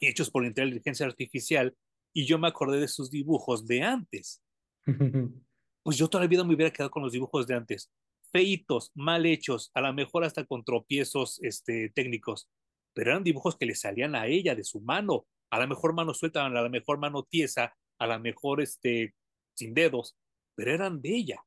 hechos 0.00 0.30
por 0.30 0.44
inteligencia 0.44 1.06
artificial 1.06 1.76
y 2.12 2.26
yo 2.26 2.38
me 2.38 2.48
acordé 2.48 2.80
de 2.80 2.88
sus 2.88 3.10
dibujos 3.10 3.66
de 3.66 3.82
antes. 3.82 4.42
Pues 5.84 5.96
yo 5.96 6.08
toda 6.08 6.22
la 6.22 6.28
vida 6.28 6.44
me 6.44 6.54
hubiera 6.54 6.72
quedado 6.72 6.92
con 6.92 7.02
los 7.02 7.10
dibujos 7.10 7.44
de 7.48 7.56
antes. 7.56 7.90
Feitos, 8.30 8.92
mal 8.94 9.26
hechos, 9.26 9.72
a 9.74 9.80
lo 9.80 9.92
mejor 9.92 10.22
hasta 10.22 10.44
con 10.44 10.62
tropiezos 10.62 11.40
este, 11.42 11.90
técnicos, 11.90 12.48
pero 12.94 13.10
eran 13.10 13.24
dibujos 13.24 13.56
que 13.56 13.66
le 13.66 13.74
salían 13.74 14.14
a 14.14 14.28
ella 14.28 14.54
de 14.54 14.62
su 14.62 14.80
mano, 14.80 15.26
a 15.50 15.58
la 15.58 15.66
mejor 15.66 15.92
mano 15.92 16.14
suelta, 16.14 16.46
a 16.46 16.48
la 16.48 16.68
mejor 16.68 16.98
mano 16.98 17.24
tiesa, 17.24 17.74
a 17.98 18.06
la 18.06 18.20
mejor 18.20 18.60
este, 18.60 19.14
sin 19.54 19.74
dedos, 19.74 20.16
pero 20.54 20.72
eran 20.72 21.02
de 21.02 21.16
ella 21.16 21.44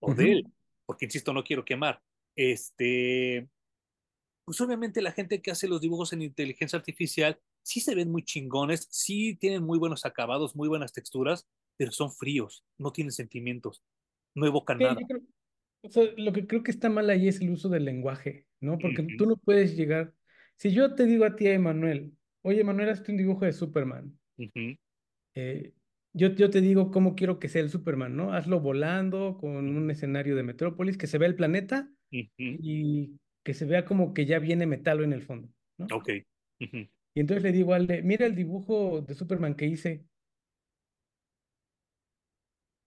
o 0.00 0.14
de 0.14 0.32
él, 0.32 0.52
porque 0.86 1.04
insisto, 1.04 1.34
no 1.34 1.44
quiero 1.44 1.62
quemar. 1.62 2.00
Este, 2.36 3.48
pues 4.44 4.60
obviamente 4.60 5.02
la 5.02 5.12
gente 5.12 5.40
que 5.40 5.50
hace 5.50 5.68
los 5.68 5.80
dibujos 5.80 6.12
en 6.12 6.22
inteligencia 6.22 6.78
artificial 6.78 7.38
sí 7.62 7.80
se 7.80 7.94
ven 7.94 8.10
muy 8.10 8.22
chingones, 8.22 8.86
sí 8.90 9.36
tienen 9.36 9.62
muy 9.62 9.78
buenos 9.78 10.04
acabados, 10.04 10.54
muy 10.54 10.68
buenas 10.68 10.92
texturas, 10.92 11.48
pero 11.76 11.92
son 11.92 12.12
fríos, 12.12 12.64
no 12.78 12.92
tienen 12.92 13.12
sentimientos, 13.12 13.82
no 14.34 14.46
evocan 14.46 14.78
Sí, 14.78 14.84
nada. 14.84 15.00
yo 15.00 15.06
creo, 15.06 15.22
o 15.82 15.88
sea, 15.90 16.04
lo 16.16 16.32
que 16.32 16.46
creo 16.46 16.62
que 16.62 16.70
está 16.70 16.88
mal 16.90 17.08
ahí 17.10 17.28
es 17.28 17.40
el 17.40 17.50
uso 17.50 17.68
del 17.68 17.84
lenguaje, 17.84 18.46
¿no? 18.60 18.78
Porque 18.78 19.06
tú 19.18 19.26
no 19.26 19.36
puedes 19.36 19.76
llegar. 19.76 20.14
Si 20.56 20.72
yo 20.72 20.94
te 20.94 21.04
digo 21.04 21.24
a 21.24 21.36
ti, 21.36 21.46
Emanuel, 21.46 22.12
oye, 22.42 22.60
Emanuel, 22.60 22.90
hazte 22.90 23.12
un 23.12 23.18
dibujo 23.18 23.44
de 23.44 23.52
Superman. 23.52 24.18
eh, 25.34 25.72
yo, 26.12 26.28
yo 26.28 26.48
te 26.48 26.60
digo 26.60 26.90
cómo 26.90 27.16
quiero 27.16 27.38
que 27.38 27.48
sea 27.48 27.60
el 27.60 27.70
Superman, 27.70 28.16
¿no? 28.16 28.32
Hazlo 28.32 28.60
volando 28.60 29.36
con 29.38 29.76
un 29.76 29.90
escenario 29.90 30.36
de 30.36 30.44
Metrópolis, 30.44 30.96
que 30.96 31.06
se 31.06 31.18
vea 31.18 31.28
el 31.28 31.34
planeta 31.34 31.90
y 32.38 33.16
que 33.44 33.54
se 33.54 33.66
vea 33.66 33.84
como 33.84 34.14
que 34.14 34.26
ya 34.26 34.38
viene 34.38 34.66
Metalo 34.66 35.04
en 35.04 35.12
el 35.12 35.22
fondo, 35.22 35.48
¿no? 35.78 35.86
Ok. 35.94 36.10
Y 37.16 37.20
entonces 37.20 37.42
le 37.44 37.52
digo 37.52 37.74
al 37.74 37.86
de, 37.86 38.02
mira 38.02 38.26
el 38.26 38.34
dibujo 38.34 39.00
de 39.00 39.14
Superman 39.14 39.54
que 39.54 39.66
hice. 39.66 40.04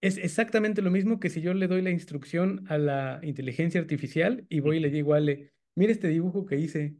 Es 0.02 0.18
exactamente 0.18 0.82
lo 0.82 0.92
mismo 0.92 1.20
que 1.20 1.30
si 1.30 1.42
yo 1.42 1.54
le 1.54 1.68
doy 1.68 1.82
la 1.82 1.90
instrucción 1.90 2.66
a 2.70 2.78
la 2.78 3.20
inteligencia 3.24 3.82
artificial 3.82 4.46
y 4.50 4.60
voy 4.60 4.78
y 4.78 4.80
le 4.80 4.90
digo 4.90 5.14
al 5.14 5.26
de, 5.26 5.52
mira 5.76 5.92
este 5.92 6.08
dibujo 6.08 6.46
que 6.46 6.58
hice. 6.58 6.96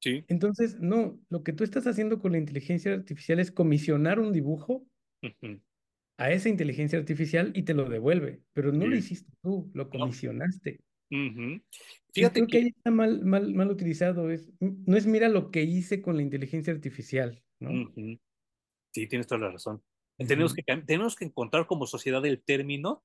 Sí. 0.00 0.24
Entonces, 0.28 0.78
no, 0.80 1.20
lo 1.28 1.42
que 1.42 1.52
tú 1.52 1.64
estás 1.64 1.86
haciendo 1.86 2.20
con 2.20 2.32
la 2.32 2.38
inteligencia 2.38 2.92
artificial 2.94 3.40
es 3.40 3.50
comisionar 3.50 4.18
un 4.18 4.32
dibujo 4.32 4.86
ujú, 5.22 5.60
a 6.18 6.32
esa 6.32 6.48
inteligencia 6.48 6.98
artificial 6.98 7.52
y 7.54 7.62
te 7.62 7.74
lo 7.74 7.88
devuelve, 7.88 8.42
pero 8.52 8.72
no 8.72 8.86
lo 8.86 8.96
hiciste 8.96 9.32
tú, 9.40 9.70
lo 9.72 9.88
comisionaste. 9.88 10.80
Fíjate 11.08 12.40
creo 12.40 12.46
que 12.46 12.50
que 12.50 12.58
ahí 12.58 12.66
está 12.76 12.90
mal, 12.90 13.24
mal, 13.24 13.54
mal 13.54 13.70
utilizado. 13.70 14.30
Es, 14.30 14.50
no 14.60 14.96
es 14.96 15.06
mira 15.06 15.28
lo 15.28 15.50
que 15.50 15.62
hice 15.62 16.02
con 16.02 16.16
la 16.16 16.22
inteligencia 16.22 16.72
artificial, 16.72 17.42
¿no? 17.60 17.92
sí, 18.92 19.06
tienes 19.06 19.28
toda 19.28 19.42
la 19.42 19.52
razón. 19.52 19.82
Tenemos 20.18 20.52
que, 20.52 20.64
tenemos 20.64 21.14
que 21.14 21.24
encontrar 21.24 21.68
como 21.68 21.86
sociedad 21.86 22.26
el 22.26 22.42
término 22.42 23.04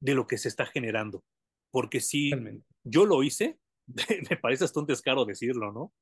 de 0.00 0.16
lo 0.16 0.26
que 0.26 0.36
se 0.36 0.48
está 0.48 0.66
generando. 0.66 1.24
Porque 1.70 2.00
si 2.00 2.30
Totalmente. 2.30 2.66
yo 2.82 3.06
lo 3.06 3.22
hice, 3.22 3.60
me 4.30 4.36
parece 4.36 4.64
hasta 4.64 4.80
un 4.80 4.86
descaro 4.86 5.24
decirlo, 5.24 5.72
¿no? 5.72 5.92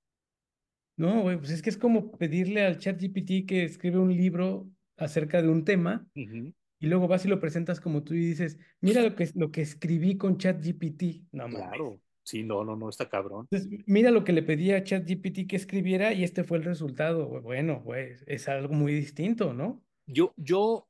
No, 0.98 1.20
güey, 1.20 1.36
pues 1.36 1.50
es 1.50 1.60
que 1.60 1.68
es 1.68 1.76
como 1.76 2.12
pedirle 2.12 2.64
al 2.64 2.78
ChatGPT 2.78 3.46
que 3.46 3.64
escribe 3.64 3.98
un 3.98 4.16
libro 4.16 4.70
acerca 4.96 5.42
de 5.42 5.48
un 5.48 5.64
tema 5.64 6.06
Ujú, 6.14 6.52
y 6.78 6.86
luego 6.88 7.08
vas 7.08 7.24
y 7.24 7.28
lo 7.28 7.40
presentas 7.40 7.80
como 7.80 8.02
tú 8.02 8.14
y 8.14 8.18
dices, 8.18 8.58
mira 8.80 9.02
lo 9.02 9.14
que, 9.14 9.30
lo 9.34 9.50
que 9.50 9.62
escribí 9.62 10.16
con 10.16 10.36
ChatGPT. 10.36 11.24
No 11.32 11.48
mames. 11.48 11.68
Claro, 11.68 12.00
sí, 12.22 12.44
no, 12.44 12.64
no, 12.64 12.76
no, 12.76 12.88
está 12.88 13.08
cabrón. 13.08 13.48
Entonces, 13.50 13.84
mira 13.86 14.10
lo 14.10 14.24
que 14.24 14.32
le 14.32 14.42
pedí 14.42 14.72
a 14.72 14.84
ChatGPT 14.84 15.46
que 15.48 15.56
escribiera 15.56 16.12
y 16.12 16.22
este 16.22 16.44
fue 16.44 16.58
el 16.58 16.64
resultado. 16.64 17.40
Bueno, 17.40 17.80
güey, 17.80 18.12
es 18.26 18.48
algo 18.48 18.74
muy 18.74 18.92
distinto, 18.92 19.54
¿no? 19.54 19.82
Yo, 20.06 20.34
yo 20.36 20.88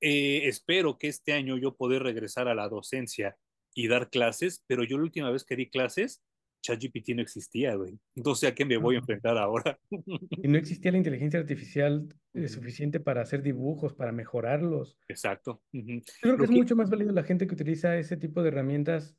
eh, 0.00 0.48
espero 0.48 0.98
que 0.98 1.08
este 1.08 1.32
año 1.32 1.58
yo 1.58 1.76
poder 1.76 2.02
regresar 2.02 2.48
a 2.48 2.54
la 2.54 2.68
docencia 2.68 3.36
y 3.74 3.88
dar 3.88 4.08
clases, 4.08 4.64
pero 4.66 4.84
yo 4.84 4.96
la 4.96 5.04
última 5.04 5.30
vez 5.30 5.44
que 5.44 5.56
di 5.56 5.68
clases, 5.68 6.22
ChatGPT 6.62 7.10
no 7.14 7.22
existía, 7.22 7.74
güey. 7.74 7.98
Entonces, 8.14 8.50
¿a 8.50 8.54
qué 8.54 8.64
me 8.64 8.76
voy 8.76 8.96
a 8.96 8.98
enfrentar 8.98 9.36
ahora? 9.38 9.78
Y 10.42 10.48
no 10.48 10.58
existía 10.58 10.92
la 10.92 10.98
inteligencia 10.98 11.40
artificial 11.40 12.08
eh, 12.34 12.48
suficiente 12.48 13.00
para 13.00 13.22
hacer 13.22 13.42
dibujos, 13.42 13.94
para 13.94 14.12
mejorarlos. 14.12 14.98
Exacto. 15.08 15.62
Yo 15.72 15.82
creo 16.20 16.36
que 16.36 16.38
Lo 16.38 16.44
es 16.44 16.50
que, 16.50 16.56
mucho 16.56 16.76
más 16.76 16.90
válido 16.90 17.12
la 17.12 17.22
gente 17.24 17.46
que 17.46 17.54
utiliza 17.54 17.96
ese 17.96 18.16
tipo 18.16 18.42
de 18.42 18.48
herramientas 18.48 19.16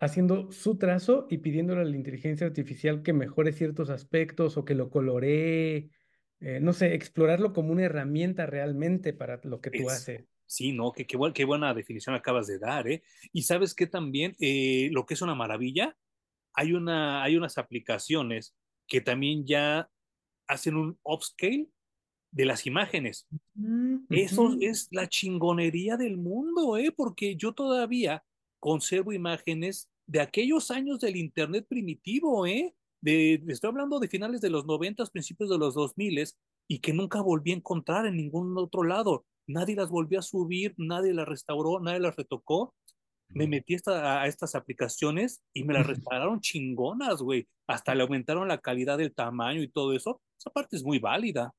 haciendo 0.00 0.52
su 0.52 0.78
trazo 0.78 1.26
y 1.30 1.38
pidiéndole 1.38 1.80
a 1.80 1.84
la 1.84 1.96
inteligencia 1.96 2.46
artificial 2.46 3.02
que 3.02 3.12
mejore 3.12 3.52
ciertos 3.52 3.90
aspectos 3.90 4.56
o 4.56 4.64
que 4.64 4.74
lo 4.74 4.90
coloree, 4.90 5.90
eh, 6.40 6.60
no 6.60 6.72
sé, 6.72 6.94
explorarlo 6.94 7.52
como 7.52 7.72
una 7.72 7.84
herramienta 7.84 8.46
realmente 8.46 9.12
para 9.12 9.40
lo 9.42 9.60
que 9.60 9.70
tú 9.70 9.90
haces. 9.90 10.24
Sí, 10.46 10.72
no, 10.72 10.92
qué, 10.92 11.04
buen- 11.16 11.32
qué 11.32 11.44
buena 11.44 11.74
definición 11.74 12.14
acabas 12.14 12.46
de 12.46 12.58
dar, 12.58 12.88
¿eh? 12.88 13.02
Y 13.32 13.42
sabes 13.42 13.74
que 13.74 13.86
también 13.86 14.34
eh, 14.40 14.88
lo 14.92 15.04
que 15.04 15.14
es 15.14 15.20
una 15.22 15.34
maravilla, 15.34 15.96
hay, 16.58 16.72
una, 16.72 17.22
hay 17.22 17.36
unas 17.36 17.56
aplicaciones 17.56 18.52
que 18.88 19.00
también 19.00 19.46
ya 19.46 19.88
hacen 20.48 20.74
un 20.74 20.98
upscale 21.04 21.68
de 22.32 22.44
las 22.44 22.66
imágenes. 22.66 23.28
Mm, 23.54 23.98
Eso 24.10 24.56
es 24.60 24.88
la 24.90 25.08
chingonería 25.08 25.96
del 25.96 26.16
mundo, 26.16 26.76
¿eh? 26.76 26.90
Porque 26.90 27.36
yo 27.36 27.52
todavía 27.52 28.24
conservo 28.58 29.12
imágenes 29.12 29.88
de 30.08 30.20
aquellos 30.20 30.72
años 30.72 30.98
del 30.98 31.14
Internet 31.16 31.64
primitivo, 31.68 32.44
¿eh? 32.44 32.74
De, 33.00 33.40
estoy 33.46 33.68
hablando 33.68 34.00
de 34.00 34.08
finales 34.08 34.40
de 34.40 34.50
los 34.50 34.66
noventas, 34.66 35.10
principios 35.10 35.50
de 35.50 35.58
los 35.58 35.74
dos 35.74 35.92
miles, 35.96 36.36
y 36.66 36.80
que 36.80 36.92
nunca 36.92 37.20
volví 37.20 37.52
a 37.52 37.56
encontrar 37.56 38.04
en 38.04 38.16
ningún 38.16 38.58
otro 38.58 38.82
lado. 38.82 39.24
nadie 39.46 39.76
las 39.76 39.90
volvió 39.90 40.18
a 40.18 40.22
subir, 40.22 40.74
nadie 40.76 41.14
las 41.14 41.28
restauró, 41.28 41.78
nadie 41.78 42.00
las 42.00 42.16
retocó. 42.16 42.74
Me 43.30 43.46
metí 43.46 43.74
esta, 43.74 44.22
a 44.22 44.26
estas 44.26 44.54
aplicaciones 44.54 45.42
y 45.52 45.64
me 45.64 45.74
las 45.74 45.86
restauraron 45.86 46.40
chingonas, 46.40 47.20
güey. 47.20 47.46
Hasta 47.66 47.94
le 47.94 48.02
aumentaron 48.02 48.48
la 48.48 48.58
calidad 48.58 48.98
del 48.98 49.14
tamaño 49.14 49.62
y 49.62 49.70
todo 49.70 49.92
eso. 49.92 50.20
Esa 50.38 50.50
parte 50.50 50.76
es 50.76 50.84
muy 50.84 50.98
válida. 50.98 51.52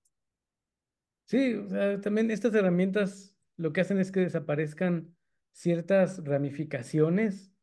Sí, 1.25 1.53
o 1.53 1.67
sea, 1.69 2.01
también 2.01 2.31
estas 2.31 2.53
herramientas 2.55 3.35
lo 3.55 3.71
que 3.71 3.81
hacen 3.81 3.99
es 3.99 4.11
que 4.11 4.21
desaparezcan 4.21 5.15
ciertas 5.51 6.23
ramificaciones, 6.23 7.53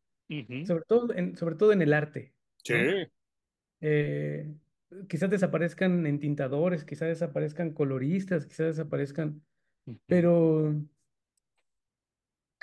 sobre 0.66 0.84
todo 0.86 1.12
en, 1.14 1.36
sobre 1.36 1.56
todo 1.56 1.72
en 1.72 1.82
el 1.82 1.92
arte, 1.92 2.34
Sí. 2.62 2.74
¿no? 2.74 3.06
Eh, 3.80 4.54
quizás 5.08 5.30
desaparezcan 5.30 6.06
entintadores, 6.06 6.84
quizás 6.84 7.08
desaparezcan 7.08 7.72
coloristas, 7.72 8.46
quizás 8.46 8.76
desaparezcan, 8.76 9.44
pero 10.06 10.74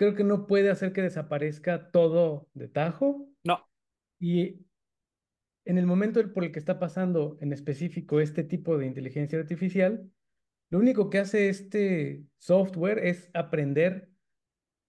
creo 0.03 0.15
que 0.15 0.23
no 0.25 0.47
puede 0.47 0.69
hacer 0.69 0.91
que 0.91 1.01
desaparezca 1.01 1.89
todo 1.89 2.49
de 2.53 2.67
tajo. 2.67 3.29
No, 3.45 3.65
Y 4.19 4.59
en 5.65 5.77
el 5.77 5.85
momento 5.85 6.21
por 6.33 6.43
el 6.43 6.51
que 6.51 6.59
está 6.59 6.77
pasando 6.77 7.37
en 7.39 7.53
específico 7.53 8.19
este 8.19 8.43
tipo 8.43 8.77
de 8.77 8.85
inteligencia 8.85 9.39
artificial, 9.39 10.11
lo 10.69 10.79
único 10.79 11.09
que 11.09 11.19
hace 11.19 11.47
este 11.47 12.25
software 12.37 12.99
es 12.99 13.29
aprender 13.33 14.09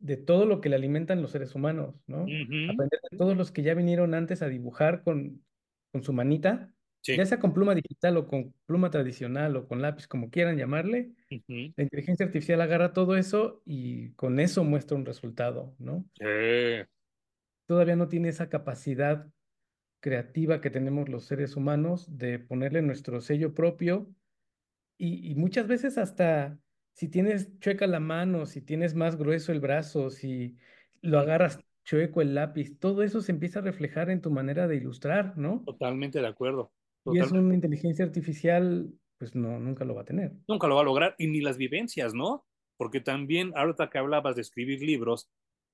de 0.00 0.16
todo 0.16 0.46
lo 0.46 0.60
que 0.60 0.68
le 0.68 0.76
alimentan 0.76 1.22
los 1.22 1.30
seres 1.30 1.54
humanos, 1.54 1.94
¿no? 2.08 2.22
Aprender 2.22 3.00
de 3.10 3.16
todos 3.16 3.36
los 3.36 3.52
que 3.52 3.62
ya 3.62 3.74
vinieron 3.74 4.14
antes 4.14 4.42
a 4.42 4.48
dibujar 4.48 5.04
con, 5.04 5.44
con 5.92 6.02
su 6.02 6.12
manita, 6.12 6.73
Sí. 7.04 7.16
ya 7.16 7.26
sea 7.26 7.38
con 7.38 7.52
pluma 7.52 7.74
digital 7.74 8.16
o 8.16 8.26
con 8.26 8.54
pluma 8.66 8.90
tradicional 8.90 9.56
o 9.56 9.68
con 9.68 9.82
lápiz, 9.82 10.06
como 10.08 10.30
quieran 10.30 10.56
llamarle. 10.56 11.12
Ujú. 11.30 11.74
La 11.76 11.84
inteligencia 11.84 12.24
artificial 12.24 12.60
agarra 12.60 12.92
todo 12.92 13.16
eso 13.16 13.62
y 13.66 14.10
con 14.12 14.40
eso 14.40 14.64
muestra 14.64 14.96
un 14.96 15.04
resultado, 15.04 15.74
¿no? 15.78 16.04
Sí. 16.18 16.24
Todavía 17.66 17.96
no 17.96 18.08
tiene 18.08 18.28
esa 18.28 18.48
capacidad 18.48 19.26
creativa 20.00 20.60
que 20.60 20.70
tenemos 20.70 21.08
los 21.08 21.24
seres 21.24 21.56
humanos 21.56 22.18
de 22.18 22.38
ponerle 22.38 22.82
nuestro 22.82 23.20
sello 23.20 23.54
propio 23.54 24.14
y, 24.98 25.30
y 25.30 25.34
muchas 25.34 25.66
veces 25.66 25.98
hasta 25.98 26.58
si 26.94 27.08
tienes 27.08 27.58
chueca 27.58 27.86
la 27.86 28.00
mano, 28.00 28.46
si 28.46 28.60
tienes 28.60 28.94
más 28.94 29.16
grueso 29.16 29.52
el 29.52 29.60
brazo, 29.60 30.10
si 30.10 30.56
lo 31.02 31.18
agarras 31.18 31.60
chueco 31.84 32.22
el 32.22 32.34
lápiz, 32.34 32.78
todo 32.78 33.02
eso 33.02 33.20
se 33.20 33.32
empieza 33.32 33.58
a 33.58 33.62
reflejar 33.62 34.10
en 34.10 34.20
tu 34.20 34.30
manera 34.30 34.68
de 34.68 34.76
ilustrar, 34.76 35.36
¿no? 35.36 35.62
Totalmente 35.64 36.20
de 36.20 36.26
acuerdo. 36.26 36.72
Y 37.06 37.18
es 37.18 37.30
una 37.32 37.54
inteligencia 37.54 38.04
artificial, 38.04 38.92
pues 39.18 39.34
no, 39.34 39.58
nunca 39.60 39.84
lo 39.84 39.94
va 39.94 40.02
a 40.02 40.06
tener. 40.06 40.32
Nunca 40.48 40.66
lo 40.66 40.76
va 40.76 40.80
a 40.82 40.84
lograr 40.84 41.14
y 41.18 41.26
ni 41.26 41.40
las 41.40 41.58
vivencias, 41.58 42.14
¿no? 42.14 42.44
Porque 42.76 43.00
también, 43.00 43.52
ahorita 43.56 43.90
que 43.90 43.98
hablabas 43.98 44.36
de 44.36 44.42
escribir 44.42 44.82
libros, 44.82 45.30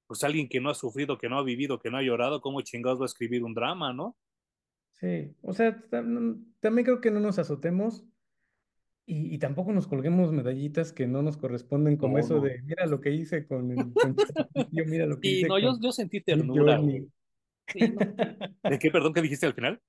pues 0.07 0.25
alguien 0.25 0.49
que 0.49 0.61
no 0.61 0.71
ha 0.71 0.75
sufrido, 0.75 1.19
que 1.19 1.29
no 1.29 1.39
ha 1.39 1.45
vivido, 1.45 1.79
que 1.79 1.91
no 1.91 1.99
ha 1.99 2.03
llorado, 2.03 2.41
¿cómo 2.41 2.61
chingados 2.63 3.01
va 3.01 3.05
a 3.05 3.07
escribir 3.07 3.45
un 3.45 3.55
drama, 3.55 3.93
no? 3.93 4.17
Sí, 4.93 5.35
o 5.43 5.53
sea, 5.55 5.81
tam- 5.89 6.45
también 6.61 6.85
creo 6.85 7.01
que 7.01 7.11
no 7.11 7.21
nos 7.21 7.39
azotemos 7.39 8.05
y, 9.07 9.35
y 9.35 9.39
tampoco 9.39 9.73
nos 9.73 9.87
colguemos 9.87 10.33
medallitas 10.33 10.93
que 10.93 11.07
no 11.07 11.23
nos 11.23 11.37
corresponden, 11.37 11.97
como 11.97 12.15
No, 12.15 12.19
eso 12.19 12.35
no. 12.37 12.43
de, 12.43 12.61
mira 12.63 12.87
lo 12.87 13.01
que 13.01 13.13
hice 13.13 13.47
con, 13.47 13.71
el, 13.71 13.77
con 13.95 14.17
yo 14.73 14.85
mira 14.87 15.07
lo 15.07 15.19
que 15.21 15.29
Sí, 15.29 15.37
hice 15.39 15.49
no, 15.49 15.59
yo, 15.59 15.73
con 15.73 15.83
yo 15.83 15.93
sentí 15.93 16.21
ternura. 16.21 16.81
Sí. 17.69 17.79
¿De 18.65 18.79
qué, 18.79 18.91
perdón, 18.91 19.13
qué 19.15 19.23
dijiste 19.23 19.47
al 19.47 19.55
final? 19.55 19.81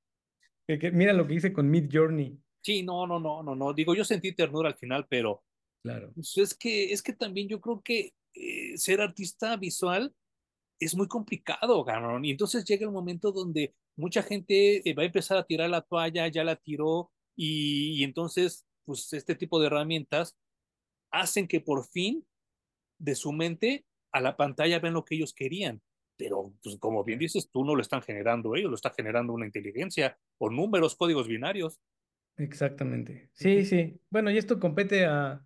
Que- 0.68 0.80
que 0.80 0.92
mira 0.92 1.14
lo 1.14 1.28
que 1.28 1.36
hice 1.36 1.54
con 1.54 1.70
Midjourney. 1.70 2.38
Sí, 2.64 2.84
no, 2.84 3.08
no, 3.08 3.20
no, 3.20 3.42
no, 3.44 3.56
no. 3.56 3.74
Digo, 3.74 3.96
yo 3.96 4.06
sentí 4.06 4.34
ternura 4.34 4.70
al 4.70 4.78
final, 4.78 5.08
pero 5.10 5.44
Claro, 5.84 6.12
pues, 6.14 6.38
es 6.38 6.54
que, 6.54 6.94
es 6.94 7.02
que 7.02 7.14
también 7.14 7.48
yo 7.48 7.60
creo 7.60 7.82
que 7.82 8.14
eh, 8.36 8.78
ser 8.78 9.02
artista 9.02 9.58
visual 9.58 10.14
es 10.80 10.96
muy 10.96 11.08
complicado, 11.08 11.84
cabrón. 11.84 12.24
Y 12.26 12.32
entonces 12.32 12.64
llega 12.66 12.86
el 12.86 12.92
momento 12.92 13.32
donde 13.32 13.74
mucha 13.98 14.22
gente 14.24 14.88
eh, 14.88 14.94
va 14.94 15.04
a 15.04 15.08
empezar 15.08 15.38
a 15.38 15.46
tirar 15.46 15.70
la 15.70 15.82
toalla, 15.82 16.28
ya 16.28 16.44
la 16.44 16.56
tiró, 16.56 17.12
y, 17.36 18.00
y 18.00 18.04
entonces, 18.04 18.66
pues 18.86 19.12
este 19.14 19.36
tipo 19.36 19.60
de 19.60 19.68
herramientas 19.68 20.38
hacen 21.12 21.48
que 21.48 21.62
por 21.62 21.86
fin 21.88 22.26
de 23.00 23.16
su 23.16 23.32
mente 23.32 23.86
a 24.14 24.22
la 24.22 24.38
pantalla 24.38 24.80
ven 24.80 24.94
lo 24.94 25.04
que 25.04 25.16
ellos 25.16 25.34
querían. 25.34 25.82
Pero, 26.22 26.54
pues 26.62 26.78
como 26.78 27.04
bien 27.04 27.18
dices, 27.18 27.50
tú 27.50 27.66
no 27.66 27.74
lo 27.74 27.82
están 27.82 28.04
generando 28.04 28.56
ellos, 28.56 28.70
lo 28.70 28.76
está 28.76 28.92
generando 28.92 29.34
una 29.34 29.48
inteligencia 29.48 30.20
o 30.38 30.52
números, 30.52 30.96
códigos 30.96 31.28
binarios. 31.28 31.82
exactamente. 32.38 33.32
Sí, 33.34 33.66
sí. 33.66 34.00
Bueno, 34.12 34.30
y 34.30 34.38
esto 34.38 34.60
compete 34.60 35.06
a, 35.06 35.44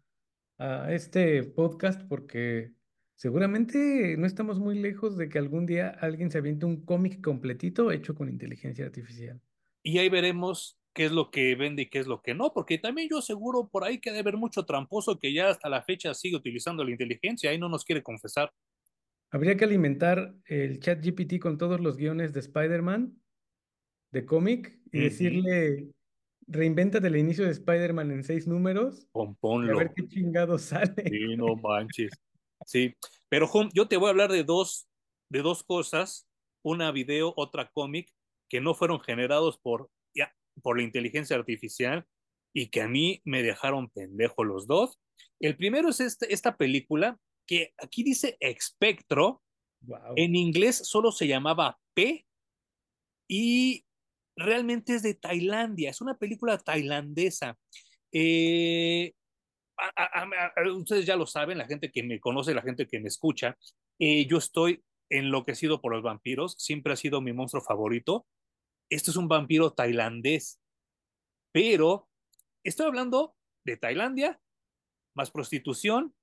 a 0.57 0.91
este 0.91 1.43
podcast 1.43 2.01
porque 2.09 2.73
seguramente 3.15 4.17
no 4.17 4.27
estamos 4.27 4.59
muy 4.59 4.77
lejos 4.77 5.15
de 5.15 5.29
que 5.29 5.39
algún 5.39 5.65
día 5.65 5.95
alguien 6.01 6.29
se 6.29 6.39
aviente 6.39 6.65
un 6.65 6.83
cómic 6.83 7.21
completito 7.21 7.89
hecho 7.89 8.13
con 8.15 8.27
inteligencia 8.27 8.83
artificial. 8.83 9.39
Y 9.81 9.99
ahí 9.99 10.09
veremos 10.09 10.77
qué 10.93 11.05
es 11.05 11.13
lo 11.13 11.31
que 11.31 11.55
vende 11.55 11.83
y 11.83 11.89
qué 11.89 11.99
es 11.99 12.07
lo 12.07 12.21
que 12.21 12.33
no, 12.33 12.51
porque 12.53 12.79
también 12.79 13.07
yo 13.09 13.21
seguro 13.21 13.69
por 13.69 13.85
ahí 13.85 14.01
que 14.01 14.09
debe 14.09 14.21
haber 14.21 14.37
mucho 14.37 14.65
tramposo 14.65 15.19
que 15.19 15.31
ya 15.31 15.47
hasta 15.47 15.69
la 15.69 15.83
fecha 15.83 16.13
sigue 16.13 16.35
utilizando 16.35 16.83
la 16.83 16.91
inteligencia 16.91 17.53
y 17.53 17.57
no 17.57 17.69
nos 17.69 17.85
quiere 17.85 18.03
confesar. 18.03 18.51
Habría 19.35 19.57
que 19.57 19.65
alimentar 19.65 20.33
el 20.45 20.79
chat 20.79 21.03
GPT 21.03 21.41
con 21.41 21.57
todos 21.57 21.81
los 21.81 21.97
guiones 21.97 22.31
de 22.31 22.39
Spider-Man, 22.39 23.21
de 24.13 24.25
cómic, 24.25 24.79
y 24.93 25.01
decirle, 25.01 25.89
reinvéntate 26.47 27.07
el 27.07 27.17
inicio 27.17 27.43
de 27.43 27.51
Spider-Man 27.51 28.11
en 28.11 28.23
seis 28.23 28.47
números 28.47 29.09
y 29.13 29.69
a 29.69 29.75
ver 29.75 29.91
qué 29.93 30.07
chingado 30.07 30.57
sale. 30.57 31.03
Sí, 31.09 31.35
no 31.35 31.47
manches. 31.61 32.11
Sí, 32.65 32.95
pero 33.27 33.49
yo 33.73 33.89
te 33.89 33.97
voy 33.97 34.07
a 34.07 34.11
hablar 34.11 34.31
de 34.31 34.45
dos, 34.45 34.87
de 35.29 35.41
dos 35.41 35.65
cosas, 35.65 36.29
una 36.63 36.93
video, 36.93 37.33
otra 37.35 37.69
cómic, 37.73 38.13
que 38.47 38.61
no 38.61 38.73
fueron 38.73 39.01
generados 39.01 39.57
por, 39.57 39.89
ya, 40.15 40.33
por 40.63 40.77
la 40.77 40.83
inteligencia 40.83 41.35
artificial 41.35 42.07
y 42.53 42.69
que 42.69 42.81
a 42.81 42.87
mí 42.87 43.21
me 43.25 43.43
dejaron 43.43 43.89
pendejo 43.89 44.45
los 44.45 44.65
dos. 44.65 44.97
El 45.41 45.57
primero 45.57 45.89
es 45.89 45.99
este, 45.99 46.33
esta 46.33 46.55
película 46.55 47.19
que 47.45 47.73
aquí 47.77 48.03
dice 48.03 48.37
Espectro, 48.39 49.41
Wow. 49.81 50.13
en 50.15 50.35
inglés 50.35 50.77
solo 50.77 51.11
se 51.11 51.27
llamaba 51.27 51.77
P 51.93 52.25
y 53.27 53.85
realmente 54.35 54.95
es 54.95 55.03
de 55.03 55.13
Tailandia, 55.13 55.91
es 55.91 56.01
una 56.01 56.17
película 56.17 56.57
tailandesa. 56.57 57.57
Eh, 58.11 59.13
a, 59.77 59.91
a, 59.95 60.23
a, 60.23 60.71
ustedes 60.73 61.05
ya 61.05 61.15
lo 61.15 61.27
saben, 61.27 61.57
la 61.57 61.67
gente 61.67 61.91
que 61.91 62.03
me 62.03 62.19
conoce, 62.19 62.53
la 62.53 62.61
gente 62.61 62.87
que 62.87 62.99
me 62.99 63.09
escucha, 63.09 63.57
eh, 63.99 64.25
yo 64.25 64.37
estoy 64.37 64.83
enloquecido 65.09 65.81
por 65.81 65.93
los 65.93 66.03
vampiros, 66.03 66.55
siempre 66.57 66.93
ha 66.93 66.97
sido 66.97 67.21
mi 67.21 67.33
monstruo 67.33 67.63
favorito. 67.63 68.25
Este 68.89 69.11
es 69.11 69.17
un 69.17 69.27
vampiro 69.27 69.73
tailandés, 69.73 70.59
pero 71.51 72.09
estoy 72.63 72.85
hablando 72.87 73.35
de 73.65 73.77
Tailandia, 73.77 74.39
más 75.15 75.31
prostitución, 75.31 76.15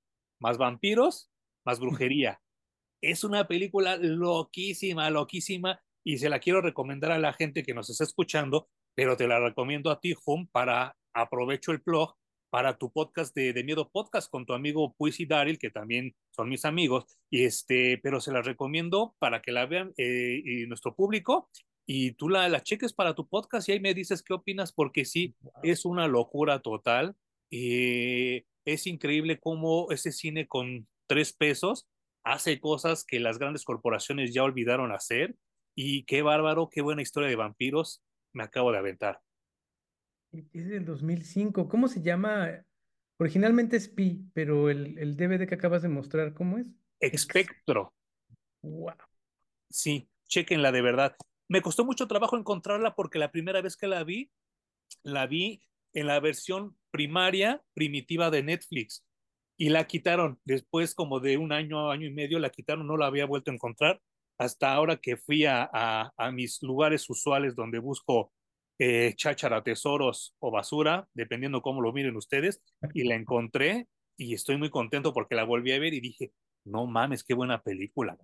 más 0.43 0.59
vampiros, 0.59 1.31
más 1.65 1.81
brujería. 1.81 2.41
Es 3.01 3.25
una 3.25 3.47
película 3.47 3.97
loquísima, 3.97 5.09
loquísima, 5.11 5.81
y 6.05 6.19
se 6.19 6.29
la 6.29 6.41
quiero 6.41 6.61
recomendar 6.61 7.13
a 7.13 7.19
la 7.19 7.33
gente 7.33 7.63
que 7.63 7.75
nos 7.75 7.89
está 7.89 8.05
escuchando, 8.05 8.69
pero 8.95 9.17
te 9.17 9.29
la 9.29 9.39
recomiendo 9.39 9.91
a 9.91 10.01
ti, 10.01 10.15
Hum, 10.27 10.49
para 10.49 10.97
aprovecho 11.15 11.73
el 11.73 11.79
blog 11.79 12.15
para 12.51 12.77
tu 12.77 12.93
podcast 12.93 13.35
de, 13.35 13.55
de, 13.55 13.65
Miedo 13.65 13.89
Podcast 13.91 14.31
con 14.31 14.45
tu 14.45 14.53
amigo 14.53 14.95
Puis 14.99 15.21
y 15.21 15.27
Daryl, 15.27 15.59
que 15.59 15.71
también 15.71 16.15
son 16.31 16.51
mis 16.51 16.67
amigos, 16.67 17.07
y 17.31 17.45
este, 17.45 17.99
pero 18.03 18.21
se 18.21 18.31
la 18.31 18.43
recomiendo 18.43 19.15
para 19.19 19.41
que 19.41 19.53
la 19.53 19.65
vean 19.65 19.95
eh, 19.97 20.43
y 20.45 20.67
nuestro 20.67 20.95
público 20.95 21.49
y 21.87 22.13
tú 22.13 22.29
la, 22.29 22.49
la 22.49 22.63
cheques 22.63 22.93
para 22.93 23.15
tu 23.15 23.27
podcast 23.27 23.69
y 23.69 23.73
ahí 23.73 23.81
me 23.81 23.95
dices 23.95 24.23
qué 24.23 24.35
opinas, 24.35 24.73
porque 24.73 25.05
sí, 25.05 25.35
es 25.63 25.85
una 25.85 26.07
locura 26.09 26.61
total. 26.61 27.17
Eh, 27.51 28.45
es 28.65 28.87
increíble 28.87 29.39
cómo 29.39 29.91
ese 29.91 30.13
cine 30.13 30.47
con 30.47 30.87
tres 31.07 31.33
pesos 31.33 31.89
hace 32.25 32.61
cosas 32.61 33.05
que 33.05 33.21
las 33.21 33.39
grandes 33.39 33.65
corporaciones 33.65 34.33
ya 34.33 34.45
olvidaron 34.45 34.93
hacer. 34.93 35.37
Y 35.75 36.05
qué 36.05 36.23
bárbaro, 36.23 36.69
qué 36.71 36.83
buena 36.83 37.03
historia 37.03 37.29
de 37.29 37.37
vampiros 37.37 38.03
me 38.33 38.45
acabo 38.45 38.73
de 38.73 38.79
aventar. 38.79 39.21
Es 40.53 40.69
del 40.69 40.85
2005. 40.85 41.69
¿Cómo 41.69 41.89
se 41.89 42.03
llama? 42.03 42.65
Originalmente 43.19 43.77
es 43.77 43.89
Pi, 43.89 44.25
pero 44.33 44.71
el, 44.71 44.99
el 44.99 45.17
DVD 45.17 45.47
que 45.47 45.55
acabas 45.55 45.83
de 45.83 45.89
mostrar, 45.89 46.35
¿cómo 46.35 46.59
es? 46.59 46.67
Espectro, 47.01 47.95
Wow. 48.63 48.95
sí, 49.69 50.09
chequenla 50.29 50.71
de 50.73 50.83
verdad. 50.83 51.17
Me 51.49 51.61
costó 51.63 51.85
mucho 51.85 52.07
trabajo 52.07 52.39
encontrarla 52.39 52.95
porque 52.95 53.19
la 53.19 53.33
primera 53.33 53.61
vez 53.61 53.77
que 53.77 53.89
la 53.89 54.05
vi, 54.05 54.31
la 55.03 55.27
vi 55.27 55.63
en 55.93 56.07
la 56.07 56.21
versión 56.21 56.77
primaria, 56.93 57.63
primitiva 57.75 58.31
de 58.31 58.45
Netflix. 58.45 59.05
Y 59.59 59.71
la 59.71 59.87
quitaron. 59.87 60.39
Después, 60.45 60.95
como 60.95 61.21
de 61.21 61.39
un 61.39 61.53
año, 61.53 61.91
año 61.91 62.07
y 62.07 62.13
medio, 62.13 62.39
la 62.39 62.51
quitaron, 62.51 62.87
no 62.87 62.97
la 62.97 63.07
había 63.07 63.27
vuelto 63.27 63.51
a 63.51 63.55
encontrar. 63.55 64.01
Hasta 64.39 64.73
ahora 64.73 64.97
que 64.99 65.17
fui 65.17 65.47
a, 65.47 65.69
a, 65.73 66.13
a 66.17 66.33
mis 66.33 66.63
lugares 66.63 67.09
usuales 67.11 67.55
donde 67.57 67.79
busco 67.81 68.33
eh, 68.79 69.15
cháchara, 69.17 69.63
tesoros 69.63 70.35
o 70.41 70.51
basura, 70.51 71.09
dependiendo 71.15 71.63
cómo 71.63 71.81
lo 71.83 71.93
miren 71.93 72.17
ustedes, 72.17 72.63
y 72.95 73.05
la 73.05 73.15
encontré. 73.15 73.89
y 74.17 74.35
estoy 74.35 74.57
muy 74.57 74.71
contento 74.71 75.13
porque 75.13 75.35
la 75.37 75.45
volví 75.45 75.73
a 75.73 75.79
ver 75.79 75.95
y 75.95 76.01
dije, 76.01 76.33
no 76.65 76.87
mames, 76.87 77.25
qué 77.25 77.35
buena 77.35 77.63
película. 77.63 78.17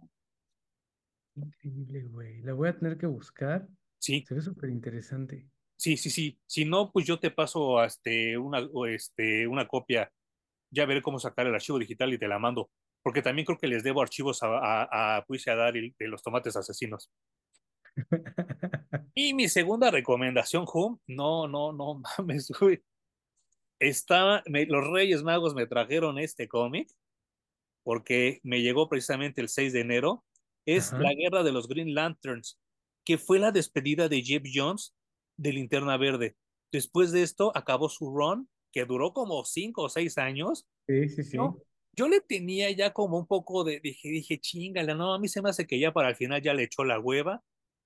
Increíble, 1.37 2.05
güey. 2.05 2.43
La 2.43 2.53
voy 2.55 2.69
a 2.69 2.77
tener 2.77 2.99
que 2.99 3.07
buscar. 3.07 3.69
Sí, 3.99 4.27
Se 4.27 4.35
ve 4.35 4.41
súper 4.41 4.71
interesante. 4.71 5.47
Sí, 5.79 5.97
sí, 5.97 6.11
sí. 6.11 6.39
Si 6.47 6.65
no, 6.67 6.93
pues 6.93 7.07
yo 7.07 7.19
te 7.19 7.31
paso 7.31 7.83
este, 7.83 8.37
una, 8.37 8.69
este, 8.89 9.47
una 9.47 9.67
copia. 9.67 10.13
Ya 10.71 10.85
veré 10.85 11.01
cómo 11.01 11.19
sacar 11.19 11.47
el 11.47 11.55
archivo 11.55 11.79
digital 11.79 12.13
y 12.13 12.19
te 12.19 12.29
la 12.29 12.39
mando. 12.39 12.71
Porque 13.03 13.23
también 13.23 13.47
creo 13.47 13.59
que 13.59 13.69
les 13.69 13.83
debo 13.83 14.03
archivos 14.03 14.43
a, 14.43 14.49
a, 14.49 15.17
a 15.17 15.25
Puise 15.25 15.51
a 15.51 15.57
dar 15.57 15.73
de 15.73 15.95
los 16.01 16.23
tomates 16.23 16.57
asesinos. 16.57 17.11
Y 19.21 19.35
mi 19.35 19.49
segunda 19.49 19.91
recomendación, 19.91 20.65
Home, 20.73 20.99
no, 21.09 21.49
no, 21.49 21.73
no 21.73 22.01
mames, 22.19 22.53
güey. 22.61 22.81
Estaba, 23.81 24.45
me, 24.47 24.65
los 24.67 24.87
Reyes 24.87 25.25
Magos 25.25 25.57
me 25.57 25.67
trajeron 25.67 26.21
este 26.21 26.47
cómic 26.47 26.89
porque 27.83 28.39
me 28.45 28.63
llegó 28.63 28.89
precisamente 28.89 29.41
el 29.41 29.49
6 29.49 29.73
de 29.73 29.81
enero. 29.81 30.25
Es 30.67 30.93
Ajá. 30.93 31.03
La 31.03 31.15
Guerra 31.15 31.43
de 31.43 31.51
los 31.51 31.67
Green 31.67 31.95
Lanterns, 31.95 32.61
que 33.05 33.19
fue 33.19 33.41
la 33.41 33.51
despedida 33.51 34.09
de 34.09 34.23
Jeff 34.23 34.45
Jones 34.53 34.95
de 35.39 35.53
Linterna 35.53 35.97
Verde. 35.97 36.37
Después 36.71 37.13
de 37.13 37.23
esto 37.23 37.53
acabó 37.57 37.89
su 37.89 38.15
run, 38.15 38.51
que 38.73 38.85
duró 38.85 39.13
como 39.15 39.45
5 39.45 39.83
o 39.85 39.89
6 39.89 40.19
años. 40.19 40.67
Sí, 40.87 41.09
sí, 41.09 41.23
sí. 41.25 41.37
Yo, 41.39 41.57
yo 41.97 42.09
le 42.09 42.21
tenía 42.21 42.71
ya 42.71 42.93
como 42.93 43.19
un 43.19 43.27
poco 43.27 43.65
de, 43.65 43.81
dije, 43.81 44.09
dije, 44.11 44.39
chingala, 44.39 44.95
no, 44.95 45.15
a 45.15 45.19
mí 45.19 45.29
se 45.29 45.41
me 45.41 45.49
hace 45.49 45.67
que 45.67 45.79
ya 45.79 45.93
para 45.93 46.11
el 46.11 46.17
final 46.17 46.43
ya 46.43 46.53
le 46.53 46.65
echó 46.65 46.85
la 46.85 47.01
hueva 47.01 47.43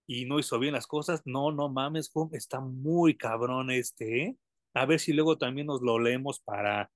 y 0.07 0.25
no 0.25 0.39
hizo 0.41 0.59
bien 0.59 0.75
las 0.75 0.87
cosas. 0.87 1.23
No, 1.25 1.53
no 1.53 1.69
mames, 1.69 2.11
está 2.33 2.61
muy 2.61 3.17
cabrón 3.17 3.71
este, 3.71 4.23
¿eh? 4.23 4.37
A 4.75 4.87
ver 4.87 4.99
si 4.99 5.13
luego 5.13 5.39
también 5.39 5.67
nos 5.67 5.83
lo 5.83 5.99
leemos 5.99 6.41
para, 6.41 6.91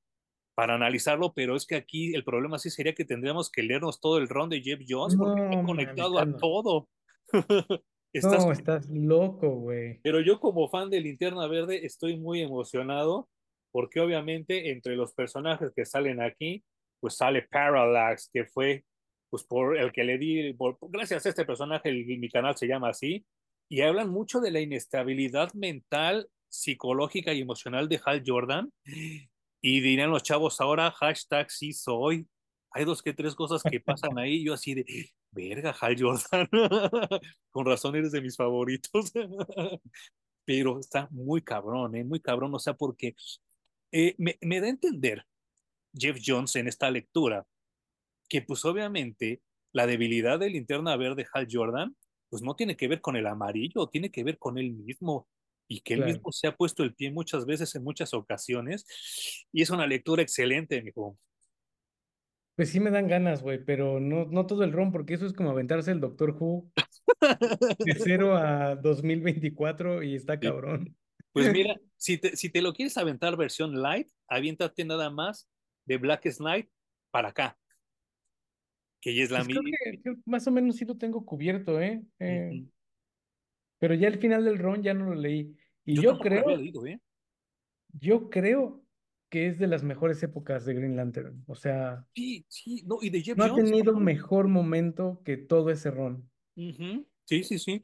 para 0.54 0.74
analizarlo, 0.74 1.32
pero 1.34 1.54
es 1.54 1.66
que 1.66 1.76
aquí 1.76 2.14
el 2.14 2.24
problema 2.24 2.58
sí 2.58 2.70
sería 2.70 2.94
que 2.94 3.04
tendríamos 3.04 3.50
que 3.50 3.62
leernos 3.62 4.00
todo 4.00 4.18
el 4.18 4.28
round 4.28 4.52
de 4.52 4.62
Jeff 4.62 4.80
Jones 4.88 5.16
porque 5.16 5.42
está 5.42 5.56
No, 5.56 5.66
conectado 5.66 6.18
a 6.18 6.36
todo. 6.36 6.88
Estás, 8.18 8.44
no, 8.44 8.52
estás 8.52 8.88
loco, 8.88 9.48
güey. 9.50 10.00
pero 10.02 10.20
yo 10.20 10.40
como 10.40 10.68
fan 10.68 10.90
de 10.90 11.00
Linterna 11.00 11.46
Verde 11.46 11.84
estoy 11.84 12.16
muy 12.16 12.42
emocionado 12.42 13.28
porque 13.72 14.00
obviamente 14.00 14.70
entre 14.70 14.96
los 14.96 15.12
personajes 15.12 15.70
que 15.74 15.84
salen 15.84 16.22
aquí, 16.22 16.64
pues 16.98 17.16
sale 17.16 17.42
Parallax, 17.42 18.30
que 18.32 18.46
fue 18.46 18.84
pues 19.28 19.44
por 19.44 19.76
el 19.76 19.92
que 19.92 20.04
le 20.04 20.18
di, 20.18 20.52
por, 20.54 20.78
gracias 20.80 21.26
a 21.26 21.28
este 21.28 21.44
personaje, 21.44 21.88
el, 21.88 22.06
mi 22.06 22.30
canal 22.30 22.56
se 22.56 22.66
llama 22.66 22.90
así, 22.90 23.26
y 23.68 23.82
hablan 23.82 24.08
mucho 24.08 24.40
de 24.40 24.50
la 24.50 24.60
inestabilidad 24.60 25.52
mental, 25.52 26.28
psicológica 26.48 27.32
y 27.32 27.40
emocional 27.40 27.88
de 27.88 28.00
Hal 28.04 28.22
Jordan, 28.24 28.72
y 28.84 29.80
dirían 29.80 30.10
los 30.10 30.22
chavos 30.22 30.60
ahora, 30.60 30.90
hashtag 30.92 31.50
sí 31.50 31.72
soy. 31.72 32.26
Hay 32.70 32.84
dos 32.84 33.02
que 33.02 33.12
tres 33.12 33.34
cosas 33.34 33.62
que 33.62 33.80
pasan 33.80 34.18
ahí, 34.18 34.44
yo 34.44 34.54
así 34.54 34.74
de, 34.74 34.84
verga, 35.36 35.76
Hal 35.80 35.96
Jordan, 36.00 36.48
con 37.52 37.66
razón 37.66 37.96
eres 37.96 38.12
de 38.12 38.22
mis 38.22 38.36
favoritos, 38.36 39.12
pero 40.46 40.80
está 40.80 41.08
muy 41.12 41.42
cabrón, 41.42 41.96
¿eh? 41.96 42.04
muy 42.04 42.20
cabrón, 42.20 42.54
o 42.54 42.58
sea, 42.58 42.74
porque 42.74 43.14
eh, 43.92 44.14
me, 44.18 44.38
me 44.42 44.60
da 44.60 44.66
a 44.66 44.70
entender 44.70 45.24
Jeff 45.94 46.18
Jones 46.24 46.56
en 46.56 46.68
esta 46.68 46.90
lectura 46.90 47.46
que 48.28 48.42
pues 48.42 48.64
obviamente 48.64 49.42
la 49.72 49.86
debilidad 49.86 50.38
de 50.38 50.50
linterna 50.50 50.96
verde 50.96 51.26
Hal 51.32 51.48
Jordan 51.50 51.96
pues 52.28 52.42
no 52.42 52.56
tiene 52.56 52.76
que 52.76 52.88
ver 52.88 53.00
con 53.00 53.16
el 53.16 53.26
amarillo, 53.26 53.86
tiene 53.88 54.10
que 54.10 54.24
ver 54.24 54.38
con 54.38 54.58
él 54.58 54.72
mismo 54.72 55.28
y 55.68 55.80
que 55.80 55.94
él 55.94 56.00
Claro. 56.00 56.12
mismo 56.14 56.32
se 56.32 56.48
ha 56.48 56.56
puesto 56.56 56.82
el 56.82 56.94
pie 56.94 57.10
muchas 57.12 57.46
veces 57.46 57.74
en 57.76 57.84
muchas 57.84 58.14
ocasiones 58.14 58.84
y 59.52 59.62
es 59.62 59.70
una 59.70 59.86
lectura 59.86 60.22
excelente, 60.22 60.82
mijo. 60.82 61.18
Pues 62.56 62.70
sí 62.70 62.80
me 62.80 62.90
dan 62.90 63.06
ganas, 63.06 63.42
güey, 63.42 63.62
pero 63.62 64.00
no, 64.00 64.24
no 64.24 64.46
todo 64.46 64.64
el 64.64 64.72
ron, 64.72 64.90
porque 64.90 65.14
eso 65.14 65.26
es 65.26 65.34
como 65.34 65.50
aventarse 65.50 65.92
el 65.92 66.00
Doctor 66.00 66.34
Who 66.38 66.70
de 67.78 67.94
cero 67.94 68.36
a 68.36 68.76
2024 68.76 70.02
y 70.02 70.14
está 70.14 70.40
cabrón. 70.40 70.96
Pues 71.32 71.52
mira, 71.52 71.76
si 71.96 72.16
te, 72.16 72.34
si 72.34 72.50
te 72.50 72.62
lo 72.62 72.72
quieres 72.72 72.96
aventar 72.96 73.36
versión 73.36 73.82
light, 73.82 74.08
aviéntate 74.26 74.86
nada 74.86 75.10
más 75.10 75.50
de 75.84 75.98
Black 75.98 76.26
Knight 76.38 76.70
para 77.10 77.28
acá, 77.28 77.58
que 79.02 79.14
ya 79.14 79.24
es 79.24 79.30
la 79.30 79.38
Pues 79.38 79.48
creo 79.48 79.62
mi... 79.62 79.72
que, 79.72 80.00
que 80.02 80.16
más 80.24 80.46
o 80.46 80.50
menos 80.50 80.76
sí 80.76 80.86
lo 80.86 80.96
tengo 80.96 81.26
cubierto, 81.26 81.78
¿eh? 81.78 82.02
Eh, 82.18 82.64
pero 83.78 83.94
ya 83.94 84.08
el 84.08 84.18
final 84.18 84.44
del 84.44 84.58
ron 84.58 84.82
ya 84.82 84.94
no 84.94 85.06
lo 85.06 85.14
leí. 85.14 85.54
Y 85.84 86.00
Yo 86.00 86.18
creo, 86.18 86.56
leído, 86.56 86.86
¿eh? 86.86 87.00
yo 87.92 88.30
creo 88.30 88.85
que 89.28 89.48
es 89.48 89.58
de 89.58 89.66
las 89.66 89.82
mejores 89.82 90.22
épocas 90.22 90.64
de 90.64 90.74
Green 90.74 90.96
Lantern. 90.96 91.42
O 91.46 91.54
sea, 91.54 92.06
Sí, 92.14 92.44
sí, 92.48 92.82
no, 92.86 92.98
y 93.00 93.10
de 93.10 93.22
Jeff 93.22 93.36
no 93.36 93.44
ha 93.44 93.54
tenido 93.54 93.94
mejor 93.98 94.48
momento 94.48 95.20
que 95.24 95.36
todo 95.36 95.70
ese 95.70 95.90
ron. 95.90 96.30
Sí, 96.54 97.42
sí, 97.42 97.58
sí. 97.58 97.82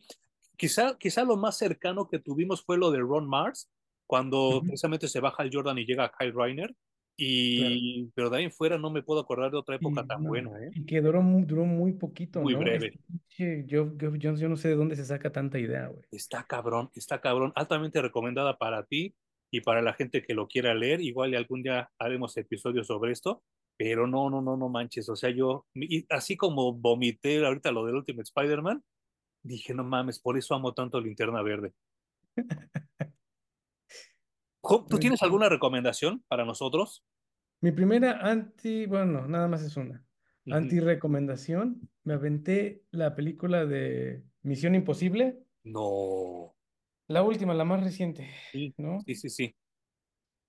Quizá, 0.56 0.96
quizá 0.98 1.24
lo 1.24 1.36
más 1.36 1.58
cercano 1.58 2.08
que 2.08 2.18
tuvimos 2.20 2.64
fue 2.64 2.78
lo 2.78 2.90
de 2.90 3.00
Ron 3.00 3.28
Mars, 3.28 3.70
cuando 4.06 4.60
precisamente 4.62 5.08
se 5.08 5.20
baja 5.20 5.42
el 5.42 5.50
Jordan 5.52 5.78
y 5.78 5.84
llega 5.84 6.12
Kyle 6.16 6.32
Reiner. 6.32 6.68
claro. 6.68 6.76
Y, 7.16 8.10
pero 8.14 8.30
de 8.30 8.38
ahí 8.38 8.44
en 8.44 8.52
fuera 8.52 8.78
no 8.78 8.90
me 8.90 9.02
puedo 9.02 9.20
acordar 9.20 9.50
de 9.50 9.58
otra 9.58 9.76
época 9.76 10.02
Y, 10.02 10.06
tan 10.06 10.22
no, 10.22 10.28
buena, 10.28 10.50
¿eh? 10.64 10.70
y 10.74 10.84
que 10.86 11.00
duró, 11.00 11.22
duró 11.46 11.64
muy 11.64 11.92
poquito, 11.92 12.40
Muy 12.40 12.54
¿no? 12.54 12.60
breve. 12.60 12.98
Este 13.28 13.66
Geoff 13.68 13.92
Jones, 14.00 14.40
yo 14.40 14.48
no 14.48 14.56
sé 14.56 14.68
de 14.68 14.76
dónde 14.76 14.96
se 14.96 15.04
saca 15.04 15.30
tanta 15.30 15.58
idea, 15.58 15.88
güey. 15.88 16.04
Está 16.10 16.44
cabrón, 16.44 16.90
está 16.94 17.20
cabrón. 17.20 17.52
Altamente 17.54 18.00
recomendada 18.00 18.56
para 18.58 18.84
ti 18.84 19.14
y 19.52 19.60
para 19.60 19.82
la 19.82 19.92
gente 19.92 20.22
que 20.22 20.34
lo 20.34 20.48
quiera 20.48 20.74
leer. 20.74 21.00
Igual 21.02 21.34
algún 21.36 21.62
día 21.62 21.90
haremos 21.98 22.36
episodios 22.38 22.88
sobre 22.88 23.12
esto. 23.12 23.44
Pero 23.76 24.06
no, 24.06 24.30
no, 24.30 24.42
no, 24.42 24.56
no 24.56 24.68
manches. 24.68 25.08
O 25.08 25.16
sea, 25.16 25.30
yo, 25.30 25.66
y 25.74 26.06
así 26.10 26.36
como 26.36 26.72
vomité 26.74 27.44
ahorita 27.44 27.70
lo 27.72 27.84
del 27.84 27.96
Ultimate 27.96 28.24
Spider-Man, 28.24 28.82
dije, 29.42 29.74
no 29.74 29.84
mames, 29.84 30.20
por 30.20 30.38
eso 30.38 30.54
amo 30.54 30.72
tanto 30.72 31.00
Linterna 31.00 31.42
Verde. 31.42 31.72
¿Tú 34.62 34.98
tienes 34.98 35.16
Este, 35.16 35.24
alguna 35.26 35.48
recomendación 35.48 36.24
para 36.28 36.44
nosotros? 36.44 37.04
Mi 37.60 37.72
primera 37.72 38.20
anti, 38.20 38.86
bueno, 38.86 39.26
nada 39.26 39.48
más 39.48 39.62
es 39.62 39.76
una. 39.76 40.04
Ujú. 40.46 40.56
Anti-recomendación, 40.56 41.90
me 42.04 42.14
aventé 42.14 42.84
la 42.90 43.14
película 43.14 43.66
de 43.66 44.24
Misión 44.42 44.74
Imposible, 44.74 45.38
No. 45.64 46.54
La 47.12 47.22
última, 47.22 47.54
la 47.54 47.64
más 47.64 47.82
reciente, 47.82 48.28
Sí, 48.52 48.74
¿no? 48.76 49.06
sí, 49.06 49.14
sí, 49.14 49.28
sí. 49.30 49.56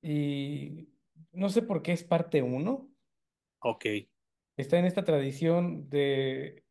Y 0.02 0.90
no 1.32 1.50
sé 1.50 1.62
por 1.64 1.82
qué 1.82 1.94
es 1.94 2.04
parte 2.04 2.42
uno. 2.44 2.90
Ok. 3.62 3.86
Está 4.58 4.78
en 4.80 4.86
esta 4.86 5.04
tradición 5.04 5.90
de, 5.90 6.64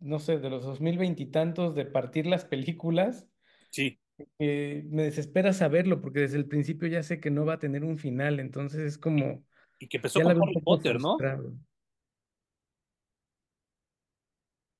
no 0.00 0.18
sé, 0.20 0.38
de 0.38 0.50
los 0.50 0.64
dos 0.64 0.80
mil 0.80 0.98
veintitantos 0.98 1.74
de 1.74 1.86
partir 1.86 2.26
las 2.26 2.44
películas. 2.46 3.28
Sí. 3.70 3.98
que 4.38 4.84
me 4.90 5.04
desespera 5.04 5.52
saberlo 5.52 6.00
porque 6.00 6.20
desde 6.20 6.36
el 6.38 6.46
principio 6.46 6.88
ya 6.88 7.02
sé 7.02 7.20
que 7.20 7.30
no 7.30 7.44
va 7.46 7.54
a 7.54 7.58
tener 7.58 7.84
un 7.84 7.98
final, 7.98 8.40
entonces 8.40 8.80
es 8.80 8.98
como, 8.98 9.44
y 9.78 9.88
que 9.88 9.96
empezó 9.98 10.20
con 10.22 10.32
Harry 10.32 10.60
Potter, 10.62 11.00
¿no? 11.00 11.16
frustrado. 11.16 11.54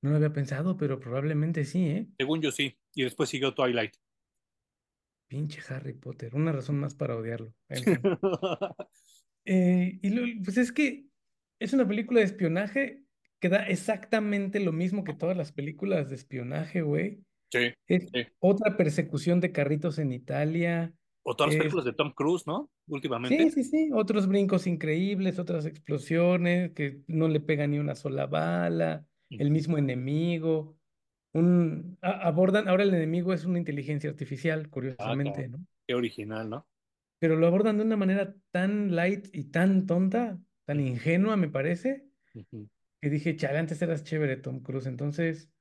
No 0.03 0.11
lo 0.11 0.17
había 0.17 0.31
pensado, 0.33 0.77
pero 0.77 0.99
probablemente 0.99 1.65
sí, 1.65 1.87
¿eh? 1.87 2.07
Según 2.17 2.41
yo 2.41 2.51
sí. 2.51 2.77
Y 2.93 3.03
después 3.03 3.29
siguió 3.29 3.53
Twilight. 3.53 3.93
Pinche 5.31 5.61
Harry 5.69 5.93
Potter, 5.93 6.35
una 6.35 6.51
razón 6.51 6.77
más 6.77 6.93
para 6.93 7.15
odiarlo. 7.15 7.53
Eh, 9.43 9.97
y 10.03 10.09
lo- 10.11 10.21
pues 10.43 10.57
es 10.57 10.71
que 10.71 11.07
es 11.59 11.73
una 11.73 11.87
película 11.87 12.19
de 12.19 12.27
espionaje 12.27 13.01
que 13.39 13.49
da 13.49 13.65
exactamente 13.67 14.59
lo 14.59 14.71
mismo 14.71 15.03
que 15.03 15.15
todas 15.15 15.35
las 15.35 15.51
películas 15.51 16.09
de 16.09 16.15
espionaje, 16.15 16.81
güey. 16.83 17.23
Sí, 17.51 17.73
Es 17.87 18.09
sí. 18.13 18.27
otra 18.39 18.77
persecución 18.77 19.39
de 19.39 19.51
carritos 19.51 19.97
en 19.97 20.11
Italia. 20.11 20.93
O 21.23 21.35
todas 21.35 21.53
las 21.53 21.57
películas 21.59 21.85
de 21.85 21.93
Tom 21.93 22.11
Cruise, 22.13 22.45
¿no? 22.45 22.69
sí, 22.85 22.93
Últimamente. 22.93 23.49
sí, 23.49 23.63
sí, 23.63 23.89
otros 23.93 24.27
brincos 24.27 24.67
increíbles, 24.67 25.39
otras 25.39 25.65
explosiones 25.65 26.73
que 26.73 27.01
no 27.07 27.27
le 27.27 27.39
pega 27.39 27.65
ni 27.65 27.79
una 27.79 27.95
sola 27.95 28.27
bala, 28.27 29.07
el 29.29 29.49
mismo 29.49 29.77
enemigo. 29.79 30.77
Un, 31.33 31.97
a- 32.01 32.27
abordan, 32.27 32.67
ahora 32.67 32.83
el 32.83 32.93
enemigo 32.93 33.33
es 33.33 33.45
una 33.45 33.57
inteligencia 33.59 34.09
artificial, 34.09 34.63
Ah, 34.65 34.69
curiosamente, 34.69 35.47
claro. 35.47 35.57
¿no? 35.59 35.65
Qué 35.87 35.93
original, 35.95 36.49
¿no? 36.49 36.67
pero 37.19 37.35
lo 37.35 37.45
abordan 37.45 37.77
de 37.77 37.83
una 37.83 37.97
manera 37.97 38.35
tan 38.49 38.95
light 38.95 39.27
y 39.31 39.45
tan 39.51 39.85
tonta, 39.85 40.39
tan 40.65 40.79
ingenua, 40.79 41.37
me 41.37 41.49
parece, 41.49 42.07
que 42.99 43.09
dije, 43.09 43.35
chale, 43.35 43.59
antes 43.59 43.79
eras 43.81 44.03
chévere, 44.03 44.37
Tom 44.37 44.61
Cruise. 44.61 44.87
Entonces, 44.87 45.51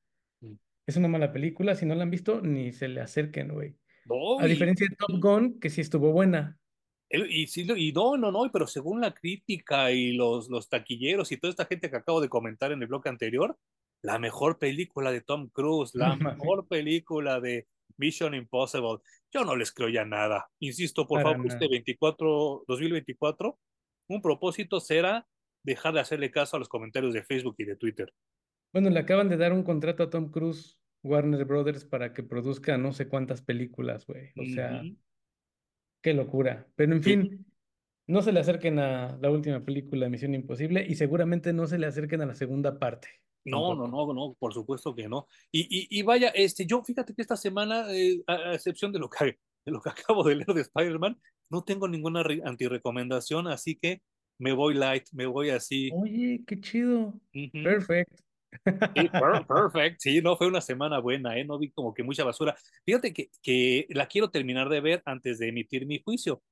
ujú. 0.40 0.58
es 0.86 0.96
una 0.96 1.08
mala 1.08 1.32
película. 1.32 1.74
Si 1.74 1.84
no 1.84 1.94
la 1.94 2.04
han 2.04 2.10
visto, 2.10 2.40
ni 2.40 2.72
se 2.72 2.88
le 2.88 3.00
acerquen, 3.02 3.48
güey. 3.52 3.76
No, 4.06 4.38
A 4.40 4.46
y, 4.46 4.50
diferencia 4.50 4.86
de 4.88 4.96
Top 4.96 5.20
Gun, 5.20 5.60
que 5.60 5.68
sí 5.70 5.82
estuvo 5.82 6.12
buena. 6.12 6.58
el- 7.08 7.30
y, 7.30 7.46
sí, 7.46 7.66
y 7.76 7.92
no, 7.92 8.16
no, 8.16 8.30
no, 8.32 8.50
pero 8.52 8.66
según 8.66 9.00
la 9.00 9.12
crítica 9.12 9.90
y 9.92 10.12
los, 10.12 10.48
los 10.48 10.68
taquilleros 10.68 11.30
y 11.32 11.36
toda 11.36 11.50
esta 11.50 11.66
gente 11.66 11.90
que 11.90 11.96
acabo 11.96 12.20
de 12.20 12.28
comentar 12.28 12.72
en 12.72 12.80
el 12.82 12.88
bloque 12.88 13.08
anterior, 13.08 13.58
la 14.02 14.18
mejor 14.18 14.58
película 14.58 15.12
de 15.12 15.20
Tom 15.20 15.48
Cruise, 15.48 15.94
la 15.94 16.16
mejor 16.16 16.66
película 16.68 17.40
de 17.40 17.66
Mission 17.96 18.34
Impossible. 18.34 18.98
Yo 19.32 19.44
no 19.44 19.56
les 19.56 19.72
creo 19.72 19.88
ya 19.88 20.04
nada. 20.04 20.48
Insisto, 20.58 21.06
por 21.06 21.22
para 21.22 21.34
favor, 21.34 21.46
este 21.46 21.64
nada. 21.66 21.70
24, 21.70 22.64
2024, 22.66 23.58
un 24.08 24.22
propósito 24.22 24.80
será 24.80 25.26
dejar 25.62 25.94
de 25.94 26.00
hacerle 26.00 26.30
caso 26.30 26.56
a 26.56 26.58
los 26.58 26.68
comentarios 26.68 27.12
de 27.12 27.22
Facebook 27.22 27.54
y 27.58 27.64
de 27.64 27.76
Twitter. 27.76 28.12
Bueno, 28.72 28.88
le 28.90 29.00
acaban 29.00 29.28
de 29.28 29.36
dar 29.36 29.52
un 29.52 29.62
contrato 29.62 30.02
a 30.04 30.10
Tom 30.10 30.30
Cruise, 30.30 30.80
Warner 31.02 31.44
Brothers, 31.44 31.84
para 31.84 32.14
que 32.14 32.22
produzca 32.22 32.78
no 32.78 32.92
sé 32.92 33.08
cuántas 33.08 33.42
películas, 33.42 34.06
güey. 34.06 34.30
O 34.36 34.44
sea, 34.46 34.82
qué 36.02 36.14
locura. 36.14 36.66
Pero 36.76 36.94
en 36.94 37.02
Sí. 37.02 37.10
fin, 37.10 37.46
no 38.06 38.22
se 38.22 38.32
le 38.32 38.40
acerquen 38.40 38.78
a 38.78 39.18
la 39.18 39.30
última 39.30 39.64
película 39.64 40.06
de 40.06 40.10
Misión 40.10 40.34
Imposible 40.34 40.84
y 40.88 40.94
seguramente 40.94 41.52
no 41.52 41.66
se 41.66 41.78
le 41.78 41.86
acerquen 41.86 42.22
a 42.22 42.26
la 42.26 42.34
segunda 42.34 42.78
parte. 42.78 43.08
No, 43.44 43.74
no, 43.74 43.86
no, 43.88 44.12
no, 44.12 44.36
por 44.38 44.52
supuesto 44.52 44.94
que 44.94 45.08
no. 45.08 45.26
Y, 45.50 45.60
y, 45.62 45.98
y 45.98 46.02
vaya, 46.02 46.28
este, 46.28 46.66
yo 46.66 46.82
fíjate 46.84 47.14
que 47.14 47.22
esta 47.22 47.36
semana, 47.36 47.86
eh, 47.92 48.22
a, 48.26 48.34
a 48.34 48.54
excepción 48.54 48.92
de 48.92 48.98
lo 48.98 49.08
que, 49.08 49.38
de 49.64 49.72
lo 49.72 49.80
que 49.80 49.90
acabo 49.90 50.22
de 50.24 50.36
leer 50.36 50.54
de 50.54 50.60
Spider-Man, 50.62 51.18
no 51.50 51.64
tengo 51.64 51.88
ninguna 51.88 52.22
re- 52.22 52.42
antirecomendación, 52.44 53.48
así 53.48 53.76
que 53.76 54.02
me 54.38 54.52
voy 54.52 54.74
light, 54.74 55.04
me 55.12 55.26
voy 55.26 55.50
así. 55.50 55.90
Oye, 55.94 56.42
qué 56.46 56.60
chido. 56.60 57.14
Ujú. 57.34 57.62
Perfect. 57.62 58.20
Sí, 58.94 59.08
per- 59.08 59.46
perfect. 59.48 60.00
Sí, 60.00 60.20
no 60.22 60.36
fue 60.36 60.46
una 60.48 60.60
semana 60.60 60.98
buena, 60.98 61.38
¿eh? 61.38 61.44
No 61.44 61.58
vi 61.58 61.70
como 61.70 61.94
que 61.94 62.02
mucha 62.02 62.24
basura. 62.24 62.56
Fíjate 62.84 63.12
que, 63.12 63.30
que 63.42 63.86
la 63.90 64.06
quiero 64.06 64.30
terminar 64.30 64.68
de 64.68 64.80
ver 64.80 65.02
antes 65.04 65.38
de 65.38 65.48
emitir 65.48 65.86
mi 65.86 66.00
juicio. 66.02 66.42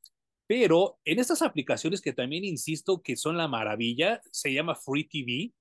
Pero 0.47 0.98
en 1.05 1.19
estas 1.19 1.43
aplicaciones 1.43 2.01
que 2.01 2.12
también 2.15 2.44
insisto 2.44 3.02
que 3.02 3.16
son 3.16 3.36
la 3.36 3.48
maravilla, 3.48 4.20
se 4.32 4.52
llama 4.52 4.74
Free 4.74 5.05
TV, 5.05 5.52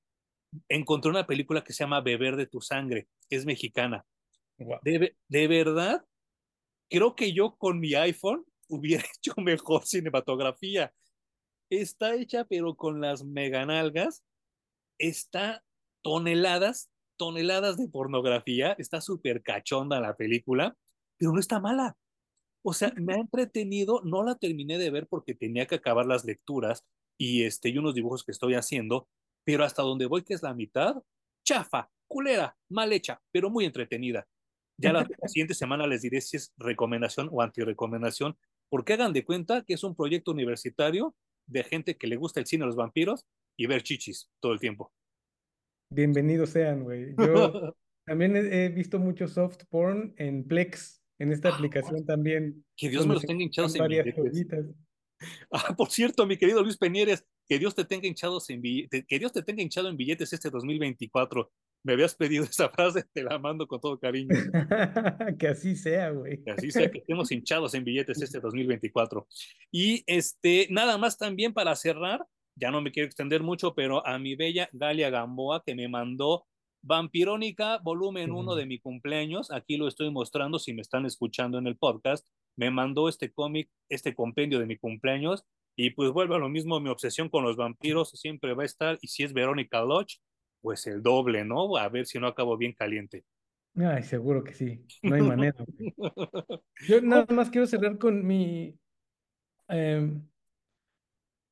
encontré 0.69 1.11
una 1.11 1.27
película 1.27 1.63
que 1.63 1.73
se 1.73 1.83
llama 1.83 2.01
Beber 2.01 2.35
de 2.35 2.47
tu 2.47 2.61
sangre, 2.61 3.07
es 3.29 3.45
mexicana. 3.45 4.05
Wow. 4.57 4.79
De, 4.83 5.15
de 5.27 5.47
verdad, 5.47 6.05
creo 6.89 7.15
que 7.15 7.33
yo 7.33 7.55
con 7.57 7.79
mi 7.79 7.93
iPhone 7.93 8.45
hubiera 8.69 9.03
hecho 9.03 9.33
mejor 9.37 9.85
cinematografía. 9.85 10.93
Está 11.69 12.15
hecha, 12.15 12.45
pero 12.45 12.75
con 12.75 13.01
las 13.01 13.23
meganalgas, 13.23 14.23
está 14.97 15.63
toneladas, 16.01 16.89
toneladas 17.17 17.77
de 17.77 17.89
pornografía, 17.89 18.73
está 18.77 19.01
súper 19.01 19.43
cachonda 19.43 19.99
la 19.99 20.15
película, 20.15 20.77
pero 21.17 21.33
no 21.33 21.39
está 21.39 21.59
mala. 21.59 21.97
O 22.63 22.73
sea, 22.73 22.93
me 22.95 23.13
ha 23.13 23.17
entretenido, 23.17 24.01
no 24.03 24.23
la 24.23 24.35
terminé 24.35 24.77
de 24.77 24.89
ver 24.91 25.07
porque 25.07 25.35
tenía 25.35 25.65
que 25.67 25.75
acabar 25.75 26.05
las 26.05 26.25
lecturas 26.25 26.85
y, 27.17 27.43
este, 27.43 27.69
y 27.69 27.77
unos 27.77 27.95
dibujos 27.95 28.23
que 28.23 28.31
estoy 28.31 28.55
haciendo, 28.55 29.07
pero 29.47 29.63
hasta 29.63 29.81
donde 29.81 30.07
voy, 30.07 30.23
que 30.23 30.33
es 30.33 30.43
la 30.43 30.53
mitad, 30.53 31.01
chafa, 31.45 31.89
culera, 32.05 32.57
mal 32.69 32.91
hecha, 32.91 33.21
pero 33.31 33.49
muy 33.49 33.63
entretenida. 33.63 34.27
Ya 34.77 34.91
la, 34.91 35.07
siguiente 35.29 35.53
semana 35.53 35.87
les 35.87 36.01
diré 36.01 36.19
si 36.19 36.35
es 36.35 36.53
recomendación 36.57 37.29
o 37.31 37.41
antirecomendación, 37.41 38.37
porque 38.69 38.91
hagan 38.91 39.13
de 39.13 39.23
cuenta 39.23 39.63
que 39.63 39.75
es 39.75 39.85
un 39.85 39.95
proyecto 39.95 40.31
universitario 40.31 41.15
de 41.47 41.63
gente 41.63 41.95
que 41.95 42.07
le 42.07 42.17
gusta 42.17 42.41
el 42.41 42.45
cine 42.45 42.63
de 42.63 42.67
los 42.67 42.75
vampiros 42.75 43.25
y 43.57 43.67
ver 43.67 43.83
chichis 43.83 44.29
todo 44.41 44.51
el 44.51 44.59
tiempo. 44.59 44.91
Bienvenidos 45.93 46.49
sean, 46.49 46.83
güey. 46.83 47.15
Yo 47.17 47.73
también 48.05 48.35
he, 48.35 48.67
visto 48.67 48.99
mucho 48.99 49.29
soft 49.29 49.63
porn 49.69 50.13
en 50.17 50.45
Plex, 50.45 51.01
en 51.19 51.31
esta 51.31 51.55
aplicación 51.55 52.05
también, 52.05 52.65
que 52.75 52.89
Dios 52.89 53.07
me 53.07 53.13
los 53.13 53.25
tenga 53.25 53.43
hinchados 53.43 53.73
en 53.75 53.79
varias 53.79 54.13
joyitas. 54.13 54.65
Ah, 55.51 55.73
por 55.75 55.89
cierto, 55.89 56.27
mi 56.27 56.37
querido 56.37 56.61
Luis 56.61 56.77
Peñeres, 56.77 57.25
que 57.47 57.59
Dios 57.59 57.75
te 57.75 57.85
tenga 57.85 58.07
hinchados 58.07 58.49
en 58.49 58.61
que 58.61 59.19
Dios 59.19 59.31
te 59.31 59.41
tenga 59.41 59.61
hinchado 59.61 59.89
en 59.89 59.97
billetes 59.97 60.33
este 60.33 60.49
2024. 60.49 61.51
Me 61.83 61.93
habías 61.93 62.15
pedido 62.15 62.43
esa 62.49 62.69
frase, 62.69 63.03
te 63.13 63.23
la 63.23 63.39
mando 63.39 63.67
con 63.67 63.79
todo 63.79 63.99
cariño. 63.99 64.29
Que 65.39 65.47
así 65.47 65.75
sea, 65.75 66.11
güey. 66.11 66.43
Que 66.43 66.51
así 66.51 66.71
sea 66.71 66.91
que 66.91 66.99
estemos 66.99 67.31
hinchados 67.31 67.73
en 67.73 67.83
billetes 67.83 68.21
este 68.21 68.39
2024. 68.39 69.27
Y 69.71 70.03
este, 70.07 70.67
nada 70.69 70.97
más 70.97 71.17
también 71.17 71.53
para 71.53 71.75
cerrar, 71.75 72.25
ya 72.55 72.71
no 72.71 72.81
me 72.81 72.91
quiero 72.91 73.07
extender 73.07 73.43
mucho, 73.43 73.75
pero 73.75 74.05
a 74.05 74.17
mi 74.17 74.35
bella 74.35 74.69
Galia 74.73 75.09
Gamboa 75.09 75.63
que 75.65 75.75
me 75.75 75.87
mandó 75.87 76.45
Vampirónica, 76.81 77.79
volumen 77.79 78.31
1 78.31 78.55
de 78.55 78.65
mi 78.65 78.79
cumpleaños. 78.79 79.51
Aquí 79.51 79.77
lo 79.77 79.87
estoy 79.87 80.09
mostrando 80.09 80.59
si 80.59 80.73
me 80.73 80.81
están 80.81 81.05
escuchando 81.05 81.57
en 81.57 81.67
el 81.67 81.77
podcast. 81.77 82.27
Me 82.55 82.71
mandó 82.71 83.09
este 83.09 83.31
cómic, 83.31 83.69
este 83.89 84.15
compendio 84.15 84.59
de 84.59 84.65
mi 84.65 84.77
cumpleaños. 84.77 85.43
Y 85.77 85.91
pues 85.91 86.11
vuelve 86.11 86.35
a 86.35 86.39
lo 86.39 86.49
mismo, 86.49 86.79
mi 86.79 86.89
obsesión 86.89 87.29
con 87.29 87.43
los 87.43 87.55
vampiros 87.55 88.09
siempre 88.11 88.53
va 88.55 88.63
a 88.63 88.65
estar. 88.65 88.97
Y 89.01 89.07
si 89.09 89.23
es 89.23 89.31
Verónica 89.31 89.81
Lodge, 89.81 90.17
pues 90.59 90.87
el 90.87 91.03
doble, 91.03 91.45
¿no? 91.45 91.77
A 91.77 91.87
ver 91.87 92.07
si 92.07 92.19
no 92.19 92.27
acabo 92.27 92.57
bien 92.57 92.73
caliente. 92.73 93.23
Ay, 93.75 94.01
seguro 94.03 94.43
que 94.43 94.53
sí. 94.53 94.83
No 95.03 95.15
hay 95.15 95.21
manera. 95.21 95.55
Yo 96.87 97.01
nada 97.01 97.27
más 97.29 97.51
quiero 97.51 97.67
cerrar 97.67 97.99
con 97.99 98.25
mi, 98.25 98.79
em, 99.67 100.27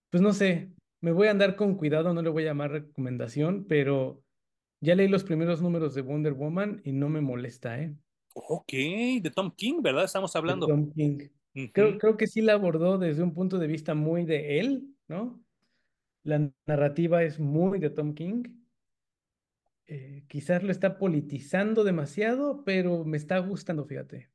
pues 0.09 0.21
no 0.23 0.33
sé, 0.33 0.71
me 1.01 1.11
voy 1.11 1.27
a 1.27 1.31
andar 1.31 1.55
con 1.55 1.75
cuidado, 1.75 2.13
no 2.13 2.21
le 2.21 2.29
voy 2.29 2.43
a 2.43 2.47
llamar 2.47 2.71
recomendación, 2.71 3.65
pero 3.67 4.23
ya 4.81 4.95
leí 4.95 5.07
los 5.07 5.23
primeros 5.23 5.61
números 5.61 5.93
de 5.93 6.01
Wonder 6.01 6.33
Woman 6.33 6.81
y 6.83 6.93
no 6.93 7.09
me 7.09 7.21
molesta, 7.21 7.79
¿eh? 7.79 7.95
Ok, 8.33 8.71
de 9.21 9.31
Tom 9.33 9.51
King, 9.55 9.81
¿verdad? 9.81 10.03
Estamos 10.05 10.33
De 10.33 10.39
hablando. 10.39 10.67
Tom 10.67 10.91
King. 10.93 11.29
Creo, 11.73 11.97
creo 11.97 12.17
que 12.17 12.27
sí 12.27 12.41
la 12.41 12.53
abordó 12.53 12.97
desde 12.97 13.23
un 13.23 13.33
punto 13.33 13.59
de 13.59 13.67
vista 13.67 13.93
muy 13.95 14.25
de 14.25 14.59
él, 14.59 14.95
¿no? 15.07 15.45
La 16.23 16.51
narrativa 16.67 17.23
es 17.23 17.39
muy 17.39 17.79
de 17.79 17.89
Tom 17.91 18.15
King. 18.15 18.43
Eh, 19.87 20.25
quizás 20.27 20.61
lo 20.63 20.71
está 20.71 20.97
politizando 20.99 21.83
demasiado, 21.83 22.63
pero 22.63 23.03
me 23.03 23.17
está 23.17 23.39
gustando, 23.39 23.85
fíjate. 23.85 24.31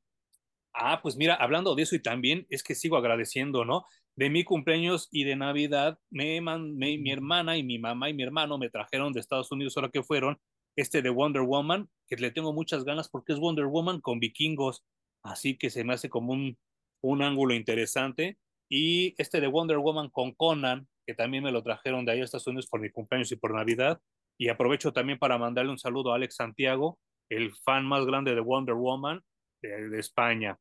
Ah, 0.72 1.00
pues 1.02 1.16
mira, 1.16 1.34
hablando 1.34 1.74
de 1.74 1.82
eso 1.82 1.96
y 1.96 2.02
también 2.02 2.46
es 2.48 2.62
que 2.62 2.74
sigo 2.76 2.96
agradeciendo, 2.96 3.64
¿no? 3.64 3.84
De 4.14 4.30
mi 4.30 4.44
cumpleaños 4.44 5.08
y 5.10 5.24
de 5.24 5.34
Navidad, 5.36 5.98
me, 6.10 6.40
man- 6.40 6.76
me- 6.76 6.96
mi 6.98 7.10
hermana 7.10 7.56
y 7.58 7.64
mi 7.64 7.78
mamá 7.78 8.08
y 8.08 8.14
mi 8.14 8.22
hermano 8.22 8.56
me 8.58 8.70
trajeron 8.70 9.12
de 9.12 9.20
Estados 9.20 9.50
Unidos, 9.50 9.76
ahora 9.76 9.90
que 9.92 10.02
fueron, 10.02 10.38
este 10.76 11.02
de 11.02 11.10
Wonder 11.10 11.42
Woman, 11.42 11.90
que 12.06 12.16
le 12.16 12.30
tengo 12.30 12.52
muchas 12.52 12.84
ganas 12.84 13.08
porque 13.08 13.32
es 13.32 13.38
Wonder 13.40 13.66
Woman 13.66 14.00
con 14.00 14.20
vikingos, 14.20 14.84
así 15.24 15.58
que 15.58 15.70
se 15.70 15.82
me 15.84 15.94
hace 15.94 16.08
como 16.08 16.32
un, 16.32 16.56
un 17.02 17.22
ángulo 17.22 17.54
interesante. 17.54 18.38
Y 18.68 19.14
este 19.18 19.40
de 19.40 19.48
Wonder 19.48 19.78
Woman 19.78 20.10
con 20.10 20.32
Conan, 20.32 20.88
que 21.06 21.14
también 21.14 21.42
me 21.42 21.52
lo 21.52 21.62
trajeron 21.62 22.04
de 22.04 22.12
ahí 22.12 22.20
a 22.20 22.24
Estados 22.24 22.46
Unidos 22.46 22.68
por 22.68 22.80
mi 22.80 22.90
cumpleaños 22.90 23.32
y 23.32 23.36
por 23.36 23.54
Navidad. 23.54 24.00
Y 24.38 24.48
aprovecho 24.48 24.92
también 24.92 25.18
para 25.18 25.38
mandarle 25.38 25.70
un 25.70 25.78
saludo 25.78 26.12
a 26.12 26.16
Alex 26.16 26.36
Santiago, 26.36 26.98
el 27.28 27.52
fan 27.64 27.84
más 27.84 28.06
grande 28.06 28.34
de 28.34 28.40
Wonder 28.40 28.74
Woman 28.74 29.22
de, 29.62 29.88
de 29.88 29.98
España. 29.98 30.58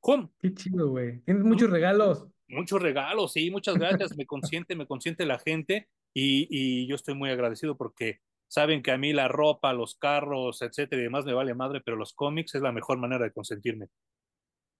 Juan, 0.00 0.30
Qué 0.38 0.54
chido, 0.54 0.90
güey. 0.90 1.20
Tienes 1.22 1.44
muchos 1.44 1.70
regalos. 1.70 2.26
muchos 2.48 2.80
regalos, 2.80 3.32
sí, 3.32 3.50
muchas 3.50 3.76
gracias, 3.76 4.16
me 4.16 4.26
consiente, 4.26 4.76
me 4.76 4.86
consiente 4.86 5.26
la 5.26 5.38
gente 5.38 5.88
y, 6.14 6.46
y 6.50 6.86
yo 6.86 6.94
estoy 6.94 7.14
muy 7.14 7.30
agradecido 7.30 7.76
porque 7.76 8.20
saben 8.46 8.82
que 8.82 8.90
a 8.92 8.98
mí 8.98 9.12
la 9.12 9.28
ropa, 9.28 9.72
los 9.72 9.96
carros, 9.96 10.62
etcétera 10.62 11.00
y 11.00 11.04
demás 11.04 11.26
me 11.26 11.34
vale 11.34 11.54
madre, 11.54 11.82
pero 11.84 11.96
los 11.96 12.14
cómics 12.14 12.54
es 12.54 12.62
la 12.62 12.72
mejor 12.72 12.98
manera 12.98 13.24
de 13.24 13.32
consentirme. 13.32 13.88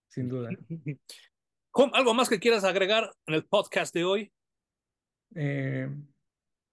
Sin 0.08 0.28
duda. 0.28 0.50
Juan, 1.70 1.90
¿algo 1.94 2.14
más 2.14 2.28
que 2.28 2.40
quieras 2.40 2.64
agregar 2.64 3.12
en 3.26 3.34
el 3.34 3.44
podcast 3.44 3.94
de 3.94 4.04
hoy? 4.04 4.32
Eh, 5.34 5.88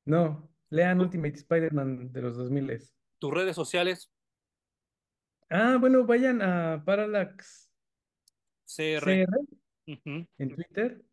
no, 0.06 0.50
lean 0.70 1.02
Ultimate 1.02 1.36
Spider-Man 1.36 2.12
de 2.12 2.22
los 2.22 2.38
2000. 2.38 2.82
¿Tus 3.20 3.34
redes 3.34 3.56
sociales? 3.56 4.12
Ah, 5.50 5.78
bueno, 5.80 6.06
vayan 6.06 6.42
a 6.42 6.84
Parallax 6.86 7.70
CR. 8.66 9.28
En 9.86 10.56
Twitter. 10.56 11.04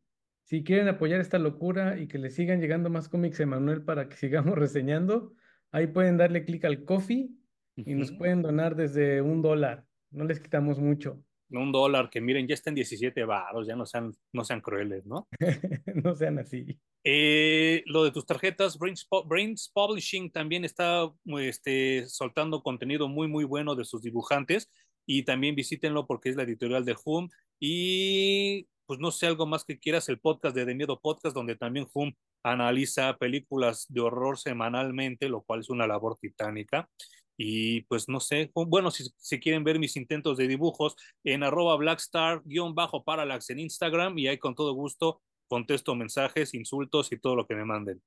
Si 0.45 0.65
quieren 0.65 0.89
apoyar 0.89 1.21
esta 1.21 1.39
locura 1.39 1.99
y 1.99 2.09
que 2.09 2.19
le 2.19 2.31
sigan 2.31 2.61
llegando 2.61 2.91
más 2.91 3.09
cómics 3.09 3.41
a 3.41 3.45
Emanuel 3.45 3.85
para 3.85 4.09
que 4.09 4.17
sigamos 4.17 4.57
reseñando, 4.57 5.35
ahí 5.71 5.87
pueden 5.87 6.17
darle 6.17 6.45
clic 6.45 6.65
al 6.65 6.85
coffee 6.85 7.31
y 7.77 7.95
nos 7.95 8.13
pueden 8.13 8.43
donar 8.43 8.77
desde 8.77 9.23
un 9.23 9.43
dólar. 9.43 9.87
No 10.11 10.25
les 10.25 10.41
quitamos 10.41 10.79
mucho. 10.79 11.23
Un 11.53 11.73
dólar, 11.73 12.11
que 12.11 12.21
miren, 12.21 12.49
ya 12.49 12.55
está 12.55 12.71
en 12.71 12.77
17 12.77 13.25
baros, 13.25 13.67
ya 13.67 13.77
no 13.77 13.87
sean, 13.87 14.13
no 14.33 14.45
sean 14.45 14.61
crueles, 14.61 15.07
¿no? 15.07 15.29
No 16.05 16.15
sean 16.15 16.39
así. 16.39 16.79
Eh, 17.05 17.83
lo 17.87 18.05
de 18.05 18.11
tus 18.11 18.27
tarjetas, 18.27 18.79
Brains, 18.79 19.07
Brains, 19.27 19.71
Publishing 19.75 20.31
también 20.31 20.65
está 20.65 21.13
este, 21.41 22.09
soltando 22.09 22.63
contenido 22.63 23.09
muy, 23.09 23.29
muy 23.29 23.45
bueno 23.45 23.75
de 23.75 23.85
sus 23.85 24.03
dibujantes 24.03 24.71
y 25.07 25.25
también 25.25 25.55
visítenlo 25.55 26.07
porque 26.07 26.31
es 26.31 26.37
la 26.37 26.45
editorial 26.45 26.85
de 26.85 26.97
Hum 27.05 27.29
y 27.59 28.69
pues 28.87 29.01
no 29.01 29.11
sé, 29.11 29.27
algo 29.27 29.47
más 29.47 29.65
que 29.65 29.79
quieras, 29.79 30.09
el 30.09 30.21
podcast 30.21 30.55
de 30.55 30.65
De 30.65 30.75
Miedo 30.75 31.01
Podcast, 31.01 31.35
donde 31.35 31.57
también 31.57 31.87
Hum 31.95 32.13
analiza 32.43 33.17
películas 33.17 33.87
de 33.89 34.01
horror 34.01 34.39
semanalmente, 34.39 35.29
lo 35.29 35.43
cual 35.43 35.61
es 35.61 35.71
una 35.71 35.87
labor 35.87 36.19
titánica. 36.21 36.89
Y 37.37 37.83
pues 37.83 38.09
no 38.09 38.21
sé, 38.21 38.51
bueno, 38.55 38.91
si, 38.91 39.05
si 39.17 39.41
quieren 39.41 39.65
ver 39.65 39.79
mis 39.79 39.97
intentos 39.97 40.37
de 40.37 40.47
dibujos 40.47 40.97
en 41.25 41.43
arroba 41.43 41.77
blackstar-parallax 41.77 43.51
en 43.51 43.59
Instagram 43.59 44.19
y 44.19 44.29
ahí 44.29 44.39
con 44.39 44.55
todo 44.55 44.75
gusto 44.75 45.23
contesto 45.53 45.95
mensajes, 45.95 46.55
insultos 46.55 47.13
y 47.13 47.19
todo 47.19 47.37
lo 47.37 47.47
que 47.47 47.55
me 47.55 47.67
manden. 47.67 48.03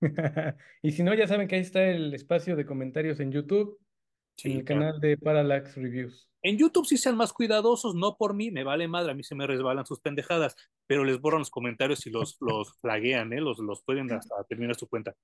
Y 0.82 0.92
si 0.92 1.02
no, 1.02 1.12
ya 1.12 1.28
saben 1.28 1.46
que 1.46 1.56
ahí 1.56 1.60
está 1.60 1.84
el 1.84 2.14
espacio 2.14 2.56
de 2.56 2.64
comentarios 2.64 3.20
en 3.20 3.30
YouTube. 3.30 3.78
en 4.42 4.52
el 4.52 4.64
canal 4.64 4.98
de 4.98 5.18
Parallax 5.18 5.76
Reviews. 5.76 6.30
En 6.40 6.56
YouTube 6.56 6.86
sí 6.86 6.96
sean 6.96 7.16
más 7.16 7.34
cuidadosos, 7.34 7.94
no 7.94 8.16
por 8.16 8.32
mí, 8.32 8.50
me 8.50 8.64
vale 8.64 8.88
madre, 8.88 9.12
a 9.12 9.14
mí 9.14 9.22
se 9.22 9.34
me 9.34 9.46
resbalan 9.46 9.84
sus 9.84 10.00
pendejadas, 10.00 10.56
pero 10.86 11.04
les 11.04 11.20
borran 11.20 11.40
los 11.40 11.50
comentarios 11.50 12.06
y 12.06 12.10
los, 12.10 12.38
los 12.40 12.72
flaguean, 12.80 13.34
¿eh? 13.34 13.40
los, 13.42 13.58
los 13.58 13.82
pueden 13.84 14.10
hasta 14.10 14.42
terminar 14.44 14.74
su 14.74 14.88
cuenta. 14.88 15.14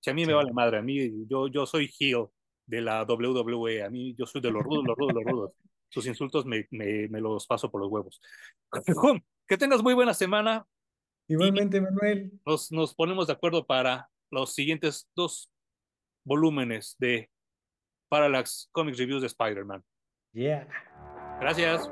Si 0.00 0.10
a 0.10 0.14
mí 0.14 0.26
me 0.26 0.34
vale 0.34 0.52
madre, 0.52 0.76
a 0.76 0.82
mí 0.82 1.26
yo, 1.26 1.48
yo 1.48 1.64
soy 1.64 1.90
heel 1.98 2.26
de 2.66 2.80
la 2.80 3.04
WWE, 3.04 3.82
a 3.82 3.90
mí 3.90 4.14
yo 4.18 4.26
soy 4.26 4.40
de 4.40 4.50
los 4.50 4.62
rudos, 4.62 4.84
los 4.86 4.96
rudos, 4.96 5.14
los 5.14 5.24
rudos. 5.24 5.52
Sus 5.88 6.06
insultos 6.06 6.44
me, 6.44 6.66
me, 6.70 7.08
me 7.08 7.20
los 7.20 7.46
paso 7.46 7.70
por 7.70 7.80
los 7.80 7.90
huevos. 7.90 8.20
que 9.46 9.56
tengas 9.56 9.82
muy 9.82 9.94
buena 9.94 10.14
semana. 10.14 10.66
Igualmente, 11.28 11.80
Manuel. 11.80 12.32
Nos, 12.44 12.72
nos 12.72 12.94
ponemos 12.94 13.26
de 13.26 13.32
acuerdo 13.32 13.64
para 13.66 14.08
los 14.30 14.54
siguientes 14.54 15.08
dos 15.14 15.50
volúmenes 16.24 16.96
de 16.98 17.30
Parallax 18.08 18.68
Comics 18.72 18.98
Reviews 18.98 19.22
de 19.22 19.28
Spider-Man. 19.28 19.82
Yeah. 20.32 20.68
Gracias. 21.40 21.88